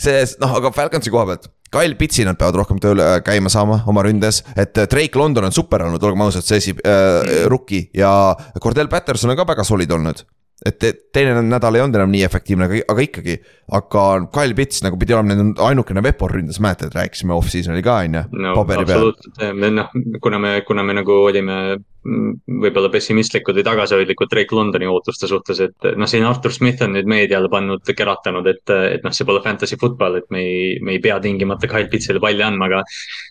see, 0.00 0.24
noh, 0.42 0.56
aga 0.58 0.72
Falconsi 0.74 1.12
koha 1.14 1.26
pealt 1.30 1.50
Kyle 1.70 1.94
Pitsi 1.94 2.24
nad 2.26 2.34
peavad 2.38 2.56
rohkem 2.58 2.80
tööle 2.82 3.04
äh, 3.06 3.20
käima 3.22 3.50
saama 3.52 3.84
oma 3.86 4.02
ründes, 4.02 4.42
et 4.58 4.74
äh, 4.74 4.88
Drake 4.90 5.18
London 5.18 5.46
on 5.46 5.54
super 5.54 5.84
olnud, 5.86 6.02
olgem 6.02 6.24
ausad, 6.26 6.42
see 6.42 6.58
esi- 6.58 6.74
äh,, 6.82 7.46
rookie. 7.46 7.86
Ja 7.94 8.34
Cordell 8.58 8.90
Patterson 8.90 9.30
on 9.30 9.38
ka 9.38 9.46
väga 9.52 9.64
solid 9.68 9.92
olnud 9.94 10.24
et 10.66 10.86
teine 11.14 11.40
nädal 11.46 11.78
ei 11.78 11.82
olnud 11.84 11.96
enam 11.96 12.10
nii 12.12 12.22
efektiivne, 12.26 12.66
aga, 12.84 13.04
ikkagi. 13.04 13.38
aga 13.76 14.04
Kyle 14.34 14.56
Pitts 14.58 14.82
nagu 14.84 14.98
pidi 15.00 15.16
olema 15.16 15.32
nende 15.32 15.62
ainukene 15.64 16.02
Vepor 16.04 16.34
ründes, 16.36 16.60
mäletad, 16.60 16.92
rääkisime 16.96 17.32
off-season'il 17.36 17.84
ka 17.86 18.00
on 18.04 18.18
ju. 18.18 18.24
no 18.44 18.56
absoluutselt, 18.60 19.40
noh, 19.78 19.94
kuna 20.20 20.42
me, 20.42 20.58
kuna 20.68 20.84
me 20.84 20.98
nagu 21.00 21.16
olime 21.24 21.56
võib-olla 22.00 22.88
pessimistlikud 22.88 23.58
või 23.58 23.64
tagasihoidlikud 23.66 24.30
Drake 24.32 24.56
Londoni 24.56 24.86
ootuste 24.88 25.28
suhtes, 25.28 25.58
et 25.66 25.88
noh, 26.00 26.08
siin 26.08 26.24
Artur 26.24 26.52
Smith 26.54 26.80
on 26.86 26.94
nüüd 26.96 27.08
meediale 27.10 27.50
pannud, 27.52 27.84
keratanud, 27.84 28.46
et, 28.48 28.72
et 28.72 29.04
noh, 29.04 29.12
see 29.12 29.26
pole 29.28 29.42
fantasy 29.44 29.76
football, 29.80 30.16
et 30.16 30.28
me 30.32 30.40
ei, 30.40 30.62
me 30.84 30.94
ei 30.96 31.02
pea 31.04 31.18
tingimata 31.20 31.68
Kyle 31.68 31.90
Pittsile 31.92 32.22
palli 32.22 32.44
andma, 32.46 32.70
aga 32.70 32.80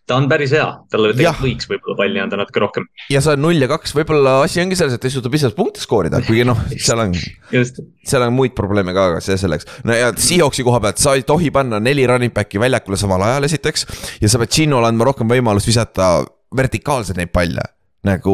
ta 0.05 0.19
on 0.19 0.29
päris 0.29 0.53
hea, 0.53 0.67
talle 0.93 1.15
tegelikult 1.15 1.47
võiks 1.47 1.69
võib-olla 1.71 1.97
palli 2.03 2.21
anda 2.21 2.41
natuke 2.43 2.61
rohkem. 2.61 2.85
ja 3.09 3.23
see 3.25 3.33
on 3.33 3.43
null 3.47 3.65
ja 3.65 3.71
kaks, 3.71 3.95
võib-olla 3.97 4.35
asi 4.43 4.61
ongi 4.61 4.77
selles, 4.77 4.93
et 4.93 5.01
ta 5.01 5.09
ei 5.09 5.17
suuda 5.17 5.33
piisavalt 5.33 5.57
punkte 5.57 5.81
skoorida, 5.81 6.21
kuigi 6.27 6.45
noh, 6.45 6.61
seal 6.77 7.01
on, 7.07 7.17
seal 7.49 8.27
on 8.27 8.37
muid 8.37 8.53
probleeme 8.57 8.93
ka, 8.93 9.07
aga 9.15 9.25
see 9.25 9.39
selleks. 9.41 9.65
no 9.89 9.97
ja 9.97 10.13
Seahawksi 10.13 10.67
koha 10.67 10.83
pealt, 10.85 11.01
sa 11.01 11.17
ei 11.17 11.25
tohi 11.25 11.49
panna 11.55 11.81
neli 11.81 12.05
running 12.09 12.35
back'i 12.35 12.61
väljakule 12.61 13.01
samal 13.01 13.25
ajal, 13.31 13.49
esiteks. 13.49 13.89
ja 14.21 14.29
sa 14.29 14.41
pead 14.43 14.53
Ginole 14.59 14.93
andma 14.93 15.09
rohkem 15.09 15.29
võimalust 15.29 15.69
visata 15.69 16.19
vertikaalselt 16.53 17.17
neid 17.17 17.33
palle 17.33 17.65
nagu 18.07 18.33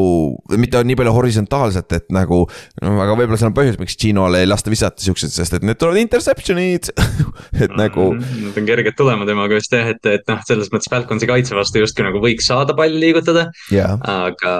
mitte 0.54 0.82
nii 0.86 0.96
palju 0.98 1.12
horisontaalselt, 1.16 1.90
et 1.96 2.06
nagu 2.14 2.42
no,. 2.46 2.92
aga 3.02 3.16
võib-olla 3.18 3.38
seal 3.40 3.50
on 3.50 3.56
põhjus, 3.56 3.78
miks 3.80 3.98
Ginole 3.98 4.44
ei 4.44 4.48
lasta 4.48 4.70
visata 4.70 5.02
siukseid, 5.02 5.34
sest 5.34 5.56
et 5.58 5.66
need 5.66 5.80
tulevad 5.80 6.02
interception'id 6.04 6.92
et 7.64 7.74
nagu. 7.74 8.12
Mhm, 8.14 8.44
need 8.44 8.60
on 8.62 8.68
kerged 8.70 8.98
tulema 8.98 9.26
temaga 9.28 9.58
vist 9.58 9.74
jah, 9.74 9.90
et, 9.90 10.02
et 10.12 10.30
noh, 10.30 10.38
selles 10.46 10.70
mõttes 10.74 10.90
Falconsi 10.92 11.30
kaitse 11.30 11.58
vastu 11.58 11.82
justkui 11.82 12.06
nagu 12.06 12.22
võiks 12.22 12.46
saada 12.46 12.76
palli 12.78 13.02
liigutada 13.08 13.48
yeah.. 13.74 13.98
aga, 13.98 14.54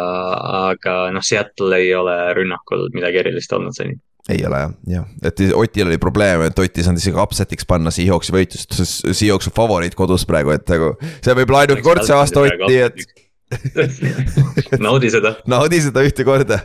aga 0.73 0.99
noh, 1.15 1.25
Seattle 1.27 1.79
ei 1.79 1.95
ole 1.95 2.17
rünnakul 2.37 2.89
midagi 2.97 3.23
erilist 3.23 3.55
olnud 3.55 3.77
seni 3.79 3.99
ei 4.27 4.41
ole 4.47 4.59
jah, 4.59 4.73
jah, 4.91 5.05
et 5.23 5.43
Otil 5.55 5.87
oli 5.87 6.01
probleem, 6.03 6.43
et 6.49 6.59
Ott 6.59 6.79
ei 6.81 6.87
saanud 6.87 6.99
isegi 6.99 7.21
upset'iks 7.23 7.69
panna 7.69 7.93
Seahawksi 7.95 8.35
võitlust, 8.35 8.75
sest 8.75 9.07
Seahawks 9.07 9.53
on 9.53 9.55
favoriit 9.55 9.95
kodus 9.95 10.27
praegu, 10.27 10.51
et 10.57 10.67
nagu. 10.73 10.97
see 11.23 11.37
võib 11.39 11.53
olla 11.53 11.63
ainuke 11.63 11.87
kord 11.87 12.03
see 12.07 12.17
aasta 12.17 12.43
Otti, 12.43 12.81
et 12.89 13.26
naudi 14.87 15.11
seda. 15.13 15.37
naudi 15.47 15.79
seda 15.85 16.03
ühte 16.07 16.25
korda. 16.27 16.65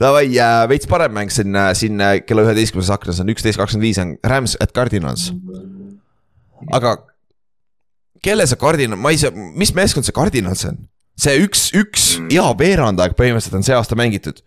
Davai 0.00 0.28
veits 0.70 0.86
parem 0.90 1.14
mäng 1.16 1.32
siin, 1.34 1.56
siin 1.78 2.02
äh, 2.02 2.20
kella 2.26 2.46
üheteistkümnes 2.46 2.92
aknas 2.94 3.20
on 3.22 3.32
üksteist 3.34 3.58
kakskümmend 3.58 3.88
viis 3.88 4.00
on 4.02 4.14
Rams 4.22 4.56
at 4.62 4.74
Cardinals. 4.76 5.32
aga 6.72 6.96
kelle 8.24 8.46
see 8.48 8.60
Cardinal, 8.60 9.00
ma 9.00 9.12
ei 9.12 9.20
saa, 9.20 9.34
mis 9.34 9.74
meeskond 9.76 10.06
see 10.06 10.14
Cardinals 10.14 10.64
on? 10.70 10.84
see 11.18 11.36
üks, 11.44 11.68
üks 11.78 12.14
mm. 12.18 12.30
hea 12.34 12.46
veerand 12.58 13.02
aeg 13.02 13.14
põhimõtteliselt 13.18 13.58
on 13.58 13.66
see 13.66 13.76
aasta 13.76 13.98
mängitud. 13.98 14.40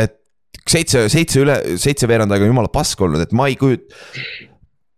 et 0.00 0.16
seitse, 0.68 1.06
seitse 1.12 1.44
üle, 1.44 1.60
seitse 1.80 2.08
veerand 2.08 2.32
aega 2.32 2.48
on 2.48 2.54
jumala 2.54 2.72
pask 2.72 3.00
olnud, 3.04 3.20
et 3.20 3.36
ma 3.36 3.48
ei 3.52 3.60
kujuta 3.60 4.00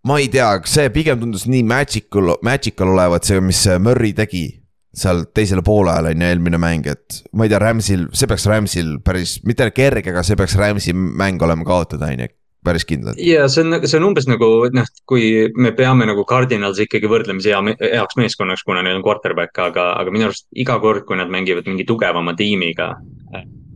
ma 0.06 0.18
ei 0.18 0.30
tea, 0.30 0.48
see 0.66 0.90
pigem 0.94 1.20
tundus 1.20 1.46
nii 1.50 1.62
magical, 1.66 2.36
magical 2.42 2.90
olevat, 2.94 3.26
see, 3.26 3.42
mis 3.42 3.66
Murry 3.82 4.10
tegi 4.18 4.46
seal 4.92 5.24
teisele 5.34 5.62
poolajal 5.64 6.10
on 6.10 6.22
ju 6.22 6.28
eelmine 6.28 6.60
mäng, 6.60 6.86
et 6.90 7.22
ma 7.32 7.46
ei 7.46 7.52
tea, 7.52 7.60
Ramsil, 7.62 8.06
see 8.12 8.28
peaks 8.28 8.44
Ramsil 8.50 8.98
päris, 9.04 9.38
mitte 9.48 9.70
kerge, 9.72 10.12
aga 10.12 10.24
see 10.26 10.36
peaks 10.36 10.56
Ramsi 10.60 10.92
mäng 10.92 11.42
olema 11.42 11.64
kaotada, 11.64 12.10
on 12.12 12.26
ju 12.26 12.32
päris 12.64 12.84
kindlalt. 12.86 13.18
ja 13.18 13.48
see 13.50 13.64
on, 13.64 13.74
see 13.88 13.98
on 13.98 14.06
umbes 14.10 14.28
nagu 14.30 14.48
noh, 14.74 14.90
kui 15.08 15.48
me 15.56 15.72
peame 15.76 16.06
nagu 16.06 16.24
Cardinals 16.28 16.78
ikkagi 16.84 17.08
võrdlemisi 17.10 17.50
hea, 17.50 17.62
heaks 17.96 18.18
meeskonnaks, 18.20 18.64
kuna 18.68 18.84
neil 18.84 19.00
on 19.00 19.06
quarterback, 19.06 19.56
aga, 19.58 19.88
aga 19.98 20.14
minu 20.14 20.28
arust 20.28 20.46
iga 20.64 20.76
kord, 20.82 21.06
kui 21.08 21.18
nad 21.18 21.32
mängivad 21.32 21.66
mingi 21.70 21.88
tugevama 21.88 22.36
tiimiga. 22.38 22.92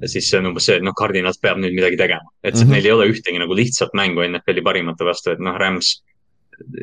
siis 0.05 0.29
see 0.29 0.37
on 0.39 0.51
umbes 0.51 0.67
see, 0.69 0.77
et 0.77 0.85
noh, 0.85 0.93
Cardinals 0.99 1.41
peab 1.41 1.57
nüüd 1.57 1.73
midagi 1.73 1.97
tegema, 1.97 2.29
et 2.45 2.55
mm 2.55 2.61
-hmm. 2.61 2.71
neil 2.77 2.87
ei 2.87 2.93
ole 2.93 3.07
ühtegi 3.09 3.41
nagu 3.41 3.57
lihtsat 3.57 3.95
mängu 3.97 4.21
NFL-i 4.29 4.63
parimate 4.63 5.05
vastu, 5.05 5.33
et 5.33 5.41
noh, 5.41 5.57
Rams. 5.57 6.03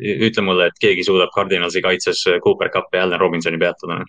ütle 0.02 0.42
mulle, 0.42 0.66
et 0.66 0.76
keegi 0.80 1.02
suudab 1.04 1.30
Cardinalsi 1.34 1.80
kaitses 1.82 2.24
Cooper 2.42 2.70
Cupi 2.70 2.96
ja 2.96 3.02
Allan 3.02 3.20
Robinsoni 3.20 3.58
peatada 3.58 4.04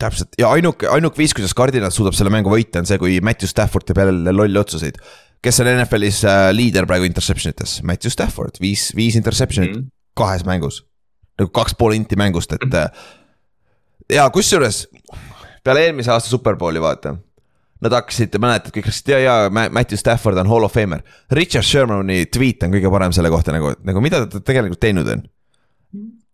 täpselt 0.00 0.36
ja 0.40 0.50
ainuke, 0.54 0.88
ainuke 0.90 1.20
viis, 1.20 1.34
kuidas 1.36 1.54
Cardinal 1.56 1.92
suudab 1.94 2.16
selle 2.16 2.32
mängu 2.32 2.52
võita, 2.52 2.82
on 2.82 2.88
see, 2.88 2.98
kui 3.00 3.18
Matthew 3.24 3.50
Stafford 3.50 3.86
teeb 3.88 4.00
jälle 4.02 4.34
lolli 4.34 4.60
otsuseid. 4.60 5.00
kes 5.42 5.60
on 5.62 5.70
NFL-is 5.72 6.20
äh, 6.28 6.50
liider 6.52 6.86
praegu 6.88 7.08
interception 7.08 7.54
ites? 7.54 7.80
Matthew 7.86 8.12
Stafford, 8.12 8.60
viis, 8.60 8.90
viis 8.96 9.16
interception'it 9.16 9.72
mm 9.72 9.80
-hmm. 9.80 9.90
kahes 10.14 10.44
mängus. 10.44 10.84
nagu 11.38 11.50
kaks 11.50 11.74
pool 11.74 11.92
inti 11.92 12.16
mängust, 12.16 12.52
et 12.52 12.64
mm. 12.64 12.70
-hmm. 12.70 14.14
ja 14.14 14.30
kusjuures 14.30 14.88
peale 15.64 15.84
eelmise 15.84 16.10
aasta 16.10 16.28
superbowli 16.28 16.80
vaata. 16.80 17.16
Nad 17.80 17.92
hakkasid, 17.92 18.34
mäletad, 18.38 18.74
kõik 18.74 18.90
hakkasid 18.90 19.08
ja, 19.08 19.18
ja 19.18 19.34
Matthew 19.50 19.96
Stafford 19.96 20.36
on 20.36 20.46
hall 20.46 20.64
of 20.64 20.72
famer. 20.72 21.00
Richard 21.32 21.64
Shermani 21.64 22.26
tweet 22.26 22.62
on 22.62 22.74
kõige 22.74 22.90
parem 22.92 23.12
selle 23.12 23.30
kohta 23.30 23.52
nagu, 23.52 23.72
nagu 23.82 24.00
mida 24.00 24.26
ta 24.26 24.40
tegelikult 24.40 24.80
teinud 24.80 25.08
on. 25.08 25.22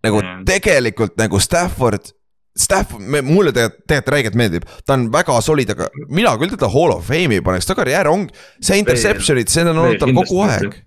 nagu 0.03 0.23
mm. 0.23 0.45
tegelikult 0.45 1.17
nagu 1.19 1.39
Stafford 1.39 2.16
Staff, 2.57 2.97
mulle 2.99 3.53
tegelikult, 3.53 3.85
tegelikult 3.85 4.13
räigelt 4.15 4.39
meeldib, 4.41 4.67
ta 4.87 4.97
on 4.97 5.11
väga 5.13 5.39
solid, 5.45 5.71
aga 5.75 5.91
mina 6.09 6.33
küll 6.41 6.55
teda 6.55 6.71
hall 6.73 6.95
of 6.97 7.07
fame'i 7.09 7.43
paneks, 7.45 7.69
ta 7.69 7.77
karjäär 7.79 8.09
on, 8.09 8.29
see 8.65 8.81
interception'id, 8.81 9.53
see 9.53 9.67
on 9.67 9.77
olnud 9.77 10.01
tal 10.01 10.15
kogu 10.17 10.41
aeg 10.47 10.79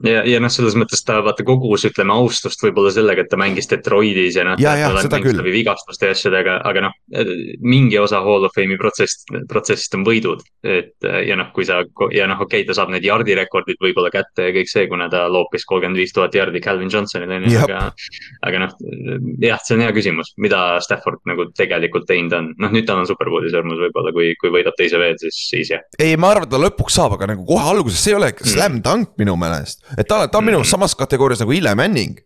ja, 0.00 0.22
ja 0.26 0.40
noh, 0.40 0.50
selles 0.52 0.74
mõttes 0.78 1.02
ta 1.06 1.18
vaata 1.24 1.44
kogus, 1.46 1.84
ütleme 1.88 2.14
austust 2.14 2.62
võib-olla 2.64 2.92
sellega, 2.94 3.24
et 3.24 3.30
ta 3.32 3.38
mängis 3.40 3.68
Detroitis 3.70 4.38
ja 4.38 4.46
noh. 4.46 4.60
ja, 4.62 4.74
ja 4.80 4.90
seda 5.02 5.20
küll. 5.22 5.42
vigastuste 5.52 6.08
ja 6.08 6.16
asjadega, 6.16 6.58
aga 6.68 6.86
noh, 6.86 6.96
mingi 7.60 7.98
osa 8.00 8.22
Hall 8.24 8.48
of 8.48 8.54
Fame'i 8.56 8.78
protsess, 8.80 9.26
protsessist 9.50 9.96
on 9.98 10.06
võidud. 10.06 10.40
et 10.64 11.08
ja 11.26 11.36
noh, 11.38 11.50
kui 11.54 11.66
sa 11.68 11.82
ja 12.14 12.28
noh, 12.30 12.40
okei 12.40 12.62
okay,, 12.62 12.68
ta 12.68 12.76
saab 12.78 12.92
need 12.94 13.04
jardi 13.06 13.36
rekordid 13.36 13.80
võib-olla 13.82 14.12
kätte 14.14 14.48
ja 14.48 14.54
kõik 14.56 14.70
see, 14.70 14.86
kuna 14.90 15.08
ta 15.12 15.26
loopis 15.32 15.66
kolmkümmend 15.68 16.00
viis 16.00 16.14
tuhat 16.16 16.34
jardi 16.36 16.62
Calvin 16.64 16.92
Johnsonile 16.92 17.40
on 17.40 17.48
ju, 17.50 17.60
aga. 17.66 17.84
aga 18.48 18.64
noh, 18.64 18.76
jah, 19.42 19.60
see 19.66 19.76
on 19.76 19.84
hea 19.84 19.92
küsimus, 19.96 20.32
mida 20.40 20.62
Stafford 20.84 21.20
nagu 21.28 21.50
tegelikult 21.58 22.08
teinud 22.08 22.36
on, 22.38 22.50
noh 22.62 22.72
nüüd 22.72 22.88
tal 22.88 23.02
on 23.02 23.10
superbowli 23.10 23.52
sõrmus 23.52 23.80
võib-olla, 23.82 24.14
kui, 24.16 24.32
kui 24.40 24.52
võidab 24.54 24.76
teise 24.78 25.00
veel, 25.02 25.18
siis, 25.20 25.44
siis 25.50 25.74
jah. 25.74 25.84
ei, 26.00 26.16
ma 26.16 26.32
arvan, 26.32 26.48
et 26.48 26.54
ta 26.54 26.62
lõpuks 26.62 27.00
saab, 27.00 27.18
aga 27.18 27.32
nagu 27.34 27.46
kohe 27.48 27.66
alguses, 27.74 28.00
see 28.00 28.14
ei 28.14 28.20
ole 28.20 28.32
mm. 28.32 28.52
slam 28.54 28.80
dunk 28.84 29.16
minu 29.20 29.36
meelest 29.40 29.81
et 29.96 30.08
ta, 30.08 30.26
ta 30.28 30.40
on 30.40 30.46
minu 30.46 30.60
arust 30.60 30.74
samas 30.74 30.94
kategoorias 30.98 31.42
nagu 31.44 31.54
Eli 31.54 31.74
Manning. 31.78 32.20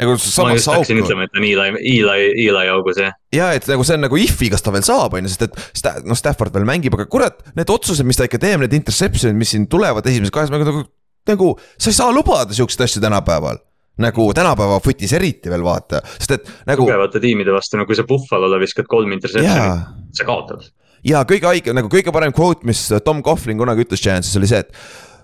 nagu 0.00 0.14
ma 0.16 0.54
just 0.56 0.70
hakkasin 0.70 1.02
ütlema, 1.02 1.26
et 1.28 1.36
on 1.36 1.46
Eli, 1.46 1.70
Eli, 1.94 2.28
Eli 2.48 2.68
augus 2.72 3.00
jah. 3.02 3.16
ja 3.36 3.50
et 3.56 3.66
nagu 3.68 3.84
see 3.86 3.98
on 3.98 4.06
nagu 4.06 4.20
if'i, 4.20 4.50
kas 4.52 4.64
ta 4.64 4.72
veel 4.74 4.86
saab, 4.86 5.18
on 5.18 5.26
ju, 5.26 5.32
sest 5.34 5.48
et 5.48 6.06
noh, 6.08 6.18
Stafford 6.18 6.54
veel 6.56 6.68
mängib, 6.68 6.96
aga 6.96 7.08
kurat, 7.10 7.42
need 7.58 7.72
otsused, 7.72 8.06
mis 8.08 8.20
ta 8.20 8.28
ikka 8.28 8.40
teeb, 8.40 8.62
need 8.64 8.76
interception'id, 8.80 9.36
mis 9.36 9.52
siin 9.54 9.68
tulevad 9.70 10.06
esimeses 10.08 10.34
kahes 10.34 10.52
mängus 10.54 10.70
nagu, 10.70 10.86
nagu 11.28 11.50
sa 11.76 11.92
ei 11.92 11.98
saa 11.98 12.14
lubada 12.14 12.56
siukseid 12.56 12.86
asju 12.86 13.04
tänapäeval 13.04 13.60
nagu 14.00 14.32
tänapäeva 14.34 14.80
footis 14.82 15.12
eriti 15.16 15.50
veel 15.52 15.64
vaata, 15.64 16.00
sest 16.16 16.36
et 16.36 16.50
nagu. 16.68 16.86
tugevate 16.86 17.22
tiimide 17.22 17.54
vastu, 17.54 17.78
no 17.80 17.86
kui 17.88 17.98
sa 17.98 18.06
Buffalo'le 18.08 18.60
viskad 18.62 18.88
kolm 18.90 19.12
interception'it, 19.16 20.14
sa 20.16 20.26
kaotad. 20.28 20.64
ja 21.06 21.22
kõige 21.28 21.48
haige, 21.50 21.74
nagu 21.76 21.90
kõige 21.92 22.14
parem 22.14 22.34
quote, 22.36 22.66
mis 22.68 22.86
Tom 23.04 23.22
Coughlin 23.26 23.60
kunagi 23.60 23.86
ütles 23.86 24.04
Giantsis 24.04 24.36
oli 24.40 24.48
see, 24.50 24.62
et 24.64 24.72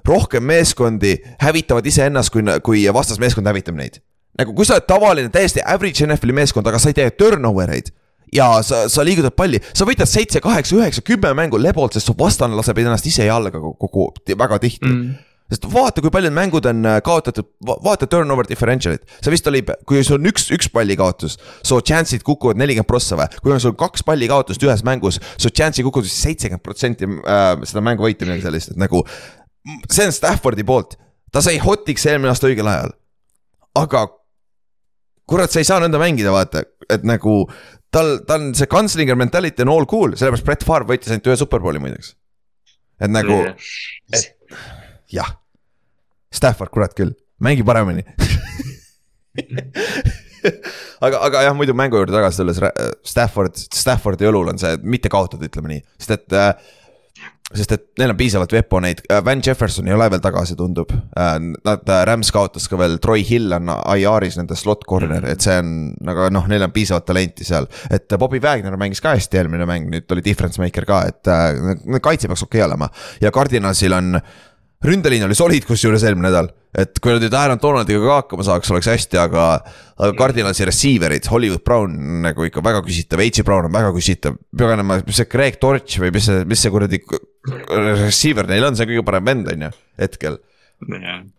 rohkem 0.06 0.44
meeskondi 0.46 1.16
hävitavad 1.42 1.86
iseennast, 1.86 2.32
kui, 2.34 2.44
kui 2.64 2.86
vastasmeeskond 2.92 3.46
hävitab 3.46 3.78
neid. 3.78 4.00
nagu 4.38 4.52
kui 4.52 4.66
sa 4.68 4.76
oled 4.76 4.88
tavaline, 4.88 5.30
täiesti 5.32 5.62
average 5.64 6.04
NFL-i 6.06 6.34
meeskond, 6.36 6.66
aga 6.68 6.78
sa 6.78 6.92
ei 6.92 6.98
tee 6.98 7.10
turnover 7.16 7.72
eid 7.72 7.92
ja 8.34 8.50
sa, 8.66 8.84
sa 8.92 9.04
liigutad 9.06 9.36
palli, 9.36 9.60
sa 9.72 9.86
võidad 9.88 10.10
seitse, 10.10 10.42
kaheksa, 10.44 10.76
üheksa, 10.76 11.04
kümme 11.06 11.30
mängu 11.38 11.60
lebolt, 11.62 11.96
sest 11.96 12.10
su 12.10 12.16
vastane 12.18 12.58
laseb 12.58 12.82
ennast 12.82 13.06
ise 13.08 13.28
jalga 13.28 13.62
kogu, 13.62 14.10
väga 14.34 14.60
tihti 14.62 14.86
mm 14.86 15.14
sest 15.52 15.66
vaata, 15.70 16.02
kui 16.02 16.10
paljud 16.10 16.34
mängud 16.34 16.66
on 16.66 16.82
äh, 16.88 16.98
kaotatud, 17.06 17.48
vaata 17.62 18.08
turnover 18.10 18.48
differential'it, 18.50 19.04
see 19.22 19.30
vist 19.30 19.46
oli, 19.50 19.62
kui 19.86 20.02
sul 20.06 20.18
on 20.18 20.30
üks, 20.32 20.48
üks 20.54 20.70
palli 20.74 20.96
kaotus, 20.98 21.36
su 21.66 21.78
chance'id 21.86 22.24
kukuvad 22.26 22.58
nelikümmend 22.58 22.90
prossa 22.90 23.18
või, 23.18 23.28
kui 23.42 23.54
on 23.54 23.62
sul 23.62 23.76
kaks 23.78 24.02
palli 24.06 24.26
kaotust 24.30 24.66
ühes 24.66 24.82
mängus, 24.86 25.20
su 25.38 25.52
chance'i 25.52 25.86
kukuvad 25.86 26.10
seitsekümmend 26.10 26.64
protsenti 26.66 27.06
äh, 27.06 27.50
seda 27.62 27.84
mängu 27.86 28.08
võita, 28.08 28.26
midagi 28.26 28.48
sellist, 28.48 28.74
et 28.74 28.80
nagu. 28.82 29.04
See 29.90 30.06
on 30.06 30.14
Staffordi 30.14 30.64
poolt, 30.66 30.96
ta 31.32 31.42
sai 31.44 31.58
hot'iks 31.62 32.06
eelmine 32.06 32.32
aasta 32.32 32.48
õigel 32.50 32.68
ajal, 32.70 32.94
aga 33.78 34.06
kurat, 35.28 35.52
sa 35.52 35.62
ei 35.62 35.68
saa 35.68 35.80
nõnda 35.82 36.00
mängida, 36.00 36.32
vaata, 36.34 36.62
et 36.92 37.06
nagu 37.06 37.44
tal, 37.94 38.18
ta 38.28 38.38
on 38.38 38.52
see 38.56 38.70
gunslinger 38.70 39.18
mentality 39.18 39.64
on 39.64 39.72
all 39.74 39.88
cool, 39.90 40.14
sellepärast 40.18 40.46
Brett 40.46 40.66
Favre 40.66 40.88
võitis 40.90 41.12
ainult 41.12 41.30
ühe 41.30 41.38
superbowli 41.40 41.82
muideks. 41.82 42.14
et 43.02 43.12
nagu, 43.12 43.42
et 44.14 44.30
jah. 45.12 45.34
Stafford, 46.36 46.72
kurat 46.74 46.92
küll, 46.96 47.14
mängi 47.40 47.64
paremini. 47.66 48.04
Aga, 51.02 51.18
aga 51.26 51.40
jah, 51.42 51.54
muidu 51.58 51.74
mängu 51.76 51.98
juurde 51.98 52.14
tagasi 52.14 52.38
tulles, 52.38 52.60
Stafford, 53.04 53.56
Staffordi 53.74 54.28
õlul 54.28 54.52
on 54.52 54.60
see 54.60 54.76
mitte 54.86 55.10
kaotada, 55.12 55.48
ütleme 55.48 55.72
nii, 55.72 55.82
sest 55.98 56.12
et 56.14 56.36
äh, 56.38 56.52
sest 57.54 57.72
et 57.76 57.84
neil 58.00 58.10
on 58.10 58.18
piisavalt 58.18 58.52
veponeid, 58.56 59.04
äh, 59.10 59.20
Van 59.24 59.42
Jefferson 59.44 59.86
ei 59.86 59.94
ole 59.94 60.08
veel 60.10 60.22
tagasi, 60.22 60.56
tundub. 60.58 60.90
Äh, 60.90 61.36
nad, 61.64 61.84
äh, 61.88 62.02
Rams 62.08 62.32
kaotas 62.34 62.66
ka 62.68 62.78
veel, 62.80 62.98
Troy 63.02 63.22
Hill 63.26 63.54
on 63.54 63.70
IR-is 63.70 64.38
nende 64.40 64.58
slot 64.58 64.82
corner, 64.88 65.28
et 65.30 65.44
see 65.44 65.54
on, 65.62 65.76
aga 66.10 66.28
noh, 66.34 66.48
neil 66.50 66.66
on 66.66 66.74
piisavalt 66.74 67.06
talenti 67.06 67.46
seal. 67.46 67.68
et 67.90 68.18
Bobby 68.18 68.40
Wagner 68.42 68.76
mängis 68.80 69.00
ka 69.02 69.14
hästi 69.14 69.38
eelmine 69.38 69.66
mäng, 69.68 69.86
nüüd 69.92 70.10
oli 70.12 70.24
difference 70.26 70.60
maker 70.62 70.86
ka, 70.88 71.04
et 71.12 71.30
kaitse 72.02 72.26
peaks 72.26 72.42
okei 72.42 72.60
okay 72.60 72.66
olema. 72.66 72.90
ja 73.22 73.30
Cardinalsil 73.30 73.94
on 73.94 74.18
ründeliin 74.84 75.24
oli 75.26 75.36
solid 75.38 75.64
kusjuures 75.68 76.04
eelmine 76.04 76.28
nädal, 76.28 76.50
et 76.76 76.98
kui 77.00 77.14
nad 77.14 77.22
nüüd 77.24 77.36
Aaron 77.36 77.60
Donaldiga 77.62 78.02
ka 78.02 78.18
hakkama 78.20 78.46
saaks, 78.46 78.72
oleks 78.74 78.90
hästi, 78.92 79.20
aga. 79.22 79.46
aga 79.96 80.10
Cardinalsi 80.18 80.66
receiver'id, 80.68 81.24
Hollywood 81.32 81.64
Brown 81.64 81.94
nagu 82.26 82.44
ikka 82.44 82.60
väga 82.64 82.82
küsitav, 82.84 83.22
H. 83.24 83.44
Brown 83.46 83.70
on 83.70 83.72
väga 83.72 83.94
küsitav. 83.96 84.36
paganama, 84.52 85.00
mis 85.06 85.16
see 85.16 85.30
Greg 85.32 85.56
Torch 85.62 85.96
või 86.02 86.12
mis 86.12 86.28
see, 86.28 86.44
mis 86.44 86.60
see 86.60 86.74
kuradi 86.74 87.00
receiver 87.72 88.48
neil 88.50 88.68
on, 88.68 88.76
see 88.76 88.88
kõige 88.90 89.06
parem 89.06 89.32
vend 89.32 89.48
on 89.54 89.68
ju, 89.68 89.72
hetkel 90.02 90.36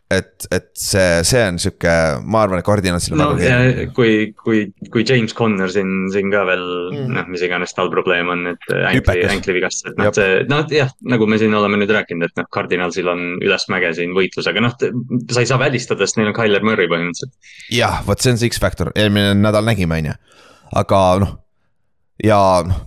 et, 0.10 0.48
et 0.56 0.68
see, 0.80 1.22
see 1.28 1.42
on 1.46 1.58
sihuke, 1.62 1.94
ma 2.26 2.42
arvan, 2.46 2.62
et 2.62 2.66
Cardinalsil 2.66 3.14
on 3.14 3.22
no, 3.22 3.28
väga 3.36 3.44
keeruline. 3.44 3.86
kui, 3.96 4.14
kui, 4.40 4.62
kui 4.94 5.06
James 5.08 5.36
Conner 5.38 5.70
siin, 5.72 6.08
siin 6.14 6.32
ka 6.34 6.42
veel 6.48 6.64
mm. 6.94 7.14
noh, 7.14 7.30
mis 7.34 7.44
iganes 7.46 7.76
tal 7.78 7.92
probleem 7.94 8.32
on, 8.34 8.46
et 8.54 8.68
änkli, 8.74 9.28
änklivigastus, 9.30 9.92
et 9.92 10.02
noh, 10.02 10.10
see, 10.16 10.42
noh 10.50 10.66
jah, 10.74 10.92
nagu 11.14 11.30
me 11.30 11.40
siin 11.42 11.54
oleme 11.58 11.80
nüüd 11.82 11.94
rääkinud, 11.94 12.32
et 12.32 12.42
noh, 12.42 12.50
Cardinalsil 12.54 13.12
on 13.14 13.24
ülesmäge 13.46 13.94
siin 14.00 14.16
võitlus, 14.18 14.50
aga 14.50 14.66
noh, 14.66 14.76
sa 14.80 15.44
ei 15.44 15.50
saa 15.50 15.62
välistada, 15.62 16.08
sest 16.08 16.22
neil 16.22 16.32
on 16.32 16.38
Tyler 16.40 16.66
Murray 16.66 16.90
põhimõtteliselt. 16.92 17.36
jah, 17.78 18.02
vot 18.08 18.24
see 18.24 18.34
on 18.34 18.42
see 18.42 18.54
X-faktor, 18.54 18.94
eelmine 18.98 19.38
nädal 19.38 19.68
nägime, 19.68 20.02
on 20.02 20.14
ju, 20.14 20.20
aga 20.82 21.02
noh, 21.24 21.40
ja 22.26 22.42
noh 22.66 22.86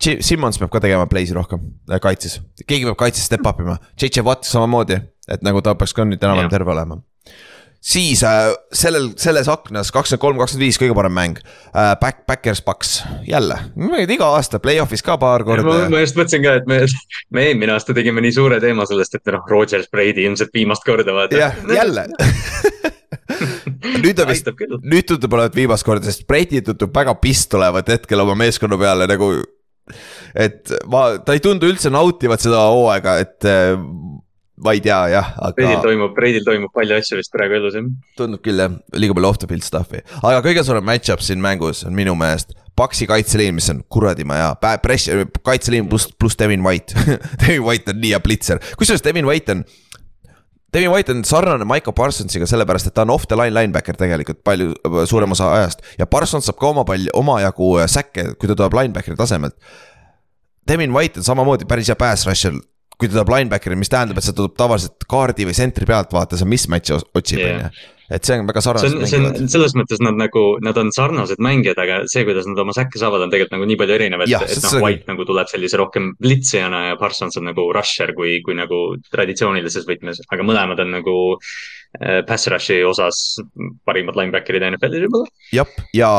Simmons 0.00 0.56
peab 0.56 0.70
ka 0.72 0.80
tegema 0.80 1.04
play'si 1.10 1.34
rohkem 1.36 1.60
äh, 1.90 2.00
kaitses, 2.00 2.38
keegi 2.64 2.86
peab 2.88 2.96
kaitses 3.02 3.26
step 3.28 3.44
up 3.44 3.58
ima, 3.60 3.76
JJ 4.00 4.24
Watt 4.24 4.48
samamoodi, 4.48 4.96
et 5.30 5.46
nagu 5.46 5.62
ta 5.62 5.76
peaks 5.78 5.94
ka 5.96 6.06
nüüd 6.08 6.22
enam-vähem 6.22 6.52
terve 6.52 6.74
olema 6.74 7.00
siis 7.80 8.24
äh, 8.24 8.50
sellel, 8.72 9.10
selles 9.16 9.48
aknas 9.48 9.88
kakskümmend 9.92 10.20
kolm, 10.20 10.40
kakskümmend 10.40 10.66
viis 10.66 10.78
kõige 10.80 10.96
parem 10.96 11.14
mäng 11.16 11.40
äh,. 11.40 11.94
Back, 12.00 12.26
Backers 12.28 12.60
Paks, 12.62 13.00
jälle, 13.26 13.56
iga 14.04 14.28
aasta 14.36 14.60
play-off'is 14.60 15.02
ka 15.04 15.16
paar 15.20 15.44
korda. 15.48 15.88
ma 15.92 16.02
just 16.02 16.18
mõtlesin 16.18 16.44
ka, 16.44 16.58
et 16.60 16.68
me, 16.68 16.82
me 17.32 17.46
eelmine 17.48 17.74
aasta 17.74 17.96
tegime 17.96 18.22
nii 18.24 18.36
suure 18.36 18.60
teema 18.60 18.86
sellest, 18.88 19.16
et 19.16 19.32
noh, 19.32 19.44
Rodgers, 19.48 19.88
Brady 19.92 20.26
ilmselt 20.28 20.52
viimast 20.54 20.84
korda 20.86 21.16
vaata. 21.16 21.40
jah, 21.40 21.56
jälle 21.72 22.06
nüüd 24.04 24.20
on 24.20 24.28
vist, 24.28 24.52
nüüd 24.84 25.08
tundub 25.08 25.38
olevat 25.38 25.56
viimast 25.56 25.86
korda, 25.86 26.10
sest 26.10 26.26
Brady 26.28 26.60
tundub 26.66 26.92
väga 26.94 27.16
pist 27.22 27.54
olevat 27.56 27.88
hetkel 27.96 28.26
oma 28.26 28.36
meeskonna 28.44 28.76
peale 28.80 29.08
nagu 29.08 29.32
et 30.36 30.68
ma, 30.90 31.14
ta 31.24 31.34
ei 31.34 31.40
tundu 31.42 31.70
üldse 31.70 31.90
nautivat 31.90 32.44
seda 32.44 32.60
hooaega, 32.68 33.16
et 33.24 33.48
ma 34.64 34.74
ei 34.76 34.82
tea 34.84 34.98
jah, 35.14 35.32
aga. 35.40 35.56
Reidil 35.58 35.84
toimub, 35.84 36.18
Reidil 36.24 36.46
toimub 36.46 36.72
palju 36.76 36.96
asju 37.00 37.20
vist 37.20 37.32
praegu 37.34 37.58
elus 37.58 37.76
jah. 37.78 37.90
tundub 38.18 38.42
küll 38.44 38.60
jah, 38.60 38.72
liiga 38.96 39.16
palju 39.16 39.30
off 39.32 39.40
the 39.42 39.50
field 39.50 39.66
stuff'i, 39.66 40.02
aga 40.20 40.40
kõige 40.46 40.64
suurem 40.66 40.86
match-up 40.86 41.24
siin 41.24 41.42
mängus 41.42 41.84
on 41.88 41.96
minu 41.96 42.16
meelest. 42.18 42.56
Paksi 42.78 43.04
kaitseliin, 43.10 43.52
mis 43.52 43.66
on 43.68 43.82
kuradi 43.92 44.24
maja, 44.24 44.54
press, 44.80 45.10
kaitseliin 45.44 45.88
pluss, 45.90 46.08
pluss 46.16 46.38
Devin 46.38 46.62
White 46.64 46.96
Devin 47.42 47.64
White 47.66 47.92
on 47.92 48.00
nii 48.00 48.14
hea 48.14 48.20
blitzer, 48.24 48.62
kusjuures 48.80 49.04
Devin 49.04 49.28
White 49.28 49.52
on 49.52 49.64
Devin 50.72 50.92
White 50.92 51.12
on 51.12 51.24
sarnane 51.26 51.66
Michael 51.66 51.94
Parsonsiga 51.98 52.46
sellepärast, 52.46 52.86
et 52.86 52.94
ta 52.94 53.02
on 53.02 53.10
off 53.10 53.26
the 53.28 53.36
line 53.36 53.54
linebacker 53.56 53.96
tegelikult 53.98 54.44
palju 54.46 54.74
suurem 55.10 55.34
osa 55.34 55.50
ajast. 55.56 55.82
ja 55.98 56.06
Parsons 56.06 56.46
saab 56.46 56.60
ka 56.60 56.68
oma 56.70 56.84
palju, 56.86 57.10
omajagu 57.18 57.72
säkke, 57.90 58.34
kui 58.38 58.48
ta 58.48 58.54
tuleb 58.54 58.76
linebackeri 58.78 59.18
tasemelt. 59.18 59.56
Devin 60.68 60.94
White 60.94 61.18
on 61.18 61.26
samamoodi 61.26 61.66
päris 61.66 61.90
hea 61.90 61.98
pass 61.98 62.28
rusher, 62.28 62.54
kui 63.00 63.08
ta 63.08 63.18
tuleb 63.18 63.32
linebackeri, 63.36 63.78
mis 63.80 63.92
tähendab, 63.92 64.20
et 64.20 64.26
see 64.26 64.36
tuleb 64.36 64.58
tavaliselt 64.58 65.08
kaardi 65.10 65.48
või 65.48 65.56
sentri 65.56 65.88
pealt 65.88 66.12
vaata, 66.14 66.38
see 66.38 66.48
mismatch'i 66.48 67.00
otsib, 67.00 67.40
on 67.40 67.64
ju 67.66 67.88
et 68.10 68.26
see 68.26 68.36
on 68.40 68.48
väga 68.48 68.62
sarnased 68.64 68.96
mängijad. 68.98 69.38
selles 69.52 69.74
mõttes 69.78 70.00
nad 70.02 70.18
nagu, 70.18 70.42
nad 70.64 70.78
on 70.80 70.90
sarnased 70.94 71.40
mängijad, 71.42 71.78
aga 71.78 72.00
see, 72.10 72.24
kuidas 72.26 72.48
nad 72.50 72.58
oma 72.58 72.74
säkke 72.74 72.98
saavad, 72.98 73.22
on 73.22 73.32
tegelikult 73.32 73.54
nagu 73.54 73.68
nii 73.70 73.78
palju 73.78 73.96
erinev, 73.96 74.24
et, 74.26 74.34
et 74.34 74.64
noh, 74.66 74.76
White 74.82 75.06
nagu 75.12 75.26
tuleb 75.28 75.50
sellise 75.50 75.78
rohkem 75.78 76.10
blitsijana 76.18 76.82
ja 76.88 76.98
Parsons 77.00 77.38
on 77.38 77.46
nagu 77.52 77.68
rusher 77.76 78.12
kui, 78.18 78.40
kui 78.46 78.58
nagu 78.58 78.82
traditsioonilises 79.14 79.86
võtmes, 79.88 80.24
aga 80.26 80.46
mõlemad 80.46 80.82
on 80.82 80.94
nagu 80.98 81.16
äh, 81.38 82.20
pass 82.26 82.50
rush'i 82.50 82.80
osas 82.86 83.38
parimad 83.86 84.18
linebacker'id 84.18 84.66
NFL-is 84.72 85.06
võib-olla. 85.06 85.30
jah, 85.54 85.78
ja 85.94 86.10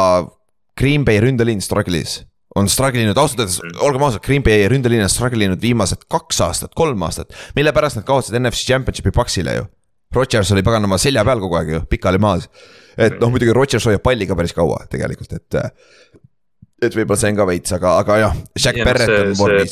Green 0.80 1.04
Bay 1.08 1.20
ründeliin 1.24 1.60
struggle'is 1.64 2.22
on 2.56 2.70
struggle 2.70 3.04
inud, 3.04 3.18
ausalt 3.18 3.44
öeldes, 3.44 3.60
mm. 3.64 3.84
olgem 3.86 4.08
ausad, 4.08 4.24
Green 4.26 4.44
Bay 4.44 4.66
ründeliin 4.72 5.04
on 5.06 5.12
struggle 5.12 5.46
inud 5.46 5.62
viimased 5.62 6.08
kaks 6.12 6.42
aastat, 6.48 6.74
kolm 6.76 7.04
aastat. 7.08 7.36
mille 7.56 7.74
pärast 7.76 8.00
nad 8.00 8.08
kaotasid 8.08 8.40
NFC 8.40 8.68
Championshipi 8.68 9.14
Paxile 9.16 9.56
ju 9.60 9.68
Rodgers 10.16 10.52
oli 10.52 10.64
paganama 10.64 10.98
selja 11.00 11.24
peal 11.28 11.40
kogu 11.40 11.56
aeg 11.60 11.70
ju, 11.76 11.84
pikali 11.90 12.20
maas. 12.22 12.50
et 12.98 13.16
noh, 13.22 13.32
muidugi 13.32 13.54
Rodgers 13.56 13.88
hoiab 13.88 14.04
palli 14.04 14.28
ka 14.28 14.36
päris 14.36 14.54
kaua 14.56 14.84
tegelikult, 14.92 15.38
et. 15.38 15.62
et 16.82 16.98
võib-olla 16.98 17.20
see 17.22 17.32
on 17.32 17.40
ka 17.40 17.48
veits, 17.48 17.78
aga, 17.78 17.96
aga 18.04 18.20
jah, 18.26 18.36
Jack 18.60 18.82
ja 18.82 18.88
Barrett 18.90 19.16
on 19.16 19.34
vormis 19.40 19.72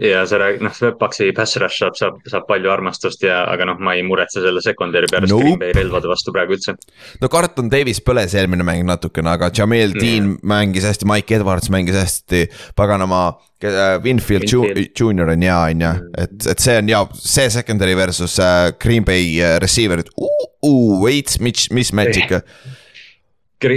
ja 0.00 0.26
sa 0.26 0.38
räägid, 0.38 0.62
noh, 0.62 0.78
Paxi 0.98 1.32
pass 1.36 1.56
rush 1.58 1.80
saab, 1.82 1.96
saab, 1.98 2.20
saab 2.30 2.46
palju 2.48 2.70
armastust 2.70 3.22
ja, 3.26 3.40
aga 3.50 3.66
noh, 3.70 3.80
ma 3.82 3.96
ei 3.98 4.04
muretse 4.06 4.42
selle 4.44 4.62
secondary 4.64 5.10
pärast 5.10 5.32
nope. 5.32 5.44
Green 5.44 5.58
Bay 5.62 5.74
relvade 5.76 6.10
vastu 6.10 6.34
praegu 6.34 6.54
üldse. 6.56 6.76
no 7.22 7.30
Carlton 7.32 7.70
Davis 7.72 8.00
põles 8.04 8.36
eelmine 8.38 8.66
mäng 8.66 8.86
natukene, 8.88 9.34
aga 9.34 9.50
Jamel 9.54 9.94
mm. 9.94 10.00
Dean 10.02 10.32
mängis 10.42 10.86
hästi, 10.88 11.08
Mike 11.08 11.38
Edwards 11.40 11.70
mängis 11.74 11.98
hästi, 11.98 12.46
paganama. 12.78 13.26
Äh, 13.58 13.98
Winfield, 14.04 14.46
Winfield. 14.46 14.92
Junior 14.94 15.32
on 15.32 15.42
hea, 15.42 15.54
on 15.58 15.80
ju, 15.82 15.88
mm. 15.90 16.10
et, 16.22 16.46
et 16.52 16.62
see 16.62 16.76
on 16.78 16.90
ja 16.92 17.02
see 17.18 17.48
secondary 17.50 17.96
versus 17.98 18.38
uh, 18.38 18.70
Green 18.78 19.04
Bay 19.04 19.32
uh, 19.42 19.56
receiver'id 19.58 20.12
uh,, 20.14 20.44
uh, 20.62 20.92
veits 21.02 21.40
mis, 21.42 21.66
mismatch 21.74 22.22
ikka 22.22 22.44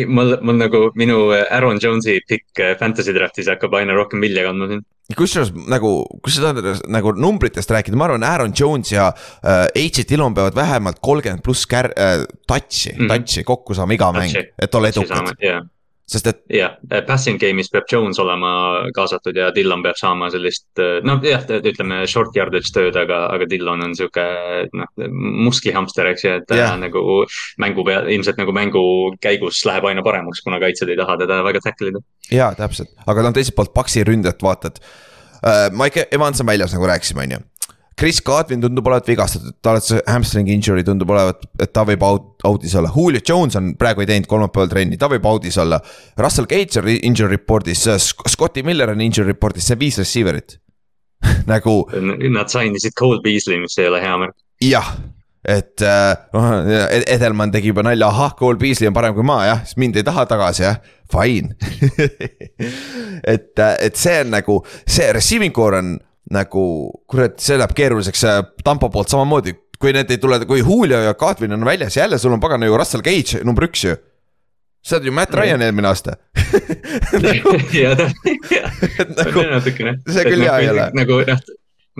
mul, 0.08 0.38
mul 0.42 0.58
nagu 0.62 0.92
minu 0.96 1.32
Aaron 1.42 1.80
Jones'i 1.82 2.20
pikk 2.28 2.64
fantasy 2.80 3.14
draft'is 3.16 3.50
hakkab 3.52 3.74
aina 3.80 3.96
rohkem 3.98 4.22
vilja 4.22 4.46
kandma 4.48 4.70
siin 4.72 4.84
kusjuures 5.18 5.52
nagu, 5.72 5.92
kui 6.24 6.32
sa 6.34 6.46
tahad 6.46 6.86
nagu 6.92 7.14
numbritest 7.20 7.72
rääkida, 7.74 7.98
ma 8.00 8.08
arvan, 8.08 8.24
Aaron 8.28 8.54
Jones 8.56 8.94
ja 8.94 9.10
äh, 9.44 9.66
H. 9.76 10.06
Dillon 10.10 10.36
peavad 10.38 10.56
vähemalt 10.56 11.02
kolmkümmend 11.04 11.44
pluss 11.44 11.68
kär- 11.68 11.94
äh,, 11.98 12.24
touch'i 12.48 12.94
mm, 12.94 13.06
-hmm. 13.06 13.12
touch'i 13.12 13.44
kokku 13.44 13.76
saama 13.76 13.98
iga 13.98 14.12
mäng, 14.16 14.36
et 14.60 14.76
olla 14.76 14.88
edukad 14.94 15.68
sest 16.12 16.30
et. 16.32 16.40
jah, 16.54 16.76
passing 17.08 17.40
game'is 17.42 17.72
peab 17.72 17.88
Jones 17.92 18.20
olema 18.22 18.52
kaasatud 18.96 19.38
ja 19.38 19.50
Dillon 19.56 19.84
peab 19.86 20.00
saama 20.00 20.30
sellist, 20.34 20.68
noh 21.08 21.22
jah, 21.26 21.46
ütleme 21.60 22.02
short 22.12 22.36
yardage 22.38 22.74
tööd, 22.76 22.98
aga, 23.00 23.24
aga 23.36 23.48
Dillon 23.50 23.86
on 23.86 23.96
sihuke 23.98 24.26
noh, 24.78 24.92
musklihamster, 25.48 26.12
eks 26.14 26.26
ju, 26.26 26.34
et 26.42 26.56
yeah. 26.56 26.74
nagu 26.80 27.22
mängu 27.62 27.86
peal, 27.88 28.10
ilmselt 28.14 28.42
nagu 28.42 28.56
mängu 28.56 28.84
käigus 29.24 29.64
läheb 29.68 29.88
aina 29.92 30.06
paremaks, 30.06 30.44
kuna 30.46 30.62
kaitsjad 30.64 30.92
ei 30.92 31.00
taha 31.00 31.20
teda 31.22 31.42
väga 31.48 31.64
tackle 31.68 31.94
ida. 31.94 32.04
jaa, 32.32 32.52
täpselt, 32.60 32.94
aga 33.06 33.28
no 33.28 33.34
teiselt 33.36 33.58
poolt 33.58 33.74
Paxi 33.76 34.06
ründajat 34.08 34.44
vaatad 34.46 34.82
uh,. 34.82 35.70
Mike 35.74 36.10
Evans 36.12 36.42
on 36.44 36.52
väljas, 36.52 36.76
nagu 36.76 36.90
rääkisime, 36.90 37.26
on 37.26 37.38
ju 37.38 37.46
Chris 38.02 38.18
Godwin 38.26 38.62
tundub 38.64 38.88
olevat 38.90 39.06
vigastatud, 39.12 39.54
tal 39.62 39.78
on 39.78 39.84
see 39.86 40.00
hamstring 40.10 40.48
injury 40.50 40.82
tundub 40.82 41.12
olevat, 41.14 41.44
et 41.62 41.70
ta 41.70 41.84
võib 41.86 42.02
out, 42.02 42.32
out'is 42.50 42.74
olla, 42.80 42.90
Julio 42.96 43.22
Jones 43.22 43.60
on 43.60 43.76
praegu 43.78 44.02
ei 44.02 44.10
teinud 44.10 44.26
kolmapäeval 44.32 44.72
trenni, 44.72 44.98
ta 44.98 45.06
võib 45.12 45.28
out'is 45.30 45.60
olla. 45.62 45.78
Russell 46.18 46.50
Gage 46.50 46.82
on 46.82 46.90
injury 46.96 47.36
report'is, 47.36 47.86
Scotti 48.02 48.66
Miller 48.66 48.96
on 48.96 49.06
injury 49.06 49.36
report'is, 49.36 49.70
see 49.70 49.78
on 49.78 49.84
viis 49.84 50.02
receiver'it. 50.02 50.58
Nagu. 51.52 51.78
Nad 52.34 52.50
sign 52.50 52.82
isid 52.82 52.98
Cole 52.98 53.22
Beasley, 53.22 53.62
mis 53.62 53.78
ei 53.78 53.92
ole 53.92 54.02
hea 54.02 54.18
märk. 54.26 54.38
jah, 54.66 54.94
et 55.46 55.86
noh 55.86 56.52
uh,, 56.58 57.00
Edelman 57.06 57.54
tegi 57.54 57.70
juba 57.70 57.86
nalja, 57.86 58.10
ahah, 58.10 58.34
Cole 58.40 58.58
Beasley 58.58 58.90
on 58.90 58.98
parem 58.98 59.14
kui 59.14 59.30
ma 59.30 59.44
jah, 59.46 59.62
siis 59.62 59.78
mind 59.78 60.02
ei 60.02 60.10
taha 60.10 60.26
tagasi 60.30 60.66
jah, 60.66 60.82
fine. 61.14 61.54
Et, 63.22 63.54
et 63.62 63.98
see 64.02 64.16
on 64.24 64.32
nagu, 64.34 64.56
see 64.90 65.06
receiving 65.14 65.54
core 65.54 65.78
on 65.78 66.00
nagu, 66.32 66.64
kurat, 67.10 67.40
see 67.44 67.60
läheb 67.60 67.74
keeruliseks 67.76 68.24
Tampo 68.64 68.90
poolt 68.94 69.12
samamoodi. 69.12 69.56
kui 69.82 69.94
need 69.96 70.12
ei 70.14 70.22
tule, 70.22 70.38
kui 70.46 70.62
Julio 70.62 71.00
ja 71.02 71.14
Kadrin 71.18 71.54
on 71.58 71.66
väljas, 71.66 71.98
jälle 71.98 72.18
sul 72.22 72.34
on 72.34 72.40
pagana 72.40 72.66
ju 72.66 72.78
Russell 72.78 73.02
Gage 73.02 73.44
number 73.44 73.66
üks 73.66 73.86
ju 73.88 73.96
sa 74.82 74.98
oled 74.98 75.06
ju 75.06 75.14
Matt 75.14 75.34
Ryan 75.34 75.62
eelmine 75.62 75.90
aasta 75.90 76.18
jah, 77.82 77.98
nagu, 79.18 79.48
natukene. 79.50 79.98
see 80.10 80.26
küll 80.30 80.46
hea 80.46 80.60
ei 80.62 80.70
ole. 80.70 80.88
nagu 80.98 81.20
noh, 81.28 81.44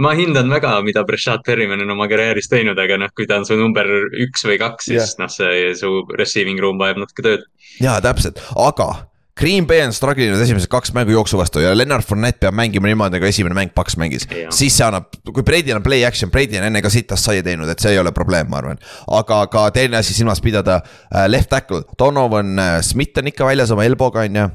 ma 0.02 0.14
hindan 0.18 0.50
väga, 0.50 0.78
mida 0.86 1.04
Breshad 1.08 1.44
Perryman 1.46 1.84
on 1.84 1.94
oma 1.94 2.08
karjääris 2.12 2.50
teinud, 2.52 2.80
aga 2.80 2.98
noh, 3.02 3.12
kui 3.16 3.28
ta 3.30 3.42
on 3.42 3.48
su 3.48 3.58
number 3.60 3.88
üks 4.26 4.46
või 4.48 4.58
kaks, 4.62 4.90
siis 4.90 5.02
yeah. 5.02 5.16
noh, 5.22 5.32
see 5.32 5.72
su 5.78 5.94
receiving 6.18 6.62
room 6.64 6.80
vajab 6.82 7.04
natuke 7.04 7.26
tööd. 7.26 7.48
jaa, 7.84 8.00
täpselt, 8.04 8.42
aga 8.56 8.92
Green 9.42 9.66
Bay 9.66 9.82
on 9.82 9.90
struggle 9.90 10.28
inud 10.30 10.38
esimesed 10.44 10.70
kaks 10.70 10.92
mängu 10.94 11.16
jooksu 11.16 11.40
vastu 11.40 11.64
ja 11.64 11.72
Lennart 11.74 12.06
Fournette 12.06 12.44
peab 12.44 12.54
mängima 12.54 12.86
niimoodi, 12.86 13.18
nagu 13.18 13.26
esimene 13.26 13.56
mäng 13.58 13.72
Paks 13.74 13.96
mängis. 13.98 14.28
siis 14.54 14.76
see 14.78 14.86
annab, 14.86 15.08
kui 15.26 15.42
Brady 15.42 15.74
on 15.74 15.82
play 15.82 16.06
action, 16.06 16.30
Brady 16.30 16.60
on 16.60 16.68
enne 16.68 16.84
ka 16.86 16.92
sitast 16.94 17.26
saia 17.26 17.42
teinud, 17.42 17.70
et 17.74 17.82
see 17.82 17.96
ei 17.96 17.98
ole 17.98 18.14
probleem, 18.14 18.52
ma 18.52 18.60
arvan. 18.60 18.78
aga 19.18 19.40
ka 19.50 19.64
teine 19.74 19.98
asi 19.98 20.14
silmas 20.14 20.44
pidada, 20.46 20.84
äh, 21.10 21.26
left 21.26 21.50
tackle, 21.50 21.82
Donovan 21.98 22.54
äh, 22.62 22.76
Smith 22.86 23.18
on 23.18 23.34
ikka 23.34 23.50
väljas 23.50 23.74
oma 23.74 23.88
elbow'ga, 23.90 24.28
on 24.30 24.38
ju 24.44 24.46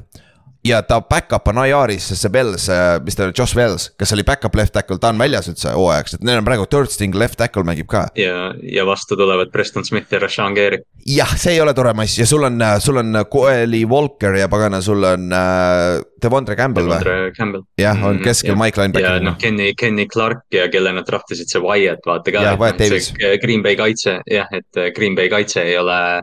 ja 0.67 0.81
ta 0.85 0.99
back-up 1.01 1.47
on 1.51 1.61
IR-is, 1.63 2.09
see 2.19 2.31
Wells, 2.33 2.67
mis 3.05 3.17
ta 3.17 3.25
oli, 3.27 3.35
Josh 3.37 3.57
Wells, 3.57 3.89
kes 3.99 4.13
oli 4.15 4.25
back-up 4.27 4.55
left 4.57 4.75
tackle, 4.75 4.99
ta 5.01 5.11
on 5.13 5.21
väljas 5.21 5.49
üldse 5.51 5.73
hooajaks, 5.75 6.17
et 6.17 6.25
neil 6.27 6.41
on 6.41 6.47
praegu 6.47 6.67
third 6.69 6.91
string 6.93 7.15
left 7.17 7.39
tackle 7.39 7.65
mängib 7.67 7.89
ka. 7.91 8.07
ja, 8.19 8.51
ja 8.63 8.85
vastu 8.87 9.17
tulevad 9.19 9.51
Preston 9.53 9.85
Smith 9.87 10.13
ja 10.13 10.21
Rashan 10.23 10.57
Gary. 10.57 10.81
jah, 11.07 11.33
see 11.39 11.55
ei 11.55 11.61
ole 11.63 11.73
tore 11.77 11.93
mass 11.97 12.17
ja 12.19 12.27
sul 12.29 12.47
on, 12.47 12.61
sul 12.83 13.01
on 13.01 13.23
Coeli 13.31 13.83
Walker 13.89 14.35
ja 14.39 14.49
pagana, 14.51 14.81
sul 14.81 15.03
on 15.07 15.31
äh, 15.33 16.01
Devondre 16.21 16.57
Campbell 16.57 16.89
või? 16.89 17.63
Jah, 17.77 17.97
on 18.01 18.17
mm, 18.17 18.23
keskel 18.25 18.55
mm, 18.55 18.63
Mike 18.63 18.81
linebacker. 18.81 19.19
ja 19.19 19.23
noh, 19.23 19.37
Kenny, 19.41 19.71
Kenny 19.77 20.07
Clark 20.09 20.45
ja 20.53 20.67
kelle 20.73 20.93
nad 20.95 21.07
draftisid, 21.07 21.49
see 21.51 21.63
Wyatt, 21.63 22.03
vaata 22.05 22.33
ka. 22.33 22.43
jah, 22.49 22.59
Wyatt 22.59 22.81
Davis. 22.81 23.13
Green 23.43 23.63
Bay 23.65 23.77
kaitse, 23.79 24.19
jah, 24.31 24.49
et 24.51 24.83
Green 24.95 25.15
Bay 25.17 25.29
kaitse 25.31 25.63
ei 25.63 25.77
ole 25.77 25.97
Äh, 25.97 26.21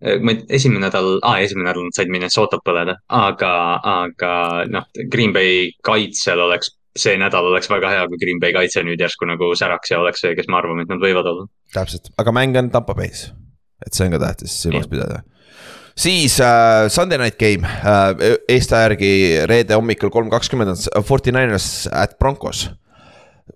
ma 0.00 0.34
esimene 0.48 0.86
nädal 0.86 1.18
ah,, 1.26 1.38
esimene 1.44 1.68
nädal 1.68 1.86
nad 1.86 1.96
said 1.96 2.12
Minnesotat 2.12 2.62
põleda, 2.66 2.96
aga, 3.12 3.54
aga 3.92 4.34
noh, 4.72 4.86
Green 5.12 5.34
Bay 5.36 5.70
kaitsel 5.86 6.40
oleks, 6.40 6.72
see 6.96 7.18
nädal 7.20 7.50
oleks 7.50 7.68
väga 7.70 7.92
hea, 7.94 8.06
kui 8.08 8.20
Green 8.22 8.40
Bay 8.42 8.54
kaitse 8.56 8.84
nüüd 8.86 9.00
järsku 9.00 9.28
nagu 9.28 9.52
säraks 9.58 9.92
ja 9.92 10.00
oleks 10.00 10.24
see, 10.24 10.36
kes 10.38 10.48
me 10.48 10.58
arvame, 10.60 10.86
et 10.86 10.92
nad 10.92 11.02
võivad 11.02 11.28
olla. 11.28 11.48
täpselt, 11.74 12.12
aga 12.20 12.34
mäng 12.36 12.56
on 12.60 12.70
Tampa 12.72 12.96
Bay's, 12.96 13.28
et 13.84 13.96
see 13.96 14.08
on 14.08 14.16
ka 14.16 14.22
tähtis 14.24 14.56
silmas 14.64 14.88
pidada. 14.90 15.22
Siis 16.00 16.38
äh, 16.40 16.86
Sunday 16.88 17.18
night 17.20 17.36
game. 17.36 17.66
Äh, 17.66 18.38
Eesti 18.48 18.72
aja 18.72 18.86
järgi 18.86 19.10
reede 19.50 19.76
hommikul 19.76 20.08
kolm 20.14 20.30
kakskümmend 20.32 20.72
on 20.72 21.04
Forty 21.04 21.34
Niners 21.34 21.90
at 21.92 22.16
Broncos. 22.18 22.70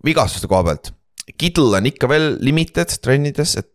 vigastuste 0.04 0.50
koha 0.50 0.64
pealt, 0.66 0.90
Kittle 1.38 1.78
on 1.78 1.86
ikka 1.88 2.08
veel 2.10 2.34
limited 2.44 2.90
trennides, 3.00 3.54
et 3.56 3.70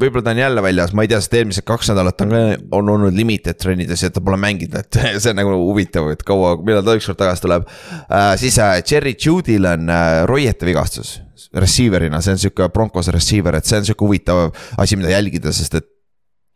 võib-olla 0.00 0.24
ta 0.26 0.32
on 0.34 0.40
jälle 0.40 0.62
väljas, 0.64 0.92
ma 0.96 1.04
ei 1.04 1.10
tea, 1.10 1.20
sest 1.22 1.36
eelmised 1.38 1.66
kaks 1.68 1.90
nädalat 1.92 2.24
on 2.24 2.34
ka, 2.34 2.42
on 2.78 2.90
olnud 2.96 3.14
limited 3.14 3.58
trennides 3.60 4.02
ja 4.02 4.10
ta 4.14 4.22
pole 4.24 4.38
mänginud, 4.40 4.76
et 4.80 5.00
see 5.22 5.30
on 5.30 5.38
nagu 5.38 5.54
huvitav, 5.60 6.10
et 6.14 6.24
kaua, 6.26 6.56
millal 6.66 6.84
ta 6.86 6.96
ükskord 6.98 7.20
tagasi 7.20 7.44
tuleb 7.46 7.66
äh,. 7.68 8.34
siis 8.40 8.58
äh, 8.62 8.80
Cherry 8.82 9.14
Judy'l 9.14 9.70
on 9.70 9.90
äh, 9.92 10.20
roiete 10.30 10.66
vigastus, 10.66 11.16
receiver'ina, 11.54 12.22
see 12.24 12.34
on 12.34 12.42
sihuke 12.42 12.68
Broncos 12.74 13.10
receiver, 13.14 13.58
et 13.58 13.68
see 13.68 13.78
on 13.78 13.86
sihuke 13.86 14.06
huvitav 14.06 14.48
asi, 14.80 14.98
mida 14.98 15.14
jälgida, 15.14 15.54
sest 15.54 15.78
et 15.78 15.90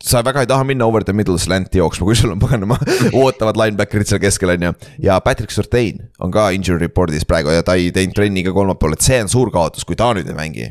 sa 0.03 0.21
väga 0.23 0.43
ei 0.43 0.47
taha 0.47 0.63
minna 0.67 0.87
over 0.87 1.03
the 1.03 1.15
middle 1.15 1.39
slant'i 1.39 1.79
jooksma, 1.79 2.07
kui 2.07 2.15
sul 2.15 2.31
on 2.31 2.39
paganama 2.39 2.75
ootavad 3.21 3.59
linebacker'id 3.59 4.11
seal 4.11 4.23
keskel, 4.23 4.51
on 4.55 4.67
ju. 4.67 4.73
ja 5.07 5.19
Patrick 5.23 5.55
Surtain 5.55 6.09
on 6.19 6.31
ka 6.31 6.49
injury 6.55 6.87
report'is 6.87 7.27
praegu 7.27 7.55
ja 7.55 7.63
ta 7.63 7.79
ei 7.79 7.91
teinud 7.95 8.15
trenni 8.19 8.43
ka 8.43 8.55
kolmapäeval, 8.55 8.99
et 8.99 9.07
see 9.07 9.23
on 9.23 9.31
suur 9.31 9.51
kaotus, 9.55 9.87
kui 9.87 9.99
ta 9.99 10.11
nüüd 10.15 10.27
ei 10.27 10.35
mängi 10.35 10.69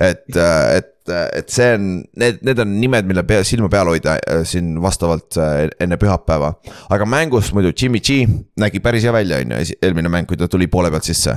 et, 0.00 0.36
äh, 0.36 0.76
et, 1.04 1.12
äh, 1.12 1.38
et 1.38 1.50
see 1.50 1.74
on, 1.74 1.88
need, 2.16 2.42
need 2.42 2.58
on 2.58 2.76
nimed, 2.80 3.08
mille 3.08 3.24
pea, 3.28 3.44
silma 3.44 3.68
peal 3.72 3.88
hoida 3.92 4.16
äh, 4.20 4.44
siin 4.48 4.80
vastavalt 4.82 5.38
enne 5.80 5.98
pühapäeva. 6.00 6.54
aga 6.90 7.04
mängus 7.06 7.52
muidu 7.52 7.72
Jimmy 7.72 8.00
G 8.00 8.24
nägi 8.56 8.80
päris 8.80 9.04
hea 9.04 9.12
välja, 9.12 9.38
on 9.44 9.58
ju, 9.58 9.76
eelmine 9.82 10.08
mäng, 10.08 10.26
kui 10.26 10.36
ta 10.36 10.48
tuli 10.48 10.66
poole 10.66 10.90
pealt 10.90 11.04
sisse 11.04 11.36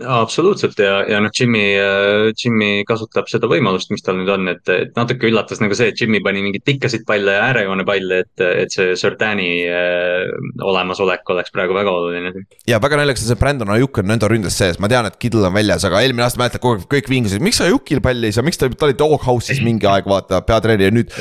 absoluutselt 0.00 0.78
ja, 0.80 1.02
ja 1.04 1.18
noh, 1.20 1.30
Jimmy, 1.36 1.64
äh, 1.76 2.30
Jimmy 2.32 2.84
kasutab 2.88 3.28
seda 3.28 3.48
võimalust, 3.50 3.90
mis 3.92 4.04
tal 4.04 4.16
nüüd 4.16 4.30
on, 4.32 4.48
et, 4.48 4.62
et 4.72 4.94
natuke 4.96 5.28
üllatas 5.28 5.60
nagu 5.60 5.76
see, 5.76 5.90
et 5.92 6.00
Jimmy 6.00 6.22
pani 6.24 6.40
mingeid 6.44 6.64
pikkasid 6.64 7.04
palle 7.08 7.34
ja 7.36 7.42
äärejoone 7.50 7.84
palle, 7.88 8.22
et, 8.24 8.44
et 8.64 8.72
see 8.72 8.94
Sordani 8.98 9.50
äh, 9.68 10.24
olemasolek 10.64 11.28
oleks 11.34 11.52
praegu 11.52 11.76
väga 11.76 11.92
oluline. 11.92 12.32
ja 12.68 12.80
väga 12.82 13.02
naljakas 13.02 13.26
on 13.26 13.32
see 13.34 13.42
Brandon 13.42 13.74
Ajuk 13.76 14.00
on 14.00 14.08
nende 14.08 14.30
ründes 14.32 14.56
sees, 14.56 14.80
ma 14.80 14.88
tean, 14.92 15.10
et 15.10 15.18
Kittle 15.20 15.44
on 15.50 15.56
väljas, 15.56 15.84
aga 15.88 16.00
eelmine 16.00 16.24
aasta 16.24 16.40
mäletad 16.40 16.64
kogu 16.64 16.80
aeg 16.80 16.88
kõik 16.96 17.12
vingusid, 17.12 17.44
miks 17.44 17.60
Ajukil 17.64 18.00
palli 18.04 18.30
ei 18.30 18.36
saa, 18.36 18.46
miks 18.46 18.60
ta, 18.60 18.70
ta 18.72 18.88
oli 18.88 18.96
Doghouse'is 18.96 19.60
mingi 19.66 19.90
aeg 19.90 20.08
vaata 20.08 20.40
peatreener 20.46 20.88
ja 20.88 20.96
nüüd. 20.96 21.12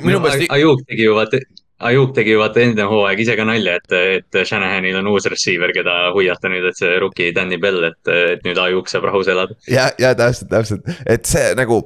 minu 0.00 0.24
meelest. 0.24 0.48
Ajuk 0.54 0.86
tegi 0.88 1.10
ju 1.10 1.18
vaata 1.18 1.44
Ajuk 1.82 2.12
tegi 2.14 2.36
vaata 2.38 2.62
enne 2.62 2.84
hooaeg 2.86 3.18
ise 3.24 3.34
ka 3.34 3.44
nalja, 3.48 3.74
et, 3.80 3.94
et 4.18 4.38
Shanahanil 4.46 5.00
on 5.00 5.08
uus 5.10 5.26
receiver, 5.26 5.72
keda 5.74 6.12
huviata 6.14 6.50
nüüd, 6.52 6.68
et 6.70 6.78
see 6.78 6.92
rookie 7.02 7.32
Danny 7.34 7.58
Bell, 7.60 7.82
et, 7.90 8.12
et 8.12 8.46
nüüd 8.46 8.60
Ajuk 8.62 8.90
saab 8.92 9.08
rahus 9.10 9.30
elada. 9.32 9.56
ja, 9.66 9.88
ja 9.98 10.14
täpselt, 10.18 10.50
täpselt, 10.52 10.88
et 11.06 11.26
see 11.28 11.52
nagu. 11.58 11.82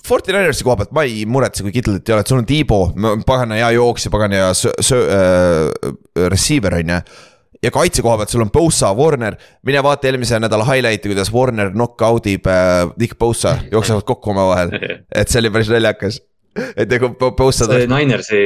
Forty 0.00 0.32
Ninersi 0.32 0.64
koha 0.64 0.78
pealt 0.80 0.94
ma 0.96 1.02
ei 1.04 1.26
muretse, 1.28 1.60
kui 1.62 1.74
Kittlit 1.74 2.08
ei 2.08 2.14
ole, 2.14 2.22
et 2.24 2.30
sul 2.30 2.40
on 2.40 2.46
Tiibo, 2.48 2.78
pagana 3.28 3.58
hea 3.60 3.68
jooksja, 3.76 4.10
pagana 4.10 4.38
hea 4.40 4.46
äh,, 4.48 5.90
receiver 6.32 6.78
on 6.78 6.94
ju 6.94 7.02
ja 7.60 7.70
kaitse 7.74 8.02
koha 8.02 8.16
pealt 8.16 8.32
sul 8.32 8.44
on 8.44 8.50
Bosa, 8.50 8.94
Warner, 8.96 9.36
mine 9.68 9.82
vaata 9.84 10.08
eelmise 10.08 10.40
nädala 10.40 10.64
highlight'i, 10.64 11.12
kuidas 11.12 11.32
Warner 11.34 11.68
knock 11.74 12.00
out 12.02 12.26
ib 12.30 12.48
äh, 12.48 12.86
Nick 12.96 13.18
Bosa, 13.20 13.58
jooksevad 13.72 14.06
kokku 14.08 14.32
omavahel. 14.32 14.72
et 15.20 15.28
see 15.28 15.42
oli 15.42 15.52
päris 15.52 15.68
naljakas, 15.72 16.22
et 16.72 16.88
nagu 16.88 17.12
Bosa. 17.36 17.68
see 17.68 17.90
Ninersi 17.90 18.40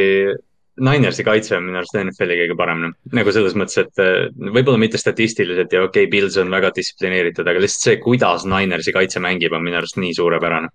Ninersi 0.82 1.22
kaitse 1.22 1.54
on 1.54 1.68
minu 1.68 1.78
arust 1.78 1.94
NFL-i 1.94 2.36
kõige 2.40 2.56
parem, 2.58 2.80
noh. 2.82 2.94
nagu 3.14 3.32
selles 3.34 3.54
mõttes, 3.58 3.78
et 3.84 4.02
äh, 4.02 4.26
võib-olla 4.34 4.80
mitte 4.82 4.98
statistiliselt 4.98 5.72
ja 5.72 5.84
okei 5.84 6.08
okay,, 6.08 6.10
Pils 6.10 6.38
on 6.42 6.50
väga 6.50 6.72
distsiplineeritud, 6.74 7.46
aga 7.46 7.62
lihtsalt 7.62 7.88
see, 7.88 8.00
kuidas 8.02 8.46
Ninersi 8.50 8.94
kaitse 8.96 9.22
mängib, 9.22 9.54
on 9.54 9.62
minu 9.62 9.78
arust 9.78 10.00
nii 10.02 10.14
suurepärane. 10.18 10.72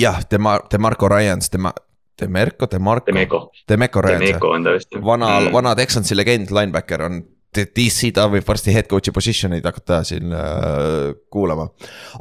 jah, 0.00 0.22
tema, 0.28 0.56
Demarco 0.72 1.10
Ryans, 1.12 1.52
tema, 1.52 1.74
Demerco, 2.20 2.68
Demarco. 2.70 3.12
Demeco. 3.12 3.44
Demeco 3.68 4.00
Ryans. 4.00 4.24
Demeco 4.24 4.52
on 4.56 4.64
ta 4.64 4.72
vist. 4.72 4.96
vana 5.04 5.40
mm., 5.40 5.52
vana 5.52 5.74
Texansi 5.76 6.16
legend, 6.16 6.52
linebacker 6.54 7.02
on 7.02 7.22
DC, 7.52 8.14
ta 8.16 8.28
võib 8.32 8.46
varsti 8.48 8.72
head 8.72 8.88
coach'i 8.88 9.12
position'eid 9.12 9.66
hakata 9.68 10.00
siin 10.08 10.32
äh, 10.32 11.12
kuulama. 11.30 11.68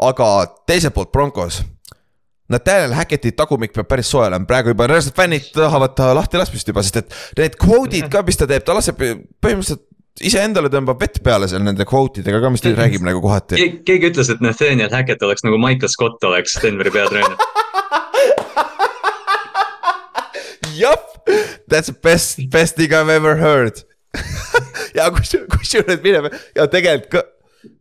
aga 0.04 0.28
teiselt 0.68 0.96
poolt 0.98 1.12
Broncos 1.12 1.62
Nathaniel 2.52 2.94
Hacketi 2.98 3.32
tagumik 3.38 3.72
peab 3.76 3.88
päris 3.90 4.10
soe 4.12 4.26
olema, 4.28 4.46
praegu 4.50 4.68
juba 4.74 4.88
reaalselt 4.90 5.16
fännid 5.18 5.44
tahavad 5.56 5.92
ta 5.98 6.06
lahti 6.18 6.36
laskmist 6.42 6.68
juba, 6.68 6.82
sest 6.86 6.98
et 7.02 7.10
need 7.40 7.54
kvoodid 7.62 8.08
ka, 8.12 8.18
mis 8.28 8.38
ta 8.40 8.46
teeb, 8.50 8.64
ta 8.68 8.72
laseb 8.78 8.96
põhimõtteliselt 9.00 9.84
iseendale 10.28 10.70
tõmbab 10.72 11.00
vett 11.02 11.18
peale 11.24 11.48
seal 11.50 11.64
nende 11.64 11.86
quote 11.88 12.22
idega 12.22 12.42
ka, 12.44 12.48
mis 12.54 12.64
ta 12.64 12.70
räägib 12.76 13.04
nagu 13.08 13.20
kohati 13.24 13.56
Ke. 13.58 13.68
keegi 13.88 14.06
ütles, 14.12 14.28
et 14.34 14.42
Nathaniel 14.44 14.92
Hackett 14.92 15.24
oleks 15.26 15.44
nagu 15.48 15.58
Michael 15.62 15.92
Scott 15.94 16.20
oleks 16.28 16.52
Denveri 16.62 16.92
peatreener 16.94 17.38
jah, 20.82 21.00
that's 21.72 21.88
the 21.88 21.98
best, 22.04 22.32
best 22.52 22.76
thing 22.76 22.92
I 22.92 22.96
have 23.06 23.10
ever 23.10 23.36
heard 23.40 23.76
ja 24.98 25.08
kusjuures, 25.16 25.48
kusjuures 25.56 26.00
mine, 26.04 26.20
ja 26.58 26.64
tegelikult 26.68 27.12
ka, 27.16 27.22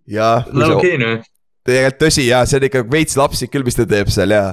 ja. 0.07 0.31
okay, 0.47 0.97
noh 1.03 1.19
tegelikult 1.67 2.03
tõsi 2.07 2.27
ja 2.29 2.45
see 2.49 2.61
on 2.61 2.69
ikka 2.71 2.85
veits 2.91 3.17
lapsik 3.21 3.53
küll, 3.53 3.67
mis 3.67 3.79
ta 3.79 3.87
teeb 3.89 4.11
seal 4.13 4.33
ja 4.35 4.45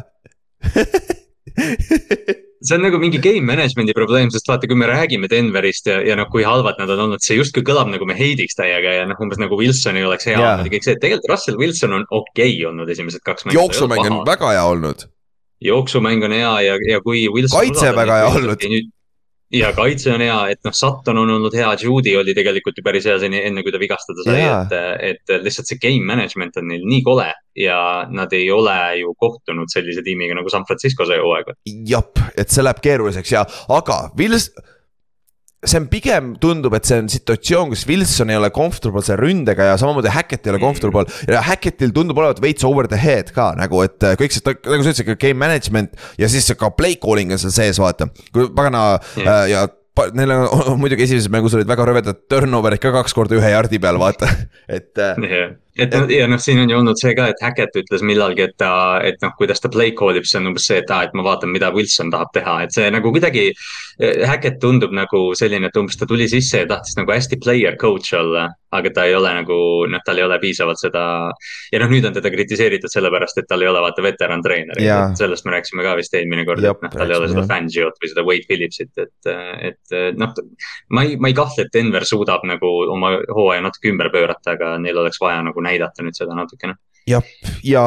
see 2.67 2.75
on 2.75 2.83
nagu 2.83 2.99
mingi 3.01 3.19
game 3.21 3.45
management'i 3.47 3.95
probleem, 3.97 4.31
sest 4.33 4.49
vaata, 4.49 4.67
kui 4.69 4.77
me 4.79 4.89
räägime 4.89 5.29
Denverist 5.31 5.89
ja, 5.89 5.99
ja 6.05 6.17
noh, 6.19 6.27
kui 6.33 6.45
halvad 6.47 6.79
nad 6.81 6.91
on 6.93 7.05
olnud, 7.07 7.23
see 7.23 7.37
justkui 7.37 7.63
kõlab 7.67 7.91
nagu 7.93 8.07
me 8.09 8.17
heidiks 8.17 8.57
täiega 8.57 8.97
ja 8.99 9.05
noh, 9.09 9.19
umbes 9.23 9.39
nagu 9.41 9.59
Wilson 9.59 9.99
ei 9.99 10.07
oleks 10.07 10.27
hea 10.29 10.37
yeah. 10.37 10.55
olnud 10.55 10.69
ja 10.69 10.73
kõik 10.75 10.87
see, 10.87 10.97
et 10.97 11.03
tegelikult 11.03 11.31
Russell 11.33 11.61
Wilson 11.61 11.95
on 11.99 12.07
okei 12.09 12.57
okay 12.57 12.67
olnud 12.71 12.91
esimesed 12.93 13.23
kaks 13.25 13.47
mängu. 13.47 13.59
jooksumäng 13.59 14.03
on 14.09 14.21
väga 14.27 14.53
hea 14.55 14.65
olnud. 14.73 15.07
jooksumäng 15.63 16.27
on 16.27 16.37
hea 16.37 16.53
ja, 16.67 16.77
ja 16.91 17.01
kui 17.05 17.27
Wilson. 17.31 17.57
kaitse 17.59 17.93
väga 17.95 18.21
hea 18.23 18.31
olnud 18.35 18.67
ja 19.53 19.71
kaitse 19.75 20.11
on 20.11 20.21
hea, 20.23 20.37
et 20.51 20.59
noh, 20.67 20.75
Sutton 20.75 21.21
on 21.21 21.29
olnud 21.37 21.55
hea, 21.55 21.69
Judy 21.81 22.15
oli 22.19 22.35
tegelikult 22.35 22.79
ju 22.79 22.83
päris 22.85 23.07
hea 23.07 23.17
seni, 23.21 23.39
enne 23.49 23.63
kui 23.63 23.73
ta 23.73 23.79
vigastada 23.81 24.25
sai 24.25 24.39
yeah., 24.41 24.63
et, 24.99 25.21
et 25.29 25.43
lihtsalt 25.45 25.69
see 25.71 25.79
game 25.81 26.03
management 26.07 26.59
on 26.59 26.67
neil 26.71 26.83
nii 26.87 27.03
kole 27.05 27.27
ja 27.57 27.79
nad 28.11 28.33
ei 28.35 28.49
ole 28.51 28.77
ju 29.01 29.13
kohtunud 29.19 29.71
sellise 29.71 30.03
tiimiga 30.05 30.35
nagu 30.37 30.51
San 30.53 30.67
Francisco 30.67 31.07
see 31.07 31.19
hooaeg. 31.23 31.53
jah, 31.87 32.07
et 32.35 32.51
see 32.51 32.65
läheb 32.65 32.83
keeruliseks 32.83 33.37
ja, 33.37 33.45
aga 33.77 34.01
Wils-, 34.19 34.51
see 35.65 35.79
on 35.79 35.87
pigem 35.89 36.33
tundub, 36.41 36.75
et 36.77 36.85
see 36.85 36.99
on 37.01 37.07
situatsioon, 37.09 37.71
kus 37.73 37.85
Wilson 37.89 38.29
ei 38.29 38.37
ole 38.37 38.51
comfortable 38.53 39.01
selle 39.05 39.17
ründega 39.23 39.71
ja 39.71 39.79
samamoodi 39.81 40.11
Hackett 40.13 40.45
ei 40.45 40.53
ole 40.53 40.61
comfortable 40.61 41.05
ja 41.25 41.41
Hackettil 41.45 41.93
tundub 41.95 42.19
olevat 42.21 42.41
veits 42.43 42.65
over 42.67 42.89
the 42.89 42.99
head 43.01 43.33
ka 43.33 43.49
nagu, 43.57 43.81
et 43.85 44.05
äh, 44.05 44.13
kõik 44.19 44.35
see, 44.35 44.45
nagu 44.45 44.85
sa 44.85 44.93
ütlesid, 44.93 45.17
game 45.17 45.41
management 45.41 45.97
ja 46.21 46.29
siis 46.29 46.51
ka 46.59 46.69
play 46.77 46.99
calling 47.01 47.33
on 47.33 47.41
seal 47.41 47.55
sees, 47.55 47.81
vaata. 47.81 48.09
kui 48.35 48.51
pagana 48.53 48.85
yeah. 49.17 49.33
äh, 49.33 49.43
ja 49.55 49.65
neil 50.13 50.35
on 50.37 50.77
muidugi 50.83 51.07
esimeses 51.07 51.31
mängus 51.33 51.57
olid 51.57 51.69
väga 51.69 51.89
rõvedad 51.89 52.25
turnover'id 52.29 52.83
ka 52.83 52.93
kaks 52.99 53.17
korda 53.17 53.39
ühe 53.39 53.53
jardi 53.55 53.81
peal, 53.81 53.97
vaata, 54.01 54.29
et 54.77 54.93
yeah 54.97 55.55
et 55.77 55.95
ja 56.13 56.27
noh, 56.29 56.39
siin 56.41 56.61
on 56.61 56.71
ju 56.71 56.77
olnud 56.79 56.99
see 56.99 57.13
ka, 57.17 57.29
et 57.31 57.41
Hackett 57.43 57.75
ütles 57.79 58.03
millalgi, 58.05 58.47
et 58.47 58.55
ta, 58.59 58.71
et 59.05 59.19
noh, 59.23 59.33
kuidas 59.39 59.61
ta 59.63 59.71
play 59.73 59.93
call 59.97 60.17
ib, 60.17 60.27
see 60.27 60.39
on 60.41 60.51
umbes 60.51 60.67
see, 60.69 60.81
et 60.81 60.93
aa, 60.93 61.07
et 61.07 61.17
ma 61.17 61.25
vaatan, 61.27 61.51
mida 61.53 61.71
Wilson 61.75 62.11
tahab 62.13 62.33
teha, 62.35 62.59
et 62.65 62.75
see 62.75 62.89
nagu 62.93 63.11
kuidagi. 63.13 63.49
Eh, 63.97 64.23
Hackett 64.29 64.59
tundub 64.61 64.93
nagu 64.93 65.31
selline, 65.37 65.69
et 65.69 65.79
umbes 65.79 65.97
ta 65.97 66.05
tuli 66.09 66.27
sisse 66.29 66.63
ja 66.63 66.69
tahtis 66.69 66.97
nagu 66.99 67.13
hästi 67.13 67.39
player 67.43 67.77
coach 67.81 68.13
olla, 68.17 68.47
aga 68.77 68.91
ta 68.93 69.05
ei 69.07 69.15
ole 69.15 69.31
nagu 69.31 69.57
noh, 69.87 70.01
tal 70.05 70.19
ei 70.19 70.25
ole 70.25 70.37
piisavalt 70.41 70.79
seda. 70.81 71.03
ja 71.71 71.79
noh, 71.81 71.89
nüüd 71.91 72.05
on 72.09 72.15
teda 72.15 72.31
kritiseeritud 72.33 72.91
sellepärast, 72.91 73.39
et 73.41 73.47
tal 73.49 73.63
ei 73.63 73.69
ole 73.71 73.81
vaata 73.83 74.03
veteran 74.03 74.43
treeneri 74.43 74.83
yeah., 74.83 75.13
sellest 75.17 75.47
me 75.47 75.55
rääkisime 75.55 75.85
ka 75.85 75.95
vist 75.99 76.13
eelmine 76.17 76.43
kord, 76.47 76.63
et 76.63 76.83
noh, 76.83 76.91
tal 76.93 77.13
ei 77.13 77.17
ole 77.17 77.29
seda 77.31 77.45
Fangiot 77.47 77.97
või 78.01 78.11
seda 78.11 78.25
Wade 78.27 78.47
Phillipsit, 78.49 78.91
et, 78.99 79.31
et 79.71 79.97
noh. 80.19 80.35
ma 80.93 81.05
ei, 81.07 81.15
ma 81.21 81.31
ei 81.31 81.37
kahtle, 81.37 81.65
et 81.65 81.73
Denver 81.73 82.05
suudab 82.07 82.43
nagu 82.49 82.73
oma 82.91 83.13
hooaja 83.23 83.63
natuke 83.65 83.91
ümber 83.93 84.11
pöörata, 84.13 84.57
aga 84.57 84.75
neil 84.83 84.99
oleks 84.99 85.21
vaja 85.23 85.39
nagu 85.47 85.63
näidata 85.67 86.05
nüüd 86.05 86.17
seda 86.17 86.37
natukene. 86.37 86.79
Jah, 87.07 87.23
ja, 87.63 87.81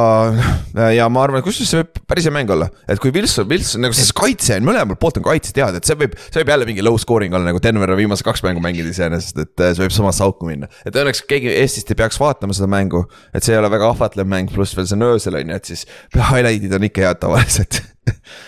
ja 0.95 1.07
ma 1.13 1.25
arvan, 1.27 1.43
kusjuures 1.45 1.69
see 1.69 1.83
võib 1.83 1.99
päris 2.09 2.25
hea 2.25 2.33
mäng 2.33 2.49
olla, 2.55 2.71
et 2.89 3.01
kui 3.03 3.13
Wilson, 3.13 3.45
Wilson 3.51 3.85
nagu 3.85 3.93
see 3.97 4.15
kaitse 4.17 4.57
on 4.57 4.65
mõlemalt 4.65 4.97
poolt 5.03 5.19
on 5.21 5.27
kaitse 5.27 5.53
teada, 5.57 5.77
et 5.77 5.85
see 5.85 5.99
võib, 6.01 6.15
see 6.23 6.41
võib 6.41 6.53
jälle 6.55 6.69
mingi 6.71 6.85
low 6.87 6.97
scoring 7.01 7.37
olla 7.37 7.51
nagu 7.51 7.61
Denver 7.61 7.93
on 7.93 8.01
viimased 8.01 8.25
kaks 8.25 8.41
mängu 8.47 8.65
mänginud 8.65 8.89
iseenesest, 8.95 9.43
et 9.45 9.65
see 9.67 9.83
võib 9.83 9.93
samasse 9.93 10.25
auku 10.25 10.49
minna. 10.49 10.71
et 10.89 10.97
õnneks 10.97 11.21
keegi 11.29 11.53
Eestist 11.53 11.93
ei 11.93 12.01
peaks 12.01 12.17
vaatama 12.23 12.57
seda 12.57 12.71
mängu, 12.73 13.03
et 13.37 13.45
see 13.45 13.53
ei 13.53 13.61
ole 13.61 13.69
väga 13.77 13.93
ahvatlev 13.93 14.31
mäng, 14.31 14.49
pluss 14.57 14.73
veel 14.79 14.89
see 14.89 14.97
on 14.97 15.11
öösel 15.11 15.37
on 15.37 15.53
ju, 15.53 15.61
et 15.61 15.75
siis 15.75 15.85
highlight'id 16.17 16.81
on 16.81 16.89
ikka 16.89 17.05
head 17.05 17.21
tavaliselt. 17.21 17.83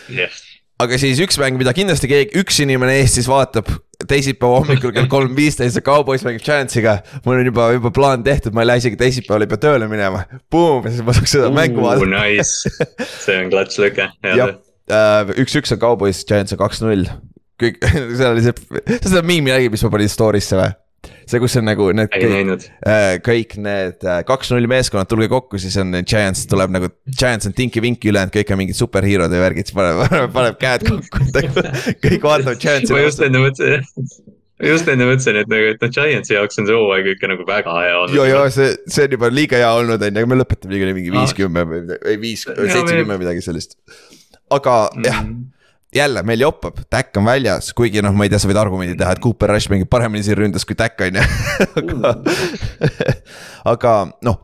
Yes 0.09 0.41
aga 0.83 0.99
siis 1.01 1.21
üks 1.23 1.39
mäng, 1.41 1.59
mida 1.61 1.73
kindlasti 1.77 2.11
keegi, 2.11 2.35
üks 2.43 2.61
inimene 2.65 2.99
Eestis 3.01 3.29
vaatab 3.31 3.71
teisipäeva 4.09 4.61
hommikul 4.61 4.93
kell 4.95 5.09
kolm 5.11 5.35
viisteist 5.37 5.79
ja 5.79 5.83
Cowboys 5.85 6.25
mängib 6.27 6.45
Giantsiga. 6.47 6.99
mul 7.25 7.39
on 7.39 7.49
juba, 7.49 7.69
juba 7.77 7.93
plaan 7.95 8.25
tehtud, 8.27 8.55
ma 8.55 8.65
ei 8.65 8.71
lähe 8.71 8.83
isegi 8.83 8.99
teisipäeval 9.01 9.47
ei 9.47 9.51
pea 9.53 9.63
tööle 9.63 9.89
minema. 9.91 10.25
Boom, 10.51 10.87
siis 10.89 11.05
ma 11.07 11.15
saaks 11.17 11.37
seda 11.37 11.51
uh, 11.51 11.57
mängu 11.57 11.85
vaadata. 11.85 12.11
Nice, 12.11 12.87
see 13.23 13.39
on 13.39 13.53
klats 13.53 13.79
lõke. 13.83 14.09
jah, 14.27 14.57
äh, 14.91 15.35
üks-üks 15.43 15.75
on 15.77 15.83
Cowboys, 15.83 16.25
Giants 16.29 16.57
on 16.57 16.63
kaks-null. 16.63 17.07
kõik, 17.63 17.83
seal 18.19 18.33
oli 18.35 18.47
see, 18.47 18.57
sa 18.97 19.07
seda 19.07 19.27
miimi 19.27 19.55
nägid, 19.55 19.75
mis 19.75 19.85
ma 19.87 19.93
panin 19.95 20.13
story'sse 20.13 20.59
või? 20.59 20.73
See, 21.27 21.41
kus 21.43 21.57
on 21.61 21.67
nagu 21.69 21.89
need 21.97 22.11
kõik, 22.13 22.67
äh, 22.89 23.15
kõik 23.25 23.57
need 23.63 24.05
äh, 24.07 24.21
kaks-null 24.29 24.69
meeskonnad, 24.71 25.11
tulge 25.11 25.29
kokku, 25.33 25.61
siis 25.63 25.77
on 25.83 25.95
Giants 26.01 26.45
tuleb 26.51 26.75
nagu, 26.75 26.91
Giants 27.11 27.49
on 27.49 27.57
tinki-vinki, 27.57 28.11
ülejäänud 28.13 28.35
kõik 28.35 28.53
on 28.55 28.63
mingid 28.63 28.79
superhero'd 28.79 29.35
ja 29.35 29.43
värgid, 29.43 29.71
siis 29.71 29.77
paneb, 29.77 30.03
paneb, 30.05 30.35
paneb 30.37 30.61
käed 30.63 30.87
kokku 30.89 31.25
kõik 32.07 32.29
vaatavad 32.29 32.63
Giantsi. 32.63 32.95
ma 32.95 33.05
just 33.07 33.25
enne 33.25 33.43
mõtlesin 33.43 33.87
just 34.63 34.91
enne 34.91 35.07
mõtlesin, 35.09 35.41
et 35.43 35.51
nagu, 35.51 35.71
et 35.75 35.83
noh, 35.83 35.95
Giantsi 35.95 36.37
jaoks 36.37 36.61
on 36.63 36.69
see 36.69 36.77
hooaeg 36.79 37.09
ikka 37.17 37.33
nagu 37.33 37.47
väga 37.49 37.79
hea 37.81 37.97
olnud. 38.03 38.19
ja, 38.19 38.29
ja 38.31 38.45
see, 38.55 38.75
see 38.91 39.09
on 39.09 39.17
juba 39.19 39.33
liiga 39.33 39.59
hea 39.63 39.73
olnud, 39.81 39.99
on 39.99 40.13
ju, 40.13 40.23
aga 40.23 40.33
me 40.35 40.39
lõpetame 40.43 40.77
niikuinii 40.77 40.99
mingi 41.01 41.17
viiskümmend 41.17 41.73
või, 41.73 42.21
viis, 42.23 42.47
seitsekümmend 42.47 43.25
midagi 43.25 43.45
sellist. 43.45 43.79
aga 44.53 44.77
mm. 44.95 45.09
jah 45.09 45.27
jälle 45.95 46.23
meil 46.23 46.41
joppab, 46.41 46.79
Tack 46.91 47.17
on 47.17 47.27
väljas, 47.29 47.73
kuigi 47.77 48.03
noh, 48.05 48.15
ma 48.17 48.27
ei 48.27 48.33
tea, 48.33 48.41
sa 48.41 48.51
võid 48.51 48.61
argumendi 48.61 48.97
teha, 48.99 49.13
et 49.17 49.23
Cooper 49.23 49.53
Rush 49.53 49.73
mängib 49.73 49.91
paremini 49.93 50.25
siin 50.25 50.39
ründas 50.39 50.65
kui 50.69 50.79
Tack 50.79 51.01
on 51.05 51.21
ju. 51.21 51.27
Aga, 51.83 52.15
aga 53.75 53.93
noh 54.25 54.41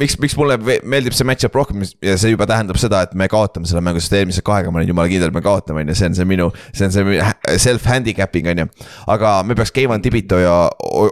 miks, 0.00 0.16
miks 0.22 0.36
mulle 0.38 0.56
meeldib 0.60 1.14
see 1.16 1.26
match-up 1.28 1.54
rohkem 1.56 1.84
ja 2.04 2.16
see 2.20 2.32
juba 2.32 2.46
tähendab 2.48 2.78
seda, 2.80 3.02
et 3.06 3.12
me 3.18 3.28
kaotame 3.30 3.68
selle 3.68 3.82
mängu, 3.84 4.00
sest 4.02 4.14
eelmise 4.16 4.42
kahega 4.46 4.72
ma 4.72 4.80
olin 4.80 4.90
jumala 4.92 5.10
kindel, 5.10 5.30
et 5.30 5.36
me 5.36 5.42
kaotame, 5.44 5.84
on 5.84 5.92
ju, 5.92 5.96
see 5.98 6.08
on 6.10 6.16
see 6.16 6.28
minu, 6.28 6.48
see 6.72 6.86
on 6.86 6.94
see 6.94 7.58
self-handicap'ing 7.64 8.50
on 8.52 8.62
ju. 8.62 8.66
aga 9.14 9.34
me 9.46 9.56
peaks 9.58 9.74
Keivan 9.76 10.02
Tibito 10.04 10.40
ja 10.40 10.54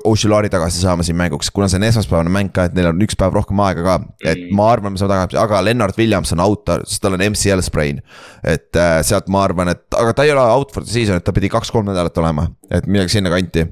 Oshulari 0.08 0.50
tagasi 0.52 0.82
saama 0.82 1.06
siin 1.06 1.18
mänguks, 1.20 1.52
kuna 1.54 1.68
see 1.70 1.80
on 1.80 1.88
esmaspäevane 1.90 2.32
mäng 2.32 2.52
ka, 2.54 2.68
et 2.68 2.76
neil 2.78 2.90
on 2.92 3.04
üks 3.04 3.18
päev 3.18 3.36
rohkem 3.36 3.60
aega 3.66 3.84
ka. 3.86 3.98
et 4.32 4.48
ma 4.56 4.70
arvan, 4.72 4.94
me 4.94 5.00
saame 5.00 5.14
tagasi, 5.14 5.40
aga 5.42 5.62
Lennart 5.66 6.00
Williams 6.00 6.34
on 6.36 6.44
out, 6.44 6.74
sest 6.84 7.04
tal 7.04 7.18
on 7.18 7.24
MCL 7.28 7.64
sprain. 7.66 8.02
et 8.42 8.76
äh, 8.76 8.98
sealt 9.06 9.30
ma 9.32 9.44
arvan, 9.46 9.74
et, 9.74 9.84
aga 9.98 10.16
ta 10.16 10.26
ei 10.26 10.34
ole 10.34 10.48
out 10.56 10.74
for 10.74 10.86
the 10.86 10.92
season, 10.92 11.20
et 11.20 11.26
ta 11.26 11.34
pidi 11.36 11.52
kaks-kolm 11.52 11.88
nädalat 11.90 12.18
olema, 12.22 12.48
et 12.70 12.86
midagi 12.86 13.18
sinnakanti. 13.18 13.68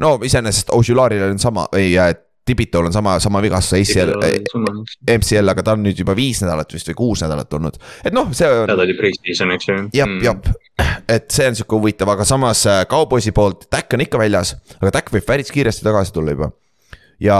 no 0.00 0.16
iseenesest 0.24 0.74
Oshularil 0.74 1.30
on 1.30 1.38
sama, 1.42 1.68
ei, 1.76 1.94
et 2.00 2.26
Tibitol 2.44 2.88
on 2.88 2.92
sama, 2.92 3.18
sama 3.20 3.42
vigastus 3.44 3.76
ACL, 3.78 4.14
MCL, 5.06 5.52
aga 5.52 5.64
ta 5.64 5.74
on 5.76 5.82
nüüd 5.84 5.98
juba 6.00 6.14
viis 6.16 6.40
nädalat 6.42 6.72
vist 6.72 6.88
või 6.90 6.96
kuus 6.98 7.22
nädalat 7.24 7.52
olnud, 7.56 7.76
et 8.04 8.14
noh, 8.16 8.30
see 8.36 8.48
on. 8.48 8.64
tal 8.70 8.80
oli 8.86 8.94
pre-season, 8.98 9.52
eks 9.54 9.68
ju. 9.68 9.76
jah 9.94 10.08
mm., 10.08 10.22
jah, 10.24 10.94
et 11.16 11.28
see 11.34 11.50
on 11.50 11.58
sihuke 11.58 11.76
huvitav, 11.76 12.10
aga 12.14 12.24
samas 12.28 12.64
äh, 12.70 12.82
Cowboysi 12.90 13.34
poolt 13.36 13.68
Tack 13.70 13.92
on 13.96 14.04
ikka 14.06 14.20
väljas, 14.22 14.54
aga 14.80 14.94
Tack 14.96 15.12
võib 15.14 15.26
päris 15.28 15.52
kiiresti 15.52 15.84
tagasi 15.84 16.14
tulla 16.16 16.34
juba. 16.34 16.48
ja 17.22 17.36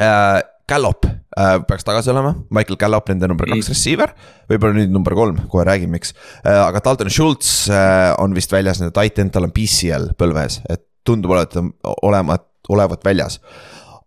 äh, 0.00 0.40
Gallop 0.72 1.04
äh, 1.04 1.58
peaks 1.68 1.84
tagasi 1.84 2.10
olema, 2.14 2.32
Michael 2.54 2.80
Gallop, 2.80 3.12
nende 3.12 3.28
number 3.28 3.50
kaks 3.50 3.66
mm. 3.66 3.74
receiver, 3.74 4.14
võib-olla 4.50 4.78
nüüd 4.78 4.94
number 4.94 5.16
kolm, 5.18 5.44
kohe 5.52 5.66
räägin, 5.68 5.92
miks 5.92 6.14
äh,. 6.46 6.56
aga 6.62 6.80
Dalton 6.84 7.12
Schultz 7.12 7.68
äh, 7.68 8.08
on 8.22 8.32
vist 8.34 8.54
väljas, 8.54 8.80
nende 8.80 8.96
titan, 8.96 9.30
tal 9.34 9.50
on 9.50 9.54
PCL 9.54 10.14
põlves, 10.16 10.62
et 10.72 10.86
tundub 11.04 11.34
olevat, 11.34 11.60
olevat, 12.08 12.48
olevat 12.72 13.04
väljas 13.04 13.40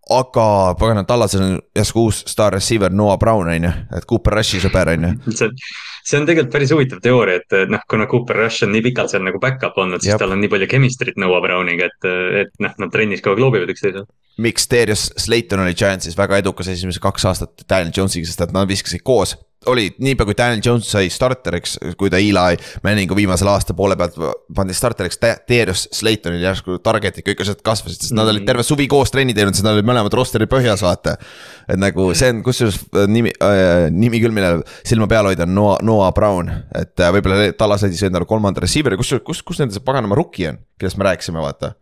aga 0.10 0.76
pagana, 0.80 1.04
Tallasel 1.08 1.42
on 1.42 1.56
järsku 1.76 2.04
uus 2.06 2.22
staar 2.30 2.54
receiver 2.54 2.94
Noah 2.94 3.18
Brown 3.18 3.50
on 3.50 3.64
ju, 3.68 3.72
et 3.98 4.06
Cooper 4.10 4.38
Rushi 4.38 4.62
sõber 4.62 4.92
on 4.94 5.08
ju. 5.08 5.14
see, 5.40 5.50
see 6.06 6.20
on 6.20 6.28
tegelikult 6.28 6.54
päris 6.54 6.74
huvitav 6.76 7.02
teooria, 7.04 7.42
et 7.42 7.56
noh, 7.72 7.82
kuna 7.90 8.06
Cooper 8.12 8.38
Rush 8.44 8.68
on 8.68 8.74
nii 8.76 8.84
pikalt 8.86 9.14
seal 9.14 9.26
nagu 9.26 9.42
back-up 9.42 9.78
olnud, 9.82 10.04
siis 10.04 10.14
Jab. 10.14 10.22
tal 10.22 10.36
on 10.36 10.44
nii 10.44 10.52
palju 10.52 10.70
chemistry't 10.70 11.18
Noah 11.22 11.42
Browniga, 11.44 11.90
et, 11.90 12.10
et 12.44 12.54
noh, 12.62 12.78
nad 12.84 12.94
trennis 12.94 13.26
kogu 13.26 13.40
aeg 13.40 13.46
loobivad 13.46 13.74
üksteisele. 13.74 14.06
miks 14.46 14.70
Darius 14.70 15.08
Slayton 15.26 15.64
oli 15.64 15.74
Giantsis 15.80 16.18
väga 16.18 16.42
edukas 16.44 16.70
esimesed 16.74 17.02
kaks 17.02 17.26
aastat 17.32 17.66
Daniel 17.70 17.94
Jonesiga, 17.96 18.30
sest 18.30 18.46
et 18.46 18.54
nad 18.56 18.70
viskasid 18.70 19.02
koos 19.06 19.38
oli 19.72 19.88
niipea, 20.00 20.28
kui 20.28 20.38
Daniel 20.38 20.62
Jones 20.66 20.90
sai 20.92 21.10
starteriks, 21.14 21.78
kui 22.00 22.12
ta 22.12 22.20
Eli 22.22 22.58
Manningu 22.84 23.16
viimasel 23.18 23.50
aasta 23.52 23.76
poole 23.78 23.98
pealt 24.00 24.18
pandi 24.56 24.76
starteriks, 24.78 25.20
Darius 25.22 25.86
Slaytonil 25.96 26.44
järsku 26.44 26.80
target'id 26.84 27.26
kõik 27.26 27.46
asjad 27.46 27.62
kasvasid, 27.66 28.02
sest 28.02 28.12
mm 28.12 28.16
nad 28.16 28.30
olid 28.32 28.42
mm. 28.46 28.48
terve 28.48 28.64
suvi 28.64 28.86
koos 28.88 29.12
trenni 29.12 29.34
teinud, 29.36 29.54
sest 29.58 29.66
nad 29.66 29.76
olid 29.76 29.88
mõlemad 29.90 30.14
roster'i 30.16 30.48
põhjas, 30.50 30.80
vaata. 30.86 31.18
et 31.68 31.80
nagu 31.82 32.08
see 32.16 32.32
on 32.32 32.42
kusjuures 32.46 32.78
äh, 32.96 33.08
nimi 33.12 33.34
äh,, 33.44 33.90
nimi 33.92 34.22
küll, 34.24 34.34
millele 34.36 34.64
silma 34.88 35.10
peal 35.12 35.28
hoida, 35.28 35.44
on 35.44 35.56
Noah, 35.58 35.82
Noah 35.84 36.14
Brown. 36.16 36.52
et 36.74 37.00
äh, 37.04 37.12
võib-olla 37.18 37.52
Tallas 37.60 37.84
leidis 37.84 38.06
endale 38.08 38.30
kolmanda 38.30 38.64
receiver'i, 38.64 38.98
kusjuures, 39.02 39.26
kus, 39.28 39.44
kus 39.44 39.60
nende 39.60 39.76
see 39.76 39.84
paganama 39.84 40.16
rookie 40.16 40.48
on, 40.54 40.62
kellest 40.80 41.02
me 41.02 41.10
rääkisime, 41.10 41.44
vaata 41.44 41.76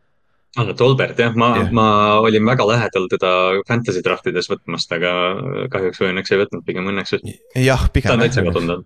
Anno 0.57 0.73
Tolbert 0.77 1.17
jah, 1.17 1.33
ma 1.35 1.53
yeah., 1.57 1.71
ma 1.73 1.85
olin 2.21 2.45
väga 2.45 2.67
lähedal 2.69 3.07
teda 3.09 3.29
fantasy 3.67 4.03
draft 4.05 4.27
ides 4.29 4.49
võtmast, 4.51 4.91
aga 4.93 5.13
kahjuks 5.73 6.01
või 6.01 6.11
õnneks 6.13 6.33
ei 6.33 6.43
võtnud, 6.43 6.65
pigem 6.67 6.89
õnneks. 6.91 7.17
jah, 7.57 7.87
pigem. 7.93 8.11
ta 8.11 8.17
on 8.19 8.25
täitsa 8.27 8.45
kadunud 8.45 8.85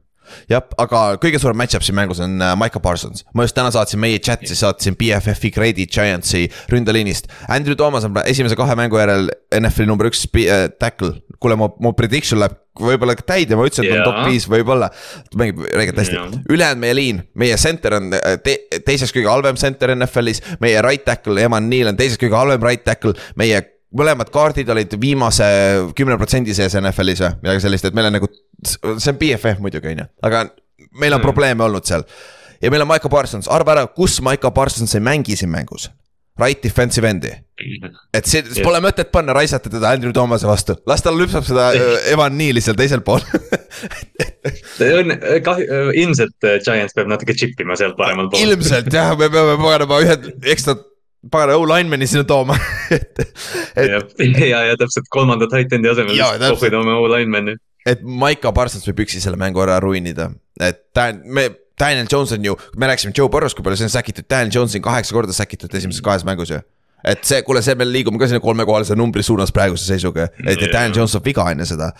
jah, 0.51 0.63
aga 0.81 1.01
kõige 1.21 1.39
suurem 1.41 1.57
match-up 1.59 1.85
siin 1.85 1.97
mängus 1.97 2.21
on 2.23 2.37
äh, 2.43 2.53
Micah 2.59 2.83
Parsons. 2.83 3.23
ma 3.33 3.45
just 3.45 3.57
täna 3.57 3.71
saatsin 3.73 4.01
meie 4.01 4.19
chat'i, 4.23 4.55
saatsin 4.57 4.97
BFF-i 4.99 5.51
Grady 5.55 5.87
Giantsi 5.91 6.47
ründeliinist. 6.71 7.31
Andrew 7.47 7.77
Thomas 7.79 8.07
on 8.07 8.17
esimese 8.25 8.57
kahe 8.59 8.75
mängu 8.79 8.99
järel 8.99 9.31
NFL-i 9.59 9.89
number 9.89 10.09
üks 10.11 10.25
äh, 10.43 10.67
tackle. 10.79 11.17
kuule, 11.39 11.57
mu, 11.59 11.69
mu 11.83 11.93
prediction 11.93 12.41
läheb 12.41 12.55
võib-olla 12.81 13.15
täide, 13.19 13.57
ma 13.57 13.65
ütlesin, 13.67 13.87
et 13.87 13.93
yeah. 13.93 14.03
on 14.03 14.11
top 14.11 14.31
viis, 14.31 14.47
võib-olla. 14.51 14.89
ta 15.31 15.39
mängib 15.41 15.63
reegelt 15.67 16.01
hästi 16.03 16.17
yeah., 16.17 16.35
ülejäänud 16.49 16.83
meie 16.83 16.97
liin, 16.97 17.23
meie 17.39 17.57
center 17.61 17.97
on 17.99 18.11
äh, 18.17 18.37
te, 18.43 18.59
teiseks 18.85 19.15
kõige 19.15 19.31
halvem 19.31 19.57
center 19.59 19.95
NFL-is. 19.95 20.43
meie 20.63 20.81
right 20.85 21.05
tackle, 21.07 21.41
Eman 21.43 21.69
Neal 21.71 21.93
on 21.93 21.99
teiseks 21.99 22.21
kõige 22.21 22.37
halvem 22.37 22.63
right 22.63 22.85
tackle, 22.85 23.15
meie 23.39 23.63
mõlemad 23.97 24.31
kaardid 24.33 24.69
olid 24.69 24.95
viimase 25.01 25.45
kümne 25.95 26.17
protsendi 26.19 26.55
sees 26.55 26.75
NFL-is 26.79 27.23
või 27.23 27.35
midagi 27.45 27.63
sellist, 27.63 27.87
et 27.87 27.95
meil 27.97 28.09
on 28.09 28.17
nagu, 28.19 28.29
see 28.63 29.13
on 29.13 29.19
BFF 29.19 29.61
muidugi, 29.63 29.93
on 29.93 30.03
ju, 30.03 30.09
aga 30.27 30.43
meil 30.97 31.13
on 31.13 31.21
mm. 31.21 31.25
probleeme 31.25 31.63
olnud 31.63 31.87
seal. 31.87 32.03
ja 32.61 32.71
meil 32.73 32.83
on 32.83 32.91
Maiko 32.91 33.09
Parsons, 33.09 33.47
arva 33.53 33.77
ära, 33.77 33.87
kus 33.87 34.19
Maiko 34.25 34.51
Parsons 34.51 34.95
ei 34.97 35.03
mängi 35.03 35.37
siin 35.39 35.51
mängus. 35.53 35.89
Right 36.37 36.61
defensive 36.61 37.07
endi. 37.09 37.31
et 38.13 38.27
see 38.29 38.43
yeah., 38.43 38.61
pole 38.61 38.77
mõtet 38.85 39.09
panna, 39.13 39.33
raisata 39.33 39.71
teda 39.73 39.95
Andrew 39.97 40.13
Thomas'e 40.13 40.45
vastu, 40.45 40.75
las 40.89 41.01
ta 41.01 41.09
lüpsab 41.13 41.45
seda 41.47 41.71
äh, 41.73 42.11
Evan 42.13 42.35
Neal'i 42.37 42.61
seal 42.61 42.77
teisel 42.77 43.01
pool 43.05 43.23
on 44.99 45.15
kahju, 45.45 45.79
ilmselt 45.97 46.45
äh, 46.45 46.59
Giants 46.61 46.93
peab 46.93 47.09
natuke 47.09 47.33
chip 47.37 47.57
ima 47.63 47.77
sealt 47.79 47.97
paremal 47.97 48.29
pool. 48.29 48.43
ilmselt 48.45 48.93
jah, 48.93 49.15
me 49.17 49.31
peame 49.33 49.57
paganama 49.63 49.99
ühed 50.05 50.29
ekstra 50.53 50.77
pagana 51.33 51.57
O-lineman'i 51.57 52.07
sinna 52.09 52.27
tooma 52.29 52.57
et, 52.93 53.25
et.... 53.75 54.17
ja, 54.53 54.61
ja, 54.69 54.77
täpselt 54.77 55.09
kolmanda 55.13 55.49
titan'i 55.51 55.89
asemel 55.89 56.21
kohvida 56.51 56.83
oma 56.83 56.99
O-lineman'i. 57.01 57.57
et 57.89 58.05
Maiko 58.05 58.53
Parsons 58.53 58.85
võib 58.91 59.07
üksi 59.07 59.23
selle 59.23 59.39
mängu 59.41 59.65
ära 59.65 59.79
ruinida, 59.81 60.29
et 60.61 60.85
ta, 60.93 61.09
me 61.23 61.49
Daniel 61.79 62.07
Jones 62.11 62.31
on 62.33 62.45
ju, 62.45 62.55
me 62.77 62.89
rääkisime 62.89 63.13
Joe 63.17 63.29
Burrow'st, 63.29 63.57
kui 63.57 63.65
palju 63.65 63.77
see 63.77 63.89
on 63.89 63.93
säkitud, 63.93 64.25
Daniel 64.29 64.53
Jones 64.53 64.75
on 64.75 64.81
kaheksa 64.81 65.13
korda 65.13 65.35
säkitud 65.35 65.73
esimeses 65.77 66.01
kahes 66.01 66.25
mängus 66.27 66.53
ju. 66.53 66.61
Et 67.05 67.21
see, 67.23 67.43
kuule, 67.45 67.61
see, 67.61 67.75
me 67.77 67.85
liigume 67.85 68.17
ka 68.19 68.27
sinna 68.27 68.41
kolmekohalise 68.41 68.95
numbri 68.97 69.23
suunas 69.23 69.53
praeguse 69.53 69.85
seisuga, 69.85 70.31
et. 70.41 70.63
Daniel 70.73 70.95
Jones 70.95 71.13
saab 71.13 71.27
viga 71.29 71.45
enne 71.53 71.67
seda 71.69 71.91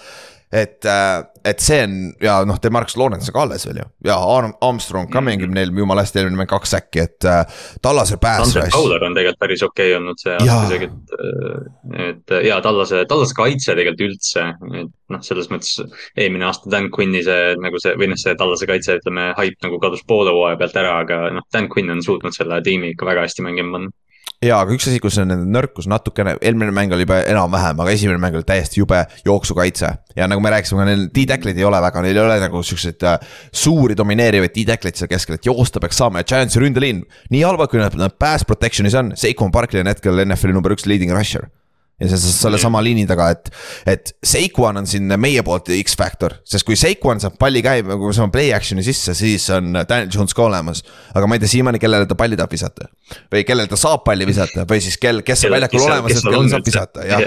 et, 0.51 0.85
äh, 0.85 1.23
et 1.43 1.59
see 1.59 1.79
on 1.83 1.95
ja 2.23 2.37
noh, 2.47 2.55
Demarcus 2.63 2.95
Lawrence 2.99 3.27
on 3.27 3.35
ka 3.35 3.43
alles 3.43 3.65
veel 3.67 3.81
ju. 3.81 3.87
Ja 4.07 4.15
Armstrong 4.63 5.09
ka 5.11 5.19
mängib 5.23 5.51
neil 5.53 5.73
jumala 5.75 6.05
hästi, 6.05 6.21
eelmine 6.21 6.39
mäng 6.39 6.51
kaks 6.51 6.71
säkki, 6.75 7.03
et 7.03 7.27
äh, 7.27 7.43
Tallase 7.83 8.15
rush. 8.15 8.71
Fowler 8.75 9.03
on 9.03 9.17
tegelikult 9.17 9.41
päris 9.43 9.63
okei 9.67 9.91
okay 9.91 9.97
olnud 9.99 10.23
see 10.23 10.37
aasta 10.37 10.61
isegi, 10.69 10.87
et, 10.87 11.17
äh, 11.19 12.07
et 12.07 12.35
ja 12.47 12.61
Tallase, 12.63 13.03
Tallase 13.11 13.35
kaitse 13.35 13.75
tegelikult 13.75 14.05
üldse, 14.07 14.47
et 14.71 14.95
noh, 15.13 15.23
selles 15.27 15.51
mõttes 15.51 15.75
eelmine 16.15 16.47
aasta 16.47 16.71
Dan 16.71 16.89
Quinni 16.95 17.25
see 17.27 17.53
nagu 17.59 17.83
see 17.83 17.97
või 17.99 18.13
noh, 18.13 18.21
see 18.21 18.35
Tallase 18.39 18.69
kaitse, 18.71 18.99
ütleme, 19.01 19.33
haip 19.37 19.59
nagu 19.67 19.83
kadus 19.83 20.07
poole 20.07 20.31
hooaja 20.35 20.59
pealt 20.63 20.79
ära, 20.79 20.99
aga 21.03 21.21
noh, 21.35 21.47
Dan 21.53 21.67
Quinn 21.73 21.91
on 21.91 22.03
suutnud 22.05 22.35
selle 22.35 22.63
tiimi 22.63 22.95
ikka 22.95 23.07
väga 23.11 23.27
hästi 23.27 23.43
mängima 23.43 23.75
panna 23.75 23.95
jaa, 24.43 24.59
aga 24.61 24.73
üks 24.75 24.85
asi, 24.89 24.99
kus 25.01 25.17
on 25.21 25.31
nende 25.31 25.47
nõrkus 25.49 25.87
natukene, 25.89 26.35
eelmine 26.45 26.73
mäng 26.75 26.93
oli 26.93 27.07
juba 27.07 27.19
enam-vähem, 27.25 27.81
aga 27.81 27.93
esimene 27.93 28.21
mäng 28.21 28.37
oli 28.37 28.45
täiesti 28.45 28.81
jube 28.81 28.99
jooksukaitse. 29.25 29.91
ja 30.15 30.27
nagu 30.29 30.41
me 30.43 30.51
rääkisime, 30.53 30.85
neil 30.85 31.05
D-tackleid 31.13 31.57
ei 31.57 31.65
ole 31.65 31.81
väga, 31.81 32.01
neil 32.05 32.17
ei 32.17 32.23
ole 32.23 32.39
nagu 32.45 32.61
siukseid 32.63 33.05
äh, 33.09 33.17
suuri 33.51 33.97
domineerivaid 33.97 34.53
D-tackleid 34.53 34.99
seal 34.99 35.09
keskel, 35.09 35.39
et 35.39 35.49
joosta 35.49 35.81
peaks 35.81 35.97
saama 35.97 36.21
ja 36.21 36.29
Giantsi 36.29 36.61
ründeliin. 36.61 37.03
nii 37.33 37.45
halvad, 37.45 37.71
kui 37.73 37.81
nad, 37.81 37.97
pass 38.19 38.45
protection'is 38.45 38.97
on, 38.97 39.15
Seikon 39.17 39.51
Barkley 39.51 39.81
on 39.81 39.89
hetkel 39.89 40.25
NFL-i 40.25 40.53
number 40.53 40.77
üks 40.77 40.85
leading 40.85 41.13
rusher 41.13 41.49
ja 42.01 42.09
see, 42.11 42.31
selle 42.33 42.59
sama 42.61 42.81
liini 42.85 43.07
taga, 43.09 43.29
et, 43.33 43.49
et 43.89 44.11
Seikuan 44.25 44.77
on 44.81 44.87
siin 44.89 45.09
meie 45.17 45.41
poolt 45.45 45.71
X-faktor, 45.79 46.37
sest 46.47 46.67
kui 46.67 46.77
Seikuan 46.79 47.21
saab 47.23 47.39
palli 47.41 47.63
käima, 47.65 47.97
kui 47.97 48.13
saab 48.15 48.33
play 48.33 48.53
action'i 48.55 48.85
sisse, 48.85 49.15
siis 49.17 49.47
on 49.55 49.71
Daniel 49.79 50.11
Jones 50.13 50.37
ka 50.37 50.45
olemas. 50.45 50.83
aga 51.17 51.29
ma 51.29 51.37
ei 51.37 51.43
tea 51.43 51.55
siiamaani, 51.57 51.81
kellele 51.81 52.09
ta 52.09 52.17
palli 52.19 52.37
tahab 52.37 52.53
visata. 52.53 52.89
Või 53.33 53.45
kellele 53.47 53.71
ta 53.71 53.79
saab 53.79 54.05
palli 54.05 54.27
visata 54.29 54.67
või 54.69 54.83
siis 54.85 54.99
kel, 55.01 55.23
kes 55.25 55.47
on 55.47 55.57
väljakul 55.57 55.87
olemas, 55.87 56.19
et 56.19 56.27
kellele 56.27 56.53
saab 56.53 56.69
visata, 56.69 57.07
jah. 57.09 57.25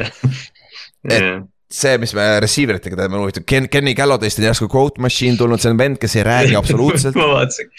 Et 1.10 1.32
see, 1.70 1.98
mis 2.02 2.12
me 2.18 2.26
receiver 2.42 2.78
itega 2.80 2.98
teeme, 2.98 3.18
huvitav, 3.22 3.44
Ken, 3.48 3.68
Kenny 3.70 3.94
Galloday'st 3.98 4.40
on 4.42 4.48
järsku 4.48 4.66
quote 4.70 5.02
machine 5.02 5.38
tulnud, 5.38 5.62
see 5.62 5.70
on 5.72 5.78
vend, 5.78 6.00
kes 6.02 6.16
ei 6.18 6.26
räägi 6.26 6.56
absoluutselt. 6.60 7.18
Ma 7.18 7.28
vaatasin, 7.34 7.70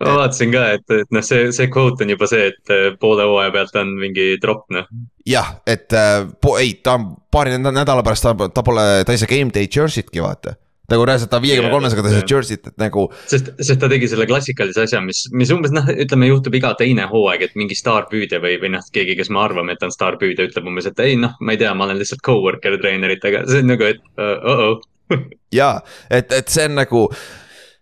ma 0.00 0.16
vaatasin 0.20 0.54
ka, 0.54 0.64
et, 0.78 0.84
et 1.02 1.14
noh, 1.14 1.24
see, 1.24 1.50
see 1.54 1.70
quote 1.72 2.04
on 2.04 2.14
juba 2.14 2.28
see, 2.30 2.50
et 2.52 2.74
äh, 2.74 2.90
poole 3.00 3.26
hooaja 3.28 3.54
pealt 3.54 3.78
on 3.80 3.94
mingi 4.00 4.34
drop 4.42 4.66
noh. 4.74 4.88
jah, 5.28 5.56
et 5.66 5.94
äh, 5.94 6.26
ei, 6.60 6.76
ta 6.82 6.98
on 6.98 7.08
paari 7.32 7.56
nädala 7.58 8.04
pärast, 8.06 8.26
ta, 8.26 8.50
ta 8.50 8.66
pole, 8.66 8.86
ta 9.06 9.14
ei 9.14 9.22
saa 9.22 9.30
game 9.30 9.54
day 9.54 9.70
jersey'tki 9.70 10.22
vaata 10.24 10.58
nagu 10.90 11.04
reaalselt 11.08 11.30
ta 11.32 11.40
viiekümne 11.40 11.70
kolmesega 11.72 12.02
ta 12.04 12.10
sai 12.12 12.24
jersey't, 12.28 12.66
et 12.68 12.80
nagu. 12.80 13.06
sest, 13.30 13.50
sest 13.56 13.80
ta 13.80 13.88
tegi 13.88 14.08
selle 14.10 14.26
klassikalise 14.28 14.84
asja, 14.84 15.00
mis, 15.04 15.22
mis 15.32 15.52
umbes 15.54 15.72
noh, 15.72 15.86
ütleme 15.88 16.28
juhtub 16.28 16.56
iga 16.58 16.74
teine 16.80 17.06
hooaeg, 17.08 17.46
et 17.46 17.54
mingi 17.56 17.76
staarpüüdja 17.78 18.40
või, 18.44 18.58
või 18.60 18.74
noh, 18.76 18.84
keegi, 18.92 19.16
kes 19.16 19.32
me 19.32 19.40
arvame, 19.40 19.76
et 19.76 19.86
on 19.86 19.94
staarpüüdja, 19.94 20.50
ütleb 20.50 20.68
umbes, 20.68 20.90
et 20.90 21.00
ei 21.04 21.16
noh, 21.20 21.38
ma 21.40 21.54
ei 21.54 21.62
tea, 21.62 21.72
ma 21.76 21.88
olen 21.88 22.02
lihtsalt 22.02 22.24
coworker 22.26 22.76
treeneritega, 22.82 23.46
see 23.48 23.64
on 23.64 23.72
nagu, 23.72 23.88
et 23.94 24.04
uh, 24.18 24.34
oh-oh 24.52 24.82
ja, 25.60 25.78
et, 26.12 26.32
et 26.32 26.52
see 26.52 26.68
on 26.68 26.78
nagu 26.82 27.06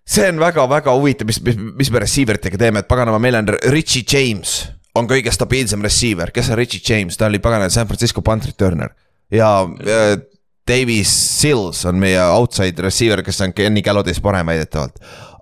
see 0.07 0.29
on 0.29 0.41
väga-väga 0.43 0.95
huvitav, 0.97 1.29
mis, 1.29 1.41
mis, 1.47 1.59
mis 1.79 1.91
me 1.93 2.03
receiver 2.03 2.39
itega 2.41 2.59
teeme, 2.59 2.83
et 2.83 2.91
paganama, 2.91 3.21
meil 3.23 3.39
on 3.39 3.53
Richie 3.71 4.05
James 4.07 4.65
on 4.99 5.09
kõige 5.09 5.33
stabiilsem 5.33 5.83
receiver, 5.85 6.33
kes 6.35 6.51
on 6.53 6.59
Richie 6.61 6.83
James, 6.85 7.17
ta 7.17 7.29
oli 7.31 7.41
pagana 7.43 7.71
San 7.73 7.89
Francisco 7.89 8.23
punt 8.25 8.47
returner 8.49 8.93
ja 9.33 9.63
äh, 9.65 10.15
Davis 10.69 11.13
Sills 11.41 11.85
on 11.89 11.99
meie 11.99 12.21
outside 12.23 12.83
receiver, 12.83 13.23
kes 13.23 13.41
on 13.43 13.55
Kenny 13.57 13.83
Galloday's 13.83 14.21
parem 14.23 14.47
väidetavalt. 14.47 14.99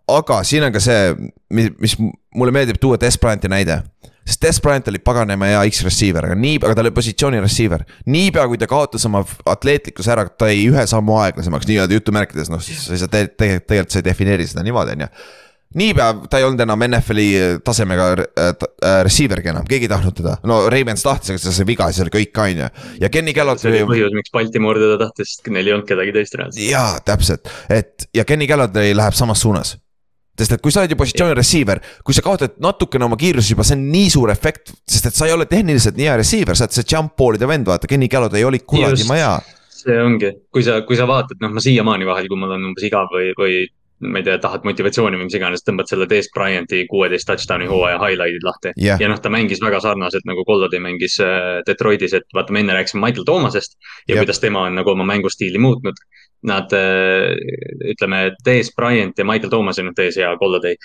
aga 0.08 0.42
siin 0.44 0.64
on 0.66 0.72
ka 0.72 0.80
see, 0.82 1.14
mis, 1.54 1.70
mis 1.78 1.96
mulle 2.34 2.54
meeldib 2.54 2.80
tuua 2.80 2.98
Des 3.00 3.18
Bryanti 3.18 3.50
näide 3.50 3.82
sest 4.30 4.46
Des 4.46 4.62
Bryant 4.62 4.88
oli 4.88 5.02
paganama 5.02 5.50
hea 5.50 5.66
X-receiver, 5.72 6.30
aga 6.30 6.38
nii, 6.38 6.60
aga 6.62 6.76
ta 6.78 6.84
oli 6.84 6.94
positsiooni 6.94 7.42
receiver. 7.42 7.84
niipea 8.06 8.46
kui 8.48 8.60
ta 8.60 8.70
kaotas 8.70 9.06
oma 9.10 9.24
atleetlikkuse 9.50 10.14
ära, 10.14 10.28
ta 10.30 10.50
jäi 10.50 10.68
ühe 10.70 10.86
sammu 10.86 11.18
aeglasemaks 11.24 11.68
nii-öelda 11.70 11.98
jutumärkides, 11.98 12.52
noh 12.52 12.62
siis 12.64 12.86
sa 12.86 12.96
ei 12.96 13.02
saa 13.02 13.12
tegelikult, 13.12 13.66
tegelikult 13.66 13.94
sa 13.96 14.02
ei 14.02 14.06
defineeri 14.06 14.46
seda 14.50 14.66
niimoodi, 14.66 14.98
on 14.98 15.06
ju 15.06 15.12
niipea 15.80 16.14
ta 16.30 16.38
ei 16.40 16.44
olnud 16.46 16.62
enam 16.64 16.82
NFL-i 16.88 17.26
tasemega 17.66 18.06
äh, 18.14 18.48
äh, 18.50 18.96
receiver'gi 19.06 19.52
enam, 19.52 19.66
keegi 19.70 19.86
ei 19.86 19.92
tahtnud 19.92 20.16
teda, 20.18 20.36
no 20.50 20.64
Ravens 20.72 21.04
tahtis, 21.06 21.36
aga 21.36 21.54
see 21.54 21.68
viga, 21.68 21.90
siis 21.90 22.06
oli 22.06 22.14
kõik 22.16 22.32
ka 22.34 22.48
on 22.48 22.64
ju. 22.64 22.70
ja 23.04 23.12
Kenny 23.12 23.34
Gallot. 23.36 23.62
see 23.62 23.70
oli 23.70 23.84
põhjus, 23.92 24.16
miks 24.18 24.34
Baltimore 24.34 24.82
teda 24.82 24.98
tahtis, 25.04 25.36
sest 25.36 25.52
neil 25.54 25.70
ei 25.70 25.76
olnud 25.76 25.86
kedagi 25.90 26.16
teist 26.16 26.34
reaalselt. 26.38 26.66
jaa, 26.66 26.98
täpselt, 27.06 27.52
et 27.70 28.10
ja 28.14 28.26
Kenny 28.26 28.50
Gallot 28.50 28.74
läheb 28.74 29.18
samas 29.18 29.46
suunas 29.46 29.76
sest 30.38 30.56
et 30.56 30.62
kui 30.62 30.72
sa 30.72 30.82
oled 30.82 30.94
ju 30.94 30.98
positsiooni 31.00 31.36
receiver, 31.36 31.80
kui 32.06 32.16
sa 32.16 32.24
kaotad 32.24 32.58
natukene 32.62 33.06
oma 33.06 33.18
kiiruses 33.20 33.52
juba, 33.52 33.66
see 33.66 33.78
on 33.78 33.88
nii 33.92 34.12
suur 34.12 34.32
efekt, 34.32 34.74
sest 34.88 35.10
et 35.10 35.16
sa 35.16 35.28
ei 35.28 35.34
ole 35.36 35.48
tehniliselt 35.50 35.98
nii 35.98 36.08
hea 36.08 36.20
receiver, 36.20 36.56
sa 36.56 36.66
oled 36.66 36.76
see 36.78 36.88
jump 36.94 37.16
ball'ide 37.18 37.48
vend, 37.50 37.68
vaata, 37.68 37.90
Kenny 37.90 38.08
Galloway 38.12 38.46
oli 38.48 38.62
kuradi 38.64 39.08
ma 39.08 39.18
hea. 39.18 39.34
see 39.80 39.98
ongi, 40.00 40.32
kui 40.52 40.64
sa, 40.64 40.80
kui 40.86 40.96
sa 40.98 41.08
vaatad, 41.08 41.40
noh, 41.42 41.52
ma 41.56 41.62
siiamaani 41.64 42.08
vahel, 42.08 42.28
kui 42.30 42.40
mul 42.40 42.56
on 42.56 42.70
umbes 42.70 42.88
igav 42.88 43.12
või, 43.12 43.30
või 43.38 43.60
ma 44.00 44.20
ei 44.20 44.24
tea, 44.24 44.38
tahad 44.40 44.64
motivatsiooni 44.64 45.18
või 45.20 45.26
mis 45.28 45.36
iganes, 45.36 45.62
tõmbad 45.64 45.90
selle 45.90 46.06
Dez 46.08 46.30
Bryanti 46.32 46.86
kuueteist 46.88 47.28
touchdown'i 47.28 47.68
hooaja 47.68 47.98
highlight'id 48.00 48.46
lahti. 48.46 48.72
Yeah.. 48.80 49.00
ja 49.00 49.10
noh, 49.12 49.20
ta 49.20 49.32
mängis 49.32 49.60
väga 49.60 49.82
sarnaselt 49.84 50.24
nagu 50.28 50.44
Golladi 50.48 50.80
mängis 50.80 51.18
äh, 51.24 51.60
Detroitis, 51.66 52.14
et 52.16 52.24
vaata, 52.36 52.54
me 52.56 52.64
enne 52.64 52.76
rääkisime 52.78 53.04
Michael 53.04 53.28
Thomasest 53.28 53.76
ja 54.08 54.14
yep. 54.14 54.22
kuidas 54.22 54.40
tema 54.40 54.64
on 54.68 54.80
nagu 54.80 54.94
oma 54.94 55.04
mängustiili 55.08 55.60
muutnud 55.60 56.00
nad 56.46 56.72
äh, 56.72 57.36
ütleme, 57.92 58.30
Dez 58.44 58.72
Bryant 58.76 59.18
ja 59.18 59.24
Michael 59.24 59.50
Thomas 59.52 59.78
on 59.78 59.90
nüüd 59.90 59.98
Dez 59.98 60.16
ja 60.16 60.32
Golladay. 60.40 60.76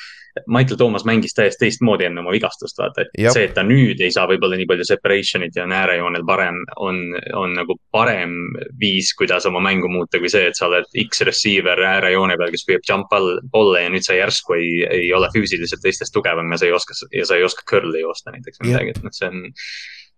Michael 0.52 0.76
Thomas 0.76 1.06
mängis 1.08 1.32
täiesti 1.32 1.62
teistmoodi 1.64 2.10
enne 2.10 2.20
oma 2.20 2.34
vigastust, 2.36 2.76
vaata, 2.76 3.06
et 3.06 3.14
Jab. 3.24 3.32
see, 3.32 3.46
et 3.48 3.54
ta 3.56 3.64
nüüd 3.64 4.02
ei 4.04 4.12
saa 4.12 4.26
võib-olla 4.28 4.58
nii 4.60 4.68
palju 4.68 4.84
separation'it 4.90 5.56
ja 5.56 5.64
on 5.64 5.72
äärejoonel 5.72 6.26
parem, 6.28 6.58
on, 6.84 6.98
on 7.40 7.54
nagu 7.56 7.78
parem 7.96 8.34
viis, 8.82 9.14
kuidas 9.16 9.48
oma 9.48 9.62
mängu 9.64 9.88
muuta, 9.92 10.20
kui 10.20 10.32
see, 10.32 10.50
et 10.52 10.60
sa 10.60 10.68
oled 10.68 10.90
X-receiver 11.06 11.80
äärejoone 11.88 12.36
peal, 12.42 12.52
kes 12.52 12.68
püüab 12.68 12.84
jump 12.90 13.16
all, 13.16 13.38
polle 13.54 13.86
ja 13.86 13.94
nüüd 13.94 14.04
sa 14.04 14.18
järsku 14.18 14.58
ei, 14.58 14.74
ei 14.90 15.14
ole 15.16 15.30
füüsiliselt 15.32 15.84
teistest 15.86 16.12
tugevam 16.16 16.52
ja 16.52 16.60
sa 16.60 16.68
ei 16.68 16.76
oska, 16.76 16.98
ja 17.16 17.24
sa 17.30 17.40
ei 17.40 17.48
oska 17.48 17.64
curl'i 17.72 18.04
joosta 18.04 18.36
näiteks 18.36 18.60
või 18.60 18.74
midagi, 18.74 18.98
et 18.98 19.06
noh, 19.08 19.16
see 19.16 19.32
on. 19.32 19.46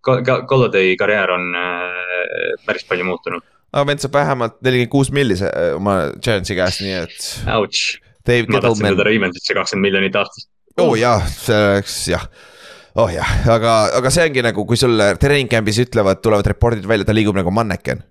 Golladay 0.08 0.92
karjäär 0.96 1.30
on 1.34 1.48
äh, 1.58 2.52
päris 2.66 2.86
palju 2.88 3.06
muutunud 3.06 3.46
aga 3.72 3.86
vend 3.90 4.04
saab 4.04 4.14
vähemalt 4.16 4.60
nelikümmend 4.64 4.92
kuus 4.92 5.10
milli 5.14 5.38
äh, 5.38 5.72
oma 5.76 5.98
Giantsi 6.24 6.56
käest, 6.58 6.84
nii 6.84 7.00
et. 7.02 7.24
Ouch, 7.56 7.98
ma 8.52 8.62
tahtsin 8.64 8.92
teda 8.92 9.08
Raymondisse 9.08 9.56
kakskümmend 9.56 9.88
miljonit 9.88 10.16
aastas. 10.20 10.48
oo 10.78 10.92
oh, 10.92 10.94
jah, 10.98 11.24
see 11.32 11.58
oleks 11.58 11.98
jah 12.12 12.28
oh 12.98 13.10
jah, 13.12 13.32
aga, 13.52 13.74
aga 13.98 14.12
see 14.12 14.26
ongi 14.28 14.44
nagu, 14.44 14.64
kui 14.68 14.78
sul 14.80 15.00
training 15.20 15.50
camp'is 15.50 15.80
ütlevad, 15.84 16.22
tulevad 16.24 16.46
report'id 16.50 16.86
välja, 16.88 17.06
ta 17.08 17.16
liigub 17.16 17.36
nagu 17.38 17.52
manneken. 17.54 18.02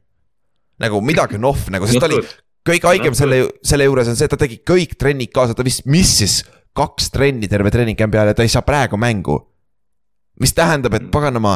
nagu 0.83 1.01
midagi 1.01 1.39
on 1.39 1.49
off 1.49 1.71
nagu, 1.73 1.87
sest 1.89 2.01
ta 2.03 2.09
oli, 2.09 2.21
kõige 2.67 2.89
haigem 2.91 3.15
selle, 3.17 3.41
selle 3.65 3.87
juures 3.87 4.11
on 4.11 4.19
see, 4.19 4.27
et 4.27 4.33
ta 4.35 4.39
tegi 4.39 4.61
kõik 4.67 4.95
trennid 4.99 5.33
kaasa, 5.33 5.57
ta 5.57 5.65
vist 5.65 5.87
missis 5.89 6.43
kaks 6.77 7.09
trenni 7.13 7.49
terve 7.49 7.71
treening 7.73 7.97
camp'i 7.97 8.19
ajal 8.19 8.31
ja 8.31 8.37
ta 8.37 8.45
ei 8.45 8.53
saa 8.53 8.65
praegu 8.65 8.99
mängu. 9.01 9.39
mis 10.37 10.53
tähendab, 10.53 10.93
et 10.93 11.07
paganama, 11.09 11.55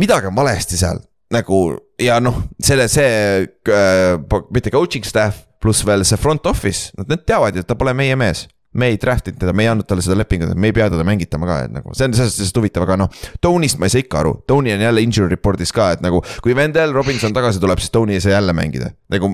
midagi 0.00 0.30
on 0.30 0.36
valesti 0.36 0.78
seal, 0.80 1.02
nagu 1.34 1.62
ja 2.00 2.18
noh, 2.22 2.42
selle, 2.62 2.88
see 2.92 3.08
äh, 3.44 4.38
mitte 4.54 4.72
coaching 4.74 5.06
staff 5.06 5.44
pluss 5.62 5.84
veel 5.86 6.04
see 6.06 6.20
front 6.20 6.46
office, 6.46 6.92
nad, 6.98 7.08
nad 7.10 7.24
teavad 7.26 7.56
ju, 7.56 7.64
et 7.64 7.68
ta 7.68 7.76
pole 7.78 7.94
meie 7.96 8.16
mees 8.18 8.46
me 8.72 8.90
ei 8.92 8.98
draft 9.00 9.30
inud 9.30 9.40
teda, 9.40 9.54
me 9.56 9.64
ei 9.64 9.70
andnud 9.72 9.88
talle 9.88 10.04
seda 10.04 10.18
lepingut, 10.18 10.52
et 10.52 10.60
me 10.60 10.70
ei 10.70 10.76
pea 10.76 10.88
teda 10.92 11.04
mängitama 11.06 11.48
ka, 11.48 11.58
et 11.66 11.74
nagu 11.74 11.94
see 11.96 12.08
on 12.08 12.16
selles 12.16 12.36
suhtes 12.36 12.54
huvitav, 12.58 12.84
aga 12.84 12.98
noh. 13.04 13.20
Tony'st 13.44 13.80
ma 13.80 13.88
ei 13.88 13.94
saa 13.94 14.04
ikka 14.04 14.22
aru, 14.22 14.34
Tony 14.50 14.74
on 14.74 14.84
jälle 14.84 15.04
injury 15.04 15.32
report'is 15.32 15.72
ka, 15.74 15.92
et 15.96 16.04
nagu 16.04 16.20
kui 16.44 16.56
Wendell 16.58 16.96
Robinson 16.96 17.34
tagasi 17.36 17.62
tuleb, 17.62 17.80
siis 17.82 17.94
Tony 17.94 18.18
ei 18.18 18.24
saa 18.24 18.36
jälle 18.36 18.56
mängida. 18.56 18.92
nagu 19.08 19.32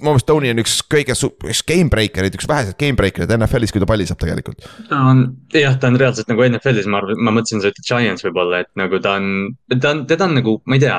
mu 0.00 0.12
meelest 0.12 0.26
Tony 0.28 0.50
on 0.52 0.60
üks 0.62 0.78
kõige, 0.90 1.14
üks 1.48 1.62
game 1.66 1.90
breaker 1.92 2.26
eid, 2.26 2.36
üks 2.38 2.48
väheseid 2.48 2.76
game 2.80 2.96
breaker 2.98 3.24
eid 3.24 3.34
NFL-is, 3.36 3.72
kui 3.74 3.82
ta 3.82 3.88
palli 3.88 4.06
saab 4.08 4.20
tegelikult. 4.22 4.64
ta 4.88 5.00
on, 5.10 5.24
jah, 5.54 5.76
ta 5.80 5.90
on 5.90 5.98
reaalselt 6.00 6.30
nagu 6.32 6.44
NFL-is, 6.46 6.88
ma 6.90 7.00
arvan, 7.00 7.20
ma 7.24 7.34
mõtlesin, 7.36 7.62
sa 7.62 7.72
ütled 7.72 7.88
Giants 7.88 8.24
võib-olla, 8.26 8.62
et 8.64 8.70
nagu 8.80 9.00
ta 9.04 9.16
on, 9.20 9.28
ta 9.74 9.94
on, 9.94 10.04
teda 10.10 10.28
on 10.28 10.36
nagu, 10.38 10.56
ma 10.70 10.78
ei 10.78 10.84
tea, 10.84 10.98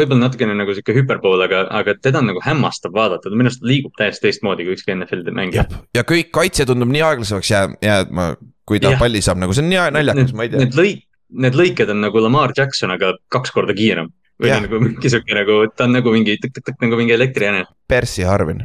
võib-olla 0.00 0.26
natukene 0.26 0.56
nagu 0.58 0.76
sihuke 0.76 0.96
hüperpool, 0.96 1.44
aga, 1.44 1.64
aga 1.80 1.96
teda 2.04 2.22
on 2.22 2.30
nagu 2.32 2.42
hämmastav 2.44 2.94
vaadata, 2.96 3.28
ta 3.28 3.34
minu 3.34 3.50
arust 3.50 3.64
liigub 3.66 3.96
täiesti 3.98 4.28
teistmoodi 4.28 4.66
kui 4.66 4.76
ükski 4.76 4.96
NFL-i 4.96 5.36
mängija. 5.36 5.66
ja 5.96 6.06
kõik 6.08 6.32
kaitse 6.34 6.68
tundub 6.68 6.92
nii 6.92 6.97
aeglasemaks 7.06 7.50
jää, 7.50 7.64
jääma, 7.84 8.30
kui 8.68 8.80
ta 8.82 8.94
ja. 8.94 9.00
palli 9.00 9.22
saab, 9.24 9.40
nagu 9.42 9.54
see 9.56 9.64
on 9.64 9.70
nii 9.72 9.84
naljakas, 9.96 10.34
ma 10.36 10.46
ei 10.46 10.52
tea. 10.52 10.62
Need 10.64 10.78
lõik, 10.78 11.02
need 11.44 11.58
lõiked 11.58 11.92
on 11.92 12.02
nagu 12.04 12.22
Lamar 12.24 12.54
Jackson, 12.56 12.92
aga 12.94 13.14
kaks 13.32 13.52
korda 13.54 13.76
kiirem 13.76 14.10
või 14.38 14.50
yeah. 14.52 14.62
nagu 14.62 14.80
mingi 14.82 15.10
sihuke 15.10 15.34
nagu, 15.34 15.60
ta 15.74 15.88
on 15.88 15.96
nagu 15.98 16.14
mingi 16.14 16.38
tõk-tõk-tõk 16.38 16.82
nagu 16.84 16.98
mingi 17.00 17.14
elektrijäne. 17.16 17.64
Percy 17.90 18.26
Harvin. 18.26 18.62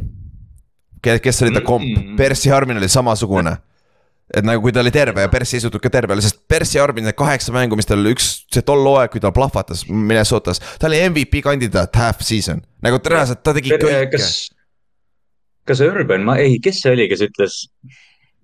kes 1.04 1.42
oli 1.44 1.54
ta 1.56 1.64
komp 1.66 1.86
mm., 1.86 2.18
Percy 2.20 2.52
Harvin 2.54 2.78
oli 2.78 2.90
samasugune. 2.90 3.58
et 4.34 4.46
nagu 4.46 4.62
kui 4.62 4.72
ta 4.74 4.80
oli 4.80 4.92
terve 4.92 5.22
ja 5.22 5.30
Percy 5.30 5.58
ei 5.58 5.62
suutnud 5.66 5.82
ka 5.82 5.90
terve 5.94 6.14
olla, 6.14 6.22
sest 6.24 6.40
Percy 6.48 6.80
Harvin 6.80 7.04
need 7.04 7.18
kaheksa 7.18 7.52
mängu, 7.54 7.76
mis 7.76 7.90
tal 7.90 8.06
üks, 8.10 8.46
see 8.54 8.64
tol 8.66 8.86
hooaeg, 8.86 9.12
kui 9.12 9.22
ta 9.22 9.34
plahvatas 9.36 9.84
Minnesotas, 9.90 10.62
ta 10.80 10.88
oli 10.88 11.02
MVP 11.10 11.42
kandidaat 11.44 11.96
half 11.96 12.22
season. 12.22 12.62
nagu 12.82 13.02
reaalselt 13.02 13.44
ta 13.44 13.54
tegi 13.58 13.74
kõike. 13.74 14.08
kas, 14.14 14.30
kas 15.68 15.84
Urban, 15.86 16.24
ma 16.26 16.38
ei, 16.42 16.60
kes 16.64 16.86
see 16.86 16.94
oli, 16.94 17.10
kes 17.12 17.26
ütles 17.28 17.60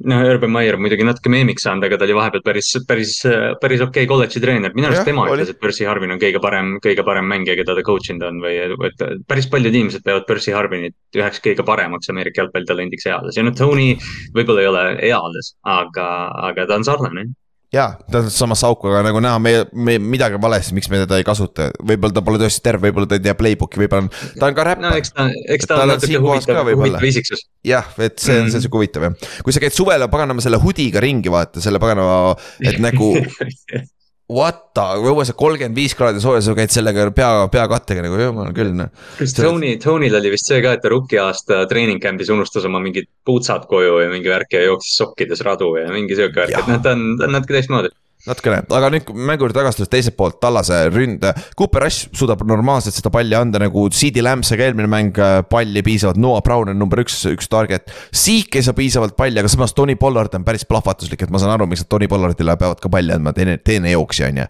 noh, 0.07 0.21
Urban 0.31 0.51
Meyer 0.53 0.77
muidugi 0.79 1.05
natuke 1.07 1.31
meemiks 1.31 1.65
saanud, 1.65 1.85
aga 1.87 1.97
ta 1.99 2.07
oli 2.07 2.15
vahepeal 2.17 2.43
päris, 2.45 2.71
päris, 2.87 3.15
päris 3.61 3.83
okei 3.83 4.05
okay 4.05 4.09
kolledži 4.09 4.41
treener. 4.43 4.73
minu 4.75 4.89
arust 4.89 5.07
tema 5.07 5.25
ütles, 5.27 5.51
et 5.53 5.59
Percy 5.61 5.87
Harvin 5.89 6.15
on 6.15 6.21
kõige 6.21 6.41
parem, 6.43 6.75
kõige 6.83 7.05
parem 7.07 7.27
mängija, 7.31 7.57
keda 7.59 7.75
ta 7.77 7.85
coach 7.85 8.13
inud 8.13 8.27
on 8.29 8.39
või, 8.43 8.55
et 8.89 9.03
päris 9.27 9.49
paljud 9.51 9.75
inimesed 9.75 10.05
peavad 10.05 10.27
Percy 10.29 10.55
Harvinit 10.55 10.95
üheks 11.19 11.43
kõige 11.43 11.65
paremaks 11.67 12.11
Ameerika 12.13 12.43
jalgpallitalendiks 12.43 13.09
eales 13.11 13.39
ja 13.39 13.45
no 13.45 13.55
Tony 13.57 13.91
võib-olla 14.35 14.63
ei 14.63 14.71
ole 14.71 14.87
eales, 15.11 15.53
aga, 15.67 16.09
aga 16.51 16.67
ta 16.69 16.79
on 16.79 16.87
sarnane 16.87 17.29
jaa, 17.73 17.89
ta 18.09 18.21
on 18.23 18.31
samas 18.33 18.63
auk, 18.65 18.87
aga 18.89 19.03
nagu 19.05 19.21
näha, 19.23 19.41
me, 19.43 19.53
me 19.73 19.97
midagi 20.01 20.39
valesti, 20.41 20.73
miks 20.77 20.89
me 20.89 21.03
teda 21.03 21.19
ei 21.21 21.25
kasuta, 21.27 21.69
võib-olla 21.85 22.15
ta 22.15 22.23
pole 22.25 22.41
tõesti 22.41 22.63
terve, 22.65 22.87
võib-olla 22.87 23.09
ta 23.11 23.19
ei 23.19 23.25
tea 23.27 23.35
playbook'i, 23.37 23.81
võib-olla 23.83 24.09
ta 24.39 24.49
on 24.49 24.57
ka 24.57 24.65
räppar. 24.71 24.85
no 24.87 24.95
eks 24.97 25.13
ta, 25.13 25.27
eks 25.55 25.69
ta 25.69 25.77
on 25.83 25.93
natuke 25.93 26.23
huvitav, 26.23 26.71
huvitav 26.71 27.05
isiksus. 27.11 27.45
jah, 27.67 27.91
et 27.99 28.17
see 28.17 28.33
on 28.33 28.41
mm 28.41 28.47
-hmm. 28.47 28.55
see 28.55 28.65
sihuke 28.65 28.81
huvitav 28.81 29.05
jah, 29.05 29.29
kui 29.45 29.53
sa 29.53 29.61
käid 29.61 29.77
suvel 29.77 30.07
paganama 30.09 30.41
selle 30.41 30.61
hoodie'ga 30.63 31.03
ringi, 31.03 31.29
vaata 31.29 31.61
selle 31.61 31.81
paganama, 31.83 32.35
et 32.65 32.81
nagu 32.81 33.13
What 34.29 34.59
the, 34.77 34.83
õues 35.09 35.31
on 35.33 35.37
kolmkümmend 35.39 35.77
viis 35.77 35.95
kraadi 35.97 36.21
sooja, 36.21 36.43
sa 36.45 36.53
käid 36.57 36.69
sellega 36.69 37.07
pea, 37.17 37.29
peakattega 37.49 38.03
nagu 38.05 38.19
jumal 38.19 38.51
küll 38.53 38.75
noh. 38.77 38.91
kas 39.17 39.33
Tony, 39.33 39.71
Tony'l 39.81 40.19
oli 40.19 40.33
vist 40.35 40.51
see 40.51 40.59
ka, 40.61 40.75
et 40.77 40.83
ta 40.83 40.91
rookie 40.93 41.17
aasta 41.23 41.63
treening 41.71 41.97
camp'is 42.03 42.29
unustas 42.33 42.67
oma 42.69 42.81
mingid 42.83 43.09
puutsad 43.25 43.65
koju 43.71 43.97
ja 44.03 44.11
mingi 44.11 44.29
värk 44.29 44.53
ja 44.53 44.67
jooksis 44.67 44.99
sokkides 45.01 45.41
radu 45.47 45.71
ja 45.81 45.87
mingi 45.89 46.13
sihuke 46.19 46.43
värk, 46.43 46.59
et 46.61 46.69
noh, 46.69 46.77
ta 46.85 46.93
on, 46.93 47.17
ta 47.17 47.25
on 47.25 47.35
natuke 47.39 47.57
teistmoodi 47.57 47.89
natukene, 48.27 48.63
aga 48.75 48.89
nüüd 48.91 49.07
mängu 49.15 49.45
juurde 49.45 49.55
tagasi 49.55 49.79
tulles 49.79 49.91
teiselt 49.91 50.17
poolt, 50.19 50.39
Tallase 50.43 50.81
ründ, 50.91 51.23
Cooper 51.59 51.85
Rush 51.85 52.09
suudab 52.17 52.41
normaalselt 52.47 52.97
seda 52.97 53.11
palli 53.13 53.37
anda 53.37 53.61
nagu 53.63 53.85
CD 53.95 54.19
ka 54.19 54.57
eelmine 54.57 54.89
mäng 54.91 55.19
äh, 55.23 55.39
palli 55.47 55.83
piisavalt, 55.85 56.19
Noah 56.19 56.43
Brown 56.43 56.73
on 56.73 56.79
number 56.79 56.99
üks, 56.99 57.21
üks 57.31 57.47
target. 57.47 57.87
Seek 58.11 58.59
ei 58.59 58.65
saa 58.65 58.75
piisavalt 58.75 59.15
palli, 59.15 59.39
aga 59.39 59.51
samas 59.51 59.73
Tony 59.73 59.95
Pollard 59.95 60.35
on 60.35 60.43
päris 60.43 60.67
plahvatuslik, 60.67 61.23
et 61.23 61.31
ma 61.31 61.39
saan 61.39 61.55
aru, 61.55 61.69
miks 61.69 61.85
nad 61.85 61.91
Tony 61.95 62.09
Pollardile 62.11 62.57
peavad 62.59 62.83
ka 62.83 62.91
palli 62.91 63.15
andma, 63.15 63.33
teine, 63.35 63.55
teine 63.63 63.95
jooksja 63.95 64.27
on 64.33 64.43
ju. 64.43 64.49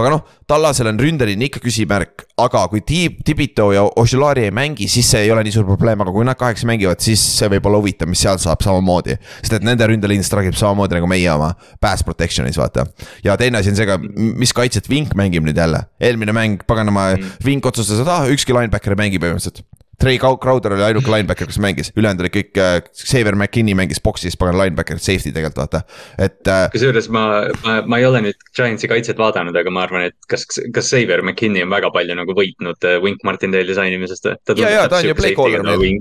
aga 0.00 0.14
noh, 0.16 0.24
Tallasel 0.50 0.88
on 0.90 0.98
ründeline 0.98 1.46
ikka 1.46 1.60
küsimärk, 1.62 2.24
aga 2.42 2.64
kui 2.72 2.80
Tiib, 2.82 3.20
Tibito 3.26 3.68
ja 3.70 3.84
Ožilari 4.02 4.48
ei 4.48 4.54
mängi, 4.54 4.88
siis 4.90 5.06
see 5.12 5.20
ei 5.22 5.30
ole 5.30 5.44
nii 5.46 5.54
suur 5.54 5.68
probleem, 5.68 6.02
aga 6.02 6.10
kui 6.10 6.26
nad 6.26 6.38
kaheksa 6.40 6.66
mängivad, 6.66 6.98
siis 7.04 7.22
see 7.36 7.46
võib 7.52 7.68
olla 7.70 7.78
huvitav, 7.78 8.10
mis 8.10 8.24
seal 8.24 8.40
saab 8.42 8.64
samamoodi. 8.66 9.14
sest 9.38 9.54
et 9.60 9.66
nende 9.66 9.86
ründeliin 9.86 10.26
struggle 10.26 10.50
ib 10.50 10.58
samamoodi 10.58 10.98
nagu 10.98 11.06
meie 11.10 11.30
oma, 11.30 11.52
pass 11.78 12.02
protection'is 12.02 12.58
vaata. 12.58 12.88
ja 13.22 13.36
teine 13.38 13.62
asi 13.62 13.70
on 13.70 13.78
see 13.78 13.86
ka, 13.86 14.00
mis 14.18 14.50
kaitset 14.56 14.90
Vink 14.90 15.14
mängib 15.14 15.46
nüüd 15.46 15.60
jälle, 15.60 15.84
eelmine 16.02 16.34
mäng, 16.34 16.66
paganama 16.66 17.12
mm., 17.12 17.36
Vink 17.46 17.70
otsustas, 17.70 18.02
et 18.02 18.10
ah, 18.10 18.26
ükski 18.26 18.56
linebacker 18.56 18.98
ei 18.98 19.04
mängi 19.04 19.22
põhimõtteliselt 19.22 19.62
Trey 20.00 20.18
Crowder 20.18 20.74
oli 20.76 20.84
ainuke 20.86 21.12
linebacker, 21.12 21.48
kes 21.50 21.58
mängis, 21.62 21.92
ülejäänud 21.96 22.24
olid 22.24 22.34
kõik 22.34 22.60
äh,, 22.60 22.76
Xavier 22.96 23.36
McKinney 23.36 23.76
mängis 23.78 24.00
box'is, 24.04 24.38
pagan 24.40 24.58
linebacker, 24.58 25.00
safety 25.02 25.34
tegelikult 25.34 25.60
vaata, 25.60 25.82
et 26.18 26.48
äh,. 26.48 26.66
kusjuures 26.74 27.10
ma, 27.12 27.24
ma, 27.64 27.80
ma 27.86 28.00
ei 28.00 28.06
ole 28.08 28.22
nüüd 28.28 28.46
Giantsi 28.56 28.88
kaitset 28.90 29.20
vaadanud, 29.20 29.56
aga 29.60 29.74
ma 29.74 29.84
arvan, 29.86 30.08
et 30.10 30.16
kas, 30.30 30.46
kas 30.48 30.92
Xavier 30.92 31.24
McKinney 31.24 31.66
on 31.66 31.72
väga 31.72 31.92
palju 31.94 32.16
nagu 32.18 32.36
võitnud 32.36 32.88
äh, 32.88 32.96
Wink 33.04 33.26
Martindale'i 33.28 33.76
sainimisest. 33.76 34.30
ja, 34.56 34.72
ja 34.78 34.88
ta 34.88 35.02
on 35.02 35.10
ju 35.10 35.18
play 35.18 35.36
caller 35.36 35.66
meil. 35.66 36.00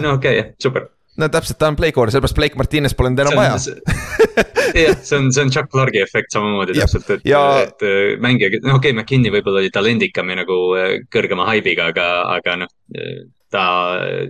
no 0.00 0.16
okei 0.16 0.40
okay,, 0.40 0.56
super 0.62 0.88
no 1.20 1.28
täpselt, 1.32 1.58
ta 1.60 1.70
on 1.70 1.78
play 1.78 1.94
caller, 1.96 2.12
sellepärast 2.14 2.38
Blake 2.38 2.60
Martinez 2.60 2.94
pole 2.96 3.12
nüüd 3.12 3.24
enam 3.24 3.38
vaja 3.38 3.56
jah, 3.56 4.94
see 5.02 5.18
on, 5.18 5.28
see 5.34 5.44
on 5.44 5.52
Chuck 5.52 5.70
Clark'i 5.72 6.02
efekt 6.02 6.34
samamoodi 6.36 6.78
täpselt, 6.78 7.10
et 7.16 7.26
ja..., 7.28 7.42
et 7.64 7.84
äh, 7.86 8.14
mängija, 8.22 8.52
no 8.64 8.78
okei 8.78 8.92
okay,, 8.92 8.96
McKinney 8.96 9.34
võib-olla 9.34 9.62
oli 9.64 9.74
talendikam 9.74 10.32
ja 10.32 10.40
nagu 10.42 10.62
äh, 10.78 10.96
kõrgema 11.12 11.48
haibiga, 11.50 11.90
aga, 11.94 12.08
aga 12.38 12.56
noh. 12.64 12.72
ta, 13.50 13.64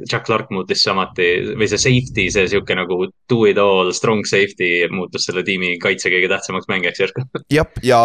Chuck 0.08 0.24
Clark 0.28 0.52
muutis 0.54 0.82
samuti 0.86 1.28
või 1.52 1.68
see 1.68 1.80
safety, 1.80 2.28
see 2.32 2.46
sihuke 2.48 2.76
nagu 2.76 3.02
do 3.28 3.40
it 3.48 3.60
all 3.60 3.92
strong 3.96 4.24
safety 4.28 4.88
muutus 4.92 5.28
selle 5.28 5.44
tiimi 5.46 5.74
kaitse 5.82 6.12
kõige 6.12 6.30
tähtsamaks 6.32 6.70
mängijaks 6.72 7.04
järsku. 7.04 7.26
jah, 7.52 7.68
ja 7.84 8.00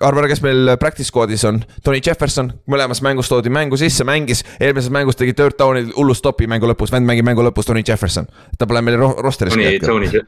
arva 0.00 0.22
ära, 0.22 0.30
kes 0.30 0.42
meil 0.44 0.72
practice 0.80 1.10
squad'is 1.10 1.44
on, 1.48 1.60
Tony 1.84 2.00
Jefferson, 2.04 2.52
mõlemas 2.70 3.02
mängus 3.04 3.30
toodi 3.30 3.52
mängu 3.52 3.78
sisse, 3.80 4.06
mängis, 4.08 4.42
eelmises 4.60 4.92
mängus 4.94 5.18
tegi 5.20 5.34
third 5.36 5.58
down'i 5.58 5.84
hullu 5.96 6.16
stopi 6.16 6.48
mängu 6.50 6.70
lõpus, 6.70 6.92
vend 6.94 7.08
mängib 7.08 7.28
mängu 7.28 7.44
lõpus, 7.44 7.68
Tony 7.68 7.84
Jefferson. 7.86 8.28
ta 8.58 8.68
pole 8.68 8.82
meil 8.82 8.98
ro 9.00 9.12
roster'is. 9.22 9.54
Tony, 9.54 9.78
Tony 9.82 10.22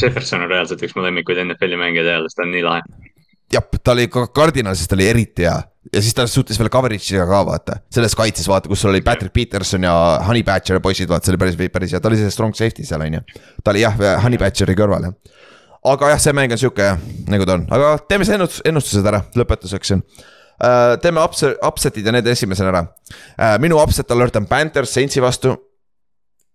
Jefferson 0.00 0.44
on 0.44 0.50
reaalselt 0.50 0.82
üks 0.82 0.96
mu 0.96 1.04
lemmikuid 1.04 1.42
NFL-i 1.44 1.78
mängijaid 1.80 2.28
sest 2.28 2.38
ta 2.38 2.46
on 2.46 2.54
nii 2.54 2.64
lahe. 2.64 2.82
jah, 3.52 3.68
ta 3.84 3.92
oli 3.92 4.08
ka 4.08 4.26
Cardinalsis, 4.32 4.88
ta 4.88 4.96
oli 4.96 5.10
eriti 5.10 5.46
hea 5.46 5.58
ja 5.92 6.00
siis 6.00 6.14
ta 6.14 6.24
suutis 6.30 6.58
veel 6.60 6.70
coverage'iga 6.72 7.26
ka 7.28 7.42
vaata, 7.46 7.80
selles 7.92 8.14
kaitses 8.16 8.46
vaata, 8.48 8.70
kus 8.70 8.84
sul 8.84 8.92
oli 8.92 9.02
Patrick 9.04 9.34
Peterson 9.34 9.82
ja 9.84 9.92
Honey 10.26 10.44
Badger 10.46 10.78
ja 10.78 10.84
poisid, 10.84 11.10
vaata, 11.10 11.26
see 11.26 11.34
oli 11.34 11.42
päris, 11.42 11.58
päris 11.74 11.92
hea, 11.92 12.00
ta 12.00 12.08
oli 12.08 12.20
see 12.20 12.30
strong 12.32 12.54
safety 12.56 12.86
seal 12.86 13.02
on 13.02 13.18
ju. 13.18 13.22
ta 13.64 13.74
oli 13.74 13.82
jah, 13.82 13.98
Honey 14.22 14.40
Badgeri 14.40 14.78
kõrval 14.78 15.10
jah 15.10 15.40
aga 15.82 16.12
jah, 16.12 16.22
see 16.22 16.36
mäng 16.36 16.54
on 16.54 16.60
sihuke 16.60 16.92
nagu 17.32 17.48
ta 17.48 17.58
on, 17.58 17.66
aga 17.74 17.96
teeme 18.08 18.26
siis 18.26 18.36
ennustus, 18.36 18.62
ennustused 18.68 19.08
ära 19.08 19.22
lõpetuseks 19.38 19.92
siin 19.92 20.02
uh,. 20.02 20.94
teeme 21.02 21.22
upset, 21.24 21.58
upset'id 21.66 22.06
ja 22.06 22.14
need 22.14 22.28
esimesena 22.30 22.72
ära 22.72 22.82
uh,. 22.86 23.58
minu 23.62 23.80
upset 23.82 24.10
alert 24.14 24.38
on 24.38 24.48
Panthers 24.50 24.94
Saintsi 24.94 25.22
vastu. 25.24 25.56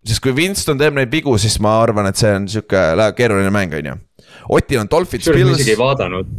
sest 0.08 0.24
kui 0.24 0.36
Winston 0.36 0.80
teeb 0.80 0.96
neid 0.96 1.12
vigu, 1.12 1.36
siis 1.42 1.60
ma 1.64 1.80
arvan, 1.84 2.08
et 2.08 2.20
see 2.20 2.32
on 2.32 2.48
sihuke 2.48 2.84
keeruline 3.18 3.52
mäng, 3.52 3.74
on 3.76 3.90
ju. 3.90 3.96
Otil 4.56 4.80
on 4.80 4.88
Dolphins. 4.92 5.28
ma 5.28 5.58
isegi 5.58 5.74
ei 5.74 5.80
vaadanud, 5.80 6.30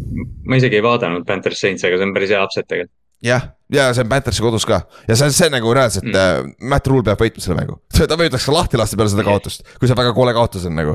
ma 0.49 0.57
isegi 0.57 0.79
ei 0.79 0.85
vaadanud 0.85 1.27
Panthers 1.29 1.61
Saintsi, 1.61 1.89
aga 1.91 2.01
see 2.01 2.09
on 2.09 2.17
päris 2.17 2.33
hea 2.33 2.41
upset 2.45 2.69
tegelikult 2.69 2.97
jah, 3.25 3.49
ja 3.75 3.89
see 3.93 4.05
on 4.07 4.11
Panthersi 4.13 4.43
kodus 4.43 4.65
ka 4.69 4.81
ja 5.09 5.17
see 5.19 5.27
on 5.27 5.35
see 5.35 5.49
nagu 5.53 5.73
reaalselt 5.75 6.07
mm., 6.07 6.19
äh, 6.55 6.69
Matt 6.71 6.87
Rule 6.87 7.05
peab 7.05 7.21
võitma 7.21 7.43
selle 7.43 7.59
mängu, 7.59 7.81
ta 8.09 8.19
võidaks 8.19 8.47
ka 8.47 8.55
lahti 8.55 8.81
lasta 8.81 8.97
peale 8.97 9.13
seda 9.13 9.27
kaotust, 9.27 9.67
kui 9.77 9.91
see 9.91 9.99
väga 9.99 10.15
kole 10.17 10.33
kaotus 10.37 10.69
on 10.71 10.79
nagu 10.79 10.95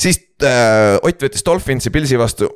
siis 0.00 0.20
äh, 0.46 0.96
Ott 1.02 1.26
võttis 1.26 1.44
Dolphinsi 1.46 1.92
Pilsi 1.92 2.18
vastu. 2.20 2.48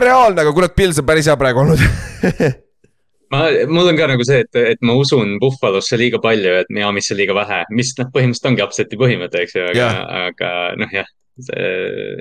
reaalne, 0.00 0.40
aga 0.40 0.52
kurat, 0.56 0.74
Pils 0.76 0.98
on 1.00 1.06
päris 1.06 1.28
hea 1.28 1.36
praegu 1.36 1.62
olnud 1.62 1.80
ma, 3.32 3.42
mul 3.68 3.90
on 3.92 3.98
ka 3.98 4.08
nagu 4.10 4.26
see, 4.26 4.42
et, 4.44 4.60
et 4.74 4.84
ma 4.86 4.96
usun 4.98 5.38
Buffalosse 5.42 5.98
liiga 6.00 6.20
palju, 6.22 6.54
et 6.62 6.70
Miami'sse 6.72 7.16
liiga 7.18 7.36
vähe, 7.36 7.62
mis 7.76 7.92
noh, 7.98 8.08
põhimõtteliselt 8.14 8.52
ongi 8.52 8.64
upset'i 8.64 9.00
põhimõte, 9.00 9.44
eks 9.44 9.58
ju, 9.58 9.66
aga, 9.72 9.90
aga 10.26 10.54
noh, 10.80 10.94
jah, 10.94 11.10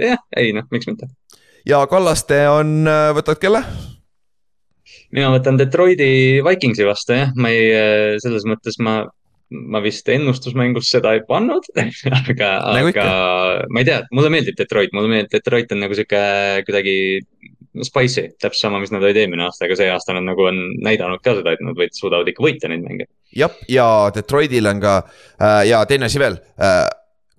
jah, 0.03 0.19
ei 0.39 0.51
noh, 0.55 0.67
miks 0.73 0.89
mitte. 0.89 1.09
ja 1.69 1.85
Kallaste 1.91 2.43
on, 2.51 2.81
äh, 2.87 3.13
võtad 3.17 3.41
kelle? 3.41 3.63
mina 5.15 5.31
võtan 5.33 5.57
Detroiti 5.57 6.43
Vikingsi 6.45 6.85
vastu 6.85 7.15
jah, 7.17 7.31
ma 7.39 7.49
ei, 7.49 7.71
selles 8.21 8.45
mõttes 8.45 8.77
ma 8.83 9.01
ma 9.49 9.81
vist 9.81 10.09
ennustusmängus 10.13 10.91
seda 10.93 11.15
ei 11.17 11.23
pannud 11.27 11.65
aga 11.79 12.49
nagu, 12.75 12.91
aga 12.91 13.05
ma 13.73 13.81
ei 13.81 13.87
tea, 13.87 14.01
mulle 14.13 14.29
meeldib 14.33 14.57
Detroit, 14.59 14.93
mulle 14.93 15.09
meeldib, 15.11 15.31
Detroit 15.37 15.73
on 15.73 15.81
nagu 15.85 15.97
sihuke 15.97 16.21
kuidagi 16.67 16.97
spicy, 17.85 18.27
täpselt 18.41 18.61
sama, 18.65 18.79
mis 18.81 18.91
nad 18.93 19.03
olid 19.03 19.17
eelmine 19.21 19.45
aasta, 19.45 19.65
aga 19.67 19.77
see 19.77 19.89
aasta 19.93 20.15
nad 20.17 20.25
nagu 20.25 20.47
on 20.49 20.57
näidanud 20.85 21.21
ka 21.25 21.35
seda, 21.37 21.53
et 21.53 21.61
nad 21.65 21.77
võid, 21.77 21.93
suudavad 21.95 22.29
ikka 22.29 22.43
võita 22.45 22.71
neid 22.71 22.85
mänge. 22.85 23.09
jah, 23.35 23.53
ja 23.69 23.85
Detroitil 24.15 24.69
on 24.69 24.81
ka 24.83 24.95
äh, 25.01 25.61
ja 25.69 25.83
teine 25.89 26.09
asi 26.09 26.21
veel 26.21 26.39
äh, 26.57 26.83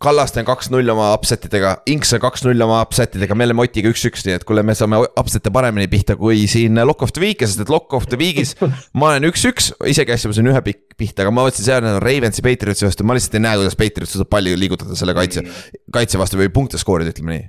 Kallaste 0.01 0.41
on 0.41 0.47
kaks-null 0.49 0.89
oma 0.95 1.11
upset 1.13 1.43
idega, 1.45 1.75
Inks 1.93 2.15
on 2.17 2.23
kaks-null 2.23 2.65
oma 2.65 2.79
upset 2.81 3.19
idega, 3.19 3.37
me 3.37 3.45
oleme 3.45 3.67
Otiga 3.67 3.91
üks-üks, 3.93 4.23
nii 4.25 4.39
et 4.39 4.47
kuule, 4.49 4.63
me 4.65 4.73
saame 4.77 4.97
upset'e 5.21 5.53
paremini 5.53 5.91
pihta 5.93 6.17
kui 6.17 6.47
siin 6.49 6.81
Lock 6.89 7.05
of 7.05 7.13
the 7.13 7.21
Week'i, 7.21 7.45
sest 7.45 7.67
et 7.67 7.73
Lock 7.73 7.93
of 7.99 8.07
the 8.09 8.17
Week'is 8.21 8.55
ma 8.99 9.11
olen 9.11 9.29
üks-üks, 9.29 9.75
isegi 9.93 10.15
hästi, 10.15 10.31
ma 10.31 10.39
sain 10.39 10.49
ühe 10.55 10.63
pihta, 10.65 11.27
aga 11.27 11.35
ma 11.37 11.45
võtsin 11.45 11.69
seal 11.69 11.89
Ravensi 12.01 12.45
Patriotsi 12.47 12.89
vastu, 12.89 13.05
ma 13.05 13.19
lihtsalt 13.19 13.37
ei 13.37 13.45
näe, 13.45 13.61
kuidas 13.61 13.77
Patriots 13.77 14.17
suudab 14.17 14.33
palli 14.33 14.57
liigutada 14.57 14.97
selle 14.97 15.13
kaitse, 15.19 15.45
kaitse 15.93 16.21
vastu 16.23 16.41
või 16.41 16.49
punkte 16.55 16.81
skoorida, 16.81 17.13
ütleme 17.13 17.37
nii 17.37 17.49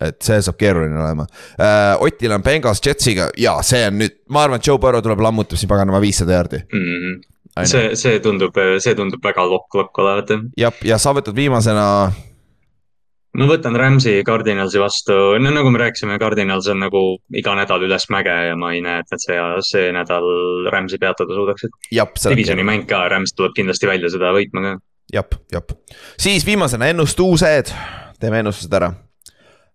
et 0.00 0.16
see 0.24 0.40
saab 0.40 0.56
keeruline 0.56 0.96
olema 0.96 1.26
uh,. 1.28 2.00
Otil 2.06 2.32
on 2.32 2.40
Bengals 2.40 2.80
Jetsiga 2.80 3.28
ja 3.36 3.58
see 3.66 3.82
on 3.90 4.00
nüüd, 4.00 4.22
ma 4.32 4.46
arvan, 4.46 4.56
et 4.56 4.64
Joe 4.64 4.80
Burrow 4.80 5.04
tuleb 5.04 5.20
lammutab 5.20 5.60
siin 5.60 5.68
paganama 5.68 6.00
viissada 6.00 6.38
jaardi 6.38 6.62
mm. 6.64 6.86
-hmm 6.86 7.18
see, 7.68 7.94
see 7.98 8.18
tundub, 8.24 8.56
see 8.82 8.96
tundub 8.98 9.22
väga 9.24 9.44
lokk-lokk 9.48 10.02
olevat 10.02 10.34
jah. 10.58 10.82
ja 10.84 10.98
sa 11.00 11.14
võtad 11.16 11.36
viimasena. 11.36 11.84
ma 13.40 13.48
võtan 13.50 13.76
Rams'i 13.78 14.20
Cardinalsi 14.26 14.80
vastu, 14.82 15.16
no 15.40 15.52
nagu 15.54 15.70
me 15.70 15.82
rääkisime, 15.84 16.18
Cardinals 16.22 16.68
on 16.72 16.82
nagu 16.84 17.02
iga 17.36 17.54
nädal 17.58 17.84
üles 17.86 18.08
mäge 18.10 18.36
ja 18.50 18.56
ma 18.58 18.72
ei 18.74 18.82
näe, 18.84 19.04
et 19.04 19.12
nad 19.14 19.22
see, 19.22 19.38
see 19.66 19.92
nädal 19.94 20.26
Rams'i 20.72 20.98
peatada 21.00 21.36
suudaksid. 21.36 21.76
Divisioni 22.30 22.66
mäng 22.66 22.88
ka, 22.90 23.04
Rams 23.12 23.34
tuleb 23.36 23.54
kindlasti 23.58 23.90
välja 23.90 24.10
seda 24.12 24.32
võitma 24.36 24.64
ka. 24.66 24.74
jep, 25.14 25.38
jep, 25.52 25.76
siis 26.18 26.46
viimasena 26.46 26.90
ennustused, 26.90 27.74
teeme 28.20 28.42
ennustused 28.44 28.74
ära 28.80 28.92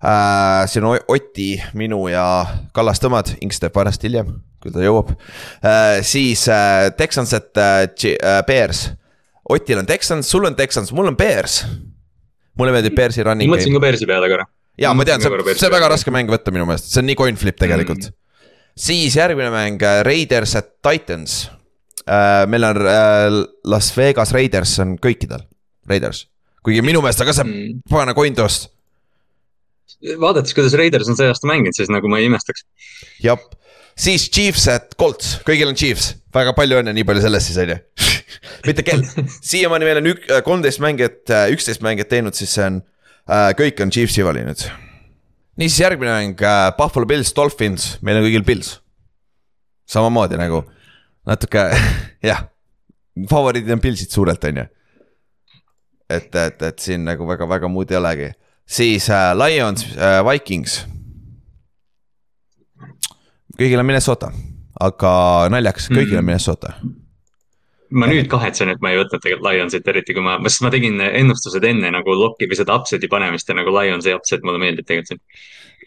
äh,. 0.04 0.66
siin 0.72 0.84
on 0.86 1.00
Oti, 1.08 1.56
minu 1.74 2.08
ja 2.12 2.46
Kallaste 2.74 3.08
omad, 3.08 3.38
Inks 3.42 3.64
teeb 3.64 3.76
varsti 3.76 4.10
hiljem 4.12 4.36
kui 4.66 4.74
ta 4.74 4.84
jõuab 4.84 5.14
äh,. 5.14 6.02
siis 6.06 6.48
äh, 6.52 6.90
Texans, 6.98 7.34
et 7.38 7.62
äh, 7.62 8.42
Bears. 8.48 8.88
Otil 9.46 9.78
on 9.78 9.86
Texans, 9.86 10.30
sul 10.30 10.48
on 10.48 10.56
Texans, 10.58 10.90
mul 10.96 11.12
on 11.12 11.18
Bears. 11.18 11.62
mulle 12.58 12.74
meeldib 12.74 12.96
Bearsi 12.98 13.24
running. 13.24 13.50
ma 13.50 13.58
mõtlesin 13.58 13.76
ka 13.78 13.84
Bearsi 13.84 14.10
peale 14.10 14.30
korra. 14.32 14.48
ja 14.82 14.94
ma 14.98 15.06
tean, 15.08 15.24
see, 15.24 15.42
see 15.54 15.70
on 15.70 15.76
väga 15.78 15.92
raske 15.94 16.14
mäng 16.14 16.32
võtta 16.32 16.54
minu 16.56 16.68
meelest, 16.70 16.90
see 16.92 17.04
on 17.04 17.10
nii 17.12 17.20
coin 17.20 17.40
flip 17.40 17.60
tegelikult 17.62 18.10
mm. 18.10 18.54
siis 18.88 19.18
järgmine 19.20 19.52
mäng, 19.54 19.86
Raiders 20.08 20.58
at 20.60 20.76
Titans 20.86 21.44
meil 22.50 22.68
on 22.68 22.78
Las 23.66 23.90
Vegas 23.98 24.34
Raiders 24.36 24.78
on 24.84 24.94
kõikidel, 25.02 25.42
Raiders 25.90 26.26
kuigi 26.66 26.82
minu 26.86 27.02
meelest 27.06 27.22
on 27.22 27.30
ka 27.30 27.38
see 27.38 27.46
Mm. 27.46 27.84
pagana 27.90 28.18
coin 28.18 28.34
toss 28.38 28.66
vaadates, 30.20 30.54
kuidas 30.54 30.74
Raiders 30.78 31.10
on 31.10 31.18
see 31.18 31.28
aasta 31.30 31.50
mänginud, 31.50 31.76
siis 31.78 31.92
nagu 31.94 32.10
ma 32.12 32.20
ei 32.20 32.30
imestaks. 32.30 32.66
jah, 33.24 33.40
siis 33.96 34.28
Chiefs 34.30 34.68
at 34.72 34.96
Colts, 35.00 35.38
kõigil 35.48 35.70
on 35.72 35.78
Chiefs, 35.80 36.14
väga 36.36 36.54
palju 36.58 36.82
õnne, 36.82 36.94
nii 36.96 37.06
palju 37.08 37.24
sellest 37.24 37.52
siis 37.52 37.60
on 37.64 37.72
ju 37.74 37.78
mitte 38.68 38.84
kell, 38.86 39.04
siiamaani 39.40 39.88
meil 39.88 40.02
on 40.02 40.10
ük-, 40.12 40.28
kolmteist 40.46 40.82
mängijat, 40.84 41.24
üksteist 41.54 41.84
mängijat 41.86 42.12
teinud, 42.12 42.36
siis 42.38 42.52
see 42.56 42.66
on 42.68 42.82
äh,, 42.82 43.52
kõik 43.58 43.80
on 43.84 43.94
Chiefsi 43.96 44.26
valinud. 44.26 44.66
niisiis 45.60 45.84
järgmine 45.86 46.12
mäng 46.12 46.44
äh,, 46.44 46.70
Buffalo 46.78 47.08
Bills, 47.10 47.34
Dolphins, 47.36 47.96
meil 48.02 48.20
on 48.20 48.28
kõigil 48.28 48.46
Bills. 48.48 48.80
samamoodi 49.88 50.40
nagu 50.42 50.66
natuke 51.26 51.70
jah, 52.30 52.48
favoriidid 53.30 53.72
on 53.78 53.84
Billsid 53.84 54.12
suurelt, 54.12 54.44
on 54.44 54.64
ju. 54.64 54.66
et, 56.10 56.36
et, 56.36 56.62
et 56.62 56.84
siin 56.84 57.08
nagu 57.08 57.28
väga-väga 57.28 57.72
muud 57.72 57.92
ei 57.92 58.02
olegi, 58.02 58.34
siis 58.68 59.08
äh, 59.10 59.32
Lions 59.40 59.88
äh,, 59.96 60.20
Vikings 60.28 60.84
kõigil 63.60 63.80
on 63.80 63.86
Minnesota, 63.88 64.32
aga 64.82 65.12
naljakas, 65.54 65.90
kõigil 65.90 66.18
on 66.18 66.24
Mhm. 66.24 66.26
Minnesota. 66.32 66.74
ma 67.96 68.08
nüüd 68.10 68.28
kahetsen, 68.28 68.70
et 68.74 68.82
ma 68.82 68.90
ei 68.92 68.98
võtnud 68.98 69.22
tegelikult 69.22 69.46
Lionsit, 69.54 69.88
eriti 69.88 70.14
kui 70.14 70.24
ma, 70.26 70.40
sest 70.50 70.62
ma 70.66 70.70
tegin 70.74 71.00
ennustused 71.02 71.64
enne 71.64 71.92
nagu 71.94 72.16
lokki 72.18 72.48
või 72.50 72.58
seda 72.58 72.76
upset'i 72.76 73.08
panemist 73.08 73.48
ja 73.48 73.56
nagu 73.56 73.70
Lionsi 73.72 74.14
upset 74.14 74.42
mulle 74.44 74.58
meeldib 74.60 74.86
tegelikult 74.86 75.08
siin. 75.08 75.22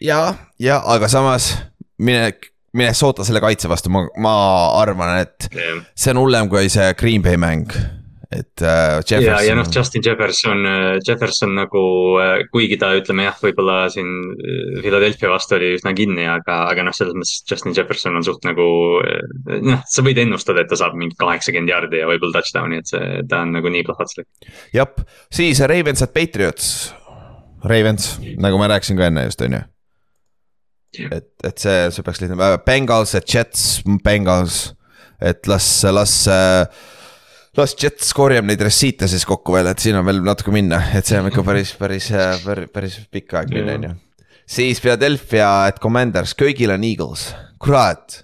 ja, 0.01 0.33
ja 0.59 0.79
aga 0.85 1.07
samas 1.11 1.51
mine, 1.99 2.33
Minnesota 2.73 3.23
selle 3.27 3.41
kaitse 3.43 3.67
vastu, 3.69 3.89
ma, 3.89 4.07
ma 4.17 4.33
arvan, 4.81 5.19
et 5.19 5.49
see 5.95 6.11
on 6.11 6.17
hullem 6.23 6.49
kui 6.49 6.69
see 6.69 6.93
Green 6.93 7.21
Bay 7.21 7.35
mäng, 7.37 7.67
et 8.29 8.61
äh,. 8.61 8.99
ja, 9.09 9.39
ja 9.41 9.55
noh, 9.57 9.65
Justin 9.75 10.03
Jefferson, 10.05 10.61
Jefferson 11.01 11.55
nagu, 11.57 11.81
kuigi 12.53 12.77
ta 12.77 12.91
ütleme 12.97 13.25
jah, 13.25 13.37
võib-olla 13.41 13.77
siin 13.89 14.11
äh, 14.35 14.75
Philadelphia 14.83 15.31
vastu 15.31 15.57
oli 15.57 15.71
üsna 15.79 15.95
kinni, 15.97 16.27
aga, 16.29 16.59
aga 16.69 16.85
noh, 16.85 16.93
selles 16.95 17.17
mõttes 17.17 17.41
Justin 17.49 17.73
Jefferson 17.77 18.19
on 18.19 18.25
suht 18.25 18.45
nagu. 18.45 18.67
noh, 19.65 19.81
sa 19.89 20.05
võid 20.05 20.21
ennustada, 20.21 20.61
et 20.61 20.69
ta 20.69 20.77
saab 20.77 20.97
mingi 20.99 21.17
kaheksakümmend 21.17 21.73
jaardi 21.73 22.03
ja 22.03 22.09
võib-olla 22.11 22.37
touchdown'i, 22.37 22.83
et 22.83 22.91
see, 22.93 23.23
ta 23.31 23.41
on 23.47 23.55
nagu 23.57 23.73
nii 23.73 23.87
plahvatuslik. 23.87 24.29
jah, 24.77 24.93
siis 25.33 25.63
Ravens 25.65 26.05
at 26.05 26.13
Patriots. 26.13 26.69
Ravens, 27.65 28.13
nagu 28.39 28.61
ma 28.61 28.69
rääkisin 28.71 28.99
ka 28.99 29.09
enne 29.09 29.25
just, 29.25 29.41
on 29.43 29.57
ju. 29.57 29.65
et, 31.09 31.27
et 31.45 31.65
see, 31.65 31.81
see 31.91 32.05
peaks 32.05 32.21
lihtne, 32.21 32.53
Bengals 32.65 33.17
at 33.17 33.25
Jets, 33.25 33.81
Bengals, 34.05 34.61
et 35.19 35.49
las, 35.49 35.67
las 35.89 36.15
äh, 36.29 36.63
las 37.57 37.75
Jets 37.79 38.13
korjab 38.15 38.47
neid 38.47 38.61
resiite 38.61 39.07
siis 39.09 39.25
kokku 39.27 39.55
veel, 39.55 39.69
et 39.71 39.81
siin 39.81 39.97
on 39.99 40.05
veel 40.07 40.21
natuke 40.25 40.53
minna, 40.53 40.81
et 40.97 41.07
see 41.07 41.19
on 41.19 41.29
ikka 41.31 41.43
päris, 41.47 41.73
päris, 41.79 42.09
päris, 42.45 42.71
päris 42.73 42.97
pikk 43.11 43.35
aeg 43.39 43.53
minna, 43.55 43.75
on 43.77 43.87
ju. 43.89 43.93
siis 44.59 44.81
Philadelphia, 44.83 45.49
et 45.71 45.81
Commanders, 45.81 46.35
köögil 46.37 46.73
on 46.75 46.85
Eagles, 46.85 47.29
kurat. 47.61 48.23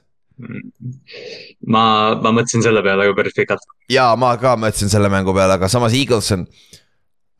ma, 1.65 1.83
ma 2.19 2.31
mõtlesin 2.35 2.65
selle 2.65 2.83
peale 2.85 3.07
ju 3.07 3.17
päris 3.17 3.37
pikalt. 3.37 3.67
ja 3.91 4.09
ma 4.19 4.33
ka 4.41 4.55
mõtlesin 4.59 4.91
selle 4.91 5.09
mängu 5.11 5.35
peale, 5.35 5.57
aga 5.57 5.69
samas 5.71 5.95
Eagles 5.97 6.31
on. 6.35 6.47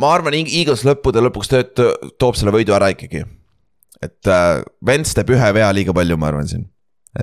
ma 0.02 0.14
arvan, 0.18 0.38
Eagles 0.42 0.86
lõppude 0.88 1.24
lõpuks 1.28 1.52
tööd, 1.52 1.74
toob 2.20 2.40
selle 2.40 2.56
võidu 2.56 2.76
ära 2.78 2.90
ikkagi. 2.96 3.26
et 4.02 4.32
äh, 4.32 4.64
Vents 4.86 5.14
teeb 5.14 5.36
ühe 5.38 5.54
vea 5.60 5.70
liiga 5.76 5.94
palju, 5.96 6.18
ma 6.18 6.32
arvan 6.34 6.50
siin, 6.50 6.66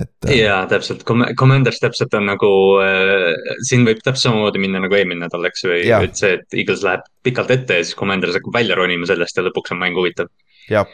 et 0.01 0.27
äh, 0.27 0.37
jaa, 0.39 0.63
täpselt, 0.69 1.03
Commanders 1.39 1.79
täpselt 1.83 2.15
on 2.17 2.25
nagu 2.31 2.49
äh,, 2.81 3.29
siin 3.67 3.85
võib 3.87 4.01
täpselt 4.01 4.29
samamoodi 4.29 4.61
minna 4.63 4.81
nagu 4.83 4.97
eelmine 4.97 5.25
nädal, 5.25 5.45
eks 5.49 5.65
ju, 5.65 5.75
et 5.75 6.17
see, 6.19 6.39
et 6.39 6.57
Eagles 6.63 6.83
läheb 6.85 7.05
pikalt 7.25 7.53
ette 7.53 7.79
ja 7.79 7.85
siis 7.85 7.97
Commanders 7.99 8.39
hakkab 8.39 8.57
välja 8.57 8.77
ronima 8.79 9.07
sellest 9.09 9.37
ja 9.37 9.45
lõpuks 9.45 9.75
on 9.75 9.81
mäng 9.83 9.99
huvitav. 9.99 10.31
jah. 10.71 10.89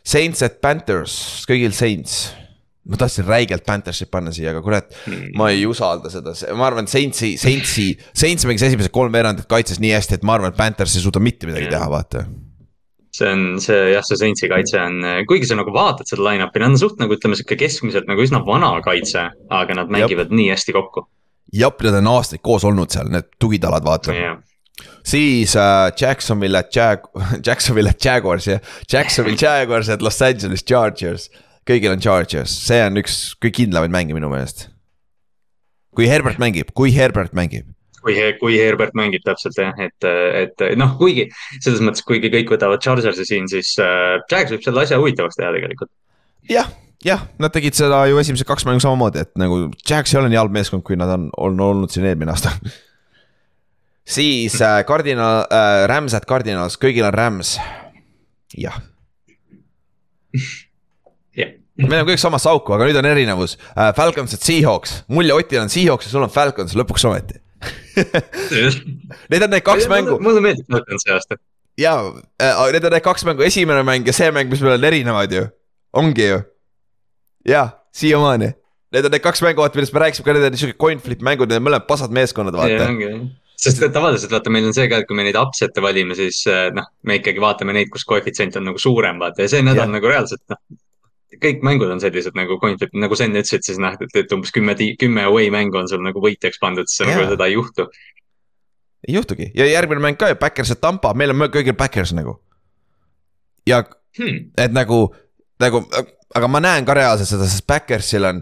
Saints 0.00 0.42
at 0.42 0.60
Panthers, 0.64 1.14
kõigil 1.48 1.74
Saints. 1.76 2.30
ma 2.90 2.96
tahtsin 2.98 3.26
räigelt 3.28 3.62
Panthersit 3.66 4.08
panna 4.10 4.32
siia, 4.34 4.50
aga 4.54 4.62
kurat, 4.64 4.94
ma 5.38 5.50
ei 5.52 5.66
usalda 5.68 6.10
seda, 6.10 6.32
ma 6.56 6.66
arvan, 6.66 6.88
et 6.88 6.90
Saintsi, 6.90 7.34
Saintsi, 7.38 7.92
Saints 8.16 8.48
mängis 8.48 8.64
esimesed 8.66 8.90
kolm 8.90 9.12
veerandit 9.14 9.46
kaitses 9.50 9.78
nii 9.84 9.92
hästi, 9.94 10.18
et 10.18 10.24
ma 10.26 10.38
arvan, 10.38 10.50
et 10.50 10.58
Panthers 10.58 10.96
ei 10.96 11.04
suuda 11.04 11.22
mitte 11.22 11.46
midagi 11.46 11.68
teha, 11.70 11.90
vaata 11.92 12.24
see 13.20 13.30
on 13.30 13.46
see 13.62 13.78
jah, 13.94 14.04
see 14.06 14.18
Saintsi 14.20 14.50
kaitse 14.50 14.80
on, 14.80 15.00
kuigi 15.28 15.48
sa 15.48 15.58
nagu 15.58 15.72
vaatad 15.74 16.08
seda 16.08 16.24
line-up'i, 16.26 16.62
nad 16.62 16.74
on 16.74 16.80
suht 16.80 17.00
nagu 17.02 17.16
ütleme 17.16 17.38
sihuke 17.38 17.58
keskmiselt 17.60 18.08
nagu 18.10 18.24
üsna 18.24 18.42
vana 18.46 18.72
kaitse, 18.84 19.28
aga 19.60 19.76
nad 19.78 19.92
mängivad 19.92 20.32
nii 20.34 20.50
hästi 20.54 20.76
kokku. 20.76 21.06
jah, 21.56 21.74
nad 21.86 22.00
on 22.00 22.14
aastaid 22.16 22.42
koos 22.46 22.64
olnud 22.68 22.92
seal, 22.92 23.10
need 23.12 23.28
tugitalad, 23.42 23.84
vaata 23.86 24.16
jah, 24.16 24.40
siis 25.04 25.56
äh, 25.56 25.92
Jacksonville 26.00 26.64
Jag-, 26.74 27.08
Jacksonville 27.46 27.94
Jaguars 28.04 28.46
jah, 28.46 28.60
Jacksonville 28.92 29.38
Jaguars 29.46 29.88
at 29.88 30.02
Los 30.02 30.22
Angeles 30.22 30.64
Chargers. 30.64 31.30
kõigil 31.68 31.92
on 31.92 32.00
Chargers, 32.02 32.50
see 32.66 32.80
on 32.82 32.96
üks 32.98 33.36
kõige 33.38 33.60
kindlamaid 33.62 33.92
mänge 33.94 34.16
minu 34.16 34.30
meelest. 34.32 34.68
kui 35.94 36.08
Herbert 36.08 36.40
mängib, 36.40 36.72
kui 36.74 36.94
Herbert 36.94 37.34
mängib, 37.36 37.68
kui, 38.04 38.16
kui 38.40 38.58
Herbert 38.58 38.94
mängib 38.98 39.24
täpselt 39.26 39.58
jah, 39.60 39.74
et, 39.80 40.06
et 40.06 40.64
noh, 40.80 40.94
kuigi 41.00 41.28
selles 41.58 41.82
mõttes, 41.84 42.04
kuigi 42.06 42.32
kõik 42.32 42.52
võtavad 42.54 42.82
Chargersi 42.84 43.26
siin, 43.28 43.48
siis 43.50 43.74
äh, 43.82 44.18
Jags 44.30 44.54
võib 44.54 44.64
selle 44.66 44.84
asja 44.84 45.00
huvitavaks 45.00 45.38
teha 45.38 45.52
tegelikult. 45.56 45.92
jah, 46.50 46.70
jah, 47.04 47.24
nad 47.42 47.54
tegid 47.54 47.76
seda 47.78 48.02
ju 48.10 48.20
esimesed 48.20 48.48
kaks 48.48 48.66
mängu 48.68 48.82
samamoodi, 48.84 49.24
et 49.24 49.32
nagu 49.40 49.66
Jags 49.80 50.14
ei 50.14 50.20
ole 50.20 50.32
nii 50.32 50.40
halb 50.40 50.56
meeskond, 50.56 50.84
kui 50.86 50.98
nad 51.00 51.12
on, 51.16 51.28
on 51.40 51.60
olnud 51.70 51.92
siin 51.92 52.08
eelmine 52.10 52.32
aasta. 52.34 52.54
siis 54.16 54.60
äh, 54.64 54.80
Cardinal 54.88 55.44
äh,, 55.46 55.84
Rams 55.90 56.16
at 56.16 56.28
Cardinals, 56.28 56.78
kõigil 56.80 57.06
on 57.08 57.16
Rams. 57.16 57.56
jah, 58.58 58.80
jah, 61.36 61.54
meil 61.80 62.02
on 62.02 62.08
kõik 62.08 62.20
samasse 62.20 62.50
auku, 62.50 62.74
aga 62.74 62.88
nüüd 62.88 62.98
on 63.00 63.08
erinevus 63.12 63.56
äh,. 63.74 63.92
Falcons 63.96 64.34
at 64.36 64.44
Seahawks, 64.46 65.02
mulje 65.12 65.36
Otil 65.36 65.62
on 65.62 65.72
Seahawks 65.72 66.08
ja 66.08 66.14
sul 66.14 66.26
on 66.26 66.32
Falcons 66.32 66.76
lõpuks 66.78 67.06
ometi. 67.08 67.40
Need 69.30 69.42
on 69.44 69.50
need 69.52 69.64
kaks 69.66 69.88
mängu 69.90 70.16
mulle 70.22 70.42
meeldib 70.44 70.68
Falcons 70.70 71.04
see 71.06 71.14
aasta. 71.14 71.36
ja 71.80 71.96
äh, 72.40 72.62
need 72.72 72.86
on 72.86 72.94
need 72.94 73.04
kaks 73.04 73.26
mängu, 73.28 73.44
esimene 73.46 73.82
mäng 73.86 74.06
ja 74.08 74.14
see 74.16 74.30
mäng, 74.34 74.50
mis 74.52 74.62
meil 74.64 74.78
on 74.78 74.88
erinevad 74.90 75.34
ju, 75.34 75.44
ongi 75.96 76.30
ju. 76.30 76.40
jah, 77.48 77.74
siiamaani, 77.96 78.52
need 78.94 79.08
on 79.08 79.14
need 79.16 79.24
kaks 79.24 79.44
mängu, 79.44 79.64
vaata 79.64 79.80
millest 79.80 79.96
me 79.96 80.04
rääkisime 80.04 80.28
ka, 80.28 80.36
need 80.38 80.48
on 80.50 80.62
siuke 80.62 80.78
coin 80.80 81.02
flip 81.04 81.24
mängud, 81.26 81.50
need 81.50 81.60
on 81.60 81.68
mõlemad 81.68 81.88
pasad 81.90 82.14
meeskonnad, 82.16 82.56
vaata. 82.56 82.88
sest 83.60 83.82
et 83.84 83.92
tavaliselt 83.96 84.32
vaata, 84.32 84.52
meil 84.52 84.68
on 84.70 84.76
see 84.76 84.88
ka, 84.88 85.02
et 85.02 85.08
kui 85.08 85.18
me 85.18 85.26
neid 85.26 85.38
upset'e 85.40 85.84
valime, 85.84 86.16
siis 86.18 86.42
äh, 86.50 86.68
noh, 86.76 86.88
me 87.04 87.20
ikkagi 87.20 87.42
vaatame 87.42 87.76
neid, 87.76 87.92
kus 87.92 88.06
koefitsient 88.08 88.56
on 88.60 88.70
nagu 88.70 88.80
suurem, 88.80 89.20
vaata 89.20 89.44
ja 89.44 89.52
see 89.52 89.64
nädal 89.66 89.84
Jah. 89.84 89.96
nagu 89.98 90.14
reaalselt 90.14 90.44
noh. 90.52 90.62
Kõik 91.38 91.62
mängud 91.66 91.90
on 91.92 92.00
sellised 92.02 92.34
nagu 92.38 92.58
flip, 92.62 92.94
nagu 92.98 93.16
sa 93.18 93.26
enne 93.28 93.44
ütlesid, 93.44 93.62
siis 93.66 93.78
noh, 93.78 93.94
et, 93.94 94.16
et 94.18 94.32
umbes 94.34 94.50
kümme, 94.54 94.74
kümme 94.98 95.24
away 95.28 95.50
mängu 95.54 95.78
on 95.78 95.88
sul 95.88 96.02
nagu 96.02 96.22
võitjaks 96.22 96.58
pandud, 96.62 96.90
siis 96.90 97.04
Jaa. 97.04 97.14
nagu 97.14 97.30
seda 97.30 97.46
ei 97.46 97.54
juhtu. 97.54 97.86
ei 99.08 99.14
juhtugi 99.14 99.52
ja 99.54 99.66
järgmine 99.70 100.02
mäng 100.02 100.18
ka 100.18 100.28
ju, 100.32 100.38
Backers 100.40 100.74
ja 100.74 100.76
Tampa, 100.80 101.14
meil 101.14 101.30
on 101.30 101.48
kõigil 101.48 101.76
Backers 101.78 102.12
nagu. 102.16 102.40
ja 103.66 103.84
Hmm. 104.18 104.50
et 104.58 104.72
nagu, 104.74 105.04
nagu, 105.62 105.84
aga 106.34 106.48
ma 106.50 106.60
näen 106.62 106.86
ka 106.86 106.96
reaalselt 106.98 107.30
seda, 107.30 107.46
sest 107.46 107.66
Backersil 107.70 108.26
on 108.26 108.40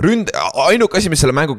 ründ-, 0.00 0.32
ainuke 0.64 0.96
asi, 0.96 1.10
mis 1.12 1.20
selle 1.20 1.36
mängu 1.36 1.56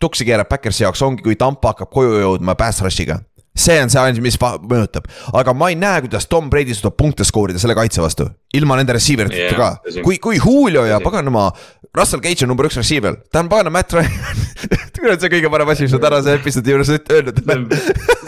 tuksi 0.00 0.24
keerab 0.24 0.48
Backersi 0.48 0.86
jaoks 0.86 1.02
ongi, 1.04 1.24
kui 1.24 1.36
Tampa 1.36 1.74
hakkab 1.74 1.92
koju 1.92 2.22
jõudma 2.22 2.56
pass 2.58 2.80
rush'iga. 2.84 3.20
See 3.54 3.78
on 3.82 3.92
see 3.92 4.00
ainus, 4.00 4.22
mis 4.24 4.38
mõjutab, 4.40 5.08
aga 5.36 5.54
ma 5.56 5.68
ei 5.72 5.76
näe, 5.78 6.04
kuidas 6.06 6.28
Tom 6.30 6.48
Brady 6.52 6.76
suudab 6.76 6.96
punkte 7.00 7.26
skoorida 7.28 7.60
selle 7.60 7.76
kaitse 7.76 8.02
vastu, 8.04 8.28
ilma 8.56 8.78
nende 8.80 8.96
receiver 8.96 9.28
iteta 9.28 9.52
Jaa, 9.52 9.74
ka 9.84 10.02
kui, 10.06 10.16
kui 10.22 10.40
Julio 10.40 10.86
ja 10.88 11.00
paganama, 11.04 11.50
Russell 11.92 12.22
Gage 12.24 12.46
on 12.46 12.52
number 12.52 12.68
üks 12.68 12.80
receiver, 12.80 13.18
ta 13.32 13.42
on 13.44 13.52
paganama 13.52 13.82
Matt 13.82 13.92
Ryan. 13.92 14.40
kurat, 15.02 15.20
see 15.20 15.32
kõige 15.32 15.52
parem 15.52 15.74
asi, 15.74 15.84
mis 15.84 15.92
sa 15.92 16.00
tänase 16.02 16.38
episoodi 16.38 16.72
juures 16.72 16.92
öelnud 16.96 17.42
see 17.42 17.56
on, 17.58 17.68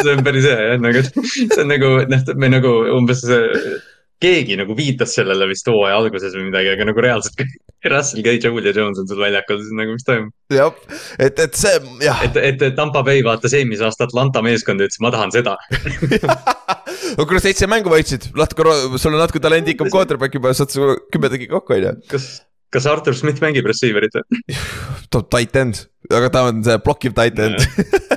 see 0.02 0.14
on 0.14 0.22
päris 0.26 0.48
hea 0.50 0.68
jah, 0.68 0.78
nagu 0.82 1.04
see 1.08 1.60
on 1.62 1.70
nagu 1.72 1.92
noh, 2.10 2.30
me 2.42 2.50
nagu 2.52 2.72
umbes 2.98 3.24
äh, 3.30 3.76
keegi 4.24 4.58
nagu 4.60 4.76
viitas 4.76 5.14
sellele 5.16 5.48
vist 5.50 5.68
hooaja 5.70 5.96
alguses 6.00 6.34
või 6.36 6.50
midagi, 6.50 6.72
aga 6.74 6.88
nagu 6.90 7.04
reaalselt 7.04 7.40
Russell 7.92 8.24
Gage 8.24 8.48
ja 8.48 8.52
Julio 8.52 8.72
Jones 8.76 9.00
on 9.02 9.08
sul 9.10 9.20
väljakul, 9.20 9.60
siis 9.62 9.74
nagu 9.76 9.94
mis 9.96 10.06
toimub. 10.06 10.32
jah, 10.52 10.72
et, 11.18 11.38
et 11.38 11.58
see 11.58 11.74
jah, 12.04 12.22
et, 12.26 12.38
et 12.40 12.64
Tampa 12.78 13.04
Bay 13.06 13.22
vaatas 13.26 13.54
eelmise 13.56 13.84
aasta 13.86 14.08
Atlanta 14.08 14.42
meeskonda 14.44 14.86
ja 14.86 14.92
ütles, 14.92 15.02
ma 15.04 15.12
tahan 15.14 15.34
seda. 15.34 15.56
no 17.18 17.26
kuule 17.28 17.42
seitse 17.44 17.68
mängu 17.70 17.92
võitsid, 17.92 18.30
natuke, 18.38 18.66
sul 18.96 19.14
on 19.14 19.22
natuke 19.22 19.42
talendikam 19.42 19.90
quarterback 19.92 20.34
juba, 20.36 20.54
saad 20.56 20.74
su 20.74 20.94
kümme 21.12 21.30
tegi 21.32 21.48
kokku, 21.50 21.76
on 21.76 21.86
ju. 21.88 21.94
kas, 22.12 22.28
kas 22.74 22.88
Artur 22.90 23.16
Smith 23.18 23.42
mängib 23.44 23.66
receiver'it 23.70 24.16
või? 24.18 24.56
top 25.14 25.28
tight 25.32 25.56
end, 25.60 25.84
aga 26.10 26.30
ta 26.32 26.46
on 26.50 26.62
see 26.66 26.78
blokkiv 26.84 27.16
tight 27.16 27.38
end, 27.42 27.60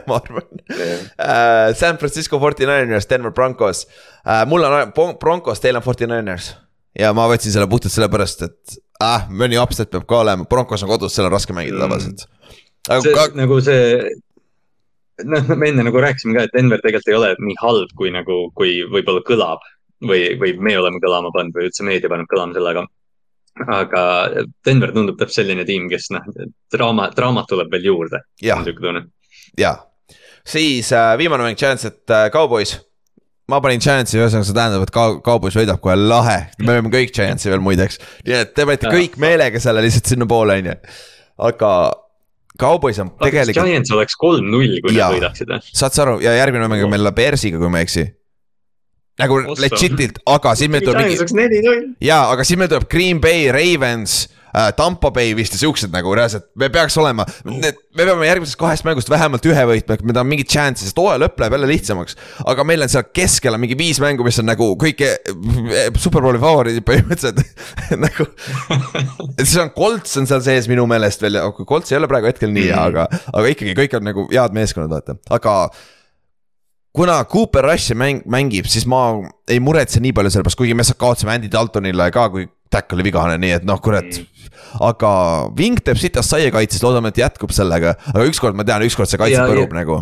ma 0.10 0.22
arvan 0.22 0.48
uh,. 0.48 1.73
San 1.77 1.99
Francisco 2.02 2.39
49ers, 2.41 3.10
Denver 3.10 3.35
Broncos 3.35 3.85
uh,, 3.88 4.44
mul 4.49 4.65
on 4.68 4.95
Bron- 4.95 5.18
Broncos, 5.22 5.61
teil 5.64 5.80
on 5.80 5.85
49ers. 5.85 6.53
ja 6.98 7.14
ma 7.15 7.27
võtsin 7.30 7.53
selle 7.53 7.69
puhtalt 7.69 7.94
sellepärast, 7.94 8.48
et 8.48 8.80
ah, 9.03 9.28
mõni 9.30 9.60
upset 9.61 9.91
peab 9.91 10.06
ka 10.10 10.22
olema, 10.24 10.45
Broncos 10.49 10.84
on 10.84 10.90
kodus, 10.90 11.14
seal 11.15 11.28
on 11.28 11.32
raske 11.36 11.53
mängida 11.53 11.78
Mm. 11.78 11.84
tavaliselt. 11.86 12.26
aga 12.90 13.02
see 13.02 13.14
ka, 13.14 13.28
nagu 13.36 13.60
see, 13.61 14.10
noh, 15.26 15.49
me 15.56 15.69
enne 15.72 15.84
nagu 15.88 16.02
rääkisime 16.03 16.38
ka, 16.38 16.45
et 16.48 16.53
Denver 16.56 16.82
tegelikult 16.84 17.07
ei 17.11 17.18
ole 17.18 17.34
nii 17.40 17.57
halb, 17.61 17.90
kui 17.98 18.11
nagu, 18.14 18.38
kui 18.56 18.80
võib-olla 18.94 19.24
kõlab. 19.28 19.65
või, 20.03 20.38
või 20.38 20.52
me 20.61 20.76
oleme 20.78 20.99
kõlama 21.02 21.32
pannud 21.34 21.56
või 21.57 21.65
üldse 21.72 21.82
meedia 21.84 22.10
paneb 22.10 22.28
kõlama 22.30 22.53
sellega. 22.53 22.84
aga 23.74 24.02
Denver 24.65 24.91
tundub 24.94 25.18
täpselt 25.18 25.40
selline 25.41 25.65
tiim, 25.65 25.88
kes 25.90 26.11
noh, 26.14 26.22
draama, 26.74 27.07
draamat 27.15 27.48
tuleb 27.49 27.72
veel 27.72 27.88
juurde. 27.90 28.19
niisugune 28.41 28.82
tunne. 28.82 29.02
ja, 29.57 29.72
siis 30.45 30.91
äh, 30.94 31.18
viimane 31.18 31.44
mäng, 31.44 31.57
Giants, 31.57 31.86
et 31.86 32.10
äh, 32.14 32.30
Cowboys 32.30 32.76
ma 33.52 33.61
panin 33.64 33.84
Giantsi, 33.84 34.19
ühesõnaga 34.19 34.48
see 34.48 34.57
tähendab, 34.57 34.84
et 34.84 34.94
Cowboys 35.26 35.56
võidab 35.56 35.80
kohe 35.84 35.95
lahe, 35.99 36.40
me 36.60 36.74
oleme 36.74 36.91
kõik 36.94 37.14
Giantsi 37.15 37.52
veel 37.52 37.64
muideks. 37.64 38.02
nii 38.28 38.36
et 38.41 38.53
te 38.57 38.68
panite 38.68 38.91
kõik 38.91 39.15
meelega 39.22 39.61
selle 39.64 39.84
lihtsalt 39.86 40.11
sinnapoole, 40.11 40.60
on 40.60 40.72
ju, 40.72 40.76
aga 41.49 41.72
Cowboys 42.57 42.99
on 43.03 43.14
tegelikult. 43.22 43.68
Giants 43.69 43.94
oleks 43.94 44.18
kolm-null, 44.19 44.80
kui 44.84 44.95
nad 44.98 45.15
võidaksid. 45.15 45.53
saad 45.72 45.95
sa 45.95 46.07
aru 46.07 46.19
ja 46.26 46.36
järgmine 46.40 46.69
mäng 46.72 46.88
on 46.88 46.94
meil 46.94 47.11
Bearsiga, 47.15 47.61
kui 47.61 47.72
ma 47.72 47.84
ei 47.84 47.88
eksi 47.88 48.07
nagu 49.18 49.40
legit'ilt, 49.57 50.19
aga 50.30 50.53
siis 50.57 50.69
meil 50.69 50.86
tuleb 50.86 51.07
mingi. 51.07 51.78
jaa, 52.06 52.28
aga 52.34 52.44
siis 52.45 52.60
meil 52.60 52.69
tuleb 52.69 52.86
Green 52.91 53.22
Bay, 53.24 53.48
Ravens 53.53 54.26
Tampa 54.77 55.11
Bay 55.13 55.34
vist 55.38 55.55
ja 55.55 55.59
siuksed 55.61 55.91
nagu 55.93 56.13
reaalselt, 56.17 56.47
me 56.59 56.69
peaks 56.73 56.97
olema, 57.01 57.25
me 57.45 57.71
peame 57.97 58.29
järgmisest 58.29 58.59
kahest 58.59 58.85
mängust 58.88 59.09
vähemalt 59.11 59.45
ühe 59.49 59.65
võitma, 59.69 59.97
et 59.97 60.05
meil 60.05 60.21
on 60.21 60.29
mingid 60.29 60.49
chance'id, 60.51 60.88
sest 60.88 61.01
hooaja 61.01 61.21
lõpp 61.23 61.41
läheb 61.41 61.57
jälle 61.57 61.69
lihtsamaks. 61.71 62.17
aga 62.45 62.65
meil 62.67 62.85
on 62.85 62.91
seal 62.91 63.05
keskel 63.15 63.57
on 63.57 63.63
mingi 63.63 63.77
viis 63.79 64.01
mängu, 64.03 64.25
mis 64.27 64.39
on 64.41 64.49
nagu 64.49 64.69
kõik 64.79 65.03
eh, 65.05 65.91
superbowli 65.99 66.41
favoriidid 66.41 66.88
põhimõtteliselt 66.88 67.43
nagu 68.05 68.29
siis 69.43 69.57
on 69.61 69.73
Colts 69.75 70.17
on 70.21 70.29
seal 70.29 70.41
sees 70.45 70.71
minu 70.71 70.88
meelest 70.89 71.21
veel, 71.25 71.39
Colts 71.67 71.93
ei 71.93 71.99
ole 71.99 72.09
praegu 72.09 72.31
hetkel 72.31 72.53
nii 72.53 72.71
-hmm. 72.71 72.88
aga, 72.88 73.07
aga 73.34 73.53
ikkagi 73.53 73.77
kõik 73.77 73.99
on 73.99 74.09
nagu 74.11 74.27
head 74.31 74.57
meeskonnad, 74.57 74.93
vaata, 74.95 75.19
aga 75.29 75.57
kuna 76.97 77.23
Cooper 77.29 77.65
Rush 77.65 77.93
mäng, 77.93 78.23
mängib, 78.25 78.65
siis 78.65 78.88
ma 78.89 79.19
ei 79.47 79.59
muretse 79.61 80.01
nii 80.01 80.15
palju 80.17 80.34
selle 80.34 80.47
pärast, 80.47 80.57
kuigi 80.57 80.73
me 80.77 80.85
kaotasime 80.97 81.35
Andy 81.35 81.51
Daltonile 81.53 82.09
ka, 82.11 82.29
kui 82.34 82.47
Tack 82.69 82.94
oli 82.94 83.07
vigane, 83.07 83.38
nii 83.41 83.57
et 83.61 83.68
noh, 83.68 83.80
kurat. 83.84 84.22
Aga 84.84 85.10
Vink 85.57 85.84
teeb 85.85 85.99
sitast 86.02 86.34
saia 86.34 86.52
kaitses, 86.53 86.84
loodame, 86.84 87.14
et 87.14 87.22
jätkub 87.22 87.53
sellega, 87.56 87.95
aga 88.14 88.30
ükskord 88.30 88.57
ma 88.57 88.65
tean, 88.68 88.85
ükskord 88.88 89.10
see 89.10 89.19
kaitse 89.22 89.45
põrub 89.48 89.76
nagu. 89.76 90.02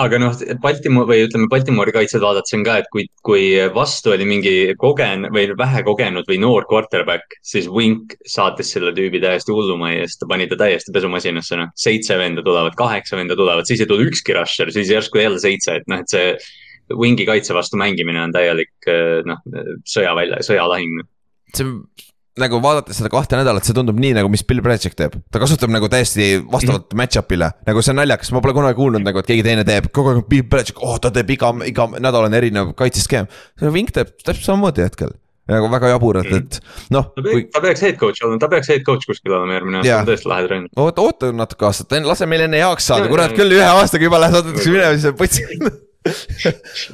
Aga 0.00 0.16
noh, 0.16 0.32
Baltimore 0.62 1.04
või 1.04 1.26
ütleme, 1.26 1.50
Baltimori 1.52 1.92
kaitset 1.92 2.22
vaadates 2.24 2.54
on 2.56 2.62
ka, 2.64 2.78
et 2.80 2.86
kui, 2.94 3.02
kui 3.28 3.42
vastu 3.74 4.14
oli 4.14 4.24
mingi 4.24 4.54
kogen- 4.80 5.26
või 5.34 5.50
vähe 5.58 5.82
kogenud 5.84 6.24
või 6.30 6.38
noor 6.40 6.64
quarterback, 6.70 7.36
siis 7.44 7.68
Wink 7.68 8.14
saatis 8.24 8.72
selle 8.72 8.94
tüübi 8.96 9.20
täiesti 9.20 9.52
hullumajja, 9.52 10.06
sest 10.08 10.22
ta 10.22 10.30
pani 10.30 10.48
ta 10.48 10.56
täiesti 10.64 10.96
pesumasinasse, 10.96 11.60
noh. 11.60 11.68
seitse 11.76 12.16
venda 12.16 12.40
tulevad, 12.46 12.72
kaheksa 12.78 13.20
venda 13.20 13.36
tulevad, 13.36 13.68
siis 13.68 13.84
ei 13.84 13.90
tule 13.90 14.08
ükski 14.08 14.32
rusher, 14.38 14.72
siis 14.72 14.94
järsku 14.94 15.20
jälle 15.20 15.42
seitse, 15.42 15.76
et 15.82 15.92
noh, 15.92 16.00
et 16.00 16.08
see 16.08 16.32
Wingi 16.96 17.28
kaitse 17.28 17.54
vastu 17.54 17.76
mängimine 17.80 18.24
on 18.24 18.32
täielik 18.32 18.88
noh, 19.28 19.44
sõjavälja, 19.88 20.40
sõjalahing. 20.44 21.04
See 21.56 21.68
nagu 22.40 22.60
vaadates 22.64 22.96
seda 22.96 23.10
kahte 23.12 23.36
nädalat, 23.36 23.66
see 23.66 23.76
tundub 23.76 23.98
nii 24.00 24.14
nagu, 24.16 24.30
mis 24.32 24.44
Bill 24.48 24.62
Belichik 24.64 24.94
teeb. 24.96 25.18
ta 25.32 25.40
kasutab 25.42 25.72
nagu 25.72 25.88
täiesti 25.92 26.38
vastavalt 26.40 26.86
mm 26.86 26.94
-hmm. 26.94 27.00
match-up'ile, 27.02 27.50
nagu 27.68 27.82
see 27.82 27.92
on 27.92 28.00
naljakas, 28.00 28.32
ma 28.32 28.40
pole 28.40 28.54
kunagi 28.56 28.78
kuulnud 28.78 29.04
nagu, 29.04 29.18
et 29.20 29.28
keegi 29.28 29.44
teine 29.44 29.64
teeb, 29.68 29.90
kogu 29.92 30.14
aeg 30.14 30.28
Bill 30.28 30.48
Belichik, 30.48 30.80
oh 30.80 30.96
ta 30.98 31.10
teeb 31.10 31.30
iga, 31.30 31.52
iga 31.68 31.88
nädal 31.98 32.28
on 32.30 32.34
erinev 32.34 32.72
kaitseskeem. 32.78 33.28
Vink 33.60 33.92
teeb 33.92 34.16
täpselt 34.24 34.48
samamoodi 34.48 34.86
hetkel 34.86 35.12
nagu 35.52 35.68
väga 35.68 35.88
jabur, 35.90 36.16
et, 36.22 36.32
et 36.32 36.58
noh. 36.94 37.08
ta, 37.12 37.22
kui... 37.26 37.46
ta 37.52 37.60
peaks 37.60 37.82
head 37.82 37.96
coach 38.00 38.22
olema, 38.22 38.38
ta 38.38 38.48
peaks 38.48 38.68
head 38.70 38.84
coach 38.86 39.08
kuskil 39.10 39.34
olema 39.34 39.58
järgmine 39.58 39.80
aasta, 39.80 39.96
on 39.98 40.10
tõesti 40.12 40.28
lahe 40.30 40.46
trenn. 40.46 40.68
oota, 40.76 41.02
oota 41.02 41.32
natuke 41.34 41.66
aastat, 41.66 41.96
lase 42.06 42.28
meil 42.30 42.46
enne 42.46 42.60
heaks 42.62 42.86
saada, 42.86 43.10
kurat 43.10 43.34
küll 43.36 43.58
ühe 43.58 43.66
aastaga 43.66 44.06
juba 44.06 44.22
saadetakse 44.22 44.70
minema, 44.70 44.94
siis 44.94 45.10
on 45.10 45.18
põts 45.18 45.42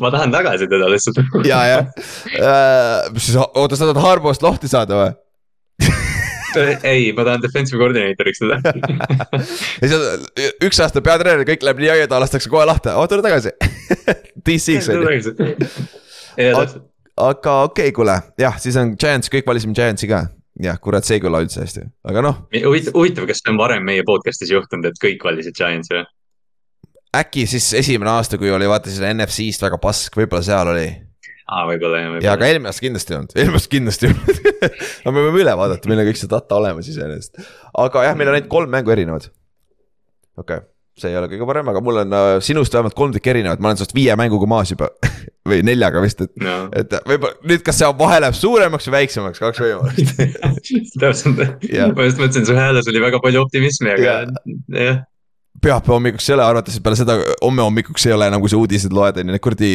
ma 0.03 0.11
tahan 0.13 0.33
tagasi 0.35 0.69
teda 0.71 0.91
lihtsalt. 0.93 1.21
ja, 1.51 1.63
jah 1.73 1.87
uh,, 1.87 3.09
mis 3.15 3.29
siis, 3.29 3.39
oota, 3.39 3.77
sa 3.77 3.89
tahad 3.89 4.03
Harbost 4.05 4.45
lahti 4.45 4.71
saada 4.71 4.99
või? 4.99 5.15
ei, 6.93 7.13
ma 7.17 7.25
tahan 7.25 7.43
defensive 7.45 7.81
coordinator'iks 7.81 8.43
teda 8.43 8.61
ja 9.83 9.91
siis 9.91 10.53
üks 10.69 10.83
aasta 10.85 11.03
peatreener, 11.05 11.47
kõik 11.49 11.65
läheb 11.67 11.85
nii 11.85 11.93
aieda, 11.97 12.21
lastakse 12.23 12.51
kohe 12.53 12.67
lahti, 12.69 12.93
oo 12.95 13.07
tule 13.11 13.25
tagasi 13.25 13.55
DC-ks 14.47 14.91
on 14.93 15.05
ju. 15.05 15.37
aga 17.17 17.61
okei 17.69 17.89
okay,, 17.89 17.95
kuule, 17.95 18.19
jah, 18.41 18.59
siis 18.61 18.77
on 18.81 18.97
Giants, 19.01 19.33
kõik 19.33 19.49
valisime 19.49 19.77
Giantsi 19.77 20.11
ka 20.11 20.27
jah, 20.63 20.79
kurat, 20.83 21.07
see 21.07 21.19
ei 21.19 21.23
kõla 21.23 21.41
üldse 21.45 21.63
hästi, 21.63 21.87
aga 22.11 22.23
noh. 22.25 22.45
huvitav, 22.53 23.29
kas 23.31 23.43
see 23.43 23.53
on 23.53 23.61
varem 23.61 23.85
meie 23.87 24.05
podcast'is 24.07 24.53
juhtunud, 24.53 24.91
et 24.91 25.03
kõik 25.03 25.25
valisid 25.25 25.57
Giantsi 25.59 25.95
või? 25.97 26.07
Äkki 27.17 27.47
siis 27.49 27.71
esimene 27.79 28.11
aasta, 28.13 28.39
kui 28.41 28.51
oli 28.53 28.69
vaata 28.69 28.93
seda 28.93 29.11
NFC-st 29.15 29.65
väga 29.65 29.81
pask, 29.83 30.17
võib-olla 30.19 30.45
seal 30.45 30.73
oli 30.75 30.87
aa, 31.49 31.67
võib-olla 31.71 32.01
jah. 32.03 32.17
ja, 32.25 32.33
aga 32.37 32.49
eelmine 32.51 32.73
aasta 32.73 32.85
kindlasti 32.85 33.15
ei 33.15 33.21
olnud, 33.21 33.37
eelmine 33.37 33.61
aasta 33.61 33.75
kindlasti 33.75 34.09
ei 34.09 34.17
olnud 34.17 34.49
aga 35.03 35.15
me 35.15 35.23
võime 35.29 35.45
üle 35.45 35.55
vaadata, 35.63 35.91
meil 35.91 36.03
on 36.03 36.11
kõik 36.11 36.21
see 36.21 36.33
data 36.33 36.59
olemas 36.59 36.91
iseenesest. 36.93 37.39
aga 37.85 38.09
jah, 38.11 38.19
meil 38.19 38.33
on 38.33 38.41
ainult 38.41 38.51
kolm 38.53 38.75
mängu 38.75 38.95
erinevad. 38.95 39.31
okei 40.37 40.61
okay., 40.61 40.69
see 40.99 41.13
ei 41.13 41.19
ole 41.21 41.29
kõige 41.31 41.47
parem, 41.47 41.69
aga 41.71 41.81
mul 41.85 42.01
on 42.03 42.15
äh, 42.19 42.29
sinust 42.43 42.75
vähemalt 42.75 42.97
kolm 42.99 43.13
tükki 43.15 43.31
erinevat, 43.31 43.61
ma 43.63 43.71
olen 43.71 43.81
sinust 43.81 43.95
viie 43.97 44.15
mänguga 44.19 44.49
maas 44.51 44.73
juba 44.75 44.91
või 45.49 45.63
neljaga 45.65 46.03
vist, 46.05 46.25
et 46.27 46.35
no., 46.45 46.57
et 46.77 46.97
võib-olla 47.09 47.39
nüüd, 47.49 47.63
kas 47.65 47.81
see 47.81 47.93
vahe 48.03 48.19
läheb 48.25 48.37
suuremaks 48.37 48.91
või 48.91 48.99
väiksemaks, 48.99 49.41
kaks 49.41 49.63
võimalust 49.65 50.19
täpselt, 51.05 51.39
ma 51.39 52.09
just 52.11 52.21
mõtlesin, 52.21 52.49
su 52.51 52.59
hääles 52.59 52.91
oli 52.91 53.05
väga 53.07 53.23
palju 53.25 53.47
optimismi, 53.47 53.95
aga 53.95 54.19
jah 54.75 55.07
pühapäeva 55.63 55.97
hommikuks 55.97 56.29
ei 56.29 56.35
ole, 56.37 56.45
arvates, 56.45 56.77
peale 56.83 56.99
seda 56.99 57.17
homme 57.43 57.63
hommikuks 57.65 58.07
ei 58.07 58.15
ole 58.15 58.29
enam, 58.31 58.43
kui 58.43 58.51
sa 58.53 58.59
uudiseid 58.61 58.95
loed, 58.95 59.19
on 59.19 59.31
ju, 59.31 59.35
need 59.35 59.43
kuradi, 59.43 59.71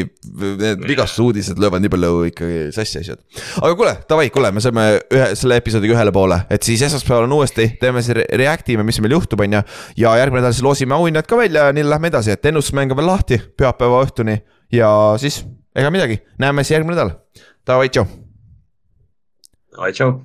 need 0.61 0.85
vigastusuudised 0.88 1.60
löövad 1.61 1.84
nii 1.84 1.91
palju 1.93 2.11
ikkagi 2.30 2.60
sassi 2.76 3.01
asjad. 3.01 3.22
aga 3.60 3.73
kuule, 3.80 3.93
davai, 4.10 4.30
kuule, 4.34 4.53
me 4.55 4.64
saime 4.64 4.85
ühe, 5.01 5.30
selle 5.39 5.60
episoodiga 5.60 5.97
ühele 5.97 6.15
poole, 6.15 6.39
et 6.53 6.64
siis 6.68 6.84
esmaspäeval 6.88 7.27
on 7.27 7.38
uuesti, 7.39 7.69
teeme 7.81 8.03
siis 8.05 8.23
react 8.39 8.72
ime, 8.73 8.85
mis 8.88 9.01
meil 9.03 9.18
juhtub, 9.18 9.43
on 9.43 9.60
ju. 9.60 9.64
ja 10.05 10.15
järgmine 10.22 10.43
nädal 10.43 10.55
siis 10.55 10.65
loosime 10.65 10.95
auhinnad 10.97 11.27
ka 11.30 11.39
välja 11.39 11.68
ja 11.69 11.76
nii 11.76 11.88
lähme 11.89 12.11
edasi, 12.14 12.35
et 12.38 12.51
ennustusmäng 12.51 12.95
on 12.95 13.01
veel 13.01 13.11
lahti 13.11 13.41
pühapäeva 13.60 14.03
õhtuni. 14.07 14.39
ja 14.72 14.89
siis 15.22 15.43
ega 15.76 15.91
midagi, 15.93 16.22
näeme 16.39 16.64
siis 16.64 16.77
järgmine 16.77 16.95
nädal, 16.95 17.18
davai, 17.68 17.89
tšau. 17.91 18.07
davai, 19.76 19.91
tšau. 19.91 20.22